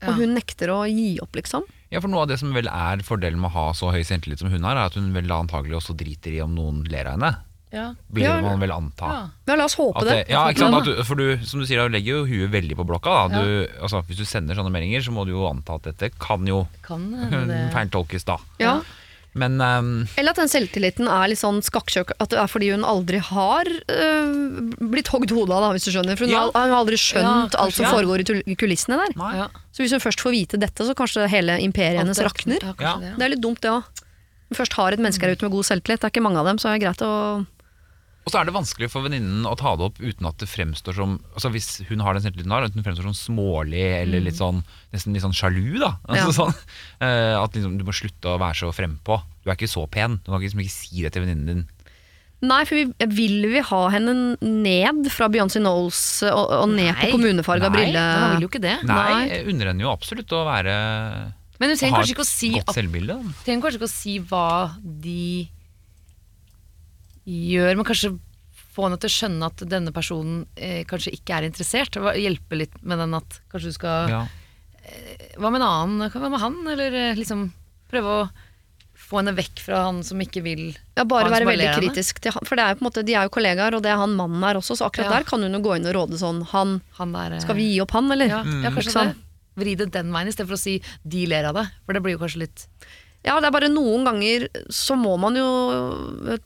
Ja. 0.03 0.09
Og 0.11 0.17
hun 0.19 0.33
nekter 0.35 0.67
å 0.67 0.81
gi 0.83 1.13
opp, 1.23 1.31
liksom. 1.31 1.63
Ja, 1.89 2.01
for 2.03 2.09
Noe 2.11 2.25
av 2.25 2.27
det 2.27 2.35
som 2.41 2.51
vel 2.51 2.67
er 2.67 2.97
fordelen 3.07 3.39
med 3.39 3.47
å 3.51 3.53
ha 3.53 3.71
så 3.71 3.87
høy 3.93 4.01
selvtillit 4.03 4.39
som 4.41 4.49
hun 4.51 4.65
har, 4.67 4.75
er 4.75 4.89
at 4.89 4.95
hun 4.99 5.13
vel 5.15 5.29
antagelig 5.31 5.77
også 5.79 5.95
driter 5.95 6.33
i 6.35 6.41
om 6.43 6.51
noen 6.53 6.83
ler 6.91 7.07
av 7.07 7.13
henne. 7.15 7.29
Ja. 7.71 7.85
Blir 8.11 8.23
Ja, 8.27 8.35
det 8.35 8.43
man 8.43 8.59
vel 8.59 8.69
anta. 8.75 9.07
Ja. 9.07 9.21
Ja, 9.47 9.55
la 9.55 9.63
oss 9.63 9.75
håpe 9.79 9.97
At 9.97 10.03
det. 10.03 10.27
det, 10.27 10.33
ja, 10.35 10.41
ikke 10.51 10.59
sant? 10.59 10.75
At 10.75 10.83
du, 10.83 11.03
for 11.07 11.15
du, 11.15 11.37
som 11.47 11.61
du 11.61 11.65
sier, 11.65 11.87
du 11.87 11.95
legger 11.95 12.19
jo 12.19 12.25
huet 12.27 12.51
veldig 12.51 12.75
på 12.75 12.85
blokka. 12.85 13.29
Da. 13.31 13.41
Du, 13.41 13.67
altså, 13.81 14.03
hvis 14.05 14.17
du 14.19 14.25
sender 14.25 14.55
sånne 14.59 14.69
meldinger, 14.75 14.99
så 15.07 15.13
må 15.15 15.23
du 15.25 15.31
jo 15.31 15.47
anta 15.47 15.75
at 15.79 15.87
dette 15.87 16.11
kan 16.19 16.45
jo 16.45 16.67
Kan 16.83 17.07
feiltolkes, 17.73 18.25
da. 18.25 18.37
Ja. 18.59 18.81
Men 19.35 19.55
um, 19.61 20.07
Eller 20.15 20.29
at 20.35 20.37
den 20.37 20.49
selvtilliten 20.51 21.07
er 21.09 21.27
litt 21.31 21.39
sånn 21.41 21.57
skakkjøk 21.65 22.11
At 22.21 22.29
det 22.29 22.37
er 22.37 22.47
fordi 22.51 22.67
hun 22.69 22.83
aldri 22.85 23.17
har 23.17 23.65
uh, 23.65 24.69
blitt 24.77 25.09
hogd 25.09 25.31
hodet 25.33 25.55
av, 25.55 25.63
da, 25.65 25.71
hvis 25.73 25.87
du 25.87 25.91
skjønner. 25.95 26.15
For 26.19 26.25
hun, 26.27 26.33
Ja. 26.35 26.43
har, 26.45 26.51
hun 26.53 26.73
har 26.75 26.83
aldri 26.83 26.99
skjønt 27.01 27.57
Ja, 27.57 27.63
alt 27.63 27.73
som 27.73 27.87
ja. 27.87 27.91
foregår 27.95 28.21
i 28.45 28.55
kulissene 28.55 28.99
der. 29.01 29.15
nei. 29.17 29.31
Ja. 29.41 29.47
Så 29.73 29.81
hvis 29.81 29.91
hun 29.95 30.03
først 30.03 30.21
får 30.21 30.35
vite 30.35 30.59
dette, 30.61 30.85
så 30.85 30.93
kanskje 30.93 31.25
hele 31.33 31.57
imperiet 31.65 31.97
hennes 32.03 32.19
rakner. 32.21 32.59
det- 32.61 32.75
Ja, 32.79 32.99
Ja. 33.01 33.15
det, 33.17 33.21
er 33.25 33.29
litt 33.33 33.41
dumt, 33.41 33.61
det 33.61 33.71
òg. 33.73 33.83
Hun 34.53 34.57
først 34.59 34.73
har 34.77 34.91
et 34.93 34.99
menneske 34.99 35.25
her 35.25 35.33
ute 35.33 35.41
med 35.47 35.51
god 35.51 35.65
selvtillit. 35.65 35.99
Det 35.99 36.05
er 36.05 36.13
ikke 36.13 36.21
mange 36.29 36.37
av 36.37 36.45
dem, 36.45 36.57
så 36.61 36.69
er 36.69 36.77
det 36.77 36.85
greit 36.85 37.01
å 37.01 37.47
Og 38.23 38.31
så 38.31 38.39
er 38.39 38.47
det 38.47 38.55
vanskelig 38.55 38.87
for 38.91 39.03
venninnen 39.03 39.43
å 39.49 39.55
ta 39.59 39.73
det 39.75 39.83
opp 39.89 39.97
uten 39.99 40.27
at 40.29 40.39
det 40.39 40.47
fremstår 40.47 40.95
som 40.95 41.17
Altså 41.33 41.51
Hvis 41.51 41.69
hun 41.89 42.03
har 42.05 42.15
den 42.15 42.23
selvtilliten 42.23 42.47
hun 42.51 42.55
har, 42.55 42.67
at 42.69 42.77
hun 42.77 42.85
fremstår 42.85 43.09
som 43.09 43.17
smålig 43.17 43.83
eller 43.99 44.23
litt 44.23 44.39
sånn 44.39 44.61
nesten 44.93 45.15
litt 45.15 45.25
sånn 45.25 45.35
sjalu, 45.35 45.79
da. 45.81 45.95
Altså, 46.07 46.29
Ja. 46.29 46.35
sånn, 46.39 46.57
eh, 47.03 47.35
at 47.35 47.57
liksom, 47.57 47.77
du 47.79 47.83
må 47.87 47.95
slutte 47.95 48.31
å 48.31 48.39
være 48.41 48.61
så 48.61 48.71
frempå. 48.75 49.19
Du 49.43 49.51
er 49.51 49.57
ikke 49.57 49.71
så 49.71 49.83
pen. 49.91 50.21
Du 50.23 50.31
kan 50.31 50.39
ikke, 50.39 50.51
liksom 50.53 50.63
ikke 50.63 50.75
si 50.77 51.03
det 51.03 51.11
til 51.15 51.25
venninnen 51.25 51.49
din. 51.49 51.65
Nei, 52.43 52.63
for 52.67 52.75
vi, 52.75 52.83
vil 53.15 53.45
vi 53.53 53.61
ha 53.63 53.81
henne 53.93 54.13
ned 54.41 55.07
fra 55.13 55.29
Beyoncé 55.31 55.61
Knowles 55.61 56.01
og, 56.27 56.51
og 56.63 56.73
ned 56.73 56.91
på 56.99 57.13
kommunefarga 57.13 57.69
Nei, 57.69 57.75
brille? 57.77 58.03
Nei, 58.03 58.19
han 58.19 58.35
vil 58.35 58.45
jo 58.45 58.51
ikke 58.51 58.63
det. 58.63 58.75
Nei, 58.83 58.97
Nei. 58.99 59.21
jeg 59.31 59.47
unner 59.53 59.71
henne 59.71 59.85
jo 59.85 59.91
absolutt 59.93 60.35
å 60.35 60.43
være 60.47 60.73
Men 61.61 61.71
hun 61.71 61.79
trenger 61.79 62.01
kanskje 62.01 62.15
ikke 62.17 62.25
å 62.25 62.27
si 62.27 62.51
at 62.59 62.73
trenger 62.75 63.63
kanskje 63.63 63.79
ikke 63.79 63.87
å 63.87 63.93
si 63.93 64.17
hva 64.27 64.47
de 64.83 65.23
gjør, 67.25 67.75
men 67.79 67.87
kanskje 67.87 68.13
få 68.73 68.87
henne 68.87 68.97
til 68.97 69.11
å 69.11 69.13
skjønne 69.13 69.49
at 69.51 69.65
denne 69.69 69.91
personen 69.93 70.45
eh, 70.55 70.81
kanskje 70.89 71.13
ikke 71.13 71.35
er 71.37 71.47
interessert. 71.49 71.99
Hjelpe 72.17 72.57
litt 72.57 72.79
med 72.81 72.97
den 73.03 73.13
at 73.19 73.41
kanskje 73.51 73.73
du 73.73 73.77
skal 73.79 74.09
Ja. 74.13 74.23
Hva 75.39 75.47
med 75.53 75.61
en 75.61 75.67
annen? 75.67 76.09
Hva 76.11 76.29
med 76.29 76.41
han? 76.41 76.57
Eller 76.67 76.91
eh, 76.91 77.15
liksom 77.15 77.45
prøve 77.91 78.15
å 78.17 78.23
få 79.03 79.19
henne 79.19 79.33
vekk 79.37 79.61
fra 79.65 79.83
han 79.87 80.01
som 80.05 80.19
ikke 80.21 80.41
vil 80.45 80.63
Ja, 80.97 81.05
bare 81.07 81.31
være 81.31 81.47
veldig 81.47 81.69
kritisk 81.77 82.19
til 82.23 82.33
han. 82.35 82.45
For 82.47 82.57
det 82.59 82.65
er 82.65 82.73
jo 82.73 82.79
på 82.79 82.83
en 82.83 82.89
måte, 82.89 83.03
de 83.05 83.15
er 83.15 83.27
jo 83.27 83.33
kollegaer, 83.35 83.77
og 83.77 83.83
det 83.85 83.91
er 83.93 83.99
han 84.01 84.15
mannen 84.17 84.43
er 84.47 84.59
også, 84.59 84.77
så 84.79 84.87
akkurat 84.89 85.09
Ja. 85.09 85.19
der 85.19 85.27
kan 85.27 85.43
hun 85.43 85.53
jo 85.53 85.61
gå 85.63 85.77
inn 85.77 85.87
og 85.87 85.95
råde 85.97 86.19
sånn 86.19 86.41
han, 86.51 86.81
han 86.97 87.13
der 87.15 87.37
eh, 87.37 87.43
Skal 87.45 87.55
vi 87.59 87.69
gi 87.73 87.79
opp 87.83 87.93
han, 87.95 88.11
eller? 88.11 88.31
Ja, 88.31 88.41
ja 88.65 88.73
kanskje 88.73 88.95
sånn, 88.95 89.13
det. 89.13 89.29
Vri 89.63 89.75
det 89.77 89.91
den 89.93 90.11
veien 90.11 90.31
istedenfor 90.31 90.57
å 90.57 90.63
si 90.63 90.79
'de 91.05 91.25
ler 91.29 91.45
av 91.45 91.55
det'. 91.55 91.69
For 91.85 91.93
det 91.93 92.01
blir 92.01 92.15
jo 92.17 92.23
kanskje 92.23 92.43
litt 92.47 92.67
Ja, 93.23 93.37
det 93.39 93.47
er 93.47 93.53
bare 93.55 93.69
noen 93.71 94.03
ganger 94.03 94.47
så 94.73 94.97
må 94.99 95.13
man 95.21 95.37
jo 95.39 95.45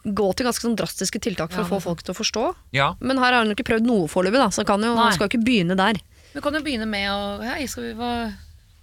gå 0.06 0.28
til 0.38 0.46
ganske 0.46 0.62
sånn 0.68 0.76
drastiske 0.78 1.20
tiltak 1.24 1.50
for 1.54 1.64
Ja, 1.64 1.66
å 1.66 1.72
få 1.72 1.80
folk 1.82 2.04
til 2.06 2.14
å 2.14 2.18
forstå. 2.18 2.44
ja. 2.78 2.92
Men 3.02 3.18
her 3.18 3.34
har 3.34 3.42
hun 3.42 3.50
jo 3.50 3.56
ikke 3.58 3.70
prøvd 3.72 3.88
noe 3.90 4.08
foreløpig, 4.12 4.44
så 4.54 4.66
kan 4.68 4.82
jo, 4.86 4.94
Nei. 4.96 5.12
skal 5.16 5.28
jo 5.28 5.32
ikke 5.34 5.46
begynne 5.48 5.76
der. 5.80 5.98
Vi 6.36 6.42
kan 6.46 6.54
jo 6.54 6.62
begynne 6.62 6.86
med 6.86 7.10
å 7.10 7.42
Hei, 7.42 7.66
skal 7.66 7.84
vi 7.90 7.94
hva 7.98 8.12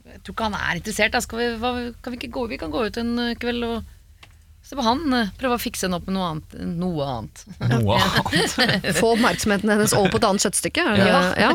Jeg 0.05 0.21
tror 0.25 0.35
ikke 0.35 0.45
han 0.51 0.55
er 0.59 0.77
interessert. 0.81 1.13
Da. 1.15 1.21
Skal 1.25 1.39
vi, 1.39 1.47
hva, 1.63 1.71
kan 2.03 2.13
vi 2.13 2.19
ikke 2.19 2.33
gå 2.35 2.49
Vi 2.51 2.59
kan 2.59 2.71
gå 2.75 2.83
ut 2.87 2.97
en 3.01 3.13
eh, 3.19 3.35
kveld 3.41 3.65
og 3.65 3.85
se 4.65 4.77
på 4.79 4.83
han. 4.87 5.03
eh, 5.13 5.29
Prøve 5.39 5.59
å 5.59 5.61
fikse 5.61 5.85
henne 5.87 5.99
opp 6.01 6.07
med 6.09 6.17
noe 6.17 6.29
annet. 6.33 6.55
Noe 6.81 7.07
annet. 7.07 7.43
Noe 7.71 7.99
annet. 8.05 8.89
Få 8.97 9.11
oppmerksomheten 9.15 9.71
hennes 9.75 9.93
over 9.97 10.11
på 10.15 10.21
et 10.23 10.27
annet 10.31 10.45
kjøttstykke. 10.47 10.85
Ja, 10.99 11.21
ja. 11.37 11.51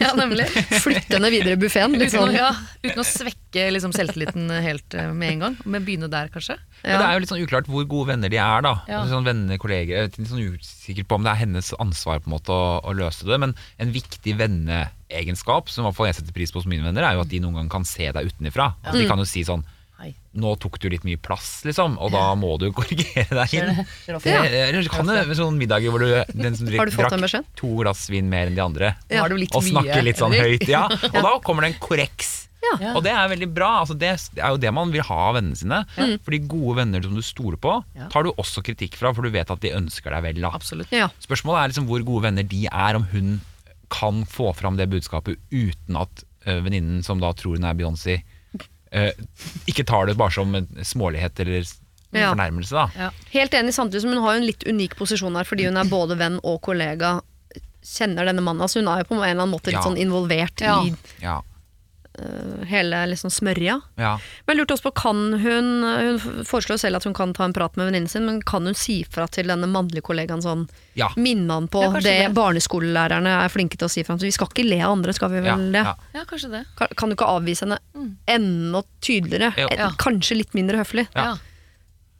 Ja, 0.00 0.10
nemlig. 0.18 0.46
Flytte 0.84 1.16
henne 1.16 1.30
videre 1.32 1.56
i 1.56 1.60
buffeen. 1.60 1.94
Uten, 1.96 2.02
Liksom. 2.04 2.34
ja, 2.36 2.50
uten 2.84 3.00
å 3.00 3.06
svekke 3.08 3.68
liksom, 3.72 3.94
selvtilliten 3.96 4.50
helt 4.64 4.94
eh, 4.98 5.08
med 5.16 5.32
en 5.36 5.44
gang. 5.46 5.56
Men 5.64 5.86
begynne 5.88 6.10
der, 6.12 6.28
kanskje. 6.34 6.58
Ja. 6.84 6.98
det 7.00 7.06
er 7.06 7.14
jo 7.16 7.22
litt 7.24 7.30
sånn 7.32 7.40
uklart 7.46 7.68
hvor 7.72 7.86
gode 7.88 8.10
venner 8.12 8.28
de 8.28 8.36
er, 8.42 8.60
da. 8.66 8.74
Ja. 8.92 9.00
Sånn 9.08 9.24
venner, 9.24 9.56
kolleger, 9.62 9.94
jeg 9.94 10.10
er 10.10 10.10
litt 10.20 10.28
sånn 10.28 10.44
usikker 10.58 11.06
på 11.08 11.16
om 11.16 11.24
det 11.24 11.32
er 11.32 11.40
hennes 11.46 11.70
ansvar 11.80 12.20
på 12.20 12.28
en 12.28 12.34
måte 12.36 12.52
å, 12.52 12.66
å 12.84 12.92
løse 12.98 13.24
det. 13.24 13.38
Men 13.40 13.54
en 13.80 13.94
viktig 13.94 14.34
venneegenskap 14.40 15.70
som 15.72 15.84
i 15.84 15.88
hvert 15.88 15.96
fall 15.96 16.10
jeg 16.10 16.18
setter 16.20 16.36
pris 16.36 16.52
på 16.52 16.60
hos 16.60 16.68
mine 16.68 16.84
venner, 16.84 17.06
er 17.08 17.16
jo 17.16 17.24
at 17.24 17.30
de 17.32 17.40
noen 17.42 17.56
gang 17.62 17.70
kan 17.72 17.86
se 17.88 18.10
deg 18.12 18.28
utenifra. 18.28 18.72
At 18.84 18.98
de 18.98 19.06
kan 19.08 19.20
jo 19.22 19.26
si 19.28 19.44
sånn. 19.48 19.64
Nå 20.34 20.54
tok 20.62 20.78
du 20.82 20.88
litt 20.92 21.04
mye 21.06 21.18
plass, 21.22 21.62
liksom, 21.66 21.96
og 22.02 22.12
da 22.14 22.24
må 22.38 22.54
du 22.60 22.68
korrigere 22.78 23.28
deg 23.30 23.56
inn. 23.58 23.82
det? 23.82 24.18
Det, 24.24 24.34
eller 24.34 24.88
kan 24.92 25.06
du 25.08 25.14
være 25.14 25.36
sånn 25.38 25.60
middager 25.60 25.94
hvor 25.94 26.04
du 26.04 26.10
den 26.34 26.58
som 26.58 26.68
du 26.68 26.74
drakk 26.74 27.36
to 27.58 27.70
glass 27.80 28.08
vin 28.12 28.30
mer 28.30 28.50
enn 28.50 28.58
de 28.58 28.64
andre, 28.64 28.94
Nå 29.10 29.22
har 29.22 29.32
du 29.32 29.38
litt 29.38 29.54
og 29.54 29.64
snakker 29.66 30.02
litt 30.06 30.20
sånn 30.20 30.34
høyt, 30.34 30.66
ja. 30.70 30.86
Og 31.14 31.20
da 31.20 31.36
kommer 31.44 31.66
det 31.66 31.74
en 31.74 31.80
korreks. 31.82 32.34
Ja. 32.64 32.94
Og 32.96 33.02
det 33.04 33.12
er 33.12 33.28
veldig 33.28 33.48
bra. 33.52 33.70
Altså 33.82 33.94
det 33.98 34.08
er 34.10 34.54
jo 34.54 34.60
det 34.60 34.70
man 34.74 34.92
vil 34.92 35.04
ha 35.04 35.18
av 35.28 35.36
vennene 35.36 35.58
sine. 35.58 35.82
For 36.24 36.34
de 36.34 36.40
gode 36.48 36.78
venner 36.80 37.04
som 37.04 37.16
du 37.16 37.22
stoler 37.24 37.60
på, 37.60 37.76
tar 38.12 38.26
du 38.26 38.32
også 38.32 38.64
kritikk 38.64 38.96
fra, 39.00 39.12
for 39.14 39.26
du 39.26 39.34
vet 39.34 39.52
at 39.52 39.62
de 39.62 39.74
ønsker 39.76 40.14
deg 40.16 40.24
vel. 40.30 40.46
Absolutt. 40.48 40.92
Ja. 40.94 41.10
Spørsmålet 41.22 41.60
er 41.60 41.74
liksom 41.74 41.90
hvor 41.90 42.06
gode 42.06 42.26
venner 42.28 42.46
de 42.48 42.64
er, 42.70 42.98
om 42.98 43.04
hun 43.12 43.36
kan 43.92 44.24
få 44.26 44.52
fram 44.56 44.78
det 44.80 44.88
budskapet 44.90 45.38
uten 45.52 45.98
at 46.00 46.24
uh, 46.48 46.58
venninnen 46.64 47.04
som 47.04 47.20
da 47.22 47.32
tror 47.36 47.58
hun 47.58 47.68
er 47.68 47.76
Beyoncé, 47.78 48.16
eh, 48.22 48.33
ikke 49.66 49.84
tar 49.88 50.06
det 50.06 50.16
bare 50.20 50.30
som 50.36 50.54
en 50.54 50.66
smålighet 50.86 51.40
eller 51.44 51.64
Ja. 52.14 52.28
fornærmelse. 52.32 52.70
da 52.70 52.90
Ja. 52.96 53.10
Helt 53.32 53.54
enig, 53.58 53.74
samtidig 53.74 54.02
som 54.02 54.12
hun 54.14 54.22
har 54.22 54.36
en 54.36 54.46
litt 54.46 54.62
unik 54.70 54.94
posisjon 54.96 55.34
her, 55.34 55.44
fordi 55.44 55.64
hun 55.66 55.76
er 55.76 55.84
både 55.90 56.16
venn 56.16 56.38
og 56.44 56.60
kollega. 56.62 57.20
Kjenner 57.84 58.24
denne 58.24 58.40
mannen, 58.40 58.62
altså 58.62 58.80
Hun 58.80 58.88
er 58.88 59.02
jo 59.02 59.08
på 59.10 59.14
en 59.18 59.22
eller 59.24 59.42
annen 59.42 59.50
måte 59.52 59.72
litt 59.72 59.82
sånn 59.82 59.98
involvert 59.98 60.62
i 60.62 60.94
Ja, 61.20 61.40
hele 62.70 63.00
liksom 63.10 63.30
smørja. 63.30 63.80
ja. 63.98 64.10
Men 64.46 64.54
jeg 64.54 64.60
lurte 64.60 64.74
også 64.76 64.84
på, 64.86 64.92
kan 65.02 65.22
hun 65.42 65.70
Hun 65.84 66.44
foreslår 66.46 66.78
selv 66.78 66.96
at 67.00 67.04
hun 67.08 67.14
kan 67.16 67.32
ta 67.34 67.44
en 67.44 67.52
prat 67.56 67.74
med 67.76 67.88
venninnen 67.88 68.08
sin, 68.10 68.24
men 68.26 68.40
kan 68.46 68.64
hun 68.68 68.74
si 68.78 69.00
fra 69.10 69.26
til 69.26 69.48
denne 69.50 69.66
mannlige 69.66 70.04
kollegaen 70.06 70.42
sånn 70.44 70.66
ja. 70.94 71.08
Minne 71.18 71.52
han 71.56 71.66
på 71.68 71.82
Ja, 71.82 71.90
det, 71.98 72.02
det. 72.04 72.28
barneskolelærerne 72.36 73.32
er 73.42 73.50
flinke 73.50 73.76
til 73.80 73.88
å 73.88 73.90
si 73.90 74.04
fra. 74.06 74.14
Så 74.18 74.28
vi 74.28 74.34
skal 74.36 74.46
ikke 74.52 74.66
le 74.68 74.78
av 74.86 74.92
andre, 74.94 75.12
skal 75.16 75.32
vi 75.32 75.40
ja, 75.42 75.56
vel 75.56 75.72
det? 75.74 75.82
ja. 75.82 75.96
Ja, 76.14 76.22
kanskje 76.30 76.52
det. 76.52 76.62
Kan, 76.78 76.94
kan 76.96 77.10
du 77.10 77.16
ikke 77.16 77.26
avvise 77.34 77.66
henne 77.66 77.80
enda 78.30 78.84
tydeligere? 79.02 79.50
Eh. 79.58 79.96
Kanskje 79.98 80.38
litt 80.38 80.54
mindre 80.54 80.78
høflig? 80.84 81.08
Ja. 81.16 81.32
Ja. 81.32 81.34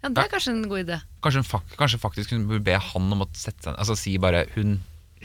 ja, 0.03 0.09
det 0.11 0.25
er 0.27 0.33
kanskje 0.35 0.57
en 0.57 0.65
god 0.69 0.83
idé. 0.89 0.99
Kanskje, 1.23 1.45
hun 1.45 1.49
fak 1.53 1.77
kanskje 1.79 2.03
faktisk 2.03 2.35
hun 2.35 2.49
burde 2.51 2.65
be 2.67 2.75
han 2.91 3.13
om 3.15 3.23
å 3.25 3.29
sette 3.33 3.63
seg 3.71 3.79
Altså 3.81 3.95
si 3.97 4.19
bare 4.21 4.43
Hun 4.59 4.75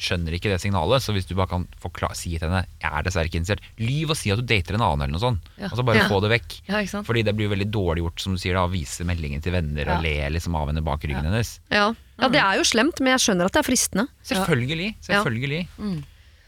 skjønner 0.04 0.36
ikke 0.36 0.52
det 0.52 0.60
signalet, 0.64 1.04
så 1.04 1.14
hvis 1.16 1.28
du 1.30 1.36
bare 1.38 1.52
kan 1.52 1.66
forklare, 1.84 2.18
si 2.18 2.32
til 2.38 2.48
henne 2.48 2.66
Jeg 2.82 2.90
er 2.90 3.06
dessverre 3.06 3.30
ikke 3.30 3.40
interessert. 3.42 3.66
Lyv 3.82 4.14
og 4.14 4.18
si 4.20 4.32
at 4.34 4.42
du 4.42 4.46
dater 4.50 4.78
en 4.78 4.84
annen, 4.86 5.06
eller 5.06 5.16
noe 5.16 5.24
sånt. 5.24 5.50
Ja. 5.58 5.70
Altså 5.70 5.86
bare 5.88 6.02
Ja. 6.02 6.08
få 6.12 6.22
det 6.24 6.32
vekk. 6.34 6.58
Ja? 6.70 6.84
Fordi 7.04 7.24
det 7.24 7.36
blir 7.36 7.52
veldig 7.52 7.70
dårlig 7.72 8.04
gjort, 8.04 8.20
som 8.20 8.34
du 8.36 8.40
sier, 8.42 8.54
da, 8.58 8.66
å 8.66 8.72
vise 8.72 9.06
meldingen 9.08 9.42
til 9.42 9.54
venner 9.54 9.90
og 9.96 10.04
le 10.04 10.16
liksom 10.36 10.56
av 10.56 10.68
henne 10.72 10.84
bak 10.84 11.04
ryggen 11.04 11.26
hennes. 11.28 11.60
Ja. 11.70 11.94
ja, 12.20 12.28
det 12.30 12.42
er 12.42 12.58
jo 12.58 12.68
slemt, 12.68 13.00
men 13.00 13.14
jeg 13.18 13.26
skjønner 13.28 13.46
at 13.46 13.54
det 13.54 13.64
er 13.64 13.70
fristende. 13.70 14.08
Selvfølgelig. 14.24 14.96
Selvfølgelig. 15.06 15.68
Mm. 15.78 16.04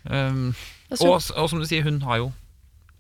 Um, 0.10 0.56
og, 1.00 1.22
og 1.38 1.50
som 1.50 1.60
du 1.62 1.68
sier, 1.70 1.84
hun 1.86 2.02
har 2.02 2.18
jo 2.24 2.32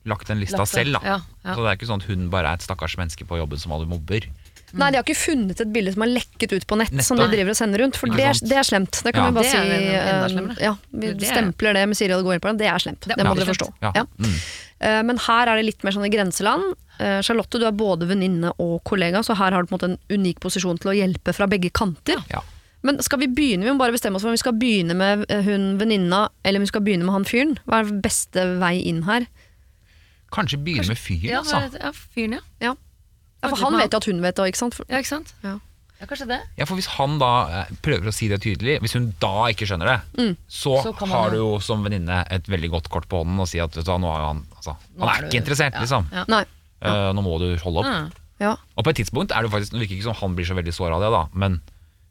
lagt 0.05 0.27
den 0.27 0.39
lista 0.41 0.57
Lagt 0.57 0.71
selv, 0.73 0.97
da. 0.97 1.19
Så 1.45 1.61
det 1.61 1.69
er 1.69 1.77
ikke 1.77 1.89
sånn 1.89 2.01
at 2.01 2.09
hun 2.09 2.29
bare 2.33 2.49
er 2.49 2.59
et 2.59 2.65
stakkars 2.65 2.95
menneske 2.97 3.25
på 3.27 3.37
jobben 3.37 3.61
som 3.61 3.73
alle 3.75 3.89
mobber. 3.89 4.25
Nei, 4.73 4.91
de 4.91 4.97
har 4.99 5.03
ikke 5.03 5.17
funnet 5.19 5.59
et 5.61 5.71
bilde 5.73 5.91
som 5.93 6.01
har 6.05 6.11
lekket 6.13 6.53
ut 6.55 6.65
på 6.67 6.77
nett, 6.79 7.03
som 7.03 7.17
de 7.19 7.27
driver 7.27 7.49
og 7.51 7.57
sender 7.59 7.79
rundt. 7.83 7.97
For 7.99 8.07
det 8.07 8.23
er, 8.23 8.33
det 8.47 8.57
er 8.57 8.63
slemt. 8.67 9.01
Det 9.03 9.13
kan 9.13 9.23
Ja. 9.23 9.29
vi 9.29 9.35
bare 9.35 9.49
si. 9.51 9.57
enda 9.57 10.51
eh. 10.53 10.63
Ja, 10.63 10.75
vi 10.91 11.13
Det 11.13 11.23
er- 11.27 11.33
stempler 11.35 11.73
det 11.73 11.87
med 11.89 11.97
Siri 11.97 12.13
og 12.13 12.23
går 12.23 12.33
inn 12.35 12.39
på 12.45 12.51
det. 12.51 12.57
Det 12.59 12.67
er 12.71 12.79
slemt. 12.79 13.01
Det, 13.07 13.17
det 13.17 13.25
må 13.25 13.35
dere 13.35 13.45
forstå. 13.51 13.67
Ja. 13.81 13.91
Ja. 13.95 14.05
Mm. 14.19 14.35
Eh, 14.81 15.01
Men 15.03 15.17
her 15.17 15.47
er 15.47 15.55
det 15.57 15.65
litt 15.65 15.83
mer 15.83 15.91
sånn 15.91 16.05
i 16.05 16.09
grenseland. 16.09 16.75
Eh, 16.99 17.21
Charlotte, 17.21 17.59
du 17.59 17.65
er 17.65 17.71
både 17.71 18.07
venninne 18.07 18.53
og 18.59 18.83
kollega, 18.83 19.19
så 19.23 19.35
her 19.35 19.51
har 19.51 19.61
du 19.63 19.67
på 19.67 19.73
en 19.75 19.79
måte 19.79 19.91
en 19.91 20.19
unik 20.19 20.39
posisjon 20.39 20.79
til 20.79 20.91
å 20.91 20.95
hjelpe 20.95 21.33
fra 21.33 21.47
begge 21.47 21.69
kanter. 21.71 22.23
Ja. 22.29 22.41
Men 22.83 22.97
skal 23.03 23.19
vi 23.19 23.27
begynne, 23.27 23.63
vi 23.63 23.69
må 23.69 23.77
bare 23.77 23.91
bestemme 23.93 24.15
oss 24.15 24.23
for 24.23 24.29
om 24.29 24.33
vi 24.33 24.41
skal 24.41 24.53
begynne 24.53 24.95
med 24.95 25.25
eh, 25.29 25.41
hun 25.43 25.77
venninna, 25.77 26.29
eller 26.43 26.57
om 26.59 26.63
vi 26.65 26.71
skal 26.71 26.81
begynne 26.81 27.03
med 27.05 27.13
han 27.13 27.25
fyren. 27.25 27.57
Hva 27.67 27.81
er 27.85 27.91
beste 28.01 28.57
vei 28.59 28.81
inn 28.89 29.03
her? 29.03 29.27
Kanskje 30.31 30.57
begynne 30.63 30.87
med 30.87 30.97
fyren, 30.97 31.41
altså. 31.43 31.79
ja, 31.79 31.91
fyren, 32.15 32.37
ja. 32.37 32.39
Ja, 32.61 32.75
ja 33.41 33.49
for 33.49 33.57
han 33.65 33.77
vet 33.79 33.91
jo 33.93 33.97
at 34.01 34.05
hun 34.11 34.21
vet 34.21 34.35
det, 34.35 34.47
ikke 34.53 34.57
sant? 34.61 34.79
Ja, 34.87 34.97
ikke 35.01 35.07
sant? 35.15 35.33
Ja. 35.43 35.57
Ja, 36.01 36.07
kanskje 36.09 36.25
det. 36.31 36.39
Ja, 36.57 36.65
for 36.65 36.79
Hvis 36.79 36.87
han 36.97 37.19
da 37.21 37.27
eh, 37.61 37.73
prøver 37.85 38.09
å 38.09 38.13
si 38.13 38.25
det 38.31 38.39
tydelig, 38.41 38.79
hvis 38.81 38.95
hun 38.97 39.11
da 39.21 39.45
ikke 39.53 39.67
skjønner 39.69 39.85
det, 39.91 40.29
så, 40.49 40.79
Så 40.81 40.93
har 41.11 41.29
du 41.29 41.37
jo 41.37 41.49
som 41.61 41.83
venninne 41.85 42.23
et 42.33 42.47
veldig 42.49 42.71
godt 42.73 42.89
kort 42.89 43.05
på 43.11 43.19
hånden 43.21 43.37
og 43.43 43.45
si 43.51 43.59
at 43.61 43.75
vet 43.77 43.85
du, 43.85 43.91
nå 44.01 44.09
er 44.09 44.23
han, 44.31 44.39
altså, 44.57 44.73
Nå 44.97 45.05
han 45.05 45.11
er 45.11 45.13
er 45.13 45.21
du- 45.21 45.27
ikke 45.29 45.41
interessert, 45.43 45.73
ja, 45.77 45.83
liksom. 45.85 46.07
ja. 46.11 46.25
Nei. 46.27 46.41
Uh, 46.81 47.11
nå 47.13 47.21
må 47.21 47.37
du 47.37 47.45
holde 47.61 47.83
opp. 47.83 47.85
Ja. 47.85 48.01
Ja. 48.41 48.55
Og 48.75 48.83
på 48.87 48.89
et 48.89 48.97
tidspunkt 48.97 49.29
er 49.37 49.45
det 49.45 49.51
faktisk, 49.53 49.75
Det 49.75 49.83
virker 49.83 49.93
ikke 49.99 50.07
som 50.09 50.17
han 50.17 50.33
blir 50.35 50.47
så 50.49 50.55
veldig 50.57 50.73
såra 50.73 50.97
av 50.97 51.01
det, 51.05 51.11
da, 51.13 51.21
men 51.37 51.61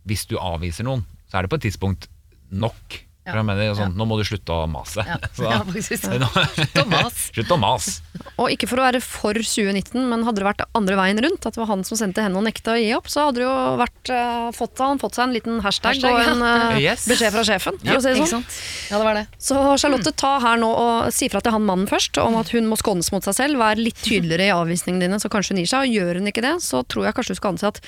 hvis 0.07 0.23
du 0.31 0.37
avviser 0.39 0.87
noen, 0.87 1.03
så 1.27 1.39
er 1.41 1.43
det 1.43 1.51
på 1.51 1.59
et 1.59 1.67
tidspunkt 1.67 2.07
nok 2.53 3.01
For 3.29 3.37
jeg 3.37 3.47
mener 3.47 3.75
sånn, 3.77 3.93
Nå 4.01 4.07
må 4.09 4.17
du 4.19 4.25
slutte 4.25 4.55
å 4.55 4.65
mase. 4.71 5.05
Ja, 5.07 5.19
Så, 5.37 5.45
ja 5.45 5.61
Slutt 7.35 7.53
å 7.53 7.59
mase. 7.61 8.01
Og 8.41 8.49
ikke 8.55 8.67
for 8.71 8.81
å 8.81 8.85
være 8.87 9.01
for 9.05 9.37
2019, 9.37 10.01
men 10.09 10.25
hadde 10.27 10.41
det 10.41 10.47
vært 10.47 10.63
andre 10.77 10.97
veien 10.99 11.21
rundt, 11.23 11.45
at 11.47 11.55
det 11.57 11.61
var 11.61 11.69
han 11.71 11.85
som 11.87 11.99
sendte 12.01 12.25
henne 12.25 12.39
og 12.41 12.47
nekta 12.47 12.75
å 12.75 12.79
gi 12.81 12.89
opp, 12.97 13.11
så 13.13 13.27
hadde 13.29 13.43
det 13.43 13.45
jo 13.45 13.53
vært, 13.81 14.11
uh, 14.13 14.49
fått, 14.57 14.81
han 14.81 15.01
fått 15.03 15.19
seg 15.19 15.29
en 15.29 15.35
liten 15.37 15.61
hashtag, 15.65 16.01
Hashtag, 16.01 16.17
og 16.17 16.33
en 16.33 16.45
uh, 16.45 16.79
Yes. 16.81 17.05
beskjed 17.11 17.35
fra 17.37 17.45
sjefen, 17.47 17.77
for 17.81 17.91
Ja, 17.93 17.99
å 17.99 18.05
si 18.05 18.13
det 18.15 18.25
sånn. 18.25 18.41
sant? 18.41 18.59
Ja, 18.91 19.01
det 19.01 19.07
var 19.11 19.19
det. 19.21 19.25
Så 19.43 19.59
Charlotte, 19.83 20.15
ta 20.17 20.33
her 20.43 20.61
nå 20.63 20.71
og 20.73 21.11
si 21.15 21.29
fra 21.33 21.43
til 21.45 21.53
han 21.55 21.67
mannen 21.69 21.91
først, 21.91 22.17
om 22.25 22.39
at 22.41 22.53
hun 22.57 22.69
må 22.71 22.79
skånes 22.81 23.13
mot 23.15 23.27
seg 23.27 23.37
selv. 23.37 23.61
Vær 23.61 23.81
litt 23.81 24.01
tydeligere 24.01 24.49
i 24.49 24.55
avvisningene 24.57 25.07
dine, 25.07 25.21
så 25.23 25.29
kanskje 25.33 25.55
hun 25.55 25.63
gir 25.63 25.71
seg. 25.75 25.85
Og 25.87 25.95
gjør 26.01 26.21
hun 26.23 26.33
ikke 26.33 26.45
det, 26.47 26.57
så 26.65 26.81
tror 26.89 27.09
jeg 27.11 27.19
kanskje 27.21 27.37
du 27.37 27.41
skal 27.43 27.55
anse 27.55 27.69
at, 27.69 27.83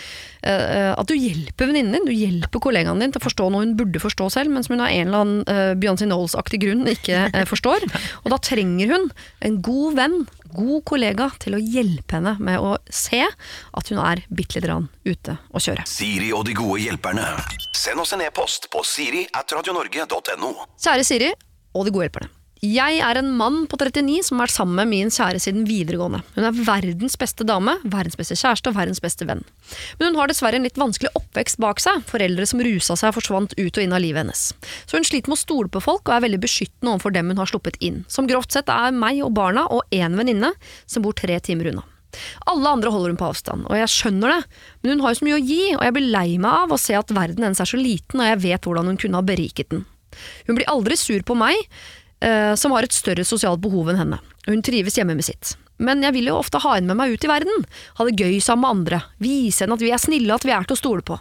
uh, 0.45 0.93
at 1.01 1.09
du 1.09 1.17
hjelper 1.17 1.71
venninnen 1.73 1.97
din, 1.97 2.09
du 2.09 2.13
hjelper 2.13 2.63
kollegaen 2.69 3.01
din 3.01 3.15
til 3.15 3.23
å 3.23 3.27
forstå 3.27 3.49
noe 3.53 3.65
hun 3.65 3.77
burde 3.81 4.03
forstå 4.03 4.29
selv, 4.37 4.53
men 4.53 4.65
som 4.67 4.77
hun 4.77 4.85
har 4.85 4.93
en 4.93 5.07
eller 5.09 5.17
annen 5.19 5.22
uh, 5.43 5.73
Beyoncé 5.79 6.07
Knowles-aktig 6.07 6.63
grunn 6.63 6.87
ikke 6.91 7.27
uh, 7.33 7.43
forstår. 7.49 7.87
Og 8.23 8.31
da 8.33 8.39
trenger 8.43 8.95
hun 8.95 9.11
en 9.43 9.59
god 9.65 9.99
venn, 9.99 10.19
god 10.53 10.85
kollega, 10.89 11.31
til 11.43 11.57
å 11.57 11.63
hjelpe 11.63 12.19
henne 12.19 12.37
med 12.43 12.61
å 12.61 12.77
se 12.93 13.23
at 13.25 13.93
hun 13.93 14.01
er 14.03 14.25
bitte 14.29 14.53
lite 14.53 14.67
grann 14.67 14.89
ute 15.05 15.39
å 15.53 15.61
kjøre. 15.61 15.87
Siri 15.87 16.33
og 16.33 16.45
de 16.47 16.55
gode 16.55 16.81
hjelperne. 16.83 17.25
Send 17.73 18.01
oss 18.01 18.13
en 18.13 18.23
e-post 18.23 18.71
på 18.71 18.85
siri 18.85 19.27
at 19.33 19.53
radionorge.no. 19.53 20.53
Kjære 20.79 21.05
Siri 21.05 21.33
og 21.75 21.87
de 21.87 21.95
gode 21.95 22.09
hjelperne. 22.09 22.42
Jeg 22.63 23.01
er 23.03 23.19
en 23.19 23.33
mann 23.35 23.65
på 23.67 23.75
39 23.75 24.21
som 24.23 24.39
har 24.39 24.47
vært 24.47 24.55
sammen 24.55 24.77
med 24.79 24.87
min 24.93 25.09
kjære 25.11 25.41
siden 25.43 25.65
videregående. 25.67 26.21
Hun 26.37 26.45
er 26.47 26.61
verdens 26.63 27.17
beste 27.19 27.43
dame, 27.43 27.73
verdens 27.83 28.15
beste 28.15 28.37
kjæreste 28.39 28.71
og 28.71 28.77
verdens 28.77 29.03
beste 29.03 29.27
venn. 29.27 29.41
Men 29.99 30.13
hun 30.13 30.19
har 30.21 30.31
dessverre 30.31 30.61
en 30.61 30.69
litt 30.69 30.79
vanskelig 30.79 31.11
oppvekst 31.19 31.59
bak 31.59 31.83
seg, 31.83 32.05
foreldre 32.07 32.47
som 32.47 32.63
rusa 32.63 32.95
seg 32.95 33.11
og 33.11 33.17
forsvant 33.17 33.57
ut 33.59 33.67
og 33.67 33.83
inn 33.83 33.97
av 33.97 34.05
livet 34.05 34.23
hennes. 34.23 34.45
Så 34.87 34.95
hun 34.95 35.09
sliter 35.09 35.33
med 35.33 35.41
å 35.41 35.43
stole 35.43 35.73
på 35.75 35.83
folk 35.83 36.07
og 36.07 36.15
er 36.15 36.23
veldig 36.29 36.39
beskyttende 36.45 36.95
overfor 36.95 37.17
dem 37.17 37.33
hun 37.35 37.43
har 37.43 37.51
sluppet 37.51 37.81
inn, 37.83 38.05
som 38.07 38.31
grovt 38.31 38.55
sett 38.55 38.71
er 38.71 38.95
meg 38.95 39.19
og 39.27 39.35
barna 39.35 39.65
og 39.67 39.83
én 39.91 40.15
venninne 40.15 40.53
som 40.87 41.03
bor 41.03 41.19
tre 41.19 41.43
timer 41.43 41.73
unna. 41.73 41.83
Alle 42.47 42.77
andre 42.77 42.93
holder 42.95 43.11
hun 43.11 43.19
på 43.19 43.33
avstand, 43.33 43.67
og 43.67 43.75
jeg 43.75 43.91
skjønner 43.91 44.37
det, 44.37 44.43
men 44.85 44.95
hun 44.95 45.03
har 45.03 45.17
jo 45.17 45.19
så 45.19 45.27
mye 45.27 45.41
å 45.41 45.47
gi, 45.49 45.63
og 45.75 45.83
jeg 45.83 45.97
blir 45.99 46.13
lei 46.15 46.29
meg 46.37 46.63
av 46.63 46.77
å 46.77 46.79
se 46.79 46.95
at 46.95 47.11
verden 47.11 47.43
hennes 47.43 47.65
er 47.65 47.73
så 47.73 47.81
liten, 47.81 48.23
og 48.23 48.31
jeg 48.31 48.45
vet 48.45 48.69
hvordan 48.71 48.93
hun 48.93 49.01
kunne 49.03 49.19
ha 49.19 49.27
beriket 49.27 49.75
den. 49.75 49.83
Hun 50.47 50.59
blir 50.59 50.69
aldri 50.71 50.99
sur 51.01 51.25
på 51.27 51.35
meg, 51.35 51.57
som 52.59 52.75
har 52.77 52.87
et 52.87 52.95
større 52.95 53.25
sosialt 53.27 53.61
behov 53.65 53.91
enn 53.91 53.99
henne. 53.99 54.19
Hun 54.47 54.63
trives 54.63 54.95
hjemme 54.99 55.17
med 55.19 55.27
sitt. 55.27 55.57
Men 55.83 56.05
jeg 56.05 56.15
vil 56.15 56.29
jo 56.31 56.39
ofte 56.39 56.61
ha 56.63 56.77
henne 56.77 56.93
med 56.93 57.01
meg 57.01 57.17
ut 57.17 57.25
i 57.27 57.31
verden, 57.31 57.65
ha 57.99 58.07
det 58.07 58.15
gøy 58.21 58.37
sammen 58.45 58.63
med 58.63 58.77
andre, 58.77 59.01
vise 59.23 59.65
henne 59.65 59.75
at 59.75 59.83
vi 59.83 59.91
er 59.91 60.03
snille, 60.03 60.35
at 60.35 60.47
vi 60.47 60.55
er 60.55 60.69
til 60.69 60.77
å 60.77 60.83
stole 60.83 61.03
på. 61.07 61.19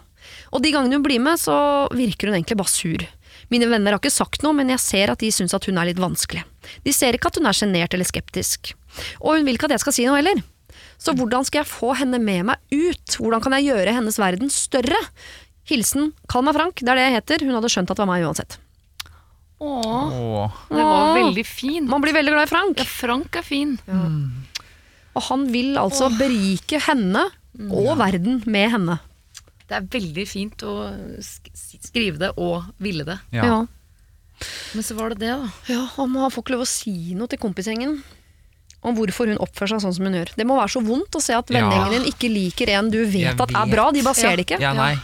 Og 0.53 0.61
de 0.61 0.73
gangene 0.73 0.99
hun 0.99 1.05
blir 1.05 1.21
med, 1.23 1.39
så 1.41 1.55
virker 1.95 2.29
hun 2.29 2.37
egentlig 2.37 2.59
bare 2.59 2.71
sur. 2.71 3.07
Mine 3.51 3.67
venner 3.71 3.95
har 3.95 3.99
ikke 3.99 4.13
sagt 4.13 4.45
noe, 4.45 4.55
men 4.55 4.69
jeg 4.71 4.83
ser 4.83 5.11
at 5.11 5.23
de 5.23 5.31
syns 5.33 5.55
at 5.57 5.65
hun 5.67 5.79
er 5.81 5.89
litt 5.89 6.01
vanskelig. 6.01 6.43
De 6.85 6.93
ser 6.95 7.17
ikke 7.17 7.31
at 7.31 7.39
hun 7.39 7.49
er 7.49 7.57
sjenert 7.57 7.95
eller 7.97 8.07
skeptisk. 8.07 8.73
Og 9.19 9.39
hun 9.39 9.47
vil 9.47 9.57
ikke 9.57 9.67
at 9.71 9.75
jeg 9.75 9.83
skal 9.83 9.97
si 9.97 10.07
noe 10.07 10.21
heller. 10.21 10.43
Så 11.01 11.15
hvordan 11.17 11.47
skal 11.47 11.63
jeg 11.63 11.71
få 11.71 11.95
henne 11.97 12.21
med 12.21 12.45
meg 12.51 12.61
ut? 12.69 13.17
Hvordan 13.17 13.43
kan 13.43 13.57
jeg 13.57 13.71
gjøre 13.71 13.95
hennes 13.97 14.19
verden 14.21 14.53
større? 14.53 14.99
Hilsen 15.67 16.11
Kall 16.29 16.45
meg 16.45 16.57
Frank, 16.57 16.83
det 16.83 16.91
er 16.91 16.99
det 16.99 17.07
jeg 17.07 17.17
heter. 17.17 17.47
Hun 17.47 17.57
hadde 17.57 17.71
skjønt 17.73 17.91
at 17.91 17.97
det 17.97 18.05
var 18.05 18.11
meg 18.13 18.27
uansett. 18.27 18.60
Åh, 19.61 20.13
Åh. 20.17 20.55
det 20.71 20.83
var 20.87 21.11
veldig 21.19 21.43
fint. 21.45 21.87
Man 21.89 22.01
blir 22.01 22.15
veldig 22.15 22.33
glad 22.33 22.47
i 22.47 22.49
Frank. 22.49 22.79
Ja, 22.81 22.85
Frank 22.89 23.35
er 23.37 23.45
fin. 23.45 23.75
Og 25.13 25.23
han 25.27 25.45
vil 25.53 25.75
altså 25.77 26.07
berike 26.17 26.79
henne 26.87 27.27
og 27.69 27.91
verden 27.99 28.41
med 28.49 28.71
henne. 28.73 28.99
Det 29.67 29.77
er 29.77 29.85
veldig 29.93 30.23
fint 30.27 30.63
å 30.67 30.73
sk 31.23 31.51
skrive 31.79 32.19
det 32.19 32.31
og 32.41 32.65
ville 32.83 33.05
det. 33.07 33.19
Ja. 33.35 33.45
Ja. 33.45 33.59
Men 34.73 34.83
så 34.83 34.95
var 34.97 35.13
det 35.13 35.19
det, 35.21 35.29
da. 35.37 35.51
Ja, 35.69 35.83
Han 35.97 36.15
får 36.17 36.41
ikke 36.43 36.55
lov 36.55 36.63
å 36.65 36.67
si 36.71 37.13
noe 37.15 37.29
til 37.31 37.39
kompisgjengen 37.39 37.99
om 38.81 38.95
hvorfor 38.97 39.29
hun 39.29 39.37
oppfører 39.43 39.75
seg 39.75 39.83
sånn 39.85 39.93
som 39.93 40.07
hun 40.09 40.15
gjør. 40.17 40.31
Det 40.39 40.47
må 40.49 40.57
være 40.57 40.73
så 40.73 40.81
vondt 40.83 41.13
å 41.15 41.21
se 41.21 41.35
at 41.37 41.51
Ja. 41.53 41.59
vennegjengen 41.59 42.01
din 42.01 42.09
ikke 42.11 42.31
liker 42.33 42.71
en 42.79 42.89
du 42.89 43.03
vet, 43.05 43.37
Jeg 43.37 43.39
at 43.39 43.51
er 43.53 43.69
bra. 43.69 43.91
De 43.91 44.01
bare 44.01 44.15
ser 44.17 44.35
det 44.35 44.47
ikke. 44.47 44.59
Ja, 44.59 44.73
nei. 44.73 44.95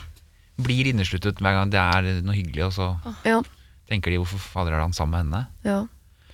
Blir 0.57 0.89
innesluttet 0.89 1.37
hver 1.37 1.53
gang 1.53 1.69
det 1.69 1.77
er 1.79 2.21
noe 2.25 2.33
hyggelig, 2.33 2.65
og 2.65 2.73
så 2.73 2.87
Ja, 3.23 3.41
tenker 3.89 4.11
de 4.11 4.17
hvorfor 4.21 4.39
fader 4.39 4.73
er 4.77 4.83
han 4.85 4.93
sammen 4.93 5.13
med 5.15 5.25
henne? 5.25 5.47
ja. 5.63 5.85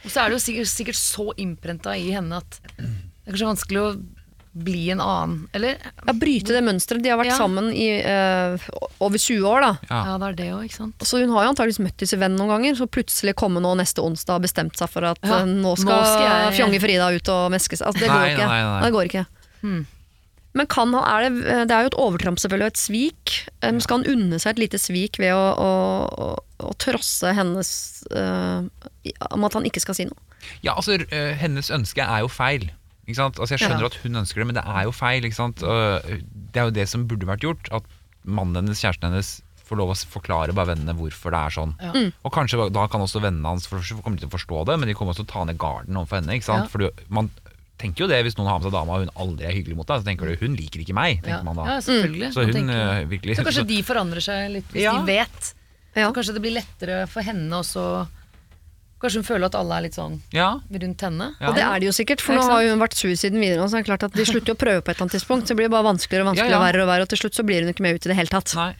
Og 0.03 0.11
så 0.11 0.19
er 0.19 0.29
det 0.33 0.35
jo 0.35 0.43
sikkert, 0.43 0.67
sikkert 0.67 0.97
så 0.99 1.29
innprenta 1.39 1.93
i 1.95 2.09
henne 2.11 2.35
at 2.41 2.57
det 2.75 2.83
er 3.23 3.31
kanskje 3.31 3.45
vanskelig 3.47 3.79
å 3.79 3.91
bli 4.53 4.89
en 4.91 4.99
annen. 5.01 5.47
Eller 5.55 5.77
ja 5.79 6.13
Bryte 6.13 6.51
det 6.53 6.59
mønsteret. 6.61 7.01
De 7.01 7.09
har 7.09 7.17
vært 7.17 7.31
Ja. 7.31 7.37
sammen 7.39 7.69
i 7.71 7.87
eh, 8.03 8.65
over 8.99 9.17
20 9.17 9.47
år, 9.47 9.61
da. 9.63 9.69
Ja. 9.89 10.01
Ja, 10.11 10.17
det 10.19 10.27
er 10.27 10.35
det 10.41 10.49
òg, 10.57 10.65
ikke 10.67 10.75
sant. 10.81 10.99
Så 11.07 11.21
hun 11.23 11.31
har 11.31 11.45
jo 11.47 11.53
antakeligvis 11.53 11.79
møtt 11.87 11.97
disse 12.03 12.19
vennene 12.19 12.37
noen 12.43 12.51
ganger, 12.51 12.75
så 12.75 12.85
plutselig 12.91 13.33
komme 13.39 13.63
nå 13.63 13.71
neste 13.79 14.03
onsdag 14.03 14.35
og 14.35 14.43
bestemt 14.43 14.75
seg 14.77 14.91
for 14.91 15.07
at 15.07 15.23
Ja, 15.23 15.39
eh, 15.39 15.45
nå 15.47 15.71
nå 15.71 15.73
skal, 15.79 16.03
skal 16.03 16.27
jeg- 16.27 16.59
fjonge 16.59 16.81
Frida 16.83 17.07
ut 17.15 17.29
og 17.29 17.51
meske 17.55 17.79
seg. 17.79 17.87
Altså, 17.87 17.99
det, 18.03 18.09
Nei, 18.11 18.35
går 18.35 18.43
nei, 18.43 18.45
nei, 18.45 18.61
nei. 18.67 18.81
det 18.83 18.91
går 18.93 19.05
ikke. 19.09 19.25
Hmm. 19.63 19.87
Men 20.53 20.67
kan 20.69 20.93
han, 20.93 21.03
er 21.09 21.23
det, 21.29 21.53
det 21.69 21.75
er 21.75 21.85
jo 21.87 21.91
et 21.91 21.97
overtramp 22.03 22.37
selvfølgelig, 22.41 22.67
og 22.67 22.73
et 22.75 22.81
svik. 22.81 23.33
Um, 23.65 23.79
Skal 23.81 23.99
han 24.01 24.09
unne 24.13 24.37
seg 24.41 24.53
et 24.53 24.61
lite 24.67 24.77
svik 24.81 25.17
ved 25.21 25.33
å, 25.33 25.41
å, 25.57 25.71
å, 26.13 26.27
å 26.69 26.73
trosse 26.81 27.31
hennes 27.33 27.71
uh, 28.13 28.61
Om 29.33 29.47
at 29.49 29.57
han 29.57 29.65
ikke 29.65 29.81
skal 29.81 29.97
si 29.97 30.05
noe? 30.09 30.19
Ja, 30.61 30.75
altså, 30.75 30.99
hennes 31.39 31.71
ønske 31.73 32.03
er 32.05 32.21
jo 32.25 32.29
feil. 32.29 32.67
Ikke 33.07 33.17
sant? 33.19 33.39
Altså, 33.39 33.55
jeg 33.55 33.63
skjønner 33.63 33.85
Ja. 33.87 33.89
at 33.91 33.97
hun 34.03 34.19
ønsker 34.21 34.43
det, 34.43 34.47
men 34.51 34.57
det 34.59 34.63
er 34.67 34.85
jo 34.87 34.93
feil. 34.95 35.25
Ikke 35.27 35.39
sant? 35.39 35.63
Og 35.65 36.05
det 36.53 36.61
er 36.61 36.69
jo 36.69 36.75
det 36.77 36.85
som 36.91 37.07
burde 37.09 37.27
vært 37.27 37.43
gjort. 37.47 37.71
At 37.75 37.87
mannen 38.23 38.61
hennes, 38.61 38.79
kjæresten 38.83 39.09
hennes, 39.09 39.33
får 39.63 39.79
lov 39.79 39.93
å 39.93 39.97
forklare 40.11 40.51
bare 40.55 40.73
vennene 40.73 40.93
hvorfor 40.99 41.31
det 41.33 41.39
er 41.39 41.53
sånn. 41.55 41.71
Mm. 41.79 42.09
Og 42.27 42.33
kanskje 42.35 42.67
da 42.75 42.83
kan 42.91 43.01
også 43.03 43.21
vennene 43.23 43.47
hans 43.55 43.65
for, 43.71 43.79
for 43.79 44.03
kommer 44.03 44.19
til 44.19 44.27
å 44.27 44.33
forstå 44.35 44.65
det, 44.69 44.75
men 44.81 44.91
de 44.91 44.95
kommer 44.99 45.15
også 45.15 45.23
til 45.23 45.31
å 45.31 45.33
ta 45.33 45.43
ned 45.47 45.57
garden 45.61 45.95
overfor 45.99 46.19
henne. 46.19 46.35
Ikke 46.35 46.49
sant? 46.49 46.67
Ja. 46.67 46.71
For 46.71 46.83
du- 46.83 47.05
man 47.15 47.31
tenker 47.83 48.05
jo 48.05 48.07
det 48.09 48.21
hvis 48.25 48.37
noen 48.39 48.49
har 48.49 48.59
med 48.61 48.69
seg 48.69 48.73
dama 48.77 48.95
og 48.97 49.03
hun 49.05 49.13
aldri 49.25 49.45
er 49.49 49.53
hyggelig 49.57 49.75
mot 49.77 49.87
deg, 49.91 50.01
så 50.01 50.07
tenker 50.07 50.31
du 50.31 50.39
hun 50.45 50.55
liker 50.59 50.81
ikke 50.85 50.95
meg. 50.97 51.19
Ja, 51.19 51.27
tenker 51.27 51.47
man 51.51 51.59
da. 51.59 51.67
ja 51.73 51.77
selvfølgelig. 51.83 52.31
Så 52.33 52.47
hun 52.47 52.55
tenker- 52.55 52.81
øh, 53.03 53.07
virkelig 53.11 53.35
så 53.37 53.45
kanskje 53.45 53.63
så- 53.65 53.71
de 53.75 53.79
forandrer 53.83 54.21
seg 54.23 54.51
litt 54.57 54.71
hvis 54.73 54.83
Ja. 54.87 54.97
de 54.97 55.05
vet. 55.11 55.53
Ja. 55.95 56.07
Så 56.09 56.13
kanskje 56.15 56.33
det 56.33 56.41
blir 56.41 56.55
lettere 56.57 57.07
for 57.07 57.21
henne 57.21 57.51
også 57.61 58.07
Kanskje 59.03 59.19
hun 59.19 59.25
føler 59.27 59.45
at 59.51 59.55
alle 59.59 59.75
er 59.75 59.81
litt 59.83 59.95
sånn 59.97 60.21
Ja, 60.31 60.61
rundt 60.71 61.01
henne. 61.03 61.25
Ja. 61.41 61.49
Og 61.49 61.55
det 61.55 61.63
er 61.67 61.79
det 61.81 61.87
jo 61.89 61.91
sikkert, 61.91 62.21
for 62.23 62.33
nå 62.39 62.41
har 62.47 62.63
hun 62.63 62.79
vært 62.79 62.93
sur 62.95 63.11
siden 63.11 63.35
videre. 63.43 63.59
Så 63.67 63.75
det 63.75 63.81
er 63.83 63.89
klart 63.91 64.03
at 64.07 64.13
De 64.15 64.23
slutter 64.23 64.53
jo 64.53 64.55
å 64.55 64.61
prøve 64.61 64.79
på 64.79 64.89
et 64.91 64.95
eller 64.95 65.03
annet 65.09 65.15
tidspunkt, 65.19 65.43
så 65.43 65.51
det 65.51 65.57
blir 65.59 65.69
bare 65.69 65.83
vanskeligere 65.83 66.23
og 66.23 66.29
vanskeligere 66.31 66.55
Ja, 66.55 66.55
ja. 66.55 66.61
og 66.63 66.67
verre 66.73 66.81
og 66.85 66.87
verre, 66.87 67.01
og 67.03 67.09
til 67.11 67.19
slutt 67.19 67.35
så 67.35 67.43
blir 67.43 67.59
hun 67.65 67.73
ikke 67.73 67.83
med 67.83 67.95
ut 67.99 68.05
i 68.07 68.09
det 68.09 68.15
hele 68.15 68.31
tatt. 68.31 68.55
Nei. 68.55 68.75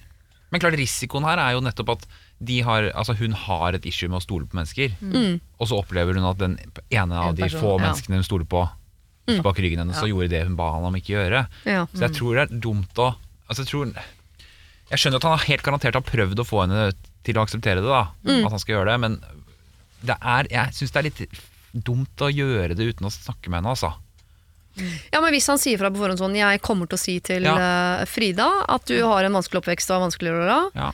Men 0.50 0.62
klart 0.62 0.78
risikoen 0.80 1.26
her 1.28 1.38
er 1.44 1.52
jo 1.58 1.62
nettopp 1.66 1.90
at 1.98 2.06
de 2.42 2.62
har, 2.62 2.88
altså 2.96 3.18
hun 3.18 3.34
har 3.34 3.74
et 3.74 3.86
issue 3.86 4.08
med 4.08 4.22
å 4.22 4.24
stole 4.24 4.46
på 4.48 4.56
mennesker. 4.56 4.96
Og 5.60 5.68
så 5.68 5.76
opplever 5.84 6.14
hun 6.16 6.24
at 6.24 6.38
den 6.38 6.58
ene 6.90 7.12
av 7.20 7.30
En 7.30 7.36
de 7.36 7.50
få 7.50 7.76
ja. 7.80 7.84
menneskene 7.90 8.16
hun 8.16 8.24
stoler 8.24 8.46
på, 8.48 8.64
gikk 9.28 9.44
bak 9.46 9.60
ryggen 9.64 9.80
hennes 9.84 10.02
og 10.04 10.10
gjorde 10.12 10.30
det 10.34 10.44
hun 10.48 10.58
ba 10.60 10.72
han 10.76 10.88
om 10.90 10.96
ikke 11.00 11.16
gjøre. 11.16 11.46
Ja. 11.70 11.86
Så 11.94 12.08
jeg 12.08 12.16
tror 12.18 12.36
det 12.36 12.44
er 12.48 12.60
dumt 12.66 13.00
å 13.00 13.14
altså 13.48 13.64
jeg, 13.64 13.70
tror, 13.70 13.94
jeg 14.90 15.00
skjønner 15.02 15.22
at 15.22 15.28
han 15.30 15.48
helt 15.48 15.66
garantert 15.66 16.00
har 16.00 16.06
prøvd 16.08 16.42
å 16.44 16.48
få 16.48 16.64
henne 16.66 16.92
til 17.24 17.40
å 17.40 17.44
akseptere 17.46 17.84
det, 17.84 17.88
da, 17.88 18.04
at 18.12 18.52
han 18.52 18.60
skal 18.62 18.78
gjøre 18.78 18.92
det, 18.92 19.00
men 19.04 19.20
det 20.04 20.16
er, 20.20 20.50
jeg 20.52 20.76
syns 20.76 20.92
det 20.92 21.00
er 21.00 21.08
litt 21.08 21.44
dumt 21.74 22.24
å 22.24 22.30
gjøre 22.30 22.76
det 22.76 22.90
uten 22.92 23.08
å 23.08 23.14
snakke 23.14 23.50
med 23.50 23.62
henne, 23.62 23.76
altså. 23.76 23.94
Ja, 25.14 25.22
men 25.22 25.30
Hvis 25.36 25.48
han 25.52 25.60
sier 25.62 25.78
fra 25.78 25.92
på 25.94 26.02
forhånd 26.02 26.18
sånn 26.18 26.34
'Jeg 26.34 26.62
kommer 26.66 26.90
til 26.90 26.98
å 26.98 27.02
si 27.04 27.20
til 27.22 27.46
eh, 27.46 28.06
Frida 28.10 28.66
at 28.68 28.86
du 28.90 28.98
har 29.06 29.24
en 29.24 29.38
vanskelig 29.38 29.62
oppvekst 29.62 29.92
og 29.92 30.00
har 30.00 30.06
vanskelig 30.10 30.32
å 30.32 30.38
gjøre', 30.40 30.72
Ja. 30.74 30.88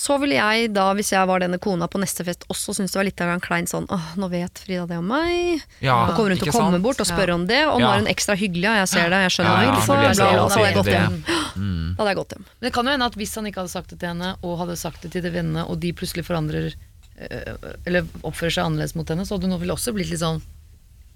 Så 0.00 0.16
ville 0.20 0.38
jeg 0.38 0.70
da, 0.72 0.86
hvis 0.96 1.10
jeg 1.12 1.28
var 1.28 1.42
denne 1.42 1.58
kona 1.60 1.84
på 1.90 2.00
neste 2.00 2.24
fest, 2.24 2.46
også 2.48 2.72
synes 2.78 2.94
det 2.94 2.96
var 2.96 3.04
litt 3.04 3.20
av 3.20 3.32
en 3.34 3.42
klein 3.44 3.66
sånn 3.68 3.84
'Åh, 3.84 4.06
nå 4.16 4.30
vet 4.32 4.62
Frida 4.62 4.86
det 4.88 4.96
om 4.96 5.10
meg'. 5.12 5.60
Ja, 5.84 6.08
og 6.08 6.14
kommer 6.16 6.32
hun 6.32 6.40
til 6.40 6.48
å 6.48 6.54
komme 6.54 6.78
sant? 6.78 6.84
bort 6.86 7.02
og 7.04 7.08
spørre 7.10 7.34
om 7.36 7.44
det, 7.50 7.58
og 7.68 7.82
nå 7.82 7.90
er 7.90 7.98
hun 8.00 8.08
ekstra 8.08 8.36
hyggelig, 8.40 8.64
og 8.70 8.78
jeg 8.80 8.88
ser 8.88 9.12
det, 9.12 9.18
jeg 9.26 9.34
skjønner 9.36 9.52
Ja, 9.52 9.60
ja, 9.60 9.74
hvorfor. 9.76 10.00
alt 10.00 10.16
så 10.16 10.56
hadde 10.56 10.70
jeg 10.70 10.78
gått 10.78 10.94
hjem. 10.94 11.18
Mm. 11.56 11.90
Da 11.96 12.02
hadde 12.02 12.10
jeg 12.14 12.20
gått 12.22 12.32
hjem. 12.32 12.44
Men 12.48 12.64
det 12.68 12.72
kan 12.72 12.86
jo 12.86 12.90
hende 12.96 13.08
at 13.12 13.18
hvis 13.20 13.34
han 13.34 13.44
ikke 13.50 13.60
hadde 13.60 13.74
sagt 13.76 13.90
det 13.90 13.98
til 14.00 14.08
henne, 14.08 14.30
og 14.40 14.58
hadde 14.62 14.76
sagt 14.80 15.02
det 15.02 15.12
til 15.12 15.22
de 15.22 15.30
vennene, 15.36 15.66
og 15.68 15.80
de 15.84 15.92
plutselig 15.92 16.24
forandrer 16.24 16.72
øh, 16.72 17.54
Eller 17.84 18.08
oppfører 18.24 18.56
seg 18.56 18.64
annerledes 18.64 18.96
mot 18.96 19.08
henne, 19.12 19.26
så 19.28 19.36
hadde 19.36 19.52
hun 19.52 19.60
vel 19.60 19.76
også 19.76 19.92
blitt 19.92 20.08
litt 20.08 20.24
sånn 20.24 20.40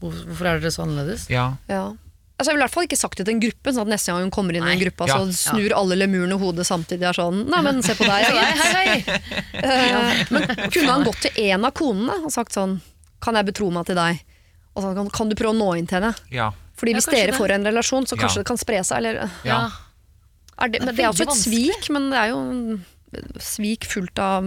Hvorfor 0.03 0.45
er 0.45 0.61
dere 0.61 0.74
så 0.74 0.85
annerledes? 0.85 1.30
Ja. 1.32 1.55
Ja. 1.72 1.95
Altså, 2.35 2.51
jeg 2.51 2.57
ville 2.57 2.64
i 2.64 2.66
hvert 2.66 2.74
fall 2.74 2.87
ikke 2.89 2.99
sagt 2.99 3.16
det 3.20 3.24
til 3.28 3.35
en 3.37 3.41
gruppe, 3.45 3.70
sånn 3.70 3.85
at 3.87 3.91
neste 3.95 4.11
gang 4.11 4.24
hun 4.26 4.30
kommer 4.35 4.57
inn 4.59 4.66
i 4.66 4.72
en 4.74 4.80
gruppe, 4.80 5.07
Ja. 5.07 5.18
så 5.22 5.53
snur 5.53 5.70
alle 5.78 5.95
lemurene 6.01 6.35
hodet 6.41 6.66
samtidig 6.66 7.07
og 7.07 7.12
er 7.12 7.18
sånn 7.22 7.45
'Nei, 7.47 7.61
men 7.62 7.82
se 7.82 7.95
på 7.95 8.03
deg'. 8.05 8.24
Hei, 8.26 8.53
hei, 8.59 8.74
hei. 8.74 9.20
Eh, 9.64 10.24
Men 10.30 10.43
kunne 10.74 10.91
han 10.91 11.05
gått 11.05 11.20
til 11.22 11.30
en 11.53 11.64
av 11.64 11.72
konene 11.72 12.24
og 12.24 12.32
sagt 12.32 12.53
sånn 12.53 12.80
'Kan 13.22 13.35
jeg 13.39 13.47
betro 13.47 13.70
meg 13.70 13.87
til 13.87 13.95
deg?' 13.95 14.18
Og 14.76 14.82
så 14.82 14.95
kan, 14.97 15.09
kan 15.11 15.28
du 15.28 15.37
prøve 15.37 15.55
å 15.55 15.59
nå 15.59 15.78
inn 15.78 15.87
til 15.87 16.01
henne? 16.03 16.14
ja. 16.30 16.51
Fordi 16.76 16.93
hvis 16.95 17.07
ja, 17.07 17.12
dere 17.14 17.30
det. 17.30 17.39
får 17.39 17.51
en 17.55 17.64
relasjon, 17.64 18.05
så 18.05 18.16
kanskje 18.18 18.39
Ja. 18.39 18.43
det 18.43 18.47
kan 18.47 18.59
spre 18.59 18.82
seg. 18.85 18.97
Eller, 18.99 19.30
ja. 19.45 19.70
er 20.59 20.68
det, 20.68 20.80
det 20.82 20.99
er 21.05 21.09
også 21.12 21.22
et 21.22 21.39
svik, 21.39 21.89
men 21.89 22.11
det 22.11 22.18
er 22.18 22.28
jo 22.35 22.80
svik 23.42 23.86
fullt 23.88 24.18
av 24.22 24.46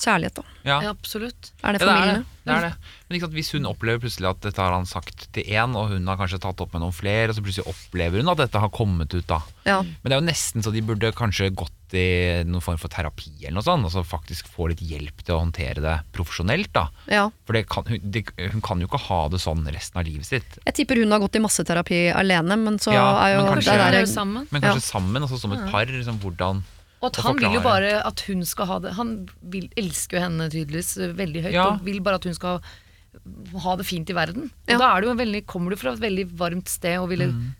kjærlighet, 0.00 0.40
da. 0.40 0.44
Ja. 0.64 0.76
Ja, 0.84 0.90
absolutt. 0.92 1.52
Er 1.64 1.76
det 1.76 1.80
Ja, 1.80 1.86
det 1.86 1.96
er 1.96 2.18
det. 2.20 2.24
det, 2.44 2.54
er 2.54 2.64
det. 2.68 2.72
Men 3.08 3.16
ikke 3.16 3.26
sant, 3.26 3.36
hvis 3.38 3.52
hun 3.56 3.68
opplever 3.70 4.02
plutselig 4.04 4.28
at 4.30 4.40
dette 4.44 4.60
har 4.60 4.74
han 4.76 4.86
sagt 4.88 5.28
til 5.34 5.44
én, 5.48 5.74
og 5.76 5.90
hun 5.94 6.06
har 6.10 6.18
kanskje 6.20 6.40
tatt 6.42 6.60
opp 6.60 6.72
med 6.76 6.82
noen 6.84 6.94
flere, 6.96 7.30
og 7.30 7.36
så 7.38 7.44
plutselig 7.44 7.68
opplever 7.70 8.20
hun 8.22 8.32
at 8.32 8.42
dette 8.42 8.60
har 8.62 8.72
kommet 8.74 9.12
ut, 9.14 9.26
da. 9.30 9.40
Ja. 9.68 9.80
Men 9.82 10.06
det 10.10 10.16
er 10.16 10.20
jo 10.20 10.28
nesten 10.30 10.64
så 10.64 10.72
de 10.74 10.82
burde 10.84 11.12
kanskje 11.16 11.50
gått 11.54 11.76
i 11.96 12.44
noen 12.46 12.62
form 12.62 12.78
for 12.78 12.92
terapi 12.92 13.32
eller 13.40 13.56
noe 13.58 13.66
sånt, 13.66 13.88
og 13.88 13.90
så 13.90 14.04
faktisk 14.06 14.46
få 14.52 14.68
litt 14.70 14.82
hjelp 14.84 15.24
til 15.26 15.34
å 15.34 15.40
håndtere 15.42 15.82
det 15.82 15.96
profesjonelt, 16.14 16.70
da. 16.76 16.84
ja. 17.10 17.24
For 17.48 17.58
det 17.58 17.64
kan, 17.72 17.88
hun, 17.88 17.98
det, 18.14 18.26
hun 18.52 18.62
kan 18.62 18.78
jo 18.82 18.86
ikke 18.86 19.00
ha 19.08 19.22
det 19.32 19.40
sånn 19.42 19.64
resten 19.66 19.98
av 19.98 20.06
livet 20.06 20.28
sitt. 20.28 20.60
Jeg 20.68 20.76
tipper 20.78 21.00
hun 21.02 21.10
har 21.10 21.22
gått 21.24 21.40
i 21.40 21.42
masseterapi 21.42 22.02
alene, 22.14 22.56
men 22.60 22.78
så 22.78 22.94
Ja, 22.94 23.08
er 23.24 23.34
jo 23.34 23.40
men 23.48 23.56
Kanskje 23.58 23.74
der, 23.80 23.96
er 24.04 24.06
sammen. 24.06 24.46
Men 24.54 24.62
kanskje 24.62 24.84
sammen, 24.86 25.24
altså 25.26 25.40
som 25.40 25.56
et 25.56 25.66
par. 25.72 25.90
Liksom, 25.90 26.20
hvordan 26.22 26.62
Og 27.00 27.08
at 27.10 27.16
han 27.24 27.36
vil 27.40 27.54
jo 27.56 27.60
bare 27.64 27.92
at 28.04 28.20
hun 28.28 28.42
skal 28.44 28.66
ha 28.68 28.78
det 28.84 28.90
Han 28.98 29.12
vil, 29.40 29.70
elsker 29.80 30.18
jo 30.18 30.22
henne 30.26 30.50
tydeligvis 30.52 30.90
veldig 31.16 31.42
høyt, 31.46 31.52
Ja. 31.56 31.68
og 31.72 31.84
vil 31.86 32.00
bare 32.04 32.20
at 32.20 32.24
hun 32.28 32.34
skal 32.36 32.60
ha 33.64 33.76
det 33.76 33.86
fint 33.88 34.10
i 34.10 34.14
verden. 34.14 34.50
Og 34.68 34.68
Ja. 34.74 34.78
da 34.78 34.96
er 34.96 35.00
det 35.00 35.08
jo 35.08 35.14
veldig, 35.16 35.46
kommer 35.46 35.70
du 35.70 35.76
fra 35.76 35.92
et 35.92 36.00
veldig 36.00 36.26
varmt 36.36 36.68
sted 36.68 36.98
og 37.00 37.08
ville 37.08 37.26
Mm. 37.32 37.54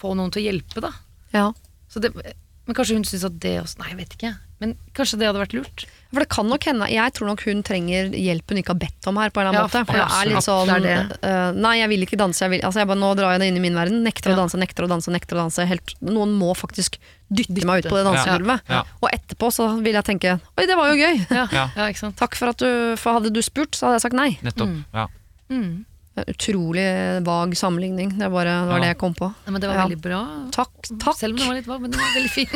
få 0.00 0.14
noen 0.16 0.30
til 0.32 0.42
å 0.42 0.46
hjelpe, 0.52 0.80
da. 0.80 0.92
ja. 1.32 1.52
Så 1.88 2.00
det, 2.00 2.14
men 2.14 2.74
kanskje 2.74 2.94
hun 2.96 3.04
syns 3.04 3.24
at 3.24 3.38
det 3.40 3.62
også 3.62 3.78
Nei, 3.78 3.88
jeg 3.90 3.96
vet 3.96 4.16
ikke. 4.18 4.38
Men 4.60 4.76
kanskje 4.94 5.18
det 5.18 5.26
hadde 5.28 5.40
vært 5.40 5.54
lurt. 5.54 5.84
For 6.08 6.24
det 6.24 6.28
kan 6.32 6.46
nok 6.48 6.64
hende 6.64 6.86
Jeg 6.88 7.12
tror 7.12 7.26
nok 7.28 7.42
hun 7.44 7.58
trenger 7.62 8.06
hjelp 8.16 8.48
hun 8.48 8.58
ikke 8.62 8.72
har 8.72 8.78
bedt 8.80 9.08
om 9.10 9.18
her, 9.20 9.28
på 9.28 9.42
en 9.42 9.48
eller 9.50 9.58
annen 9.58 9.60
Ja, 9.60 9.66
måte. 9.68 9.82
For 9.84 9.98
det 9.98 10.06
er 10.08 10.30
litt 10.30 10.46
sånn 10.46 10.70
Det 10.70 10.76
er 10.78 10.84
det. 11.12 11.18
Uh, 11.20 11.50
Nei, 11.60 11.74
jeg 11.82 11.88
vil 11.92 12.06
ikke 12.06 12.16
danse. 12.20 12.40
Jeg 12.46 12.50
vil, 12.54 12.62
altså 12.64 12.80
jeg 12.80 12.88
bare, 12.88 13.00
nå 13.02 13.10
drar 13.18 13.34
jeg 13.34 13.42
det 13.42 13.48
inn 13.52 13.58
i 13.60 13.64
min 13.66 13.76
verden. 13.76 14.00
Nekter 14.06 14.32
å 14.32 14.38
danse, 14.38 14.56
nekter 14.56 14.86
å 14.86 14.88
danse, 14.88 15.12
nekter 15.12 15.36
å 15.36 15.42
danse. 15.44 15.66
Helt, 15.68 15.92
noen 16.00 16.32
må 16.40 16.54
faktisk 16.56 16.96
dytte 17.28 17.66
meg 17.68 17.84
ut 17.84 17.90
på 17.92 17.98
det 17.98 18.04
Ja. 18.06 18.08
dansegulvet. 18.08 18.60
Ja. 18.72 18.82
Og 19.02 19.10
etterpå 19.12 19.50
så 19.52 19.68
vil 19.84 19.92
jeg 20.00 20.04
tenke 20.08 20.38
Oi, 20.56 20.64
det 20.64 20.76
var 20.80 20.94
jo 20.94 20.96
gøy. 20.96 21.20
Ja, 21.28 21.44
Ja. 21.58 21.66
ja. 21.76 21.88
ikke 21.92 22.00
sant. 22.06 22.16
Takk 22.16 22.34
for 22.40 22.54
at 22.54 22.64
du 22.64 22.96
For 22.96 23.18
hadde 23.20 23.28
du 23.36 23.42
spurt, 23.44 23.76
så 23.76 23.90
hadde 23.90 24.00
jeg 24.00 24.06
sagt 24.08 24.16
nei. 24.16 24.30
Nettopp. 24.42 24.72
Ja. 24.96 25.06
Mm. 25.52 25.84
Det 26.18 26.24
Utrolig 26.34 26.86
vag 27.26 27.54
sammenligning. 27.56 28.08
Det, 28.18 28.28
bare, 28.32 28.54
det 28.64 28.68
var 28.72 28.78
Ja. 28.78 28.82
det 28.84 28.88
jeg 28.92 28.98
kom 28.98 29.14
på. 29.14 29.28
Ja, 29.46 29.50
men 29.54 29.60
det 29.60 29.68
var 29.70 29.76
Ja. 29.76 29.82
veldig 29.86 30.00
bra. 30.02 30.20
Takk. 30.52 30.72
takk. 30.98 31.16
Selv 31.18 31.32
om 31.34 31.38
den 31.38 31.48
var 31.48 31.54
litt 31.58 31.66
vag, 31.66 31.80
men 31.80 31.90
den 31.90 32.00
var 32.00 32.14
veldig 32.16 32.30
fin. 32.30 32.48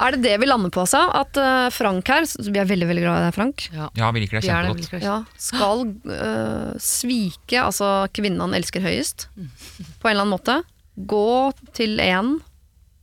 Er 0.00 0.14
det 0.16 0.22
det 0.24 0.34
vi 0.42 0.46
lander 0.48 0.70
på, 0.74 0.82
altså? 0.84 1.00
At 1.14 1.36
eh, 1.40 1.68
Frank 1.74 2.08
her 2.10 2.26
Vi 2.50 2.58
er 2.60 2.68
veldig 2.68 2.88
veldig 2.90 3.04
glad 3.04 3.20
i 3.20 3.24
deg, 3.28 3.34
Frank. 3.36 3.66
Ja, 3.74 3.86
ja, 3.98 4.10
vi 4.14 4.20
liker 4.24 4.40
det 4.40 4.50
er 4.50 4.68
det, 4.68 4.74
kjempegodt. 4.86 5.00
det. 5.00 5.40
Skal 5.50 5.78
uh, 6.10 6.70
svike 6.82 7.58
altså 7.62 7.88
kvinnen 8.16 8.42
han 8.44 8.54
elsker 8.58 8.80
høyest, 8.84 9.18
på 9.36 10.04
en 10.08 10.12
eller 10.14 10.24
annen 10.26 10.36
måte. 10.36 10.56
Gå 11.10 11.26
til 11.76 11.92
en 12.04 12.28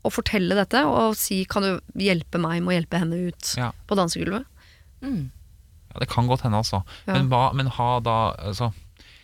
og 0.05 0.11
fortelle 0.13 0.55
dette, 0.55 0.79
og 0.87 1.15
si 1.19 1.43
'kan 1.45 1.61
du 1.65 1.71
hjelpe 1.99 2.37
meg 2.39 2.61
med 2.63 2.71
å 2.71 2.75
hjelpe 2.79 2.97
henne 3.01 3.17
ut 3.27 3.43
Ja. 3.57 3.71
på 3.87 3.95
dansegulvet'? 3.97 4.45
Mm. 5.03 5.29
Ja, 5.97 6.03
det 6.03 6.11
kan 6.13 6.29
godt 6.29 6.45
hende, 6.45 6.61
altså. 6.61 6.83
Ja. 7.07 7.15
Men, 7.15 7.31
hva, 7.31 7.47
men 7.57 7.71
ha 7.73 7.89
da 8.05 8.17
altså, 8.37 8.69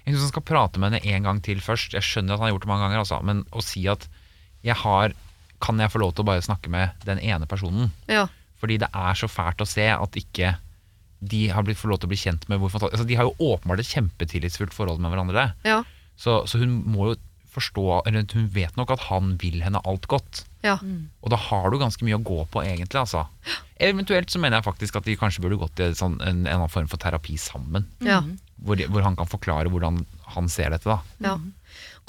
Jeg 0.04 0.16
syns 0.16 0.26
han 0.26 0.34
skal 0.34 0.48
prate 0.50 0.82
med 0.82 0.92
henne 0.92 1.16
en 1.16 1.30
gang 1.30 1.42
til 1.46 1.62
først. 1.62 1.94
Jeg 1.94 2.06
skjønner 2.06 2.34
at 2.34 2.42
han 2.42 2.50
har 2.50 2.56
gjort 2.56 2.66
det 2.66 2.72
mange 2.74 2.88
ganger, 2.88 3.04
altså, 3.04 3.22
men 3.24 3.46
å 3.54 3.62
si 3.64 3.86
at 3.92 4.10
jeg 4.66 4.80
har 4.80 5.14
Kan 5.64 5.80
jeg 5.80 5.92
få 5.94 6.02
lov 6.02 6.16
til 6.16 6.26
å 6.26 6.28
bare 6.28 6.44
snakke 6.44 6.72
med 6.74 7.06
den 7.08 7.22
ene 7.24 7.48
personen? 7.48 7.94
Ja. 8.12 8.26
Fordi 8.60 8.80
det 8.82 8.90
er 8.92 9.16
så 9.16 9.30
fælt 9.32 9.62
å 9.64 9.68
se 9.70 9.86
at 9.94 10.18
ikke 10.20 10.56
de 11.24 11.46
har 11.56 11.64
blitt, 11.64 11.80
fått 11.80 11.92
lov 11.92 12.02
til 12.02 12.10
å 12.10 12.12
bli 12.12 12.20
kjent 12.20 12.50
med 12.52 12.60
hvor 12.60 12.72
fantastisk 12.74 12.98
altså, 12.98 13.08
De 13.08 13.16
har 13.16 13.30
jo 13.30 13.54
åpenbart 13.54 13.80
et 13.80 13.92
kjempetillitsfullt 13.94 14.76
forhold 14.76 15.00
med 15.00 15.14
hverandre. 15.14 15.46
Ja. 15.64 15.78
Så, 16.20 16.42
så 16.52 16.60
hun 16.60 16.82
må 16.92 17.14
jo 17.14 17.16
forstå 17.54 18.02
Eller 18.10 18.26
hun 18.34 18.48
vet 18.54 18.76
nok 18.80 18.92
at 18.96 19.08
han 19.10 19.36
vil 19.42 19.62
henne 19.64 19.82
alt 19.86 20.08
godt. 20.12 20.44
ja. 20.66 20.78
Og 21.22 21.34
da 21.34 21.40
har 21.40 21.70
du 21.72 21.80
ganske 21.82 22.06
mye 22.06 22.18
å 22.18 22.24
gå 22.24 22.40
på, 22.52 22.64
egentlig. 22.64 23.00
Altså. 23.00 23.26
Eventuelt 23.80 24.32
så 24.34 24.40
mener 24.42 24.60
jeg 24.60 24.68
faktisk 24.68 24.98
at 25.00 25.06
de 25.08 25.18
kanskje 25.20 25.44
burde 25.44 25.60
gått 25.62 25.80
i 25.84 25.92
sånn, 25.98 26.20
en, 26.22 26.44
en 26.44 26.48
eller 26.48 26.64
annen 26.64 26.74
form 26.74 26.90
for 26.92 27.02
terapi 27.02 27.38
sammen. 27.42 27.88
ja. 28.06 28.24
Hvor, 28.64 28.80
hvor 28.94 29.04
han 29.04 29.18
kan 29.20 29.28
forklare 29.28 29.68
hvordan 29.68 30.06
han 30.38 30.46
ser 30.48 30.70
dette. 30.72 30.88
da 30.88 31.02
ja. 31.20 31.34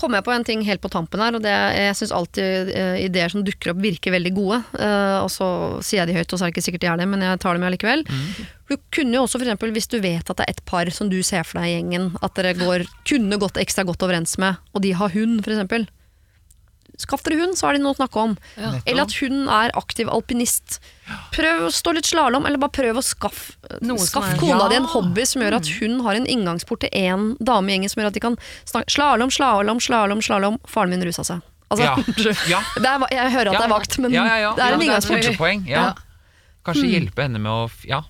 Kom 0.01 0.17
jeg 0.17 0.27
på 0.27 0.33
en 0.35 0.45
ting 0.47 0.65
helt 0.67 0.83
på 0.83 0.91
tampen 0.91 1.23
her, 1.23 1.37
og 1.37 1.45
det 1.45 1.53
jeg 1.53 1.97
syns 1.99 2.15
alltid 2.17 2.73
uh, 2.75 2.97
ideer 2.99 3.31
som 3.31 3.45
dukker 3.47 3.73
opp, 3.73 3.83
virker 3.85 4.15
veldig 4.15 4.33
gode. 4.35 4.61
Uh, 4.75 5.23
og 5.23 5.31
så 5.31 5.49
sier 5.87 6.03
jeg 6.03 6.11
de 6.11 6.19
høyt, 6.19 6.33
og 6.33 6.41
så 6.41 6.45
er 6.45 6.51
det 6.51 6.57
ikke 6.57 6.67
sikkert 6.67 6.85
de 6.85 6.91
er 6.93 7.03
det, 7.03 7.09
men 7.13 7.23
jeg 7.23 7.41
tar 7.45 7.59
dem 7.59 7.67
allikevel. 7.69 8.05
Du 8.71 8.77
kunne 8.95 9.15
jo 9.15 9.27
også 9.27 9.39
eksempel, 9.43 9.75
hvis 9.77 9.91
du 9.93 10.01
vet 10.03 10.25
at 10.27 10.41
det 10.41 10.47
er 10.47 10.57
et 10.57 10.65
par 10.67 10.91
som 10.95 11.11
du 11.13 11.21
ser 11.27 11.47
for 11.47 11.61
deg 11.61 11.71
i 11.71 11.77
gjengen, 11.77 12.11
at 12.25 12.35
dere 12.39 12.57
går, 12.59 12.89
kunne 13.07 13.39
gått 13.43 13.61
ekstra 13.63 13.87
godt 13.87 14.03
overens 14.07 14.35
med, 14.43 14.59
og 14.75 14.83
de 14.87 14.95
har 14.99 15.15
hund, 15.15 15.39
eksempel. 15.45 15.87
Skaff 16.97 17.23
dere 17.27 17.41
hund, 17.41 17.57
så 17.59 17.67
har 17.67 17.75
de 17.75 17.81
noe 17.83 17.93
å 17.93 17.97
snakke 17.99 18.17
om. 18.23 18.37
Ja. 18.57 18.75
Eller 18.87 19.03
at 19.03 19.13
hun 19.19 19.49
er 19.49 19.73
aktiv 19.75 20.09
alpinist. 20.09 20.79
Prøv 21.35 21.65
å 21.67 21.71
stå 21.75 21.93
litt 21.97 22.07
slalåm, 22.07 22.47
eller 22.47 22.57
bare 22.63 22.71
prøv 22.71 23.01
å 23.01 23.03
skaffe 23.03 23.57
skaff 24.07 24.29
er- 24.33 24.39
kona 24.39 24.63
Ja. 24.65 24.69
di 24.69 24.77
en 24.77 24.85
hobby 24.85 25.25
som 25.27 25.43
gjør 25.43 25.57
at 25.57 25.67
hun 25.81 26.01
har 26.05 26.15
en 26.15 26.27
inngangsport 26.27 26.81
til 26.81 26.91
én 26.95 27.37
dame 27.43 27.69
i 27.69 27.75
gjengen 27.77 27.91
som 27.91 28.01
gjør 28.03 28.07
at 28.07 28.15
de 28.15 28.21
kan 28.21 28.37
snakke 28.65 28.91
slalåm, 28.95 29.31
slalåm, 29.31 29.81
slalåm, 29.83 30.23
slalåm. 30.23 30.59
Faren 30.67 30.91
min 30.91 31.03
rusa 31.03 31.25
seg. 31.25 31.43
Altså, 31.71 31.83
Ja. 31.85 31.95
Ja. 32.49 32.61
det 32.77 32.87
er, 32.87 32.99
jeg 33.11 33.33
hører 33.33 33.47
at 33.55 33.59
det 33.59 33.65
er 33.67 33.75
vagt, 33.75 33.99
men 33.99 34.13
ja, 34.13 34.25
ja, 34.25 34.37
ja. 34.39 34.55
det 34.55 34.63
er 34.63 34.73
en 34.75 34.81
ja, 34.81 34.87
inngangsport. 34.87 35.67
Ja. 35.67 35.83
Ja. 35.83 35.95
Kanskje 36.65 36.89
hjelpe 36.89 37.23
henne 37.27 37.41
med 37.41 37.51
å 37.51 37.71
ja, 37.85 38.03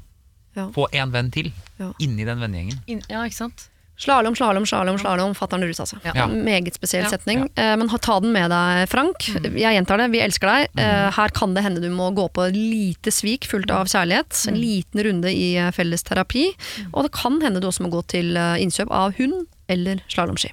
Ja. 0.55 0.69
få 0.69 0.87
en 0.93 1.11
venn 1.11 1.31
til 1.33 1.53
Ja. 1.81 1.93
inni 1.99 2.25
den 2.25 2.39
vennegjengen. 2.39 2.79
In, 2.87 3.03
Ja, 3.09 3.25
ikke 3.25 3.35
sant. 3.35 3.69
Slalåm, 3.97 4.35
slalåm, 4.35 4.65
slalåm, 4.67 4.99
slalåm. 4.99 5.35
Fatter'n 5.39 5.63
rusa 5.63 5.87
seg. 5.87 6.01
Ja. 6.05 6.13
Ja. 6.15 6.27
Meget 6.27 6.75
spesiell 6.75 7.05
Ja. 7.05 7.11
setning. 7.11 7.45
Eh, 7.57 7.77
Men 7.77 7.89
ta 7.89 8.19
den 8.21 8.33
med 8.33 8.51
deg, 8.51 8.89
Frank. 8.89 9.17
Jeg 9.55 9.75
gjentar 9.77 9.99
det, 9.99 10.11
vi 10.11 10.21
elsker 10.21 10.47
deg. 10.51 10.69
Eh, 10.77 11.11
Her 11.15 11.29
kan 11.29 11.55
det 11.55 11.63
hende 11.63 11.81
du 11.81 11.89
må 11.91 12.11
gå 12.15 12.29
på 12.33 12.49
et 12.49 12.55
lite 12.57 13.11
svik 13.15 13.47
fullt 13.47 13.71
av 13.71 13.87
kjærlighet. 13.87 14.49
En 14.49 14.55
liten 14.59 14.99
runde 15.05 15.31
i 15.31 15.55
fellesterapi, 15.71 15.75
felles 15.85 16.03
terapi. 16.03 16.45
Og 16.93 17.05
det 17.05 17.13
kan 17.13 17.41
hende 17.41 17.61
du 17.61 17.69
også 17.69 17.83
må 17.87 17.91
gå 17.91 18.03
til 18.07 18.37
eh, 18.37 18.59
innkjøp 18.63 18.91
av 18.91 19.15
hund 19.19 19.47
eller 19.69 20.01
slalåmski. 20.09 20.51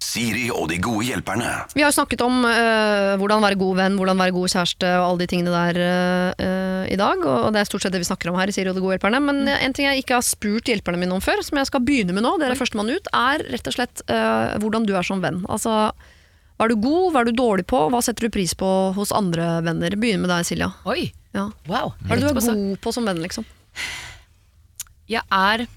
Siri 0.00 0.46
og 0.48 0.70
de 0.70 0.78
gode 0.82 1.04
hjelperne. 1.04 1.48
Vi 1.76 1.82
har 1.84 1.92
jo 1.92 1.96
snakket 1.98 2.22
om 2.24 2.40
uh, 2.42 3.14
hvordan 3.20 3.42
være 3.44 3.58
god 3.60 3.76
venn, 3.78 3.98
hvordan 4.00 4.18
være 4.18 4.34
god 4.34 4.52
kjæreste 4.52 4.92
og 4.96 5.06
alle 5.06 5.22
de 5.22 5.28
tingene 5.30 5.52
der 5.52 5.80
eh, 5.84 6.46
eh, 6.46 6.84
i 6.94 6.96
dag. 6.98 7.20
Og 7.20 7.50
det 7.52 7.60
er 7.60 7.68
stort 7.68 7.84
sett 7.84 7.92
det 7.94 8.00
vi 8.02 8.08
snakker 8.08 8.32
om 8.32 8.38
her 8.40 8.50
i 8.50 8.54
Siri 8.54 8.72
og 8.72 8.78
de 8.78 8.82
gode 8.82 8.96
hjelperne. 8.96 9.20
Men 9.22 9.42
mm. 9.44 9.52
en 9.52 9.76
ting 9.76 9.86
jeg 9.86 10.02
ikke 10.02 10.16
har 10.16 10.26
spurt 10.26 10.70
hjelperne 10.72 10.98
mine 11.00 11.14
om 11.14 11.22
før, 11.24 11.44
som 11.46 11.60
jeg 11.60 11.68
skal 11.68 11.84
begynne 11.84 12.16
med 12.16 12.24
nå, 12.24 12.32
dere 12.40 12.56
er 12.56 12.60
førstemann 12.60 12.90
ut, 12.90 13.10
er 13.12 13.44
rett 13.52 13.70
og 13.70 13.76
slett 13.76 14.02
uh, 14.08 14.56
hvordan 14.62 14.88
du 14.88 14.94
er 14.96 15.06
som 15.06 15.22
venn. 15.22 15.42
Altså, 15.52 15.76
hva 16.56 16.66
er 16.66 16.72
du 16.72 16.80
god, 16.82 17.04
hva 17.12 17.22
er 17.22 17.30
du 17.30 17.36
dårlig 17.36 17.66
på, 17.70 17.86
hva 17.92 18.00
setter 18.04 18.26
du 18.26 18.34
pris 18.34 18.56
på 18.58 18.70
hos 18.96 19.12
andre 19.16 19.58
venner? 19.66 19.94
Begynn 20.00 20.24
med 20.24 20.32
deg, 20.32 20.48
Silja. 20.48 20.72
Oi, 20.88 21.10
Ja. 21.36 21.50
wow. 21.70 21.92
Hva 22.02 22.16
er 22.16 22.18
det 22.18 22.24
du 22.24 22.30
er 22.32 22.40
god 22.40 22.80
på 22.82 22.92
som 22.96 23.06
venn, 23.06 23.20
liksom? 23.22 23.46
Jeg 25.10 25.22
er 25.28 25.68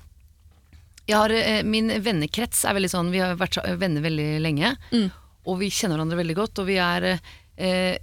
har, 1.12 1.30
eh, 1.36 1.64
Min 1.68 1.90
vennekrets 2.02 2.64
er 2.66 2.74
veldig 2.78 2.90
sånn 2.90 3.10
Vi 3.12 3.20
har 3.20 3.36
vært 3.36 3.58
venner 3.78 4.02
veldig 4.02 4.40
lenge, 4.42 4.78
Mm. 4.94 5.12
og 5.46 5.60
vi 5.60 5.68
kjenner 5.70 5.98
hverandre 6.00 6.16
veldig 6.22 6.36
godt. 6.38 6.60
Og 6.60 6.66
vi 6.68 6.78
er 6.80 7.04
eh, 7.58 7.98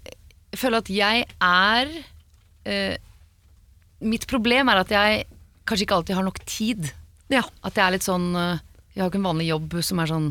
Jeg 0.52 0.58
føler 0.60 0.78
at 0.78 0.90
jeg 0.92 1.24
er 1.40 1.88
eh, 2.66 2.96
Mitt 4.00 4.26
problem 4.26 4.68
er 4.68 4.80
at 4.82 4.88
jeg 4.92 5.24
kanskje 5.68 5.84
ikke 5.86 5.96
alltid 5.96 6.16
har 6.16 6.24
nok 6.24 6.38
tid. 6.48 6.90
Ja. 7.30 7.42
At 7.62 7.74
jeg 7.76 7.84
er 7.86 7.92
litt 7.96 8.02
sånn 8.06 8.34
eh, 8.36 8.58
Jeg 8.94 9.02
har 9.04 9.10
ikke 9.10 9.20
en 9.22 9.28
vanlig 9.30 9.48
jobb 9.48 9.78
som 9.86 10.00
er 10.02 10.06
sånn 10.10 10.28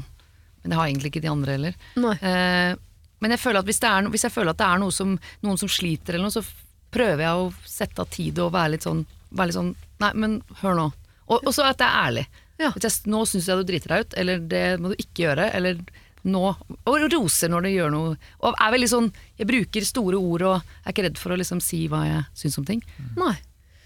Men 0.62 0.70
det 0.74 0.78
har 0.78 0.88
egentlig 0.90 1.12
ikke 1.14 1.22
de 1.26 1.32
andre 1.34 1.52
heller. 1.58 1.76
Eh, 2.22 2.76
men 3.22 3.32
jeg 3.32 3.40
føler 3.42 3.60
at 3.60 3.66
hvis, 3.68 3.80
det 3.84 3.90
er, 3.90 4.08
hvis 4.14 4.24
jeg 4.24 4.32
føler 4.32 4.52
at 4.54 4.58
det 4.62 4.68
er 4.68 4.78
noe 4.80 4.92
som, 4.96 5.18
noen 5.44 5.58
som 5.60 5.68
sliter, 5.68 6.14
eller 6.16 6.30
noe, 6.30 6.32
så 6.32 6.44
prøver 6.92 7.20
jeg 7.26 7.36
å 7.36 7.50
sette 7.68 8.00
av 8.00 8.08
tid 8.14 8.38
og 8.40 8.54
være 8.54 8.72
litt 8.78 8.86
sånn, 8.88 9.02
være 9.36 9.48
litt 9.52 9.58
sånn 9.58 9.74
Nei, 10.00 10.12
men 10.16 10.38
hør 10.62 10.78
nå. 10.78 10.86
Og 11.28 11.50
så 11.52 11.66
at 11.68 11.82
jeg 11.84 11.90
er 11.90 12.06
ærlig. 12.08 12.24
Ja. 12.60 12.74
Jeg, 12.76 12.92
nå 13.08 13.24
syns 13.30 13.48
jeg 13.48 13.62
du 13.62 13.68
driter 13.68 13.94
deg 13.96 14.06
ut, 14.06 14.16
eller 14.20 14.46
det 14.52 14.64
må 14.84 14.92
du 14.92 14.98
ikke 15.00 15.26
gjøre. 15.28 15.50
Eller 15.56 15.80
nå 16.28 16.42
Og 16.52 16.96
roser 17.14 17.52
når 17.52 17.64
du 17.64 17.70
gjør 17.72 17.94
noe. 17.94 18.16
Og 18.44 18.58
er 18.60 18.74
veldig 18.74 18.90
sånn 18.92 19.06
Jeg 19.40 19.48
bruker 19.48 19.86
store 19.88 20.20
ord 20.20 20.44
og 20.50 20.56
er 20.84 20.92
ikke 20.92 21.06
redd 21.06 21.22
for 21.22 21.32
å 21.32 21.38
liksom 21.40 21.62
si 21.64 21.86
hva 21.92 22.02
jeg 22.08 22.26
syns 22.42 22.60
om 22.60 22.68
ting. 22.68 22.84
Nei. 23.16 23.38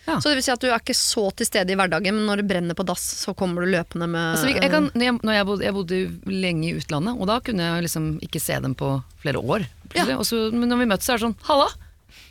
Ja. 0.04 0.18
Så 0.20 0.28
det 0.28 0.40
vil 0.40 0.44
si 0.44 0.52
at 0.52 0.60
du 0.60 0.68
er 0.68 0.82
ikke 0.82 0.96
så 0.98 1.30
til 1.38 1.48
stede 1.48 1.72
i 1.72 1.78
hverdagen, 1.80 2.18
men 2.18 2.26
når 2.28 2.42
det 2.42 2.48
brenner 2.50 2.76
på 2.76 2.84
dass, 2.84 3.06
så 3.22 3.32
kommer 3.38 3.64
du 3.64 3.72
løpende 3.72 4.10
med 4.12 4.34
Altså, 4.34 4.50
jeg, 4.52 4.72
kan, 4.74 4.90
jeg, 5.00 5.16
jeg, 5.16 5.46
bodde, 5.48 5.64
jeg 5.64 5.76
bodde 5.78 6.00
lenge 6.28 6.68
i 6.68 6.74
utlandet, 6.76 7.16
og 7.16 7.30
da 7.30 7.38
kunne 7.46 7.70
jeg 7.70 7.86
liksom 7.86 8.10
ikke 8.26 8.42
se 8.44 8.58
dem 8.66 8.76
på 8.76 8.90
flere 9.24 9.40
år. 9.40 9.64
Ja. 9.96 10.10
Så, 10.28 10.50
men 10.52 10.68
når 10.68 10.82
vi 10.84 10.90
møtes, 10.92 11.08
så 11.08 11.16
er 11.16 11.22
det 11.22 11.28
sånn 11.30 11.40
'halla!' 11.48 11.72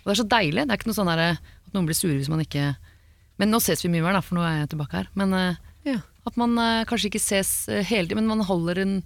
Og 0.03 0.11
det 0.11 0.13
er 0.13 0.21
så 0.21 0.29
deilig. 0.29 0.67
Det 0.67 0.75
er 0.75 0.81
ikke 0.81 0.91
noe 0.91 0.99
sånn 0.99 1.13
at 1.15 1.73
noen 1.73 1.89
blir 1.89 1.97
sure 1.97 2.19
hvis 2.19 2.31
man 2.31 2.43
ikke 2.43 2.75
Men 3.41 3.51
nå 3.51 3.59
ses 3.65 3.81
vi 3.83 3.89
mye 3.91 4.05
mer, 4.05 4.19
da, 4.19 4.21
for 4.21 4.37
nå 4.37 4.43
er 4.45 4.59
jeg 4.61 4.75
tilbake 4.75 4.99
her. 4.99 5.09
Men 5.19 5.33
eh, 5.35 5.55
Ja. 5.89 5.99
At 6.27 6.37
man 6.39 6.57
eh, 6.59 6.85
kanskje 6.89 7.09
ikke 7.11 7.21
ses 7.23 7.69
eh, 7.69 7.83
hele 7.89 8.07
tiden, 8.09 8.23
men 8.23 8.31
man 8.39 8.47
holder 8.47 8.79
en 8.85 9.03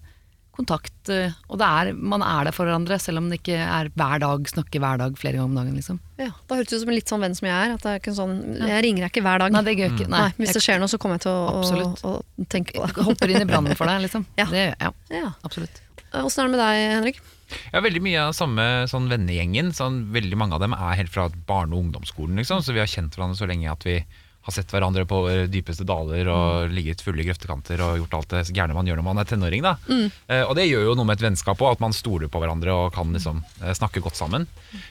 kontakt. 0.57 1.09
eh, 1.13 1.33
og 1.53 1.59
det 1.61 1.67
er, 1.69 1.91
man 1.97 2.23
er 2.25 2.45
der 2.49 2.55
for 2.57 2.65
hverandre, 2.69 2.97
selv 3.01 3.19
om 3.21 3.27
det 3.29 3.43
ikke 3.43 3.59
er 3.61 3.91
hver 3.93 4.21
dag, 4.23 4.47
snakke 4.49 4.81
hver 4.81 4.97
dag 5.03 5.19
flere 5.21 5.37
ganger 5.37 5.51
om 5.51 5.57
dagen. 5.59 5.75
liksom. 5.77 5.99
Ja, 6.21 6.31
Da 6.49 6.57
høres 6.57 6.71
det 6.71 6.79
ut 6.79 6.85
som 6.87 6.89
en 6.93 6.97
litt 6.97 7.13
sånn 7.13 7.21
venn 7.27 7.35
som 7.37 7.49
jeg 7.49 7.57
er. 7.57 7.75
At 7.77 7.83
det 7.85 7.91
er 7.93 8.01
ikke 8.01 8.13
en 8.15 8.19
sånn, 8.21 8.37
Jeg 8.65 8.85
ringer 8.87 9.05
deg 9.05 9.11
ikke 9.13 9.25
hver 9.27 9.39
dag. 9.45 9.53
Nei, 9.53 9.63
det 9.69 9.75
gjør 9.77 9.93
ikke. 9.99 10.09
Nei, 10.09 10.23
Nei, 10.25 10.33
hvis 10.41 10.55
det 10.57 10.63
skjer 10.65 10.81
noe, 10.81 10.89
så 10.89 10.99
kommer 11.03 11.19
jeg 11.21 11.27
til 11.27 11.33
å, 11.33 11.61
å, 11.61 12.13
å 12.17 12.47
tenke 12.49 12.73
på 12.79 12.87
det. 12.89 13.05
hopper 13.11 13.33
inn 13.35 13.45
i 13.45 13.49
brannen 13.53 13.77
for 13.77 13.87
deg, 13.93 14.01
liksom. 14.09 14.25
Ja. 14.41 14.47
Det, 14.53 14.65
ja, 14.81 14.93
Ja. 15.13 15.33
absolutt. 15.45 15.83
Åssen 16.17 16.45
er 16.45 16.49
det 16.49 16.57
med 16.57 16.63
deg, 16.65 16.85
Henrik? 16.97 17.19
Ja, 17.75 17.81
veldig 17.85 18.01
mye 18.03 18.23
av 18.25 18.33
samme 18.35 18.65
sånn 18.91 19.11
vennegjengen. 19.13 19.69
Sånn, 19.77 20.07
veldig 20.15 20.37
mange 20.41 20.57
av 20.57 20.61
dem 20.65 20.73
er 20.73 20.97
helt 20.99 21.13
fra 21.13 21.29
barne- 21.47 21.77
og 21.77 21.85
ungdomsskolen, 21.85 22.35
liksom, 22.41 22.65
så 22.65 22.73
vi 22.73 22.81
har 22.81 22.89
kjent 22.89 23.13
hverandre 23.15 23.37
så 23.39 23.47
lenge 23.47 23.69
at 23.71 23.85
vi 23.85 24.01
har 24.47 24.55
sett 24.55 24.71
hverandre 24.71 25.03
på 25.09 25.19
dypeste 25.51 25.85
daler 25.87 26.29
og 26.31 26.71
ligget 26.71 27.03
fulle 27.03 27.25
i 27.25 27.27
grøftekanter 27.27 27.81
og 27.83 27.99
gjort 28.01 28.15
alt 28.21 28.35
det 28.37 28.43
gærne 28.55 28.77
man 28.77 28.87
gjør 28.87 29.01
når 29.01 29.07
man 29.09 29.21
er 29.23 29.27
tenåring. 29.29 29.65
Da. 29.67 29.73
Eh, 29.91 30.45
og 30.47 30.55
det 30.59 30.69
gjør 30.69 30.87
jo 30.91 30.95
noe 30.99 31.09
med 31.09 31.19
et 31.19 31.25
vennskap 31.27 31.61
òg, 31.67 31.75
at 31.77 31.83
man 31.83 31.97
stoler 31.97 32.31
på 32.31 32.41
hverandre 32.43 32.75
og 32.75 32.93
kan 32.95 33.11
liksom 33.15 33.43
eh, 33.63 33.75
snakke 33.75 34.03
godt 34.05 34.19
sammen. 34.19 34.47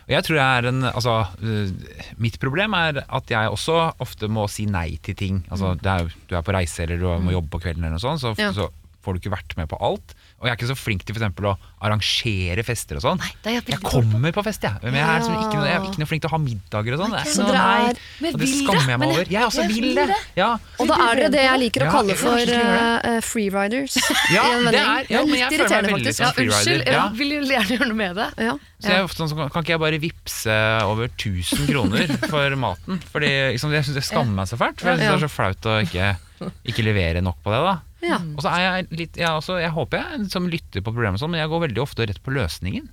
Og 0.05 0.11
jeg 0.15 0.27
tror 0.27 0.39
jeg 0.41 0.59
er 0.59 0.69
en 0.71 0.83
Altså, 0.95 1.13
uh, 1.41 1.95
mitt 2.21 2.37
problem 2.39 2.75
er 2.77 3.01
at 3.03 3.31
jeg 3.31 3.51
også 3.51 3.75
ofte 4.03 4.27
må 4.31 4.45
si 4.51 4.67
nei 4.69 4.97
til 5.03 5.15
ting. 5.17 5.41
Altså, 5.51 5.73
det 5.79 5.91
er, 5.91 6.11
du 6.29 6.35
er 6.37 6.43
på 6.45 6.53
reise 6.55 6.83
eller 6.85 7.01
du 7.01 7.07
må 7.25 7.33
jobbe 7.33 7.51
på 7.55 7.63
kvelden 7.65 7.83
eller 7.87 7.97
noe 7.97 8.03
sånt, 8.03 8.21
så, 8.21 8.35
Ja. 8.39 8.51
så 8.55 8.69
får 9.05 9.13
du 9.15 9.19
ikke 9.21 9.35
vært 9.37 9.55
med 9.59 9.69
på 9.71 9.77
alt. 9.85 10.15
Og 10.41 10.49
jeg 10.49 10.51
er 10.51 10.57
ikke 10.59 10.67
så 10.73 10.75
flink 10.77 11.05
til 11.05 11.15
for 11.15 11.21
eksempel 11.23 11.45
å 11.47 11.55
arrangere 11.85 12.63
fester 12.65 12.97
og 12.99 13.03
sånn. 13.05 13.21
er 13.45 13.53
jeg 13.55 13.63
jeg 13.71 13.79
kommer 13.85 14.33
på 14.35 14.43
fest, 14.43 14.65
jeg. 14.65 14.73
Men 14.83 14.97
jeg 14.97 15.05
er, 15.05 15.21
sånn, 15.23 15.37
ikke, 15.39 15.57
noe- 15.61 15.69
jeg 15.69 15.77
er 15.79 15.85
ikke 15.87 16.01
noe 16.01 16.09
flink 16.09 16.21
til 16.25 16.29
å 16.29 16.33
ha 16.35 16.39
middager 16.43 16.95
og 16.97 16.99
sånn. 17.03 17.13
Er 17.15 17.29
Så 17.29 17.45
er- 17.45 17.99
Og 18.33 18.39
det 18.41 18.49
skammer 18.49 18.89
jeg 18.89 18.99
meg 18.99 19.09
over. 19.09 19.23
jeg- 19.23 19.31
Jeg 19.35 19.43
også 19.45 19.67
vil 19.69 19.95
det. 19.95 20.09
Ja, 20.35 20.49
Og 20.79 20.87
da 20.87 20.95
er 20.95 21.15
dere 21.15 21.29
det 21.31 21.43
jeg 21.45 21.59
liker 21.63 21.85
å 21.87 21.91
kalle 21.91 22.15
for 22.15 22.29
kanskje 22.35 22.45
skal 22.45 22.65
gjøre 22.65 23.15
uh, 23.15 23.21
freeriders. 23.21 23.95
ja, 24.33 24.43
det 24.71 24.75
er, 24.75 25.05
ja, 25.09 25.25
men 25.25 25.35
jeg 25.35 25.51
føler 25.55 25.81
meg 25.81 25.91
veldig 25.95 26.15
faktisk. 26.15 26.35
freerider. 26.35 26.91
Ja, 26.91 27.07
unnskyld, 27.07 27.15
jeg 27.15 27.17
vil 27.17 27.51
gjerne 27.55 27.77
gjøre 27.77 27.87
noe 27.87 27.99
med 28.03 28.15
det. 28.15 28.29
Ja. 28.45 28.57
Så 28.81 28.87
jeg 28.91 28.97
er 28.99 29.03
ofte 29.07 29.17
sånn, 29.23 29.29
så 29.31 29.49
kan 29.51 29.63
ikke 29.63 29.73
jeg 29.75 29.79
bare 29.79 29.99
vippse 29.99 30.55
over 30.83 31.07
1000 31.07 31.67
kroner 31.71 32.07
for 32.29 32.55
maten? 32.59 32.99
Fordi 33.11 33.29
liksom, 33.55 33.71
Jeg 33.71 33.83
synes 33.87 33.95
jeg 33.95 34.03
skammer 34.11 34.35
meg 34.43 34.47
så 34.47 34.57
fælt. 34.59 34.79
For 34.81 34.89
jeg 34.91 34.99
synes 34.99 35.11
det 35.15 35.23
er 35.23 35.27
så 35.27 35.31
flaut 35.31 35.61
å 35.71 35.75
ikke, 35.85 36.51
ikke 36.67 36.83
levere 36.83 37.21
nok 37.23 37.37
på 37.43 37.51
det. 37.55 37.61
da 37.65 37.79
Ja. 38.05 38.19
Og 38.35 38.43
så 38.45 38.51
er 38.53 38.61
jeg 38.65 38.87
litt 38.99 39.17
jeg, 39.19 39.29
også, 39.31 39.57
jeg 39.63 39.73
håper 39.73 40.01
jeg 40.03 40.27
som 40.33 40.49
lytter 40.51 40.83
på 40.85 40.93
problemet, 40.93 41.21
sånn, 41.21 41.33
men 41.33 41.41
jeg 41.43 41.51
går 41.51 41.65
veldig 41.67 41.81
ofte 41.83 42.05
rett 42.09 42.21
på 42.25 42.33
løsningen. 42.35 42.91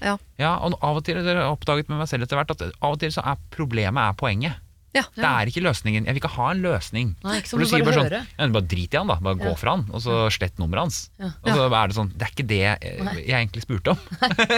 Ja. 0.00 0.16
Ja, 0.40 0.54
og 0.64 0.78
av 0.80 0.98
og 0.98 1.04
til 1.04 1.18
har 1.20 1.26
jeg 1.28 1.52
oppdaget 1.52 1.90
med 1.92 2.00
meg 2.00 2.08
selv 2.08 2.24
etter 2.24 2.38
hvert 2.40 2.52
at 2.54 2.62
av 2.70 2.94
og 2.94 2.98
til 3.02 3.12
så 3.12 3.22
er 3.28 3.40
problemet 3.52 4.00
er 4.00 4.16
poenget. 4.18 4.58
Ja. 4.90 5.04
Det 5.14 5.22
er 5.22 5.46
ikke 5.46 5.62
løsningen. 5.62 6.06
Jeg 6.08 6.16
vil 6.16 6.18
ikke 6.18 6.32
ha 6.34 6.46
en 6.50 6.62
løsning. 6.64 7.10
Nei, 7.22 7.36
ikke 7.38 7.52
For 7.52 7.62
du 7.62 7.66
du 7.66 7.70
sier 7.70 7.84
bare 7.86 8.00
sånn 8.00 8.08
ja, 8.40 8.48
Bare 8.56 8.66
drit 8.72 8.96
i 8.96 8.98
han, 8.98 9.06
da. 9.12 9.16
Bare 9.22 9.38
gå 9.38 9.52
fra 9.60 9.76
han, 9.76 9.84
og 9.94 10.02
så 10.02 10.16
slett 10.34 10.58
nummeret 10.58 10.88
hans. 10.88 10.98
Og 11.20 11.46
så 11.52 11.68
er 11.68 11.92
det 11.92 11.94
sånn 12.00 12.10
Det 12.10 12.26
er 12.26 12.32
ikke 12.34 12.46
det 12.50 12.58
jeg, 12.58 12.96
jeg 13.20 13.36
egentlig 13.36 13.62
spurte 13.62 13.94
om. 13.94 14.02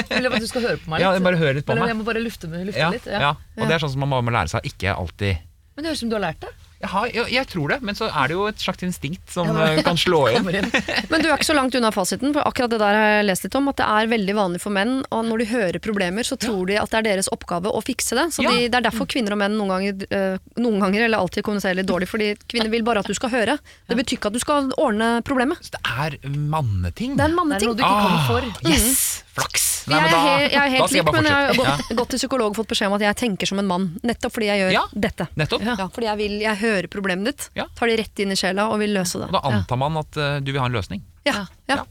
Eller 0.08 0.32
at 0.32 0.40
du 0.40 0.48
skal 0.48 0.64
høre 0.70 0.80
på 0.80 0.88
meg 0.94 0.98
litt. 1.02 1.04
Ja, 1.04 1.24
bare 1.28 1.40
høre 1.42 1.58
litt 1.58 1.68
på 1.68 1.74
Eller 1.76 1.84
meg. 1.84 1.92
jeg 1.92 2.00
må 2.00 2.08
bare 2.08 2.24
lufte, 2.24 2.48
lufte 2.48 2.80
Ja, 2.80 2.88
litt. 2.94 3.10
Ja. 3.12 3.20
ja. 3.26 3.32
Og 3.58 3.68
det 3.68 3.76
er 3.76 3.84
sånn 3.84 3.92
som 3.92 4.06
man 4.06 4.14
bare 4.16 4.24
må 4.24 4.32
lære 4.38 4.54
seg 4.54 4.70
ikke 4.72 4.96
alltid 4.96 5.42
Men 5.76 5.84
det 5.84 5.92
høres 5.92 6.00
ut 6.00 6.06
som 6.06 6.14
du 6.14 6.16
har 6.16 6.24
lært 6.30 6.40
det. 6.46 6.54
Jeg, 6.82 6.90
har, 6.90 7.06
jeg, 7.14 7.26
jeg 7.30 7.46
tror 7.52 7.70
det, 7.72 7.76
men 7.86 7.94
så 7.94 8.08
er 8.10 8.28
det 8.30 8.34
jo 8.34 8.46
et 8.50 8.58
slags 8.62 8.82
instinkt 8.82 9.30
som 9.30 9.46
ja, 9.54 9.68
kan 9.86 9.96
slå 10.00 10.24
inn. 10.34 10.48
Men 11.12 11.22
du 11.22 11.28
er 11.28 11.36
ikke 11.36 11.46
så 11.46 11.54
langt 11.54 11.76
unna 11.78 11.92
fasiten, 11.94 12.32
for 12.34 12.42
akkurat 12.48 12.72
det 12.74 12.80
der 12.82 12.96
har 12.98 13.10
jeg 13.20 13.26
lest 13.28 13.46
litt 13.46 13.54
om. 13.58 13.68
At 13.70 13.78
det 13.78 13.86
er 13.86 14.10
veldig 14.10 14.34
vanlig 14.34 14.60
for 14.64 14.74
menn, 14.74 14.96
og 15.14 15.24
når 15.28 15.42
de 15.44 15.46
hører 15.52 15.78
problemer, 15.84 16.26
så 16.26 16.34
tror 16.42 16.66
de 16.72 16.78
at 16.82 16.90
det 16.90 16.98
er 17.00 17.06
deres 17.12 17.30
oppgave 17.32 17.70
å 17.70 17.82
fikse 17.86 18.18
det. 18.18 18.26
Så 18.34 18.42
Ja. 18.42 18.50
de, 18.50 18.66
det 18.72 18.80
er 18.80 18.86
derfor 18.90 19.06
kvinner 19.06 19.36
og 19.36 19.40
menn 19.44 19.54
noen 19.60 19.70
ganger, 19.76 20.06
eh, 20.10 20.38
noen 20.58 20.80
ganger 20.82 21.06
eller 21.06 21.22
alltid 21.22 21.46
kommuniserer 21.46 21.78
litt 21.80 21.90
dårlig. 21.90 22.10
Fordi 22.10 22.32
kvinner 22.50 22.70
vil 22.74 22.82
bare 22.82 23.00
at 23.04 23.06
du 23.06 23.14
skal 23.14 23.30
høre. 23.30 23.58
Det 23.88 23.96
betyr 24.02 24.18
ikke 24.18 24.32
at 24.32 24.38
du 24.38 24.42
skal 24.42 24.72
ordne 24.76 25.12
problemet. 25.22 25.62
Så 25.62 25.76
det 25.78 25.82
er 25.86 26.18
manneting. 26.28 27.14
Det 27.16 27.28
er 27.28 27.30
en 27.30 27.54
Det 27.54 27.62
er 27.62 27.68
noe 27.70 27.78
du 27.78 27.84
ikke 27.84 28.00
kommer 28.02 28.18
Ah, 28.18 28.26
for. 28.26 28.68
Yes! 28.68 29.22
Flaks! 29.38 29.71
Nei, 29.88 29.98
Jeg 29.98 30.06
er, 30.06 30.10
da- 30.12 30.38
jeg 30.38 30.54
er 30.62 30.70
helt 30.76 30.92
lik, 30.92 31.12
men 31.12 31.24
jeg 31.24 31.32
har 31.32 31.54
gått, 31.54 31.66
gått, 31.88 31.96
gått 31.98 32.08
til 32.14 32.18
psykolog 32.22 32.50
og 32.52 32.56
fått 32.56 32.68
beskjed 32.72 32.86
om 32.90 32.94
at 32.98 33.00
jeg 33.06 33.16
tenker 33.22 33.46
som 33.50 33.58
en 33.58 33.66
mann. 33.66 33.86
Nettopp 34.02 34.32
fordi 34.36 34.46
jeg 34.46 34.60
gjør 34.62 34.72
Ja. 34.72 34.82
dette. 34.94 35.28
Nettopp. 35.36 35.62
Ja, 35.66 35.88
fordi 35.88 36.06
jeg, 36.10 36.16
vil, 36.18 36.34
jeg 36.40 36.56
hører 36.62 36.88
problemet 36.88 37.24
ditt, 37.24 37.48
tar 37.74 37.86
det 37.90 37.98
rett 37.98 38.18
inn 38.22 38.30
i 38.32 38.38
sjela 38.38 38.68
og 38.70 38.78
vil 38.78 38.92
løse 38.94 39.18
det. 39.18 39.28
Og 39.30 39.32
da 39.32 39.40
antar 39.50 39.76
man 39.78 39.96
at 39.96 40.16
uh, 40.16 40.40
du 40.40 40.52
vil 40.52 40.60
ha 40.60 40.66
en 40.66 40.72
løsning. 40.78 41.02
Ja, 41.24 41.32
Ja. 41.32 41.46
ja, 41.68 41.76
ja. 41.76 41.84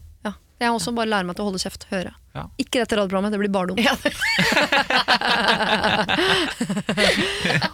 Jeg 0.62 0.70
også 0.70 0.92
bare 0.94 1.10
lært 1.10 1.26
meg 1.26 1.34
til 1.34 1.42
å 1.42 1.48
holde 1.48 1.58
kjeft, 1.58 1.86
høre. 1.90 2.12
Ja. 2.36 2.44
Ikke 2.62 2.80
dette 2.80 2.96
radioprogrammet, 2.96 3.34
det 3.34 3.40
blir 3.42 3.50
bare 3.52 3.66
dumt. 3.72 3.82
Ja, 3.82 3.92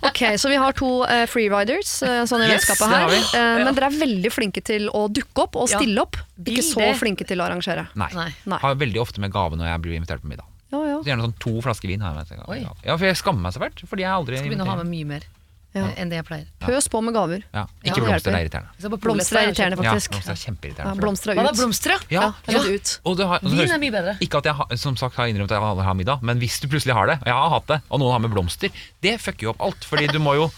Ok, 0.09 0.21
så 0.41 0.49
vi 0.51 0.57
har 0.59 0.73
to 0.79 0.89
uh, 1.05 1.27
freeriders 1.31 2.03
uh, 2.03 2.25
sånn 2.27 2.43
i 2.43 2.49
Yes, 2.49 2.65
vennskapet 2.65 2.91
her. 2.91 3.05
Uh, 3.05 3.13
vi. 3.13 3.21
Eh, 3.39 3.59
men 3.63 3.77
dere 3.77 3.87
er 3.91 3.99
veldig 4.01 4.33
flinke 4.35 4.65
til 4.65 4.89
å 4.89 5.07
dukke 5.13 5.45
opp 5.45 5.55
og 5.61 5.67
stille 5.71 6.01
opp. 6.03 6.17
Ikke 6.43 6.65
så 6.67 6.87
flinke 6.99 7.25
til 7.29 7.39
å 7.43 7.47
arrangere. 7.47 7.85
Nei. 7.99 8.11
Nei. 8.17 8.31
Nei. 8.49 8.61
Har 8.65 8.81
veldig 8.81 9.01
ofte 9.05 9.23
med 9.23 9.31
gave 9.35 9.55
når 9.61 9.67
jeg 9.75 9.85
blir 9.85 9.95
invitert 10.01 10.25
på 10.25 10.31
middag. 10.33 10.49
Ja, 10.73 10.81
ja. 10.85 10.97
Så 11.01 11.09
gjerne 11.13 11.29
sånn 11.29 11.39
to 11.45 11.55
flasker 11.65 11.89
vin. 11.93 12.03
Har 12.05 12.19
jeg. 12.25 12.67
Ja, 12.85 12.97
for 12.97 13.07
jeg 13.09 13.21
skammer 13.21 13.43
meg 13.47 13.53
så 13.57 13.63
fælt. 13.63 13.79
Fordi 13.89 14.03
jeg 14.05 14.13
aldri 14.13 14.41
skal 14.41 14.51
begynne 14.51 14.67
å 14.67 14.73
ha 14.73 14.81
med 14.83 14.91
mye 14.91 15.07
mer 15.17 15.23
Ja. 15.77 15.83
eh, 15.85 16.01
enn 16.01 16.09
det 16.09 16.17
jeg 16.17 16.25
pleier. 16.25 16.47
Pøs 16.65 16.89
på 16.89 17.03
med 17.05 17.13
gaver. 17.15 17.43
Ja, 17.53 17.67
Ja, 17.85 17.93
ikke 17.93 18.01
blomster, 18.07 18.33
det 18.33 18.39
er 18.39 18.45
irriterende. 18.49 18.99
Blomster 19.05 19.37
er 19.39 19.43
irriterende, 19.49 19.77
Ja, 19.85 19.93
faktisk. 19.93 20.11
blomster 20.11 20.33
er 20.33 20.35
Ja, 20.35 20.43
kjempeirriterende. 20.45 20.95
det. 20.95 21.01
blomster 21.05 21.29
Hva 21.35 21.41
er 21.41 21.45
da, 21.45 21.51
ut. 21.51 21.57
blomster, 21.61 21.91
ja? 21.91 21.99
Ja, 22.09 22.33
Ja, 22.49 22.59
ut. 22.59 23.01
Har, 23.29 23.39
Vin 23.43 23.71
er 23.71 23.79
mye 23.79 23.93
bedre. 23.93 24.17
Ikke 24.25 24.39
at 24.39 24.45
jeg 24.45 24.55
har, 24.55 24.77
som 24.77 24.97
sagt 24.97 25.15
har 25.17 25.27
innrømt 25.29 25.51
at 25.53 25.61
jeg 25.61 25.63
aldri 25.63 25.85
har 25.85 25.95
middag, 25.95 26.23
men 26.23 26.39
hvis 26.41 26.59
du 26.61 26.69
plutselig 26.69 26.95
har 26.95 27.07
det, 27.07 27.19
og 27.21 27.27
jeg 27.27 27.35
har 27.35 27.51
hatt 27.51 27.67
det, 27.67 27.81
og 27.91 28.01
noen 28.01 28.13
har 28.13 28.19
med 28.25 28.31
blomster, 28.33 28.71
det 29.03 29.21
fucker 29.21 29.43
jo 29.43 29.51
opp 29.51 29.61
alt. 29.61 29.85
Fordi 29.85 30.07
du 30.09 30.19
må 30.19 30.35
jo 30.35 30.49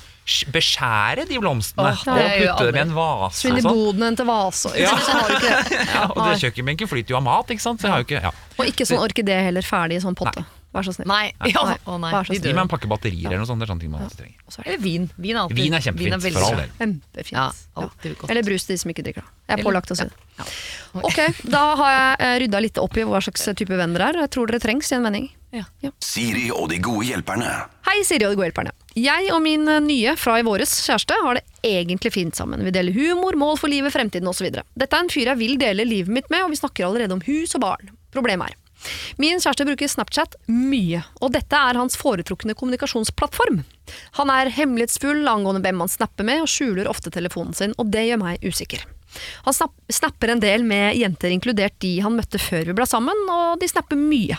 beskjære 0.55 1.27
de 1.27 1.39
blomstene 1.43 1.91
Åh, 1.91 2.03
og 2.07 2.31
putte 2.31 2.67
dem 2.71 2.77
i 2.77 2.83
en 2.85 2.93
vase 2.95 3.41
Svinne 3.41 3.59
i 3.59 3.63
sånn. 3.65 3.75
boden 3.75 4.03
en 4.07 4.17
til 4.17 4.27
vase. 4.29 4.71
Ja. 4.79 4.93
Ja, 5.91 6.05
og 6.15 6.21
det 6.31 6.39
kjøkkenbenken 6.45 6.87
flyter 6.87 7.11
jo 7.11 7.17
av 7.19 7.25
mat, 7.27 7.51
ikke 7.51 7.61
sant. 7.65 7.81
Så 7.83 7.89
jeg 7.89 7.93
har 7.93 7.99
jo 8.05 8.07
ikke 8.07 8.23
ja. 8.23 8.31
Og 8.61 8.67
ikke 8.71 8.87
sånn 8.87 9.03
orkidé 9.03 9.41
heller, 9.49 9.63
ferdig 9.67 9.97
i 9.99 10.01
sånn 10.05 10.15
potte. 10.15 10.45
Vær 10.71 10.87
så 10.87 10.93
snill. 10.95 11.09
Nei. 11.11 11.33
Ja. 11.51 11.64
Nei. 11.66 11.77
Å 11.83 11.97
nei, 11.99 12.11
Vær 12.14 12.29
så 12.29 12.31
snill. 12.35 12.45
Gi 12.47 12.55
meg 12.55 12.62
en 12.62 12.71
pakke 12.71 12.91
batterier 12.91 13.27
eller 13.27 13.43
noe 13.43 13.49
sånt. 13.49 13.59
Det 13.59 13.66
er 13.66 13.73
sånne 13.73 13.83
ting 13.83 13.91
man 13.91 14.05
alltid 14.07 14.21
trenger. 14.23 14.37
Er 14.47 14.62
det 14.62 14.68
Eller 14.68 14.83
vin. 14.85 15.09
Vin 15.16 15.35
er, 15.35 15.41
alltid, 15.43 15.59
Vin 15.59 15.75
er 15.75 15.85
kjempefint, 15.87 16.14
veldig 16.23 16.33
for 16.37 16.47
all 16.47 16.61
del. 16.61 16.71
kjempefint. 16.79 17.33
Ja, 17.35 17.51
Ja. 17.81 17.89
Eller 18.31 18.47
brus 18.47 18.66
til 18.68 18.77
de 18.77 18.79
som 18.85 18.93
ikke 18.93 19.05
drikker 19.09 19.25
det. 19.27 19.33
Jeg 19.51 19.59
er 19.59 19.64
pålagt 19.66 19.91
å 19.91 19.97
si 19.99 20.07
det. 20.07 20.14
Ja. 20.39 20.45
Ok, 21.03 21.18
da 21.51 21.64
har 21.81 21.93
jeg 22.21 22.41
rydda 22.45 22.61
litt 22.62 22.79
opp 22.79 22.97
i 22.97 23.05
hva 23.09 23.18
slags 23.25 23.49
type 23.59 23.77
venn 23.77 23.95
dere 23.99 24.12
er. 24.12 24.21
Jeg 24.27 24.31
tror 24.37 24.47
dere 24.51 24.62
trengs 24.62 24.93
i 24.93 24.97
en 25.01 25.09
vending. 25.09 25.29
Siri 25.99 26.47
og 26.55 26.68
de 26.71 26.79
gode 26.79 27.09
hjelperne. 27.09 27.51
Hei, 27.89 27.99
Siri 28.07 28.29
og 28.29 28.37
de 28.37 28.39
gode 28.39 28.51
hjelperne. 28.53 28.73
Jeg 28.95 29.31
og 29.35 29.43
min 29.43 29.66
eh, 29.71 29.81
nye 29.83 30.14
fra 30.18 30.39
i 30.39 30.47
våres 30.47 30.71
kjæreste 30.87 31.18
har 31.25 31.39
det 31.41 31.45
egentlig 31.66 32.12
fint 32.14 32.39
sammen. 32.39 32.62
Vi 32.66 32.71
deler 32.75 32.95
humor, 32.95 33.35
mål 33.39 33.59
for 33.59 33.71
livet, 33.73 33.91
fremtiden 33.95 34.31
osv. 34.31 34.51
Dette 34.55 34.95
er 34.95 35.03
en 35.03 35.11
fyr 35.11 35.33
jeg 35.33 35.41
vil 35.43 35.59
dele 35.59 35.87
livet 35.87 36.14
mitt 36.14 36.31
med, 36.31 36.45
og 36.47 36.55
vi 36.55 36.61
snakker 36.62 36.87
allerede 36.87 37.18
om 37.18 37.23
hus 37.27 37.55
og 37.59 37.64
barn. 37.66 37.91
Problemet 38.14 38.51
er 38.55 38.60
Min 39.20 39.43
kjæreste 39.43 39.66
bruker 39.68 39.91
Snapchat 39.91 40.37
mye, 40.51 41.03
og 41.20 41.35
dette 41.37 41.57
er 41.57 41.78
hans 41.81 41.99
foretrukne 42.01 42.57
kommunikasjonsplattform. 42.59 43.62
Han 44.20 44.33
er 44.33 44.53
hemmelighetsfull 44.55 45.26
angående 45.28 45.62
hvem 45.64 45.85
han 45.85 45.93
snapper 45.93 46.26
med, 46.26 46.45
og 46.45 46.51
skjuler 46.51 46.91
ofte 46.91 47.12
telefonen 47.12 47.57
sin, 47.57 47.76
og 47.78 47.93
det 47.93 48.07
gjør 48.09 48.22
meg 48.22 48.47
usikker. 48.47 48.87
Han 49.47 49.57
snapper 49.57 50.35
en 50.35 50.43
del 50.43 50.65
med 50.67 50.99
jenter, 50.99 51.33
inkludert 51.35 51.79
de 51.83 51.97
han 52.05 52.17
møtte 52.19 52.41
før 52.43 52.71
vi 52.71 52.77
ble 52.77 52.87
sammen, 52.89 53.27
og 53.31 53.61
de 53.61 53.69
snapper 53.71 53.99
mye. 53.99 54.39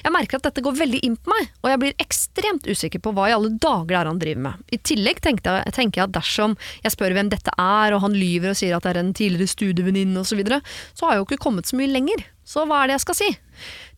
Jeg 0.00 0.12
merker 0.14 0.38
at 0.38 0.46
dette 0.48 0.62
går 0.64 0.78
veldig 0.78 1.02
inn 1.04 1.16
på 1.20 1.32
meg, 1.34 1.50
og 1.60 1.68
jeg 1.68 1.80
blir 1.82 2.02
ekstremt 2.02 2.68
usikker 2.68 3.02
på 3.04 3.12
hva 3.16 3.28
i 3.28 3.34
alle 3.36 3.52
dager 3.60 3.90
det 3.90 3.98
er 3.98 4.08
han 4.08 4.20
driver 4.22 4.44
med. 4.46 4.64
I 4.72 4.80
tillegg 4.90 5.20
tenkte 5.24 5.58
jeg, 5.58 5.74
tenker 5.76 6.00
jeg 6.00 6.08
at 6.08 6.16
dersom 6.16 6.56
jeg 6.84 6.94
spør 6.94 7.16
hvem 7.16 7.30
dette 7.32 7.52
er, 7.56 7.94
og 7.96 8.04
han 8.06 8.16
lyver 8.16 8.54
og 8.54 8.60
sier 8.60 8.76
at 8.76 8.86
det 8.86 8.94
er 8.94 9.02
en 9.02 9.14
tidligere 9.16 9.52
studievenninne 9.52 10.22
osv., 10.22 10.32
så, 10.32 10.38
videre, 10.40 10.60
så 10.94 11.06
har 11.06 11.16
jeg 11.16 11.20
jo 11.20 11.28
ikke 11.28 11.44
kommet 11.44 11.68
så 11.68 11.76
mye 11.76 11.90
lenger. 11.90 12.22
Så 12.46 12.64
hva 12.66 12.80
er 12.80 12.90
det 12.90 12.96
jeg 12.96 13.04
skal 13.04 13.18
si? 13.18 13.30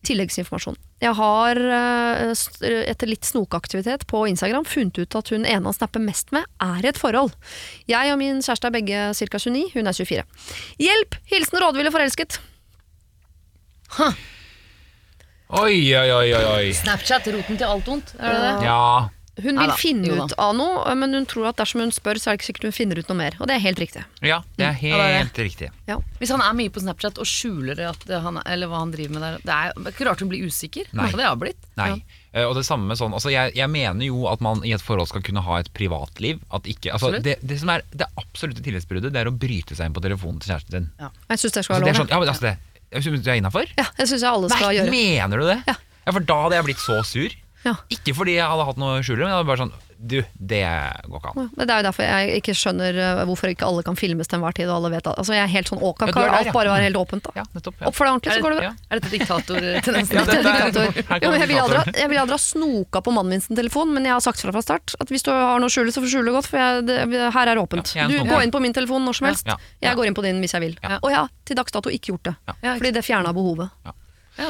Tilleggsinformasjon. 0.03 0.77
Jeg 1.03 1.15
har, 1.17 1.57
eh, 1.57 2.33
etter 2.91 3.09
litt 3.09 3.27
snokeaktivitet 3.27 4.05
på 4.07 4.23
Instagram, 4.29 4.65
funnet 4.67 4.97
ut 4.99 5.15
at 5.19 5.29
hun 5.33 5.45
ene 5.45 5.63
han 5.63 5.73
snapper 5.75 6.03
mest 6.03 6.31
med, 6.31 6.45
er 6.61 6.83
i 6.83 6.91
et 6.91 6.99
forhold. 6.99 7.33
Jeg 7.87 8.11
og 8.11 8.19
min 8.19 8.41
kjæreste 8.43 8.69
er 8.69 8.75
begge 8.75 9.01
ca. 9.15 9.39
29, 9.39 9.71
hun 9.73 9.87
er 9.87 9.93
24. 9.93 10.23
Hjelp! 10.79 11.15
Hilsen 11.31 11.59
rådville 11.59 11.91
forelsket. 11.91 12.39
Oi, 15.53 15.75
oi, 15.93 16.09
oi, 16.09 16.29
oi, 16.33 16.45
oi. 16.49 16.71
Snapchat, 16.73 17.27
roten 17.35 17.59
til 17.59 17.67
alt 17.67 17.87
ondt. 17.87 18.15
Er 18.17 18.33
det 18.33 18.41
det? 18.41 18.53
Ja. 18.65 19.09
Hun 19.41 19.55
Neida, 19.57 19.73
vil 19.73 19.79
finne 19.81 20.05
jo 20.11 20.15
da. 20.19 20.25
ut 20.29 20.33
av 20.37 20.51
noe, 20.53 20.93
men 20.95 21.13
hun 21.17 21.25
tror 21.25 21.47
at 21.49 21.57
dersom 21.57 21.81
hun 21.81 21.89
spør, 21.91 22.19
så 22.21 22.29
er 22.29 22.35
det 22.35 22.41
ikke 22.43 22.47
sikkert 22.51 22.67
hun 22.69 22.75
finner 22.77 22.99
ut 23.01 23.07
noe 23.09 23.17
mer. 23.17 23.33
Og 23.41 23.47
det 23.49 23.55
er 23.55 23.63
helt 23.63 23.79
riktig. 23.81 24.03
ja, 24.21 24.37
det 24.59 24.65
er 24.67 24.75
helt, 24.77 25.01
er 25.01 25.15
helt 25.23 25.39
riktig. 25.41 25.69
Ja. 25.89 25.95
Hvis 26.19 26.29
han 26.35 26.43
er 26.45 26.53
mye 26.53 26.69
på 26.69 26.83
Snapchat 26.83 27.17
og 27.17 27.25
skjuler 27.25 27.81
at 27.89 28.03
han, 28.13 28.37
eller 28.45 28.69
hva 28.69 28.83
han 28.83 28.91
driver 28.93 29.15
med 29.15 29.23
der, 29.25 29.39
det 29.41 29.55
er 29.57 29.73
det 29.79 29.87
er 29.89 29.95
ikke 29.95 30.05
rart 30.11 30.21
hun 30.21 30.29
blir 30.29 30.45
usikker. 30.45 30.85
Nei. 30.93 31.07
Det 31.17 31.25
har 31.25 31.39
blitt. 31.41 31.65
Nei. 31.81 31.89
Eh, 32.33 32.45
Og 32.45 32.53
det 32.57 32.65
samme 32.65 32.85
med 32.89 32.97
sånn, 33.01 33.13
altså 33.17 33.33
jeg, 33.33 33.55
jeg 33.57 33.69
mener 33.73 34.05
jo 34.05 34.27
at 34.29 34.41
man 34.45 34.61
i 34.65 34.71
et 34.77 34.81
forhold 34.85 35.09
skal 35.09 35.25
kunne 35.25 35.41
ha 35.45 35.57
et 35.63 35.71
privatliv. 35.73 36.37
At 36.53 36.69
ikke, 36.69 36.93
altså 36.93 37.09
Absolutt. 37.09 37.25
det, 37.25 37.35
det 37.41 37.57
som 37.61 37.69
er 37.73 37.81
det 37.93 38.05
absolutte 38.21 38.61
tillitsbruddet, 38.65 39.13
det 39.13 39.21
er 39.25 39.29
å 39.29 39.33
bryte 39.33 39.73
seg 39.77 39.89
inn 39.89 39.97
på 39.97 40.01
telefonen 40.05 40.39
til 40.45 40.53
kjæresten 40.53 40.77
din. 40.77 40.87
Jeg 41.29 41.41
syns 41.41 41.57
det 41.57 41.65
skal 41.65 41.81
Altså, 41.81 41.85
det 41.85 41.89
være 41.89 41.89
er 41.89 41.97
lov. 41.97 42.01
sånn, 42.05 42.13
ja, 42.13 42.19
men 42.21 42.29
altså 42.29 42.45
det, 42.45 42.55
jeg 42.93 43.03
synes 43.09 43.25
du 43.25 43.31
er 43.33 43.41
innafor? 43.41 43.65
ja, 43.81 43.85
jeg 43.97 44.13
syns 44.13 44.23
alle 44.29 44.49
skal 44.53 44.69
Nei, 44.69 44.75
gjøre. 44.77 44.93
mener 44.93 45.41
du 45.41 45.47
det? 45.49 45.59
Ja. 45.73 45.75
for 46.13 46.19
da 46.29 46.37
hadde 46.45 46.59
jeg 46.61 46.65
blitt 46.69 46.81
så 46.85 46.99
sur. 47.07 47.39
Ja. 47.63 47.75
Ikke 47.93 48.13
fordi 48.17 48.35
jeg 48.35 48.43
hadde 48.49 48.65
hatt 48.67 48.77
noe 48.81 48.99
skjuler, 49.05 49.23
men 49.25 49.31
jeg 49.33 49.37
hadde 49.39 49.47
bare 49.53 49.61
sånn 49.65 49.73
Du, 50.03 50.17
det 50.35 50.59
går 51.07 51.19
ikke 51.21 51.29
an. 51.31 51.45
Men 51.55 51.63
Det 51.69 51.71
er 51.71 51.77
jo 51.79 51.83
derfor 51.87 52.03
jeg 52.03 52.39
ikke 52.41 52.53
skjønner 52.59 52.97
eh, 52.99 53.19
hvorfor 53.29 53.47
ikke 53.53 53.63
alle 53.69 53.83
kan 53.87 53.95
filmes 53.95 54.27
til 54.27 54.35
enhver 54.35 54.51
tid, 54.57 54.67
og 54.67 54.81
alle 54.81 54.89
vet 54.91 55.05
at 55.07 55.15
altså 55.21 55.31
Jeg 55.37 55.45
er 55.45 55.51
helt 55.53 55.69
sånn 55.71 55.79
åka, 55.79 56.09
Ja, 56.11 56.25
er 56.25 56.33
alt 56.41 56.49
bare 56.57 56.73
være 56.73 56.83
helt 56.89 56.99
åpent, 56.99 57.23
da. 57.23 57.31
Ja, 57.39 57.45
nettopp. 57.55 57.77
Ja. 57.79 57.87
Oppfør 57.87 58.09
deg 58.09 58.11
ordentlig, 58.17 58.33
så 58.35 58.43
går 58.43 58.51
det 58.51 58.57
det, 58.59 58.65
bra. 58.67 58.73
er 58.89 58.99
dette 58.99 59.11
diktatortendensen? 59.13 60.15
Ja, 60.19 60.25
dette 60.27 60.83
er- 60.83 60.91
Diktator. 60.97 61.23
Jo, 61.23 61.31
jeg, 61.39 61.47
vil 61.53 61.61
aldri, 61.63 61.77
ha- 61.79 61.93
jeg 62.03 62.11
vil 62.11 62.19
aldri 62.25 62.35
ha 62.35 62.41
snoka 62.43 63.01
på 63.07 63.13
mannen 63.15 63.31
min 63.37 63.45
sin 63.47 63.55
telefon, 63.55 63.93
men 63.95 64.03
jeg 64.09 64.11
har 64.17 64.25
sagt 64.27 64.43
fra 64.43 64.51
fra 64.57 64.61
start 64.65 64.95
at 64.99 65.07
hvis 65.15 65.23
du 65.23 65.31
har 65.31 65.63
noe 65.63 65.71
å 65.71 65.75
skjule, 65.77 65.95
så 65.95 66.03
får 66.03 66.09
du 66.11 66.13
skjule 66.17 66.35
godt, 66.35 66.51
for 66.51 66.59
jeg, 66.59 66.83
det, 66.91 66.99
her 67.37 67.47
er 67.47 67.55
det 67.55 67.63
åpent. 67.63 67.95
Ja, 67.95 68.03
er 68.03 68.11
du 68.11 68.17
sånn 68.19 68.27
går 68.33 68.43
inn 68.43 68.51
på 68.51 68.63
min 68.67 68.75
telefon 68.75 69.07
når 69.07 69.21
som 69.21 69.29
helst. 69.31 69.47
Ja. 69.47 69.55
Jeg 69.87 69.95
går 70.01 70.11
inn 70.11 70.19
på 70.19 70.25
din 70.27 70.43
hvis 70.43 70.51
jeg 70.59 70.65
vil. 70.67 70.75
Ja. 70.83 70.99
Og 70.99 71.09
jeg 71.15 71.19
har 71.21 71.31
til 71.47 71.55
dags 71.63 71.71
dato 71.79 71.87
ikke 71.95 72.11
gjort 72.11 72.27
det, 72.27 72.35
Ja, 72.59 72.75
fordi 72.75 72.91
det 72.99 73.05
fjerna 73.07 73.31
behovet. 73.31 73.71
Ja, 73.87 73.95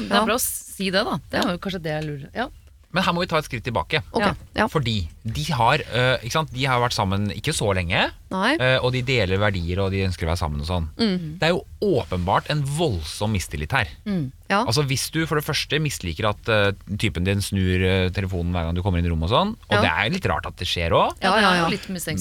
det 0.01 0.17
er 0.17 0.25
bra 0.25 0.33
å 0.39 0.41
si 0.41 0.89
det, 0.89 1.05
da. 1.05 1.19
Det 1.29 1.43
er 1.45 1.53
jo 1.53 1.61
kanskje 1.61 1.83
det 1.85 1.93
jeg 1.99 2.09
lurer 2.09 2.29
Ja. 2.41 2.49
Men 2.93 3.01
her 3.07 3.13
må 3.15 3.23
vi 3.23 3.27
ta 3.31 3.39
et 3.41 3.47
skritt 3.47 3.63
tilbake. 3.65 4.03
Okay. 4.13 4.35
Ja. 4.53 4.67
Fordi 4.69 5.07
de 5.25 5.43
har, 5.49 5.81
øh, 5.81 6.17
ikke 6.21 6.35
sant? 6.35 6.51
de 6.53 6.65
har 6.69 6.77
vært 6.83 6.93
sammen 6.93 7.31
ikke 7.33 7.53
så 7.55 7.71
lenge, 7.73 8.03
Nei. 8.29 8.51
øh, 8.61 8.83
og 8.85 8.91
de 8.93 9.01
deler 9.01 9.39
verdier 9.41 9.79
og 9.81 9.89
de 9.95 10.03
ønsker 10.05 10.27
å 10.27 10.29
være 10.29 10.41
sammen 10.43 10.61
og 10.61 10.67
sånn. 10.69 10.85
Mm. 10.99 11.39
Det 11.41 11.47
er 11.47 11.55
jo 11.55 11.63
åpenbart 12.03 12.51
en 12.53 12.61
voldsom 12.77 13.33
mistillit 13.33 13.73
her. 13.73 13.89
Ja. 14.05 14.59
Altså 14.67 14.83
Hvis 14.85 15.07
du 15.09 15.23
for 15.25 15.39
det 15.41 15.45
første 15.47 15.79
misliker 15.81 16.29
at 16.29 16.49
uh, 16.53 16.69
typen 17.01 17.25
din 17.25 17.41
snur 17.41 17.81
uh, 17.81 18.09
telefonen 18.13 18.53
hver 18.53 18.67
gang 18.67 18.77
du 18.77 18.83
kommer 18.85 19.01
inn 19.01 19.09
i 19.09 19.09
rommet, 19.09 19.25
og 19.31 19.33
sånn, 19.33 19.55
og 19.57 19.73
Ja. 19.73 19.81
det 19.81 19.91
er 19.97 20.13
litt 20.13 20.29
rart 20.29 20.45
at 20.45 20.57
det 20.61 20.67
skjer 20.69 20.93
òg, 20.93 21.17
Ja, 21.23 21.33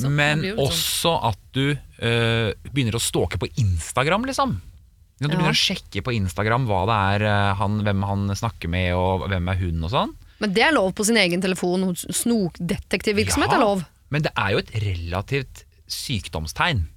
men 0.08 0.40
sånn- 0.40 0.56
også 0.56 1.12
at 1.28 1.38
du 1.52 1.74
uh, 1.76 2.48
begynner 2.72 2.96
å 2.96 3.02
stalke 3.02 3.36
på 3.36 3.50
Instagram, 3.60 4.24
liksom. 4.24 4.56
Du 5.20 5.28
Ja. 5.28 5.34
begynner 5.36 5.52
å 5.52 5.60
sjekke 5.60 6.00
på 6.02 6.16
Instagram 6.16 6.64
hva 6.66 6.86
det 6.88 7.22
er 7.22 7.54
han, 7.60 7.82
hvem 7.84 8.02
han 8.08 8.28
snakker 8.34 8.68
med, 8.72 8.94
og 8.96 9.28
hvem 9.28 9.52
er 9.52 9.60
hun, 9.60 9.84
og 9.84 9.90
sånn. 9.92 10.14
Men 10.42 10.54
det 10.56 10.64
er 10.66 10.72
lov 10.74 10.90
på 10.98 11.04
sin 11.06 11.16
egen 11.20 11.42
telefon. 11.44 11.84
Snokdetektivvirksomhet 11.96 13.52
Ja, 13.52 13.58
er 13.60 13.62
lov. 13.62 13.84
Men 14.12 14.24
det 14.26 14.32
er 14.36 14.56
jo 14.56 14.58
et 14.64 14.72
relativt 14.82 15.62
sykdomstegn. 15.92 16.88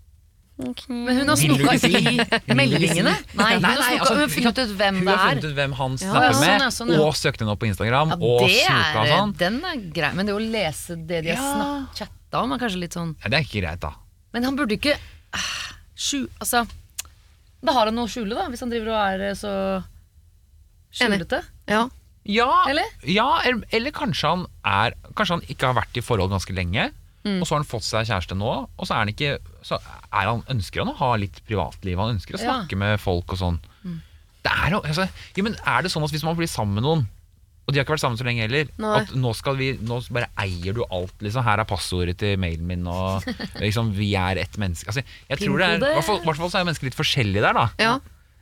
Men 0.88 1.18
hun 1.20 1.28
har 1.28 1.36
snoka 1.36 1.74
i 1.84 2.54
meldingene? 2.56 3.12
Nei, 3.36 3.48
hun 3.58 3.60
Nei, 3.60 3.60
har 3.60 3.60
nei, 3.60 3.72
snoka, 3.76 3.96
altså, 4.06 4.14
hun 4.22 4.30
funnet 4.32 4.60
ut 4.62 4.70
hvem 4.80 5.00
Hun 5.02 5.10
det 5.10 5.16
har 5.16 5.26
er. 5.26 5.34
funnet 5.34 5.48
ut 5.50 5.56
hvem 5.58 5.74
han 5.82 5.98
snakker 6.00 6.24
ja, 6.24 6.30
sånn, 6.32 6.46
med, 6.46 6.62
ja, 6.64 6.70
sånn, 6.72 6.92
ja. 6.96 7.00
og 7.04 7.18
søkte 7.20 7.44
henne 7.44 7.56
opp 7.56 7.60
på 7.60 7.68
Instagram, 7.68 8.14
Ja, 8.14 8.18
og 8.24 8.46
det 8.48 8.62
snoka 8.64 9.02
er, 9.04 9.10
sånn. 9.12 9.34
den 9.42 9.58
er 9.68 9.82
grei, 9.98 10.12
men 10.16 10.30
det 10.30 10.36
å 10.38 10.40
lese 10.40 10.96
det 11.10 11.20
de 11.28 11.34
har 11.36 11.60
Ja. 11.60 11.74
chatta 12.00 12.40
om, 12.46 12.54
er 12.56 12.62
kanskje 12.64 12.80
litt 12.86 12.96
sånn 12.96 13.12
Ja, 13.20 13.34
det 13.34 13.42
er 13.42 13.44
ikke 13.50 13.60
greit, 13.66 13.82
da. 13.84 13.92
Men 14.32 14.48
han 14.48 14.56
burde 14.56 14.78
ikke 14.80 14.96
ah, 15.36 15.52
skju... 15.92 16.22
Altså 16.40 16.64
Da 17.66 17.76
har 17.76 17.92
han 17.92 18.00
noe 18.00 18.08
å 18.08 18.14
skjule, 18.16 18.32
da, 18.40 18.48
hvis 18.48 18.64
han 18.64 18.72
driver 18.72 18.94
og 18.96 19.02
er 19.12 19.28
eh, 19.32 19.36
så 19.36 19.52
skjulete. 20.96 21.42
Ja. 21.68 21.84
Ja, 22.26 22.66
Eller? 22.70 22.86
ja 23.06 23.28
eller, 23.46 23.64
eller 23.72 23.92
kanskje 23.94 24.30
han 24.32 24.46
er 24.66 24.96
Kanskje 25.14 25.36
han 25.38 25.44
ikke 25.52 25.68
har 25.70 25.76
vært 25.78 25.98
i 26.00 26.02
forhold 26.06 26.32
ganske 26.34 26.56
lenge, 26.58 26.92
Mm. 27.26 27.40
og 27.42 27.48
så 27.48 27.56
har 27.56 27.62
han 27.64 27.66
fått 27.66 27.82
seg 27.88 28.06
kjæreste 28.06 28.36
nå, 28.38 28.50
og 28.78 28.86
så 28.86 28.94
er 28.94 29.00
han 29.02 29.10
ikke 29.10 29.40
Så 29.66 29.80
er 29.82 30.28
han, 30.30 30.44
ønsker 30.54 30.84
han 30.84 30.92
å 30.94 30.98
ha 31.00 31.16
litt 31.18 31.40
privatliv, 31.48 31.98
han 31.98 32.14
ønsker 32.20 32.38
å 32.38 32.42
Ja. 32.42 32.46
snakke 32.62 32.78
med 32.78 33.00
folk 33.02 33.34
og 33.34 33.40
sånn. 33.40 33.58
Mm. 33.84 33.96
Det 34.46 34.52
er 34.54 34.70
jo 34.76 34.82
altså, 34.82 35.08
ja, 35.36 35.44
men 35.44 35.56
Er 35.66 35.82
det 35.82 35.90
sånn 35.92 36.04
at 36.06 36.12
hvis 36.14 36.24
man 36.24 36.36
blir 36.38 36.46
sammen 36.48 36.76
med 36.76 36.84
noen 36.84 37.08
og 37.66 37.74
de 37.74 37.80
har 37.80 37.84
ikke 37.88 37.96
vært 37.96 38.04
sammen 38.06 38.18
så 38.20 38.26
lenge 38.28 38.44
heller. 38.46 38.68
Nei. 38.78 39.00
At 39.02 39.10
nå, 39.18 39.32
skal 39.34 39.56
vi, 39.58 39.72
nå 39.82 39.96
bare 40.14 40.28
eier 40.38 40.72
du 40.78 40.84
alt. 40.86 41.16
Liksom. 41.20 41.42
Her 41.44 41.58
er 41.64 41.66
passordet 41.66 42.14
til 42.22 42.38
mailen 42.38 42.62
min, 42.70 42.86
og 42.86 43.24
liksom, 43.64 43.90
vi 43.98 44.12
er 44.14 44.38
ett 44.38 44.54
menneske. 44.62 44.86
Altså, 44.86 45.02
jeg 45.32 45.40
tror 45.42 45.58
det 45.58 45.66
er, 45.66 45.98
i 45.98 46.22
hvert 46.22 46.38
fall 46.38 46.52
så 46.54 46.60
er 46.62 46.68
mennesker 46.70 46.86
litt 46.92 46.94
forskjellige 47.00 47.42
der. 47.42 47.58
da 47.58 47.66
ja. 47.82 47.96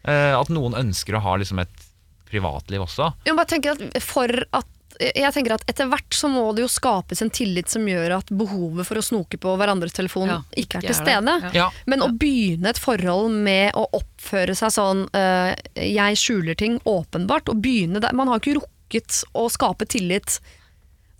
Uh, 0.03 0.41
At 0.41 0.49
noen 0.51 0.75
ønsker 0.75 1.15
å 1.15 1.21
ha 1.23 1.38
liksom, 1.39 1.63
et 1.63 1.88
privatliv 2.34 2.88
også. 2.88 3.13
Jeg 3.27 3.38
bare 3.38 3.51
tenker 3.53 3.77
at 3.77 4.01
for 4.03 4.45
at 4.51 4.69
jeg 4.99 5.34
tenker 5.34 5.55
at 5.55 5.63
Etter 5.69 5.88
hvert 5.89 6.13
så 6.15 6.29
må 6.29 6.43
det 6.53 6.63
jo 6.65 6.71
skapes 6.71 7.23
en 7.23 7.31
tillit 7.34 7.71
som 7.71 7.86
gjør 7.88 8.17
at 8.19 8.31
behovet 8.34 8.86
for 8.88 8.99
å 8.99 9.05
snoke 9.05 9.39
på 9.41 9.55
hverandres 9.57 9.95
telefon 9.95 10.29
Ja, 10.29 10.39
ikke 10.59 10.81
er 10.81 10.88
til 10.88 10.97
stede. 10.97 11.38
Ja. 11.55 11.69
Men 11.89 12.05
å 12.05 12.11
begynne 12.13 12.73
et 12.73 12.81
forhold 12.81 13.34
med 13.34 13.73
å 13.79 13.88
oppføre 13.97 14.55
seg 14.57 14.73
sånn 14.75 15.07
uh, 15.15 15.53
Jeg 15.79 16.19
skjuler 16.21 16.57
ting 16.59 16.79
åpenbart. 16.86 17.49
Og 17.49 17.63
begynne 17.63 18.03
der. 18.03 18.13
Man 18.17 18.29
har 18.29 18.41
ikke 18.41 18.59
rukket 18.59 19.23
å 19.34 19.47
skape 19.51 19.89
tillit. 19.89 20.38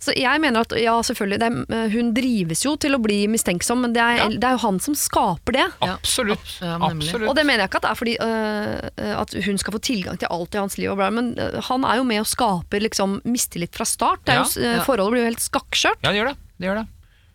Så 0.00 0.12
jeg 0.18 0.40
mener 0.42 0.60
at 0.60 0.72
ja, 0.76 0.92
selvfølgelig, 1.06 1.38
det 1.40 1.48
eh, 1.72 1.86
hun 1.94 2.10
drives 2.12 2.64
jo 2.66 2.74
til 2.76 2.92
å 2.96 2.98
bli 3.00 3.22
mistenksom, 3.32 3.80
men 3.86 3.94
det 3.94 4.02
er, 4.02 4.16
Ja. 4.18 4.26
det 4.28 4.44
er 4.44 4.56
jo 4.58 4.60
han 4.66 4.80
som 4.80 4.94
skaper 4.94 5.52
det. 5.56 5.66
Ja, 5.80 5.94
Absolutt. 5.94 6.58
ja. 6.60 6.74
Absolutt. 6.76 7.28
Og 7.30 7.34
det 7.38 7.46
mener 7.46 7.64
jeg 7.64 7.70
ikke 7.70 7.80
at 7.80 7.86
det 7.86 7.90
er 7.94 8.00
fordi 8.02 8.16
øh, 8.20 9.14
at 9.22 9.36
hun 9.46 9.58
skal 9.62 9.72
få 9.72 9.80
tilgang 9.80 10.18
til 10.20 10.28
alt 10.30 10.54
i 10.54 10.58
hans 10.60 10.76
liv, 10.78 10.90
og 10.92 10.98
bla, 11.00 11.08
men 11.14 11.32
øh, 11.38 11.60
han 11.70 11.84
er 11.88 11.96
jo 12.02 12.04
med 12.04 12.20
og 12.20 12.26
skaper 12.28 12.84
liksom, 12.84 13.20
mistillit 13.24 13.72
fra 13.74 13.84
start. 13.88 14.20
Det 14.26 14.34
er 14.34 14.42
jo, 14.42 14.60
Ja. 14.60 14.74
øh, 14.76 14.84
Forholdet 14.84 15.12
blir 15.14 15.24
jo 15.24 15.30
helt 15.32 15.40
skakkskjørt. 15.46 16.02
Ja, 16.04 16.10
det 16.12 16.20
gjør 16.20 16.28
det. 16.34 16.36
det, 16.58 16.68
gjør 16.68 16.78
det. 16.82 16.86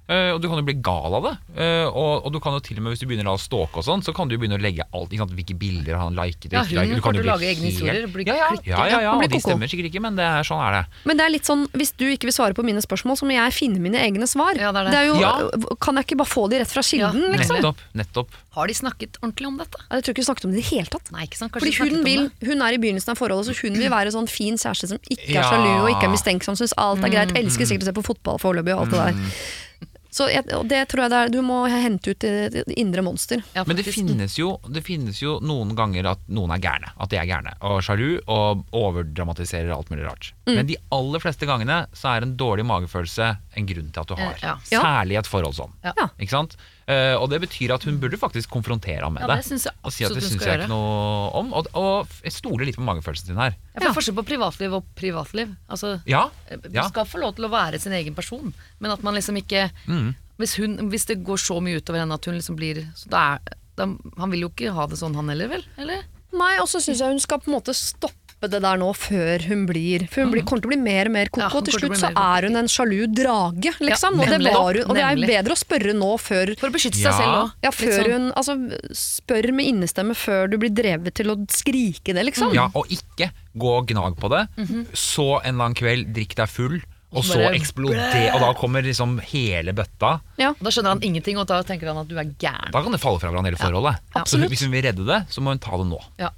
Eh, 0.09 0.31
og 0.33 0.39
du 0.41 0.47
kan 0.49 0.57
jo 0.57 0.65
bli 0.65 0.73
gal 0.81 1.13
av 1.13 1.21
det. 1.27 1.31
Uh, 1.53 1.85
og, 1.93 2.25
og 2.25 2.31
du 2.33 2.39
kan 2.41 2.55
jo 2.57 2.59
til 2.65 2.79
og 2.79 2.81
med 2.87 2.95
hvis 2.95 3.03
du 3.03 3.05
begynner 3.05 3.27
å 3.29 3.35
stalke 3.37 3.77
og 3.77 3.85
sånn, 3.85 4.01
så 4.01 4.09
kan 4.17 4.25
du 4.25 4.33
jo 4.33 4.39
begynne 4.41 4.57
å 4.57 4.61
legge 4.63 4.81
alt, 4.89 5.11
ikke 5.13 5.21
sant, 5.21 5.35
hvilke 5.37 5.53
bilder 5.61 5.99
har 5.99 6.07
han 6.07 6.15
liket. 6.17 6.49
Ja, 6.55 6.63
ikke 6.65 6.79
hun 6.81 6.87
liket. 6.89 6.97
Du 6.97 7.03
kan 7.05 7.13
jo 7.19 7.21
bli 7.21 7.29
lage 7.29 7.45
egne 7.51 7.69
historier, 7.69 8.07
bli 8.09 8.25
ja, 8.25 8.37
ja, 8.39 8.47
klikket. 8.55 8.71
ja, 8.73 8.87
ja, 8.89 9.01
ja, 9.05 9.11
og 9.13 9.27
de 9.29 9.41
stemmer 9.43 9.69
sikkert 9.69 9.91
ikke, 9.91 10.01
men 10.01 10.17
det 10.17 10.25
er, 10.25 10.41
sånn 10.49 10.63
er 10.65 10.79
det. 10.79 10.81
Men 11.11 11.19
det 11.21 11.25
er 11.27 11.33
litt 11.35 11.45
sånn, 11.51 11.67
hvis 11.77 11.93
du 12.01 12.07
ikke 12.09 12.25
vil 12.31 12.35
svare 12.39 12.57
på 12.57 12.65
mine 12.65 12.81
spørsmål, 12.81 13.19
så 13.21 13.29
må 13.29 13.37
jeg 13.37 13.53
finne 13.53 13.83
mine 13.85 14.01
egne 14.01 14.25
svar. 14.31 14.57
Ja, 14.57 14.71
det 14.73 14.81
er 14.87 14.89
det. 14.89 15.03
jo, 15.11 15.19
Ja. 15.21 15.33
øh, 15.45 15.77
Kan 15.79 16.01
jeg 16.01 16.09
ikke 16.09 16.17
bare 16.23 16.33
få 16.33 16.47
de 16.49 16.57
rett 16.63 16.73
fra 16.73 16.81
kilden, 16.89 17.21
Ja, 17.29 17.37
liksom? 17.37 17.59
Nettopp. 17.61 17.85
nettopp. 18.01 18.33
Har 18.57 18.65
de 18.67 18.73
snakket 18.73 19.21
ordentlig 19.21 19.45
om 19.47 19.61
dette? 19.61 19.77
Jeg 19.93 20.03
tror 20.03 20.17
ikke 20.17 20.23
vi 20.25 20.29
snakket 20.31 20.45
om 20.49 20.51
det 20.51 20.57
i 20.57 20.61
det 20.65 20.69
hele 20.73 20.89
tatt. 20.97 21.11
Nei, 21.13 21.23
ikke 21.29 21.37
sant? 21.37 21.53
Fordi 21.53 21.69
Kanskje 21.69 21.85
hun, 21.85 21.99
om 22.01 22.09
vil, 22.09 22.25
det? 22.33 22.49
hun 22.49 22.65
er 22.65 22.73
i 22.73 22.81
begynnelsen 22.81 23.13
av 23.13 23.21
forholdet, 23.21 23.45
så 23.53 23.61
hun 23.61 23.77
vil 23.77 23.93
være 23.93 24.09
sånn 24.17 24.27
fin 24.27 24.57
kjæreste 24.57 24.89
som 24.89 24.97
ikke 25.05 25.29
er 25.29 25.37
Ja. 25.37 25.45
sjalu 25.53 25.69
og 25.85 25.89
ikke 25.93 26.09
er 26.09 26.13
mistenksom, 26.17 26.57
syns 26.57 26.73
alt 26.81 27.05
er 27.05 27.13
greit, 27.13 27.37
elsker 27.37 27.69
sikkert 27.69 27.85
å 27.85 27.91
se 27.93 27.97
på 28.01 28.07
fotball 28.09 28.41
foreløpig 28.41 28.73
og 28.73 28.87
alt 28.87 28.91
det 28.97 29.05
der. 29.05 29.68
Så 30.09 30.25
jeg, 30.31 30.45
det 30.69 30.81
tror 30.89 31.05
jeg 31.05 31.13
det 31.13 31.19
er, 31.19 31.31
du 31.33 31.39
må 31.45 31.59
hente 31.69 32.13
ut 32.13 32.23
det, 32.23 32.33
det 32.55 32.63
indre 32.81 33.03
monster. 33.05 33.43
Ja, 33.53 33.63
Men 33.67 33.77
det 33.77 33.85
finnes, 33.85 34.37
jo, 34.39 34.55
det 34.67 34.81
finnes 34.85 35.21
jo 35.21 35.37
noen 35.45 35.75
ganger 35.77 36.15
at 36.15 36.23
noen 36.27 36.53
er 36.55 36.63
gærne. 36.63 36.93
At 36.97 37.13
de 37.13 37.19
er 37.21 37.29
gærne 37.29 37.53
og 37.61 37.83
sjalu 37.85 38.17
og 38.25 38.65
overdramatiserer 38.75 39.73
alt 39.75 39.91
mulig 39.93 40.07
rart. 40.07 40.31
Mm. 40.49 40.55
Men 40.57 40.67
de 40.69 40.77
aller 40.95 41.21
fleste 41.21 41.45
gangene 41.45 41.75
så 41.93 42.09
er 42.17 42.25
en 42.25 42.31
dårlig 42.39 42.65
magefølelse 42.65 43.25
en 43.59 43.67
grunn 43.69 43.91
til 43.93 44.01
at 44.01 44.07
du 44.09 44.15
har. 44.17 44.33
Eh, 44.33 44.43
ja. 44.43 44.53
Ja. 44.73 44.81
Særlig 44.81 45.13
i 45.13 45.19
et 45.21 45.29
forhold 45.29 45.53
sånn. 45.57 45.73
Ja. 45.85 45.93
Ja. 45.99 46.07
Ikke 46.17 46.33
sant? 46.33 46.55
Eh, 46.89 47.13
og 47.21 47.29
det 47.29 47.39
betyr 47.43 47.73
at 47.75 47.83
hun 47.85 47.99
burde 48.01 48.17
faktisk 48.17 48.49
konfrontere 48.49 49.03
ham 49.05 49.13
med 49.13 49.21
Ja, 49.27 49.35
det. 49.35 49.45
synes 49.45 49.67
jeg 49.69 49.73
og 49.85 49.93
si 49.93 50.03
at 50.07 50.09
det 50.15 50.23
hun 50.23 50.29
syns 50.31 50.45
jeg 50.47 50.59
ikke 50.63 50.69
noe 50.71 51.29
om. 51.37 51.53
Og, 51.53 51.67
og 51.77 52.07
jeg 52.25 52.33
stoler 52.33 52.65
litt 52.65 52.79
på 52.79 52.85
magefølelsen 52.87 53.27
din 53.29 53.37
her. 53.37 53.53
Ja, 53.75 53.83
for 53.87 53.99
forskjell 54.01 54.17
på 54.17 54.25
privatliv 54.31 54.73
og 54.79 54.85
privatliv. 54.97 55.55
Altså, 55.69 56.01
Ja, 56.09 56.29
Du 56.49 56.81
skal 56.89 57.05
få 57.05 57.21
lov 57.21 57.35
til 57.37 57.45
å 57.45 57.51
være 57.53 57.79
sin 57.79 57.93
egen 57.93 58.15
person, 58.17 58.53
men 58.79 58.91
at 58.91 59.03
man 59.03 59.13
liksom 59.13 59.37
ikke 59.37 59.69
Mm. 59.87 60.15
hvis, 60.39 60.55
hun, 60.57 60.89
hvis 60.89 61.05
det 61.05 61.23
går 61.23 61.37
så 61.37 61.59
mye 61.61 61.77
utover 61.81 61.99
henne 61.99 62.13
at 62.15 62.25
hun 62.25 62.35
liksom 62.35 62.55
blir 62.57 62.87
så 62.95 63.09
da 63.09 63.17
er, 63.35 63.39
da, 63.77 63.85
Han 64.17 64.31
vil 64.31 64.41
jo 64.47 64.49
ikke 64.49 64.73
ha 64.73 64.85
det 64.87 64.97
sånn, 64.97 65.13
han 65.15 65.29
heller, 65.29 65.47
vel? 65.47 65.63
Eller? 65.77 66.03
Nei, 66.33 66.57
og 66.61 66.67
så 66.69 66.77
syns 66.81 66.99
jeg 67.01 67.09
hun 67.09 67.19
skal 67.19 67.39
på 67.39 67.49
en 67.49 67.55
måte 67.57 67.73
stoppe 67.73 68.15
det 68.47 68.61
der 68.63 68.77
nå 68.79 68.93
før 68.95 69.43
hun 69.49 69.65
blir 69.67 70.05
For 70.07 70.23
hun 70.23 70.31
blir, 70.31 70.43
kommer 70.47 70.61
til 70.63 70.69
å 70.69 70.73
bli 70.75 70.79
mer 70.79 71.09
og 71.09 71.11
mer 71.11 71.27
koko, 71.27 71.41
Ja, 71.43 71.49
og 71.51 71.65
til 71.67 71.73
til 71.75 71.81
slutt 71.89 71.99
så 71.99 72.11
er 72.15 72.47
hun 72.47 72.55
en 72.55 72.69
sjalu 72.71 73.01
drage, 73.11 73.73
liksom. 73.83 74.15
Ja, 74.15 74.29
og, 74.29 74.39
det 74.39 74.53
var 74.53 74.73
hun, 74.79 74.83
og 74.87 74.95
det 74.95 75.03
er 75.03 75.19
bedre 75.19 75.57
å 75.57 75.59
spørre 75.59 75.95
nå 75.97 76.11
før 76.23 76.53
For 76.61 76.69
å 76.69 76.75
beskytte 76.77 77.01
Ja. 77.03 77.11
seg 77.11 77.19
selv 77.19 77.35
òg. 77.41 77.51
ja, 77.67 77.71
før 77.75 78.11
hun, 78.13 78.29
altså, 78.39 78.55
Spør 78.95 79.51
med 79.51 79.65
innestemme 79.73 80.15
før 80.15 80.47
du 80.49 80.57
blir 80.57 80.71
drevet 80.71 81.13
til 81.19 81.33
å 81.33 81.35
skrike 81.51 82.13
det, 82.15 82.23
liksom. 82.31 82.53
ja, 82.55 82.69
og 82.73 82.87
ikke 82.87 83.31
gå 83.59 83.75
og 83.81 83.87
gnag 83.91 84.15
på 84.21 84.29
det. 84.31 84.45
Så 84.93 85.41
en 85.43 85.55
eller 85.55 85.65
annen 85.65 85.75
kveld, 85.75 86.13
drikk 86.15 86.35
deg 86.39 86.47
full, 86.49 86.79
og 87.09 87.23
så 87.25 87.39
eksploderer 87.49 87.55
eksploder 87.57 88.35
Og 88.35 88.39
da 88.43 88.49
kommer 88.53 88.83
liksom 88.85 89.17
hele 89.31 89.73
bøtta. 89.73 90.19
Ja. 90.37 90.53
Da 90.61 90.69
skjønner 90.69 90.93
han 90.93 91.01
ingenting, 91.01 91.39
og 91.41 91.47
da 91.49 91.63
tenker 91.65 91.87
han 91.89 91.97
at 91.97 92.07
du 92.07 92.15
er 92.21 92.29
gæren. 92.37 92.69
Da 92.71 92.83
kan 92.85 92.91
det 92.93 92.99
falle 93.01 93.19
fra 93.19 93.31
hverandre 93.31 93.49
hele 93.49 93.57
forholdet. 93.57 93.97
Så 94.29 94.37
hvis 94.47 94.61
hun 94.61 94.71
vil 94.71 94.83
redde 94.85 95.05
det, 95.07 95.25
så 95.33 95.41
må 95.41 95.49
hun 95.55 95.59
ta 95.59 95.71
det 95.81 95.87
nå. 95.89 95.97
Ja. 96.21 96.29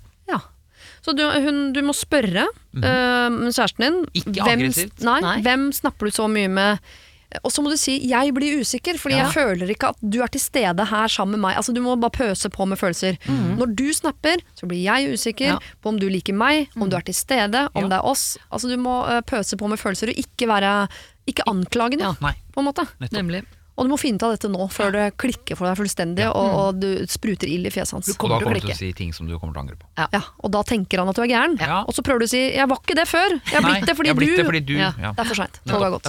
Så 1.02 1.16
du, 1.18 1.24
hun, 1.26 1.74
du 1.74 1.82
må 1.82 1.94
spørre 1.98 2.46
øh, 2.76 3.30
kjæresten 3.52 3.82
din 3.86 4.02
Mhm. 4.02 4.10
Ikke 4.14 4.44
hvem, 4.44 4.60
aggressivt. 4.60 5.00
Nei, 5.04 5.20
Nei. 5.22 5.38
hvem 5.42 5.72
snapper 5.74 6.06
du 6.06 6.12
så 6.12 6.28
mye 6.30 6.48
med. 6.48 6.78
Og 7.46 7.52
så 7.52 7.62
må 7.64 7.70
du 7.72 7.78
si 7.78 7.94
'jeg 8.10 8.34
blir 8.36 8.60
usikker', 8.60 9.00
fordi 9.00 9.16
Ja. 9.16 9.24
jeg 9.24 9.34
føler 9.34 9.70
ikke 9.70 9.88
at 9.90 9.96
du 10.04 10.22
er 10.22 10.28
til 10.28 10.42
stede 10.42 10.86
her 10.86 11.08
sammen 11.08 11.32
med 11.32 11.40
meg. 11.40 11.56
Altså 11.56 11.74
Du 11.74 11.80
må 11.82 11.96
bare 11.96 12.12
pøse 12.12 12.50
på 12.50 12.66
med 12.68 12.78
følelser. 12.78 13.18
Når 13.58 13.74
du 13.76 13.94
snapper, 13.94 14.36
så 14.54 14.68
blir 14.68 14.84
jeg 14.84 15.14
usikker 15.14 15.46
Ja. 15.46 15.58
på 15.82 15.88
om 15.90 15.98
du 15.98 16.10
liker 16.10 16.34
meg, 16.34 16.68
om 16.76 16.90
du 16.90 16.98
er 16.98 17.02
til 17.02 17.14
stede, 17.16 17.70
om 17.74 17.84
Ja. 17.84 17.88
det 17.88 17.94
er 17.98 18.06
oss. 18.06 18.38
Altså 18.52 18.68
Du 18.68 18.76
må 18.78 19.08
øh, 19.08 19.22
pøse 19.22 19.56
på 19.58 19.68
med 19.70 19.78
følelser 19.80 20.08
og 20.10 20.16
ikke 20.18 20.48
være 20.48 20.88
Ikke 21.28 21.44
anklagende, 21.48 22.04
Ja. 22.04 22.14
På 22.54 22.60
en 22.60 22.66
måte. 22.66 22.86
nettopp. 23.00 23.14
Nemlig. 23.14 23.44
Og 23.82 23.88
du 23.88 23.94
må 23.96 23.98
finne 23.98 24.22
ut 24.22 24.26
av 24.28 24.36
dette 24.36 24.50
nå, 24.54 24.68
før 24.70 24.94
det 24.94 25.06
klikker 25.18 25.58
for 25.58 25.66
deg 25.66 25.80
fullstendig, 25.80 26.28
og, 26.30 26.58
og 26.62 26.82
du 26.84 26.90
spruter 27.10 27.50
ild 27.50 27.66
i 27.66 27.74
fjeset 27.74 27.98
hans. 27.98 28.12
Og 28.14 28.20
kommer 28.22 28.38
da 28.38 28.46
kommer 28.46 28.62
du 28.62 28.68
til 28.68 28.76
å 28.76 28.78
si 28.78 28.92
ting 28.94 29.10
som 29.18 29.26
du 29.26 29.34
kommer 29.40 29.56
til 29.56 29.64
å 29.64 29.66
angre 29.66 29.80
på. 29.82 29.90
Ja, 29.98 30.22
og 30.38 30.54
da 30.54 30.62
tenker 30.70 31.02
han 31.02 31.10
at 31.10 31.18
du 31.18 31.24
er 31.26 31.32
gæren. 31.34 31.58
Ja. 31.58 31.82
Og 31.90 31.98
så 31.98 32.06
prøver 32.06 32.22
du 32.22 32.30
å 32.30 32.32
si 32.32 32.44
'jeg 32.54 32.70
var 32.70 32.78
ikke 32.78 33.00
det 33.02 33.08
før', 33.10 33.42
jeg 33.42 33.58
har 33.58 33.66
blitt 33.66 33.90
det 33.90 33.98
fordi 33.98 34.14
blitt 34.14 34.30
du 34.30 34.38
det 34.38 34.46
fordi 34.46 34.62
du 34.70 34.76
Ja. 34.78 34.94
ja. 35.02 35.12
Det 35.18 35.26
er 35.26 35.30
for 35.34 35.42
seint. 35.42 35.62
Toget 35.66 35.82
har 35.82 35.94
gått. 35.98 36.06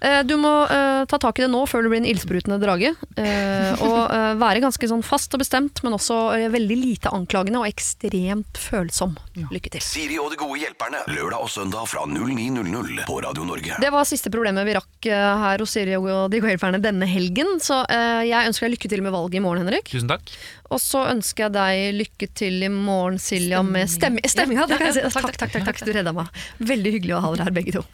Ja. 0.00 0.18
Eh, 0.20 0.22
Du 0.26 0.36
må 0.40 0.50
uh, 0.68 1.04
ta 1.08 1.18
tak 1.18 1.38
i 1.38 1.44
det 1.44 1.50
nå 1.52 1.62
før 1.68 1.84
du 1.84 1.90
blir 1.92 2.00
en 2.02 2.08
ildsprutende 2.08 2.58
drage. 2.62 2.92
Uh, 3.16 3.72
og 3.84 3.98
uh, 4.12 4.34
være 4.40 4.62
ganske 4.64 4.88
sånn 4.90 5.04
fast 5.06 5.34
og 5.36 5.42
bestemt, 5.42 5.82
men 5.84 5.96
også 5.96 6.16
veldig 6.52 6.76
lite 6.78 7.12
anklagende 7.14 7.62
og 7.62 7.68
ekstremt 7.68 8.58
følsom. 8.60 9.16
Lykke 9.52 9.72
til. 9.76 9.84
Siri 9.84 10.18
og 10.20 10.32
de 10.32 10.40
gode 10.40 10.60
hjelperne. 10.60 11.02
Lørdag 11.12 11.46
og 11.46 11.52
søndag 11.52 11.88
fra 11.90 12.04
09.00 12.08 13.04
på 13.08 13.18
Radio 13.24 13.46
Norge. 13.48 13.78
Det 13.82 13.92
var 13.92 14.08
siste 14.08 14.32
problemet 14.32 14.66
vi 14.68 14.76
rakk 14.76 15.08
her 15.08 15.62
hos 15.62 15.74
Siri 15.76 15.96
og 15.98 16.08
de 16.32 16.40
gode 16.40 16.54
hjelperne 16.54 16.80
denne 16.82 17.08
helgen. 17.08 17.56
Så 17.62 17.82
jeg 18.26 18.50
ønsker 18.50 18.66
deg 18.66 18.76
lykke 18.76 18.90
til 18.92 19.04
med 19.04 19.14
valget 19.14 19.40
i 19.40 19.44
morgen, 19.44 19.66
Henrik. 19.66 19.90
Tusen 19.92 20.10
takk. 20.10 20.32
Og 20.72 20.80
så 20.82 21.04
ønsker 21.12 21.46
jeg 21.46 21.54
deg 21.56 22.00
lykke 22.00 22.30
til 22.36 22.66
i 22.66 22.70
morgen, 22.72 23.20
Silja, 23.22 23.62
med 23.66 23.90
stemminga. 23.90 24.66
Ja, 24.66 24.80
ja, 24.80 24.90
jeg. 24.90 25.12
Takk, 25.14 25.30
takk, 25.30 25.38
takk, 25.38 25.54
takk, 25.54 25.68
takk, 25.70 25.84
du 25.86 25.94
redda 25.94 26.14
meg. 26.16 26.42
Veldig 26.58 26.96
hyggelig 26.98 27.16
å 27.18 27.22
ha 27.22 27.36
dere 27.36 27.48
her, 27.48 27.56
begge 27.60 27.78
to. 27.78 27.86